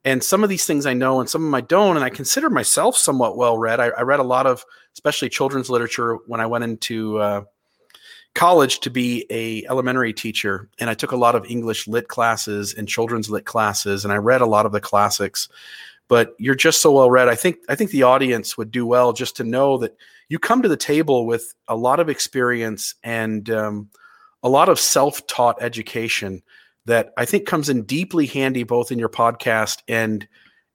and 0.06 0.24
some 0.24 0.44
of 0.44 0.50
these 0.50 0.66
things 0.66 0.86
I 0.86 0.94
know 0.94 1.20
and 1.20 1.30
some 1.30 1.42
of 1.42 1.48
them 1.48 1.56
I 1.56 1.62
don't. 1.62 1.96
And 1.96 2.06
I 2.06 2.10
consider 2.10 2.50
myself 2.50 2.96
somewhat 2.96 3.36
well 3.36 3.58
read. 3.58 3.80
I, 3.80 3.88
I 3.88 4.02
read 4.02 4.20
a 4.20 4.24
lot 4.24 4.46
of, 4.46 4.64
especially 4.94 5.30
children's 5.30 5.70
literature, 5.70 6.16
when 6.28 6.40
I 6.40 6.46
went 6.46 6.64
into 6.64 7.18
uh, 7.18 7.42
college 8.36 8.82
to 8.82 8.92
be 8.92 9.26
a 9.32 9.66
elementary 9.66 10.14
teacher, 10.14 10.70
and 10.80 10.90
I 10.90 10.94
took 10.94 11.12
a 11.12 11.18
lot 11.18 11.36
of 11.36 11.46
English 11.50 11.88
lit 11.88 12.08
classes 12.08 12.74
and 12.74 12.88
children's 12.88 13.30
lit 13.30 13.46
classes, 13.46 14.04
and 14.04 14.14
I 14.14 14.18
read 14.18 14.42
a 14.42 14.46
lot 14.46 14.66
of 14.66 14.72
the 14.72 14.80
classics. 14.80 15.50
But 16.10 16.34
you're 16.40 16.56
just 16.56 16.82
so 16.82 16.92
well 16.92 17.12
read. 17.12 17.28
I 17.28 17.36
think 17.36 17.58
I 17.70 17.76
think 17.76 17.92
the 17.92 18.04
audience 18.04 18.58
would 18.58 18.72
do 18.72 18.86
well 18.86 19.14
just 19.14 19.36
to 19.38 19.44
know 19.44 19.78
that 19.80 19.96
you 20.30 20.40
come 20.40 20.62
to 20.62 20.70
the 20.70 20.78
table 20.78 21.26
with 21.26 21.54
a 21.68 21.76
lot 21.76 22.00
of 22.00 22.10
experience 22.10 22.96
and 23.04 23.50
um, 23.50 23.90
a 24.44 24.50
lot 24.50 24.70
of 24.70 24.80
self-taught 24.80 25.62
education 25.62 26.42
that 26.86 27.12
I 27.18 27.26
think 27.26 27.46
comes 27.46 27.68
in 27.68 27.84
deeply 27.84 28.26
handy 28.26 28.64
both 28.64 28.92
in 28.92 29.00
your 29.00 29.10
podcast 29.10 29.82
and 29.88 30.28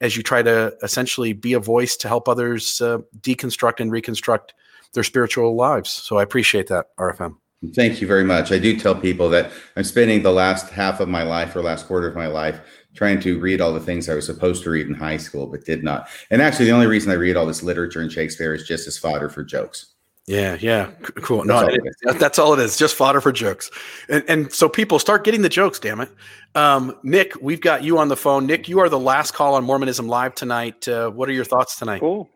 as 0.03 0.17
you 0.17 0.23
try 0.23 0.43
to 0.43 0.77
essentially 0.83 1.33
be 1.33 1.53
a 1.55 1.61
voice 1.61 1.97
to 1.97 2.09
help 2.09 2.29
others 2.29 2.81
uh, 2.81 2.99
deconstruct 3.21 3.81
and 3.81 3.91
reconstruct 3.91 4.53
their 4.95 5.05
spiritual 5.05 5.55
lives. 5.57 5.91
So 5.91 6.19
I 6.19 6.23
appreciate 6.23 6.67
that, 6.67 6.89
RFM. 6.99 7.37
Thank 7.75 8.01
you 8.01 8.09
very 8.09 8.25
much. 8.25 8.51
I 8.51 8.59
do 8.59 8.77
tell 8.77 8.97
people 8.97 9.31
that 9.31 9.53
I'm 9.77 9.85
spending 9.85 10.23
the 10.23 10.33
last 10.33 10.71
half 10.71 10.99
of 10.99 11.09
my 11.09 11.23
life 11.23 11.55
or 11.55 11.63
last 11.63 11.87
quarter 11.87 12.09
of 12.09 12.17
my 12.17 12.27
life 12.27 12.61
trying 12.95 13.21
to 13.21 13.39
read 13.41 13.61
all 13.61 13.73
the 13.73 13.81
things 13.81 14.09
I 14.09 14.15
was 14.15 14.27
supposed 14.27 14.63
to 14.65 14.71
read 14.71 14.87
in 14.87 14.95
high 14.95 15.17
school, 15.17 15.47
but 15.47 15.65
did 15.65 15.83
not. 15.83 16.09
And 16.31 16.43
actually, 16.43 16.67
the 16.67 16.73
only 16.73 16.87
reason 16.87 17.11
I 17.11 17.15
read 17.15 17.37
all 17.37 17.47
this 17.47 17.63
literature 17.63 18.01
and 18.01 18.13
Shakespeare 18.13 18.55
is 18.55 18.67
just 18.67 18.87
as 18.87 18.99
fodder 18.99 19.29
for 19.29 19.43
jokes. 19.43 19.95
Yeah, 20.27 20.57
yeah, 20.61 20.93
cool. 21.23 21.45
No, 21.45 21.67
that's 21.67 22.07
all, 22.07 22.15
that's 22.15 22.39
all 22.39 22.55
it 22.55 22.61
is. 22.61 22.77
Just 22.77 22.95
fodder 22.95 23.21
for 23.21 23.33
jokes, 23.33 23.73
and 24.09 24.23
and 24.29 24.53
so 24.53 24.69
people 24.69 25.01
start 25.01 25.25
getting 25.25 25.43
the 25.43 25.49
jokes. 25.49 25.81
Damn 25.81 26.01
it, 26.01 26.11
um, 26.55 26.97
Nick, 27.03 27.35
we've 27.43 27.61
got 27.61 27.83
you 27.83 27.99
on 27.99 28.07
the 28.07 28.17
phone. 28.17 28.47
Nick, 28.47 28.69
you 28.69 28.79
are 28.79 28.89
the 28.89 29.01
last 29.01 29.35
call 29.35 29.55
on 29.55 29.65
Mormonism 29.65 30.07
Live 30.07 30.37
tonight. 30.37 30.87
Uh, 30.87 31.11
what 31.11 31.29
are 31.29 31.33
your 31.33 31.45
thoughts 31.45 31.77
tonight? 31.77 31.99
Cool. 31.99 32.31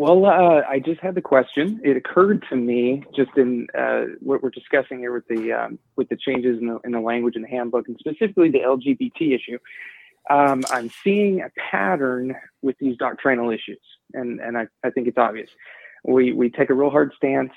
Well, 0.00 0.24
uh, 0.24 0.62
I 0.66 0.78
just 0.78 0.98
had 1.02 1.14
the 1.14 1.20
question. 1.20 1.78
It 1.84 1.94
occurred 1.94 2.42
to 2.48 2.56
me 2.56 3.04
just 3.14 3.32
in 3.36 3.66
uh, 3.78 4.04
what 4.20 4.42
we're 4.42 4.48
discussing 4.48 5.00
here 5.00 5.12
with 5.12 5.28
the 5.28 5.52
um, 5.52 5.78
with 5.96 6.08
the 6.08 6.16
changes 6.16 6.58
in 6.58 6.68
the, 6.68 6.78
in 6.84 6.92
the 6.92 7.00
language 7.00 7.36
in 7.36 7.42
the 7.42 7.48
handbook, 7.48 7.86
and 7.86 7.98
specifically 8.00 8.50
the 8.50 8.60
LGBT 8.60 9.34
issue. 9.34 9.58
Um, 10.30 10.64
I'm 10.70 10.90
seeing 11.04 11.42
a 11.42 11.50
pattern 11.70 12.34
with 12.62 12.76
these 12.78 12.96
doctrinal 12.96 13.50
issues, 13.50 13.82
and 14.14 14.40
and 14.40 14.56
I, 14.56 14.68
I 14.82 14.88
think 14.88 15.06
it's 15.06 15.18
obvious 15.18 15.50
we 16.02 16.32
we 16.32 16.48
take 16.48 16.70
a 16.70 16.74
real 16.74 16.88
hard 16.88 17.12
stance. 17.14 17.52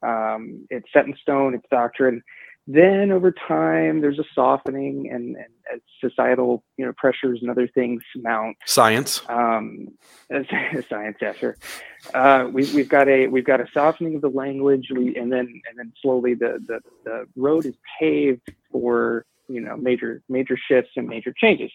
Um, 0.00 0.68
it's 0.70 0.86
set 0.92 1.06
in 1.06 1.16
stone. 1.20 1.54
It's 1.54 1.66
doctrine. 1.72 2.22
Then 2.72 3.10
over 3.10 3.32
time, 3.32 4.00
there's 4.00 4.18
a 4.18 4.24
softening, 4.34 5.10
and, 5.10 5.36
and 5.36 5.46
as 5.72 5.80
societal 6.00 6.62
you 6.76 6.86
know 6.86 6.92
pressures 6.96 7.40
and 7.42 7.50
other 7.50 7.66
things 7.66 8.02
mount, 8.16 8.56
science, 8.64 9.22
um, 9.28 9.88
science, 10.88 11.16
yes, 11.20 11.36
sir. 11.40 11.56
Uh, 12.14 12.48
we, 12.52 12.72
we've 12.72 12.88
got 12.88 13.08
a 13.08 13.26
we've 13.26 13.44
got 13.44 13.60
a 13.60 13.66
softening 13.72 14.14
of 14.14 14.20
the 14.20 14.28
language, 14.28 14.86
we, 14.94 15.16
and 15.16 15.32
then 15.32 15.60
and 15.68 15.78
then 15.78 15.92
slowly 16.00 16.34
the, 16.34 16.62
the 16.66 16.80
the 17.04 17.26
road 17.34 17.66
is 17.66 17.74
paved 17.98 18.48
for 18.70 19.24
you 19.48 19.60
know 19.60 19.76
major 19.76 20.22
major 20.28 20.56
shifts 20.56 20.92
and 20.96 21.08
major 21.08 21.34
changes. 21.36 21.72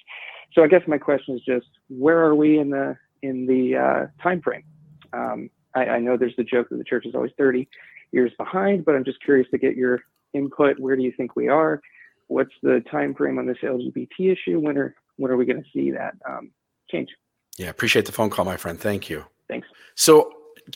So 0.53 0.63
I 0.63 0.67
guess 0.67 0.81
my 0.87 0.97
question 0.97 1.35
is 1.35 1.41
just 1.41 1.67
where 1.89 2.19
are 2.19 2.35
we 2.35 2.57
in 2.57 2.69
the 2.69 2.95
in 3.21 3.45
the 3.47 3.75
uh, 3.75 4.23
time 4.23 4.41
frame? 4.41 4.63
Um, 5.11 5.49
I, 5.75 5.85
I 5.87 5.99
know 5.99 6.15
there's 6.15 6.35
the 6.37 6.43
joke 6.43 6.69
that 6.69 6.77
the 6.77 6.83
church 6.83 7.05
is 7.05 7.15
always 7.15 7.31
30 7.37 7.67
years 8.11 8.31
behind, 8.37 8.85
but 8.85 8.95
I'm 8.95 9.03
just 9.03 9.21
curious 9.23 9.47
to 9.51 9.57
get 9.57 9.75
your 9.75 10.01
input. 10.35 10.79
Where 10.79 10.95
do 10.95 11.03
you 11.03 11.13
think 11.15 11.35
we 11.35 11.47
are? 11.47 11.81
What's 12.27 12.53
the 12.61 12.83
time 12.91 13.13
frame 13.13 13.37
on 13.37 13.45
this 13.45 13.57
LGBT 13.63 14.07
issue? 14.19 14.59
When 14.59 14.77
are 14.77 14.95
when 15.17 15.31
are 15.31 15.37
we 15.37 15.45
going 15.45 15.61
to 15.61 15.69
see 15.73 15.91
that 15.91 16.15
um, 16.27 16.51
change? 16.89 17.09
Yeah, 17.57 17.69
appreciate 17.69 18.05
the 18.05 18.11
phone 18.11 18.29
call, 18.29 18.45
my 18.45 18.57
friend. 18.57 18.79
Thank 18.79 19.09
you. 19.09 19.23
Thanks. 19.47 19.67
So, 19.95 20.31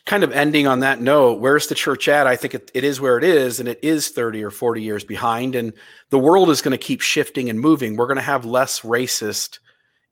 kind 0.05 0.23
of 0.23 0.31
ending 0.31 0.67
on 0.67 0.79
that 0.79 1.01
note, 1.01 1.39
where's 1.39 1.67
the 1.67 1.75
church 1.75 2.07
at? 2.07 2.27
I 2.27 2.35
think 2.35 2.53
it, 2.53 2.71
it 2.73 2.83
is 2.83 3.01
where 3.01 3.17
it 3.17 3.23
is, 3.23 3.59
and 3.59 3.67
it 3.67 3.79
is 3.81 4.09
30 4.09 4.43
or 4.43 4.51
40 4.51 4.81
years 4.81 5.03
behind. 5.03 5.55
And 5.55 5.73
the 6.09 6.19
world 6.19 6.49
is 6.49 6.61
going 6.61 6.71
to 6.71 6.77
keep 6.77 7.01
shifting 7.01 7.49
and 7.49 7.59
moving. 7.59 7.95
We're 7.95 8.05
going 8.05 8.17
to 8.17 8.21
have 8.21 8.45
less 8.45 8.81
racist 8.81 9.59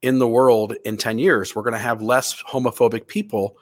in 0.01 0.19
the 0.19 0.27
world 0.27 0.75
in 0.83 0.97
10 0.97 1.19
years. 1.19 1.55
We're 1.55 1.63
going 1.63 1.73
to 1.73 1.79
have 1.79 2.01
less 2.01 2.41
homophobic 2.43 3.07
people 3.07 3.57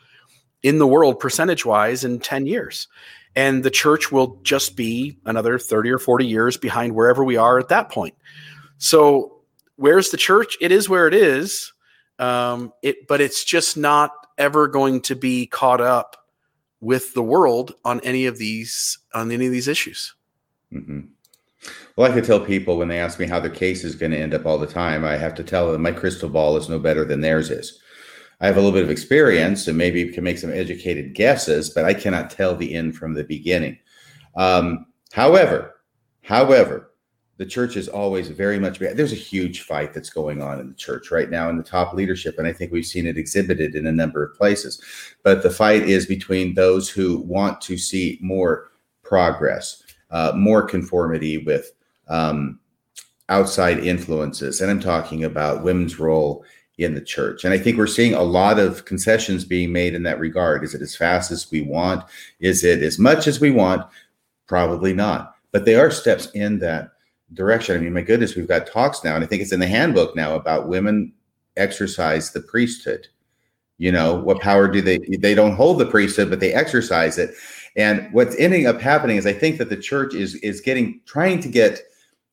in 0.64 0.80
the 0.80 0.88
world 0.88 1.20
percentage 1.20 1.66
wise 1.66 2.04
in 2.04 2.20
10 2.20 2.48
years 2.48 2.88
and 3.36 3.64
the 3.64 3.72
church 3.72 4.12
will 4.12 4.40
just 4.44 4.76
be 4.76 5.18
another 5.26 5.60
30 5.60 5.92
or 5.92 6.00
40 6.00 6.26
years 6.26 6.58
behind 6.58 6.96
wherever 6.96 7.24
we 7.24 7.38
are 7.38 7.60
at 7.60 7.70
that 7.70 7.90
point. 7.90 8.16
So 8.78 9.42
where's 9.76 10.10
the 10.10 10.18
church? 10.18 10.58
It 10.62 10.72
is 10.72 10.90
where 10.90 11.08
it 11.08 11.14
is. 11.14 11.74
Um, 12.18 12.72
it 12.82 13.08
but 13.08 13.20
it's 13.20 13.44
just 13.44 13.76
not 13.76 14.12
ever 14.38 14.68
going 14.68 15.02
to 15.02 15.16
be 15.16 15.48
caught 15.48 15.82
up 15.82 16.18
with 16.80 17.14
the 17.14 17.24
world 17.24 17.74
on 17.84 18.00
any 18.02 18.26
of 18.26 18.38
these 18.38 19.00
on 19.14 19.32
any 19.32 19.46
of 19.46 19.52
these 19.52 19.68
issues. 19.68 20.14
Mm-hmm. 20.74 21.02
well 21.96 22.12
i 22.12 22.14
could 22.14 22.26
tell 22.26 22.40
people 22.40 22.78
when 22.78 22.88
they 22.88 23.00
ask 23.00 23.20
me 23.20 23.28
how 23.28 23.40
their 23.40 23.52
case 23.52 23.84
is 23.84 23.96
going 23.96 24.12
to 24.12 24.18
end 24.18 24.34
up 24.34 24.46
all 24.46 24.58
the 24.58 24.68
time 24.68 25.06
i 25.06 25.16
have 25.16 25.36
to 25.36 25.44
tell 25.44 25.72
them 25.72 25.84
my 25.84 25.92
crystal 25.92 26.28
ball 26.28 26.58
is 26.58 26.68
no 26.68 26.80
better 26.80 27.06
than 27.06 27.22
theirs 27.22 27.52
is 27.52 27.80
I 28.42 28.48
have 28.48 28.58
a 28.58 28.60
little 28.60 28.74
bit 28.74 28.84
of 28.84 28.90
experience 28.90 29.68
and 29.68 29.78
maybe 29.78 30.12
can 30.12 30.24
make 30.24 30.38
some 30.38 30.52
educated 30.52 31.14
guesses, 31.14 31.70
but 31.70 31.86
I 31.86 31.94
cannot 31.94 32.30
tell 32.30 32.56
the 32.56 32.74
end 32.74 32.96
from 32.96 33.14
the 33.14 33.24
beginning. 33.24 33.78
Um, 34.36 34.88
however, 35.12 35.76
however, 36.22 36.92
the 37.38 37.46
church 37.46 37.76
is 37.76 37.88
always 37.88 38.30
very 38.30 38.60
much 38.60 38.80
there's 38.80 39.12
a 39.12 39.16
huge 39.16 39.62
fight 39.62 39.94
that's 39.94 40.10
going 40.10 40.42
on 40.42 40.60
in 40.60 40.70
the 40.70 40.76
church 40.76 41.12
right 41.12 41.30
now 41.30 41.50
in 41.50 41.58
the 41.58 41.64
top 41.64 41.94
leadership 41.94 42.38
and 42.38 42.48
i 42.48 42.54
think 42.54 42.72
we've 42.72 42.86
seen 42.86 43.06
it 43.06 43.18
exhibited 43.18 43.76
in 43.76 43.88
a 43.88 43.92
number 43.92 44.24
of 44.24 44.36
places 44.36 44.82
but 45.24 45.44
the 45.44 45.50
fight 45.50 45.84
is 45.84 46.06
between 46.06 46.54
those 46.54 46.90
who 46.90 47.20
want 47.20 47.60
to 47.62 47.78
see 47.78 48.18
more 48.22 48.72
progress 49.04 49.84
uh, 50.12 50.32
more 50.36 50.62
conformity 50.62 51.40
with 51.40 51.72
um, 52.08 52.60
outside 53.30 53.80
influences 53.80 54.62
and 54.62 54.72
i'm 54.72 54.80
talking 54.80 55.24
about 55.24 55.64
women's 55.64 56.00
role 56.00 56.46
in 56.78 56.94
the 56.94 57.02
church. 57.02 57.44
And 57.44 57.54
I 57.54 57.58
think 57.58 57.78
we're 57.78 57.88
seeing 57.88 58.14
a 58.14 58.24
lot 58.24 58.60
of 58.60 58.86
concessions 58.86 59.46
being 59.46 59.72
made 59.72 59.94
in 59.94 60.04
that 60.04 60.20
regard. 60.20 60.64
Is 60.64 60.74
it 60.74 60.82
as 60.82 60.96
fast 60.96 61.32
as 61.32 61.50
we 61.50 61.62
want? 61.62 62.04
Is 62.40 62.64
it 62.64 62.84
as 62.84 63.00
much 63.00 63.28
as 63.28 63.40
we 63.40 63.52
want? 63.52 63.86
Probably 64.48 64.94
not. 64.94 65.36
But 65.52 65.66
they 65.66 65.76
are 65.76 65.90
steps 65.90 66.30
in 66.32 66.60
that 66.60 66.92
direction. 67.34 67.78
I 67.78 67.80
mean, 67.80 67.94
my 67.94 68.02
goodness, 68.02 68.36
we've 68.36 68.48
got 68.48 68.68
talks 68.68 69.04
now, 69.04 69.16
and 69.16 69.24
I 69.24 69.28
think 69.28 69.42
it's 69.42 69.54
in 69.54 69.60
the 69.60 69.68
handbook 69.68 70.16
now 70.16 70.36
about 70.36 70.68
women 70.68 71.14
exercise 71.56 72.32
the 72.32 72.42
priesthood. 72.42 73.08
You 73.78 73.92
know, 73.92 74.16
what 74.16 74.42
power 74.42 74.68
do 74.68 74.82
they 74.82 75.00
they 75.20 75.36
don't 75.36 75.56
hold 75.56 75.80
the 75.80 75.86
priesthood, 75.86 76.30
but 76.30 76.40
they 76.40 76.54
exercise 76.54 77.18
it. 77.18 77.32
And 77.76 78.08
what's 78.14 78.36
ending 78.38 78.68
up 78.68 78.80
happening 78.80 79.18
is 79.18 79.26
I 79.26 79.34
think 79.34 79.58
that 79.58 79.70
the 79.70 79.78
church 79.78 80.14
is 80.14 80.36
is 80.36 80.62
getting 80.62 81.02
trying 81.06 81.42
to 81.42 81.50
get 81.50 81.82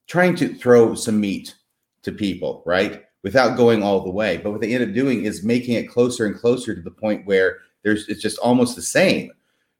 trying 0.07 0.37
to 0.37 0.55
throw 0.55 0.95
some 0.95 1.21
meat 1.21 1.55
to 2.03 2.13
people, 2.13 2.63
right? 2.65 3.05
Without 3.23 3.57
going 3.57 3.83
all 3.83 4.01
the 4.01 4.11
way. 4.11 4.37
But 4.37 4.51
what 4.51 4.61
they 4.61 4.75
end 4.75 4.85
up 4.85 4.95
doing 4.95 5.25
is 5.25 5.45
making 5.45 5.75
it 5.75 5.89
closer 5.89 6.27
and 6.27 6.37
closer 6.37 6.75
to 6.75 6.81
the 6.81 6.91
point 6.91 7.27
where 7.27 7.59
there's 7.83 8.09
it's 8.09 8.23
just 8.23 8.39
almost 8.39 8.77
the 8.77 8.83
same. 8.83 9.31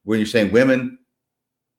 When 0.05 0.19
you're 0.19 0.27
saying 0.27 0.53
women, 0.53 0.99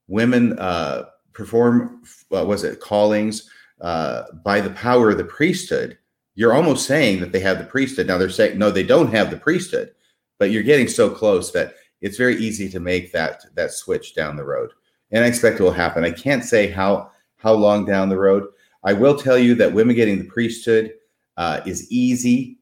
women 0.07 0.57
uh, 0.59 1.05
perform 1.33 2.03
what 2.29 2.47
was 2.47 2.63
it 2.63 2.79
callings 2.79 3.49
uh, 3.81 4.23
by 4.43 4.61
the 4.61 4.69
power 4.71 5.11
of 5.11 5.17
the 5.17 5.25
priesthood. 5.25 5.97
You're 6.35 6.53
almost 6.53 6.87
saying 6.87 7.19
that 7.19 7.31
they 7.31 7.39
have 7.41 7.59
the 7.59 7.65
priesthood. 7.65 8.07
Now 8.07 8.17
they're 8.17 8.29
saying 8.29 8.57
no, 8.57 8.71
they 8.71 8.83
don't 8.83 9.13
have 9.13 9.29
the 9.29 9.37
priesthood, 9.37 9.93
but 10.39 10.51
you're 10.51 10.63
getting 10.63 10.87
so 10.87 11.09
close 11.09 11.51
that 11.51 11.75
it's 12.01 12.17
very 12.17 12.35
easy 12.37 12.69
to 12.69 12.79
make 12.79 13.11
that 13.13 13.43
that 13.55 13.71
switch 13.71 14.15
down 14.15 14.35
the 14.35 14.43
road. 14.43 14.71
And 15.11 15.23
I 15.23 15.27
expect 15.27 15.59
it 15.59 15.63
will 15.63 15.71
happen. 15.71 16.03
I 16.03 16.11
can't 16.11 16.43
say 16.43 16.69
how 16.69 17.11
how 17.37 17.53
long 17.53 17.85
down 17.85 18.09
the 18.09 18.17
road. 18.17 18.47
I 18.85 18.93
will 18.93 19.17
tell 19.17 19.37
you 19.37 19.55
that 19.55 19.73
women 19.73 19.95
getting 19.95 20.17
the 20.17 20.29
priesthood 20.29 20.93
uh, 21.37 21.61
is 21.65 21.91
easy 21.91 22.59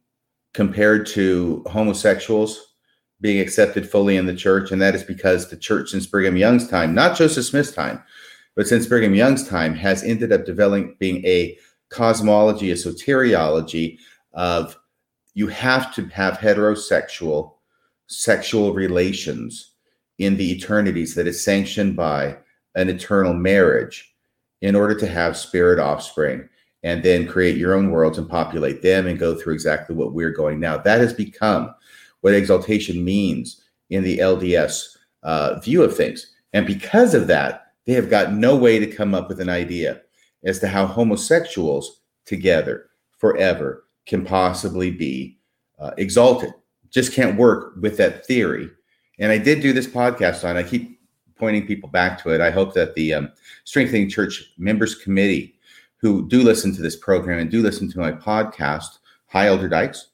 compared 0.53 1.05
to 1.07 1.63
homosexuals 1.69 2.75
being 3.21 3.39
accepted 3.39 3.89
fully 3.89 4.17
in 4.17 4.25
the 4.25 4.35
church. 4.35 4.71
And 4.71 4.81
that 4.81 4.95
is 4.95 5.03
because 5.03 5.49
the 5.49 5.57
church 5.57 5.91
since 5.91 6.07
Brigham 6.07 6.35
Young's 6.35 6.67
time, 6.67 6.93
not 6.93 7.17
Joseph 7.17 7.45
Smith's 7.45 7.71
time, 7.71 8.01
but 8.55 8.67
since 8.67 8.87
Brigham 8.87 9.15
Young's 9.15 9.47
time, 9.47 9.75
has 9.75 10.03
ended 10.03 10.31
up 10.31 10.45
developing 10.45 10.95
being 10.99 11.23
a 11.25 11.57
cosmology, 11.89 12.71
a 12.71 12.75
soteriology 12.75 13.99
of 14.33 14.77
you 15.33 15.47
have 15.47 15.93
to 15.95 16.05
have 16.07 16.37
heterosexual 16.37 17.53
sexual 18.07 18.73
relations 18.73 19.73
in 20.17 20.35
the 20.35 20.51
eternities 20.51 21.15
that 21.15 21.27
is 21.27 21.43
sanctioned 21.43 21.95
by 21.95 22.37
an 22.75 22.89
eternal 22.89 23.33
marriage 23.33 24.13
in 24.61 24.75
order 24.75 24.93
to 24.93 25.07
have 25.07 25.37
spirit 25.37 25.79
offspring 25.79 26.47
and 26.83 27.03
then 27.03 27.27
create 27.27 27.57
your 27.57 27.75
own 27.75 27.91
worlds 27.91 28.17
and 28.17 28.29
populate 28.29 28.81
them 28.81 29.07
and 29.07 29.19
go 29.19 29.35
through 29.35 29.53
exactly 29.53 29.95
what 29.95 30.13
we're 30.13 30.31
going 30.31 30.59
now. 30.59 30.77
That 30.77 30.99
has 30.99 31.13
become 31.13 31.73
what 32.21 32.33
exaltation 32.33 33.03
means 33.03 33.61
in 33.89 34.03
the 34.03 34.19
LDS 34.19 34.97
uh, 35.23 35.59
view 35.59 35.83
of 35.83 35.95
things. 35.95 36.33
And 36.53 36.65
because 36.65 37.13
of 37.13 37.27
that, 37.27 37.73
they 37.85 37.93
have 37.93 38.09
got 38.09 38.33
no 38.33 38.55
way 38.55 38.79
to 38.79 38.87
come 38.87 39.13
up 39.13 39.27
with 39.27 39.39
an 39.39 39.49
idea 39.49 40.01
as 40.43 40.59
to 40.59 40.67
how 40.67 40.85
homosexuals 40.85 42.01
together 42.25 42.89
forever 43.17 43.85
can 44.05 44.25
possibly 44.25 44.91
be 44.91 45.37
uh, 45.79 45.91
exalted. 45.97 46.53
Just 46.89 47.13
can't 47.13 47.37
work 47.37 47.73
with 47.79 47.97
that 47.97 48.25
theory. 48.25 48.69
And 49.19 49.31
I 49.31 49.37
did 49.37 49.61
do 49.61 49.73
this 49.73 49.87
podcast 49.87 50.47
on. 50.47 50.57
I 50.57 50.63
keep 50.63 50.99
pointing 51.37 51.65
people 51.65 51.89
back 51.89 52.21
to 52.21 52.29
it. 52.29 52.41
I 52.41 52.51
hope 52.51 52.73
that 52.73 52.95
the 52.95 53.13
um, 53.13 53.31
Strengthening 53.63 54.09
Church 54.09 54.51
Members 54.57 54.95
Committee 54.95 55.55
who 56.01 56.27
do 56.27 56.41
listen 56.41 56.73
to 56.75 56.81
this 56.81 56.95
program 56.95 57.39
and 57.39 57.51
do 57.51 57.61
listen 57.61 57.89
to 57.91 57.99
my 57.99 58.11
podcast. 58.11 58.97
Hi, 59.27 59.47
Elder 59.47 59.69
Dykes. 59.69 60.09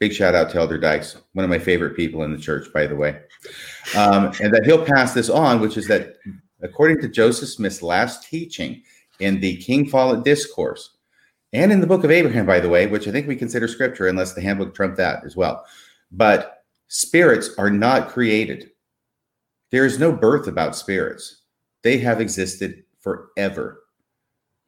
Big 0.00 0.12
shout 0.12 0.34
out 0.34 0.50
to 0.50 0.58
Elder 0.58 0.78
Dykes, 0.78 1.16
one 1.32 1.44
of 1.44 1.50
my 1.50 1.60
favorite 1.60 1.94
people 1.94 2.24
in 2.24 2.32
the 2.32 2.38
church, 2.38 2.72
by 2.74 2.88
the 2.88 2.96
way. 2.96 3.20
Um, 3.96 4.32
and 4.42 4.52
that 4.52 4.64
he'll 4.64 4.84
pass 4.84 5.14
this 5.14 5.30
on, 5.30 5.60
which 5.60 5.76
is 5.76 5.86
that 5.86 6.16
according 6.60 7.00
to 7.02 7.08
Joseph 7.08 7.50
Smith's 7.50 7.82
last 7.82 8.28
teaching 8.28 8.82
in 9.20 9.38
the 9.38 9.56
King 9.58 9.88
Follett 9.88 10.24
Discourse, 10.24 10.96
and 11.52 11.70
in 11.70 11.80
the 11.80 11.86
book 11.86 12.02
of 12.02 12.10
Abraham, 12.10 12.46
by 12.46 12.58
the 12.58 12.68
way, 12.68 12.86
which 12.86 13.06
I 13.06 13.12
think 13.12 13.28
we 13.28 13.36
consider 13.36 13.68
scripture 13.68 14.08
unless 14.08 14.32
the 14.32 14.40
handbook 14.40 14.74
trumped 14.74 14.96
that 14.96 15.24
as 15.24 15.36
well. 15.36 15.64
But 16.10 16.64
spirits 16.88 17.50
are 17.58 17.70
not 17.70 18.08
created. 18.08 18.70
There 19.70 19.86
is 19.86 19.98
no 19.98 20.12
birth 20.12 20.48
about 20.48 20.74
spirits. 20.74 21.42
They 21.82 21.98
have 21.98 22.20
existed 22.20 22.84
forever. 23.00 23.81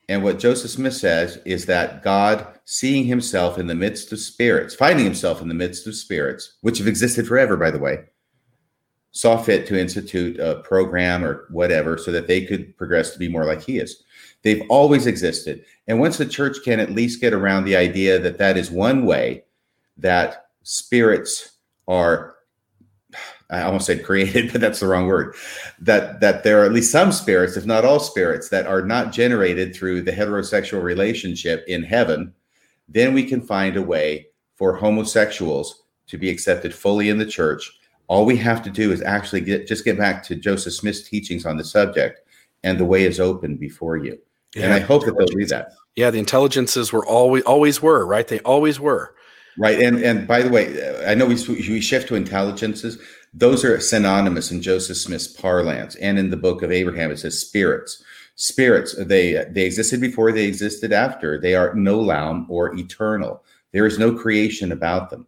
And 0.09 0.23
what 0.23 0.39
Joseph 0.39 0.71
Smith 0.71 0.95
says 0.95 1.39
is 1.45 1.67
that 1.67 2.03
God, 2.03 2.47
seeing 2.65 3.05
himself 3.05 3.59
in 3.59 3.67
the 3.67 3.75
midst 3.75 4.13
of 4.13 4.19
spirits, 4.19 4.75
finding 4.75 5.05
himself 5.05 5.41
in 5.41 5.49
the 5.49 5.55
midst 5.55 5.87
of 5.87 5.95
spirits, 5.95 6.57
which 6.61 6.79
have 6.79 6.89
existed 6.89 7.27
forever, 7.27 7.57
by 7.57 7.71
the 7.71 7.79
way, 7.79 8.05
saw 9.13 9.37
fit 9.37 9.67
to 9.67 9.81
institute 9.81 10.39
a 10.41 10.57
program 10.57 11.25
or 11.25 11.47
whatever 11.51 11.97
so 11.97 12.11
that 12.11 12.27
they 12.27 12.45
could 12.45 12.77
progress 12.77 13.13
to 13.13 13.19
be 13.19 13.29
more 13.29 13.45
like 13.45 13.63
he 13.63 13.79
is. 13.79 14.03
They've 14.43 14.65
always 14.69 15.07
existed. 15.07 15.65
And 15.87 16.01
once 16.01 16.19
the 16.19 16.27
church 16.27 16.59
can 16.65 16.81
at 16.81 16.91
least 16.91 17.21
get 17.21 17.33
around 17.33 17.65
the 17.65 17.77
idea 17.77 18.19
that 18.19 18.39
that 18.39 18.59
is 18.59 18.71
one 18.71 19.07
way 19.07 19.45
that 19.97 20.49
spirits 20.65 21.53
are 21.89 22.34
I 23.55 23.63
almost 23.63 23.87
said 23.87 24.05
created, 24.05 24.51
but 24.53 24.61
that's 24.61 24.81
the 24.81 24.87
wrong 24.87 25.07
word. 25.07 25.35
That 25.81 26.21
that 26.21 26.45
there 26.45 26.63
are 26.63 26.65
at 26.65 26.73
least 26.73 26.93
some 26.93 27.13
spirits, 27.13 27.57
if 27.57 27.67
not 27.67 27.85
all 27.85 28.01
spirits, 28.01 28.49
that 28.49 28.67
are 28.67 28.83
not 28.83 29.13
generated 29.13 29.75
through 29.75 30.03
the 30.03 30.13
heterosexual 30.13 30.83
relationship 30.83 31.65
in 31.67 31.83
heaven, 31.83 32.35
then 32.89 33.15
we 33.15 33.25
can 33.25 33.41
find 33.41 33.77
a 33.77 33.83
way 33.83 34.27
for 34.57 34.77
homosexuals 34.77 35.83
to 36.07 36.19
be 36.19 36.31
accepted 36.31 36.75
fully 36.75 37.09
in 37.09 37.19
the 37.19 37.27
church. 37.27 37.71
All 38.07 38.25
we 38.27 38.37
have 38.37 38.63
to 38.63 38.71
do 38.71 38.93
is 38.93 39.03
actually 39.03 39.41
get 39.41 39.67
just 39.67 39.85
get 39.85 39.97
back 39.97 40.23
to 40.25 40.35
Joseph 40.35 40.75
Smith's 40.75 41.03
teachings 41.09 41.47
on 41.47 41.57
the 41.57 41.65
subject, 41.65 42.21
and 42.63 42.79
the 42.79 42.85
way 42.85 43.05
is 43.05 43.19
open 43.19 43.57
before 43.57 43.97
you. 43.97 44.19
and 44.57 44.73
I 44.73 44.79
hope 44.79 45.05
that 45.07 45.17
they'll 45.17 45.27
do 45.27 45.47
that. 45.47 45.73
Yeah, 45.97 46.11
the 46.11 46.19
intelligences 46.19 46.93
were 46.93 47.07
always 47.07 47.43
always 47.45 47.81
were 47.81 48.05
right. 48.05 48.29
They 48.29 48.41
always 48.41 48.79
were 48.79 49.15
right. 49.57 49.81
And 49.81 50.03
and 50.03 50.27
by 50.29 50.43
the 50.43 50.51
way, 50.51 51.07
I 51.07 51.15
know 51.15 51.27
we 51.27 51.37
we 51.47 51.81
shift 51.81 52.09
to 52.09 52.15
intelligences. 52.15 52.99
Those 53.37 53.65
are 53.65 53.81
synonymous 53.81 54.53
in 54.53 54.63
Joseph 54.63 54.97
Smith's 54.97 55.27
parlance, 55.27 55.97
and 55.97 56.19
in 56.21 56.31
the 56.31 56.37
book 56.37 56.63
of 56.63 56.71
Abraham, 56.71 57.11
it 57.11 57.19
says 57.19 57.39
spirits. 57.39 58.03
Spirits 58.37 58.95
they 58.97 59.45
they 59.51 59.65
existed 59.65 60.01
before, 60.01 60.31
they 60.31 60.47
existed 60.47 60.93
after. 60.93 61.41
They 61.41 61.55
are 61.57 61.75
nolam 61.75 62.49
or 62.49 62.75
eternal. 62.77 63.45
There 63.73 63.87
is 63.87 63.99
no 63.99 64.15
creation 64.15 64.71
about 64.71 65.11
them. 65.11 65.27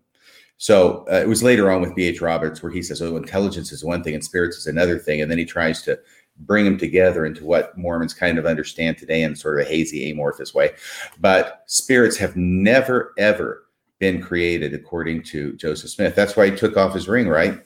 So 0.56 1.04
uh, 1.10 1.16
it 1.16 1.28
was 1.28 1.42
later 1.42 1.70
on 1.70 1.80
with 1.80 1.94
B.H. 1.94 2.20
Roberts 2.20 2.62
where 2.62 2.72
he 2.72 2.82
says, 2.82 3.02
"Oh, 3.02 3.16
intelligence 3.16 3.72
is 3.72 3.84
one 3.84 4.02
thing 4.02 4.14
and 4.14 4.24
spirits 4.24 4.56
is 4.56 4.66
another 4.66 4.98
thing," 4.98 5.20
and 5.20 5.30
then 5.30 5.38
he 5.38 5.44
tries 5.44 5.82
to 5.82 5.98
bring 6.38 6.64
them 6.64 6.78
together 6.78 7.26
into 7.26 7.44
what 7.44 7.76
Mormons 7.76 8.14
kind 8.14 8.38
of 8.38 8.46
understand 8.46 8.98
today 8.98 9.22
in 9.22 9.34
sort 9.34 9.60
of 9.60 9.66
a 9.66 9.68
hazy, 9.68 10.10
amorphous 10.10 10.54
way. 10.54 10.72
But 11.18 11.62
spirits 11.66 12.16
have 12.18 12.36
never, 12.36 13.14
ever 13.18 13.64
been 13.98 14.20
created 14.20 14.74
according 14.74 15.22
to 15.22 15.54
Joseph 15.54 15.90
Smith. 15.90 16.14
That's 16.14 16.36
why 16.36 16.50
he 16.50 16.56
took 16.56 16.76
off 16.76 16.94
his 16.94 17.08
ring, 17.08 17.28
right? 17.28 17.58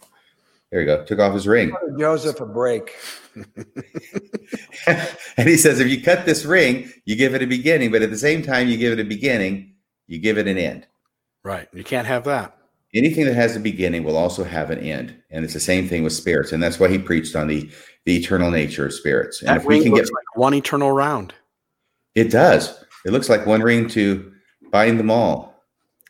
There 0.70 0.80
you 0.80 0.86
go. 0.86 1.04
Took 1.04 1.18
off 1.18 1.34
his 1.34 1.48
ring. 1.48 1.74
Joseph 1.98 2.40
a 2.40 2.46
break. 2.46 2.96
and 4.86 5.48
he 5.48 5.56
says, 5.56 5.80
if 5.80 5.88
you 5.88 6.00
cut 6.00 6.24
this 6.26 6.44
ring, 6.44 6.92
you 7.04 7.16
give 7.16 7.34
it 7.34 7.42
a 7.42 7.46
beginning, 7.46 7.90
but 7.90 8.02
at 8.02 8.10
the 8.10 8.18
same 8.18 8.42
time, 8.42 8.68
you 8.68 8.76
give 8.76 8.92
it 8.92 9.00
a 9.00 9.04
beginning, 9.04 9.74
you 10.06 10.18
give 10.18 10.38
it 10.38 10.46
an 10.46 10.58
end. 10.58 10.86
Right. 11.42 11.68
You 11.72 11.82
can't 11.82 12.06
have 12.06 12.24
that. 12.24 12.56
Anything 12.94 13.24
that 13.26 13.34
has 13.34 13.56
a 13.56 13.60
beginning 13.60 14.04
will 14.04 14.16
also 14.16 14.44
have 14.44 14.70
an 14.70 14.78
end. 14.78 15.16
And 15.30 15.44
it's 15.44 15.54
the 15.54 15.60
same 15.60 15.88
thing 15.88 16.02
with 16.02 16.12
spirits. 16.12 16.52
And 16.52 16.62
that's 16.62 16.78
why 16.78 16.88
he 16.88 16.98
preached 16.98 17.36
on 17.36 17.46
the 17.46 17.70
the 18.06 18.16
eternal 18.16 18.50
nature 18.50 18.86
of 18.86 18.94
spirits. 18.94 19.40
And 19.40 19.50
that 19.50 19.58
if 19.58 19.64
we 19.64 19.82
can 19.82 19.94
get 19.94 20.04
like 20.04 20.36
one 20.36 20.54
eternal 20.54 20.90
round. 20.90 21.34
It 22.14 22.30
does. 22.30 22.82
It 23.04 23.12
looks 23.12 23.28
like 23.28 23.46
one 23.46 23.62
ring 23.62 23.88
to 23.90 24.32
bind 24.70 24.98
them 24.98 25.10
all. 25.10 25.62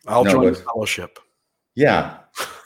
I'll 0.07 0.23
no, 0.23 0.31
join 0.31 0.45
with, 0.45 0.63
fellowship. 0.63 1.19
Yeah. 1.75 2.17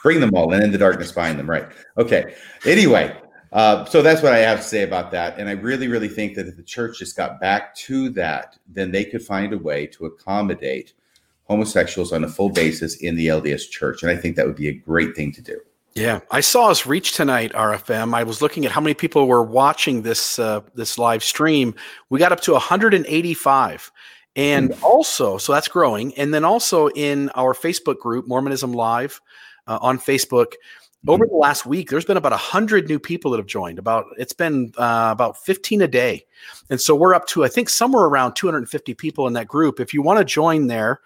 Bring 0.05 0.19
them 0.19 0.35
all 0.35 0.53
and 0.53 0.63
in 0.63 0.71
the 0.71 0.77
darkness 0.77 1.11
bind 1.11 1.39
them. 1.39 1.49
Right. 1.49 1.65
Okay. 1.97 2.35
Anyway, 2.63 3.17
uh, 3.51 3.85
so 3.85 4.03
that's 4.03 4.21
what 4.21 4.33
I 4.33 4.37
have 4.37 4.59
to 4.59 4.63
say 4.63 4.83
about 4.83 5.09
that. 5.09 5.39
And 5.39 5.49
I 5.49 5.53
really, 5.53 5.87
really 5.87 6.09
think 6.09 6.35
that 6.35 6.45
if 6.45 6.57
the 6.57 6.61
church 6.61 6.99
just 6.99 7.17
got 7.17 7.39
back 7.39 7.73
to 7.87 8.09
that, 8.11 8.55
then 8.67 8.91
they 8.91 9.03
could 9.03 9.23
find 9.23 9.51
a 9.51 9.57
way 9.57 9.87
to 9.87 10.05
accommodate 10.05 10.93
homosexuals 11.45 12.13
on 12.13 12.23
a 12.23 12.27
full 12.27 12.49
basis 12.51 12.97
in 12.97 13.15
the 13.15 13.29
LDS 13.29 13.67
church. 13.67 14.03
And 14.03 14.11
I 14.11 14.15
think 14.15 14.35
that 14.35 14.45
would 14.45 14.55
be 14.55 14.67
a 14.67 14.73
great 14.73 15.15
thing 15.15 15.31
to 15.31 15.41
do. 15.41 15.59
Yeah, 15.95 16.19
I 16.29 16.41
saw 16.41 16.69
us 16.69 16.85
reach 16.85 17.13
tonight, 17.13 17.51
RFM. 17.53 18.13
I 18.13 18.21
was 18.21 18.43
looking 18.43 18.63
at 18.63 18.71
how 18.71 18.81
many 18.81 18.93
people 18.93 19.27
were 19.27 19.43
watching 19.43 20.03
this 20.03 20.37
uh, 20.37 20.61
this 20.75 20.99
live 20.99 21.23
stream. 21.23 21.73
We 22.11 22.19
got 22.19 22.31
up 22.31 22.41
to 22.41 22.51
185, 22.51 23.91
and 24.35 24.69
mm. 24.69 24.83
also, 24.83 25.39
so 25.39 25.53
that's 25.53 25.69
growing. 25.69 26.13
And 26.15 26.31
then 26.31 26.43
also 26.43 26.89
in 26.89 27.29
our 27.29 27.53
Facebook 27.55 27.97
group, 27.97 28.27
Mormonism 28.27 28.73
Live, 28.73 29.19
uh, 29.67 29.79
on 29.81 29.97
Facebook, 29.97 30.53
mm. 31.05 31.13
over 31.13 31.25
the 31.25 31.35
last 31.35 31.65
week, 31.65 31.89
there's 31.89 32.05
been 32.05 32.17
about 32.17 32.33
hundred 32.33 32.87
new 32.87 32.99
people 32.99 33.31
that 33.31 33.37
have 33.37 33.47
joined. 33.47 33.79
About 33.79 34.05
it's 34.17 34.33
been 34.33 34.73
uh, 34.77 35.09
about 35.11 35.37
15 35.43 35.81
a 35.81 35.87
day, 35.87 36.25
and 36.69 36.79
so 36.79 36.95
we're 36.95 37.13
up 37.13 37.27
to 37.27 37.43
I 37.43 37.47
think 37.47 37.69
somewhere 37.69 38.05
around 38.05 38.35
250 38.35 38.93
people 38.93 39.27
in 39.27 39.33
that 39.33 39.47
group. 39.47 39.79
If 39.79 39.93
you 39.93 40.01
want 40.01 40.19
to 40.19 40.25
join 40.25 40.67
there, 40.67 41.01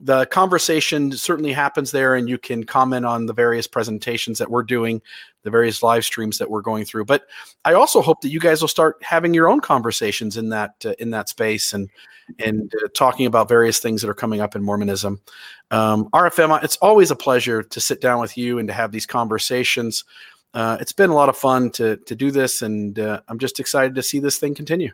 the 0.00 0.26
conversation 0.26 1.12
certainly 1.12 1.52
happens 1.52 1.90
there 1.90 2.14
and 2.14 2.28
you 2.28 2.36
can 2.36 2.64
comment 2.64 3.06
on 3.06 3.26
the 3.26 3.32
various 3.32 3.66
presentations 3.66 4.38
that 4.38 4.50
we're 4.50 4.62
doing 4.62 5.00
the 5.42 5.50
various 5.50 5.82
live 5.82 6.04
streams 6.04 6.38
that 6.38 6.50
we're 6.50 6.60
going 6.60 6.84
through 6.84 7.04
but 7.04 7.26
i 7.64 7.72
also 7.72 8.02
hope 8.02 8.20
that 8.20 8.30
you 8.30 8.40
guys 8.40 8.60
will 8.60 8.68
start 8.68 8.96
having 9.02 9.32
your 9.32 9.48
own 9.48 9.60
conversations 9.60 10.36
in 10.36 10.48
that 10.48 10.74
uh, 10.84 10.94
in 10.98 11.10
that 11.10 11.28
space 11.28 11.72
and 11.72 11.88
and 12.38 12.72
uh, 12.82 12.88
talking 12.94 13.26
about 13.26 13.48
various 13.48 13.78
things 13.78 14.00
that 14.02 14.08
are 14.08 14.14
coming 14.14 14.40
up 14.40 14.56
in 14.56 14.62
mormonism 14.62 15.20
um, 15.70 16.08
rfm 16.10 16.62
it's 16.62 16.76
always 16.76 17.10
a 17.10 17.16
pleasure 17.16 17.62
to 17.62 17.80
sit 17.80 18.00
down 18.00 18.20
with 18.20 18.36
you 18.36 18.58
and 18.58 18.68
to 18.68 18.74
have 18.74 18.92
these 18.92 19.06
conversations 19.06 20.04
uh, 20.54 20.76
it's 20.80 20.92
been 20.92 21.10
a 21.10 21.14
lot 21.14 21.28
of 21.28 21.36
fun 21.36 21.70
to 21.70 21.96
to 21.98 22.14
do 22.14 22.30
this 22.30 22.62
and 22.62 22.98
uh, 22.98 23.20
i'm 23.28 23.38
just 23.38 23.60
excited 23.60 23.94
to 23.94 24.02
see 24.02 24.18
this 24.18 24.38
thing 24.38 24.54
continue 24.54 24.90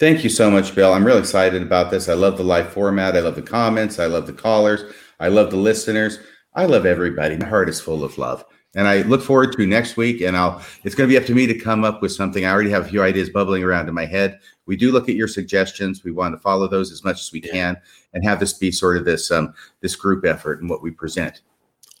Thank 0.00 0.24
you 0.24 0.30
so 0.30 0.50
much, 0.50 0.74
Bill. 0.74 0.94
I'm 0.94 1.04
really 1.04 1.18
excited 1.18 1.60
about 1.60 1.90
this. 1.90 2.08
I 2.08 2.14
love 2.14 2.38
the 2.38 2.42
live 2.42 2.72
format. 2.72 3.18
I 3.18 3.20
love 3.20 3.34
the 3.34 3.42
comments. 3.42 3.98
I 3.98 4.06
love 4.06 4.26
the 4.26 4.32
callers. 4.32 4.80
I 5.20 5.28
love 5.28 5.50
the 5.50 5.58
listeners. 5.58 6.18
I 6.54 6.64
love 6.64 6.86
everybody. 6.86 7.36
My 7.36 7.46
heart 7.46 7.68
is 7.68 7.82
full 7.82 8.02
of 8.02 8.16
love. 8.16 8.42
And 8.74 8.88
I 8.88 9.02
look 9.02 9.20
forward 9.20 9.52
to 9.52 9.66
next 9.66 9.98
week. 9.98 10.22
And 10.22 10.38
I'll 10.38 10.62
it's 10.84 10.94
going 10.94 11.06
to 11.06 11.12
be 11.12 11.18
up 11.18 11.26
to 11.26 11.34
me 11.34 11.46
to 11.46 11.58
come 11.58 11.84
up 11.84 12.00
with 12.00 12.12
something. 12.12 12.46
I 12.46 12.50
already 12.50 12.70
have 12.70 12.86
a 12.86 12.88
few 12.88 13.02
ideas 13.02 13.28
bubbling 13.28 13.62
around 13.62 13.90
in 13.90 13.94
my 13.94 14.06
head. 14.06 14.40
We 14.70 14.76
do 14.76 14.92
look 14.92 15.08
at 15.08 15.16
your 15.16 15.26
suggestions. 15.26 16.04
We 16.04 16.12
want 16.12 16.32
to 16.32 16.38
follow 16.38 16.68
those 16.68 16.92
as 16.92 17.02
much 17.02 17.18
as 17.18 17.32
we 17.32 17.40
can 17.40 17.76
and 18.14 18.24
have 18.24 18.38
this 18.38 18.52
be 18.52 18.70
sort 18.70 18.96
of 18.96 19.04
this 19.04 19.28
um 19.32 19.52
this 19.80 19.96
group 19.96 20.24
effort 20.24 20.60
and 20.60 20.70
what 20.70 20.80
we 20.80 20.92
present. 20.92 21.40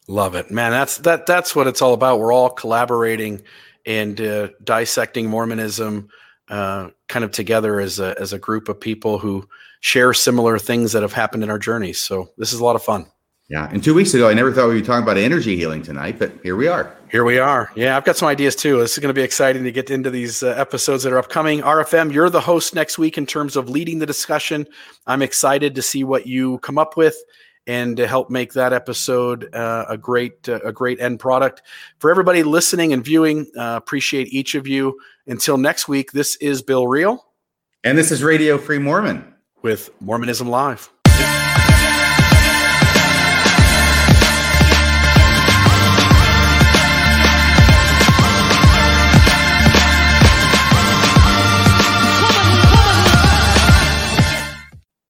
Love 0.06 0.36
it, 0.36 0.52
man. 0.52 0.70
That's 0.70 0.98
that 0.98 1.26
that's 1.26 1.56
what 1.56 1.66
it's 1.66 1.82
all 1.82 1.94
about. 1.94 2.20
We're 2.20 2.32
all 2.32 2.48
collaborating 2.48 3.42
and 3.86 4.20
uh, 4.20 4.50
dissecting 4.62 5.28
Mormonism 5.28 6.10
uh, 6.46 6.90
kind 7.08 7.24
of 7.24 7.32
together 7.32 7.80
as 7.80 7.98
a 7.98 8.14
as 8.20 8.32
a 8.32 8.38
group 8.38 8.68
of 8.68 8.78
people 8.78 9.18
who 9.18 9.48
share 9.80 10.14
similar 10.14 10.56
things 10.56 10.92
that 10.92 11.02
have 11.02 11.12
happened 11.12 11.42
in 11.42 11.50
our 11.50 11.58
journeys. 11.58 11.98
So 11.98 12.30
this 12.38 12.52
is 12.52 12.60
a 12.60 12.64
lot 12.64 12.76
of 12.76 12.84
fun. 12.84 13.06
Yeah. 13.50 13.68
And 13.72 13.82
two 13.82 13.94
weeks 13.94 14.14
ago, 14.14 14.28
I 14.28 14.34
never 14.34 14.52
thought 14.52 14.68
we'd 14.68 14.80
be 14.80 14.82
talking 14.82 15.02
about 15.02 15.16
energy 15.16 15.56
healing 15.56 15.82
tonight, 15.82 16.20
but 16.20 16.32
here 16.44 16.54
we 16.54 16.68
are. 16.68 16.96
Here 17.10 17.24
we 17.24 17.40
are. 17.40 17.68
Yeah, 17.74 17.96
I've 17.96 18.04
got 18.04 18.16
some 18.16 18.28
ideas 18.28 18.54
too. 18.54 18.78
This 18.78 18.92
is 18.92 19.00
going 19.00 19.08
to 19.08 19.14
be 19.14 19.24
exciting 19.24 19.64
to 19.64 19.72
get 19.72 19.90
into 19.90 20.08
these 20.08 20.44
uh, 20.44 20.54
episodes 20.56 21.02
that 21.02 21.12
are 21.12 21.18
upcoming. 21.18 21.60
RFM, 21.60 22.12
you're 22.12 22.30
the 22.30 22.40
host 22.40 22.76
next 22.76 22.96
week 22.96 23.18
in 23.18 23.26
terms 23.26 23.56
of 23.56 23.68
leading 23.68 23.98
the 23.98 24.06
discussion. 24.06 24.68
I'm 25.08 25.20
excited 25.20 25.74
to 25.74 25.82
see 25.82 26.04
what 26.04 26.28
you 26.28 26.58
come 26.58 26.78
up 26.78 26.96
with 26.96 27.16
and 27.66 27.96
to 27.96 28.06
help 28.06 28.30
make 28.30 28.52
that 28.52 28.72
episode 28.72 29.52
uh, 29.52 29.84
a 29.88 29.98
great 29.98 30.48
uh, 30.48 30.60
a 30.64 30.72
great 30.72 31.00
end 31.00 31.18
product 31.18 31.62
for 31.98 32.08
everybody 32.08 32.44
listening 32.44 32.92
and 32.92 33.04
viewing. 33.04 33.50
Uh, 33.58 33.74
appreciate 33.76 34.32
each 34.32 34.54
of 34.54 34.68
you. 34.68 34.96
Until 35.26 35.58
next 35.58 35.88
week, 35.88 36.12
this 36.12 36.36
is 36.36 36.62
Bill 36.62 36.86
Reel, 36.86 37.26
and 37.82 37.98
this 37.98 38.12
is 38.12 38.22
Radio 38.22 38.58
Free 38.58 38.78
Mormon 38.78 39.24
with 39.62 39.90
Mormonism 40.00 40.48
Live. 40.48 40.88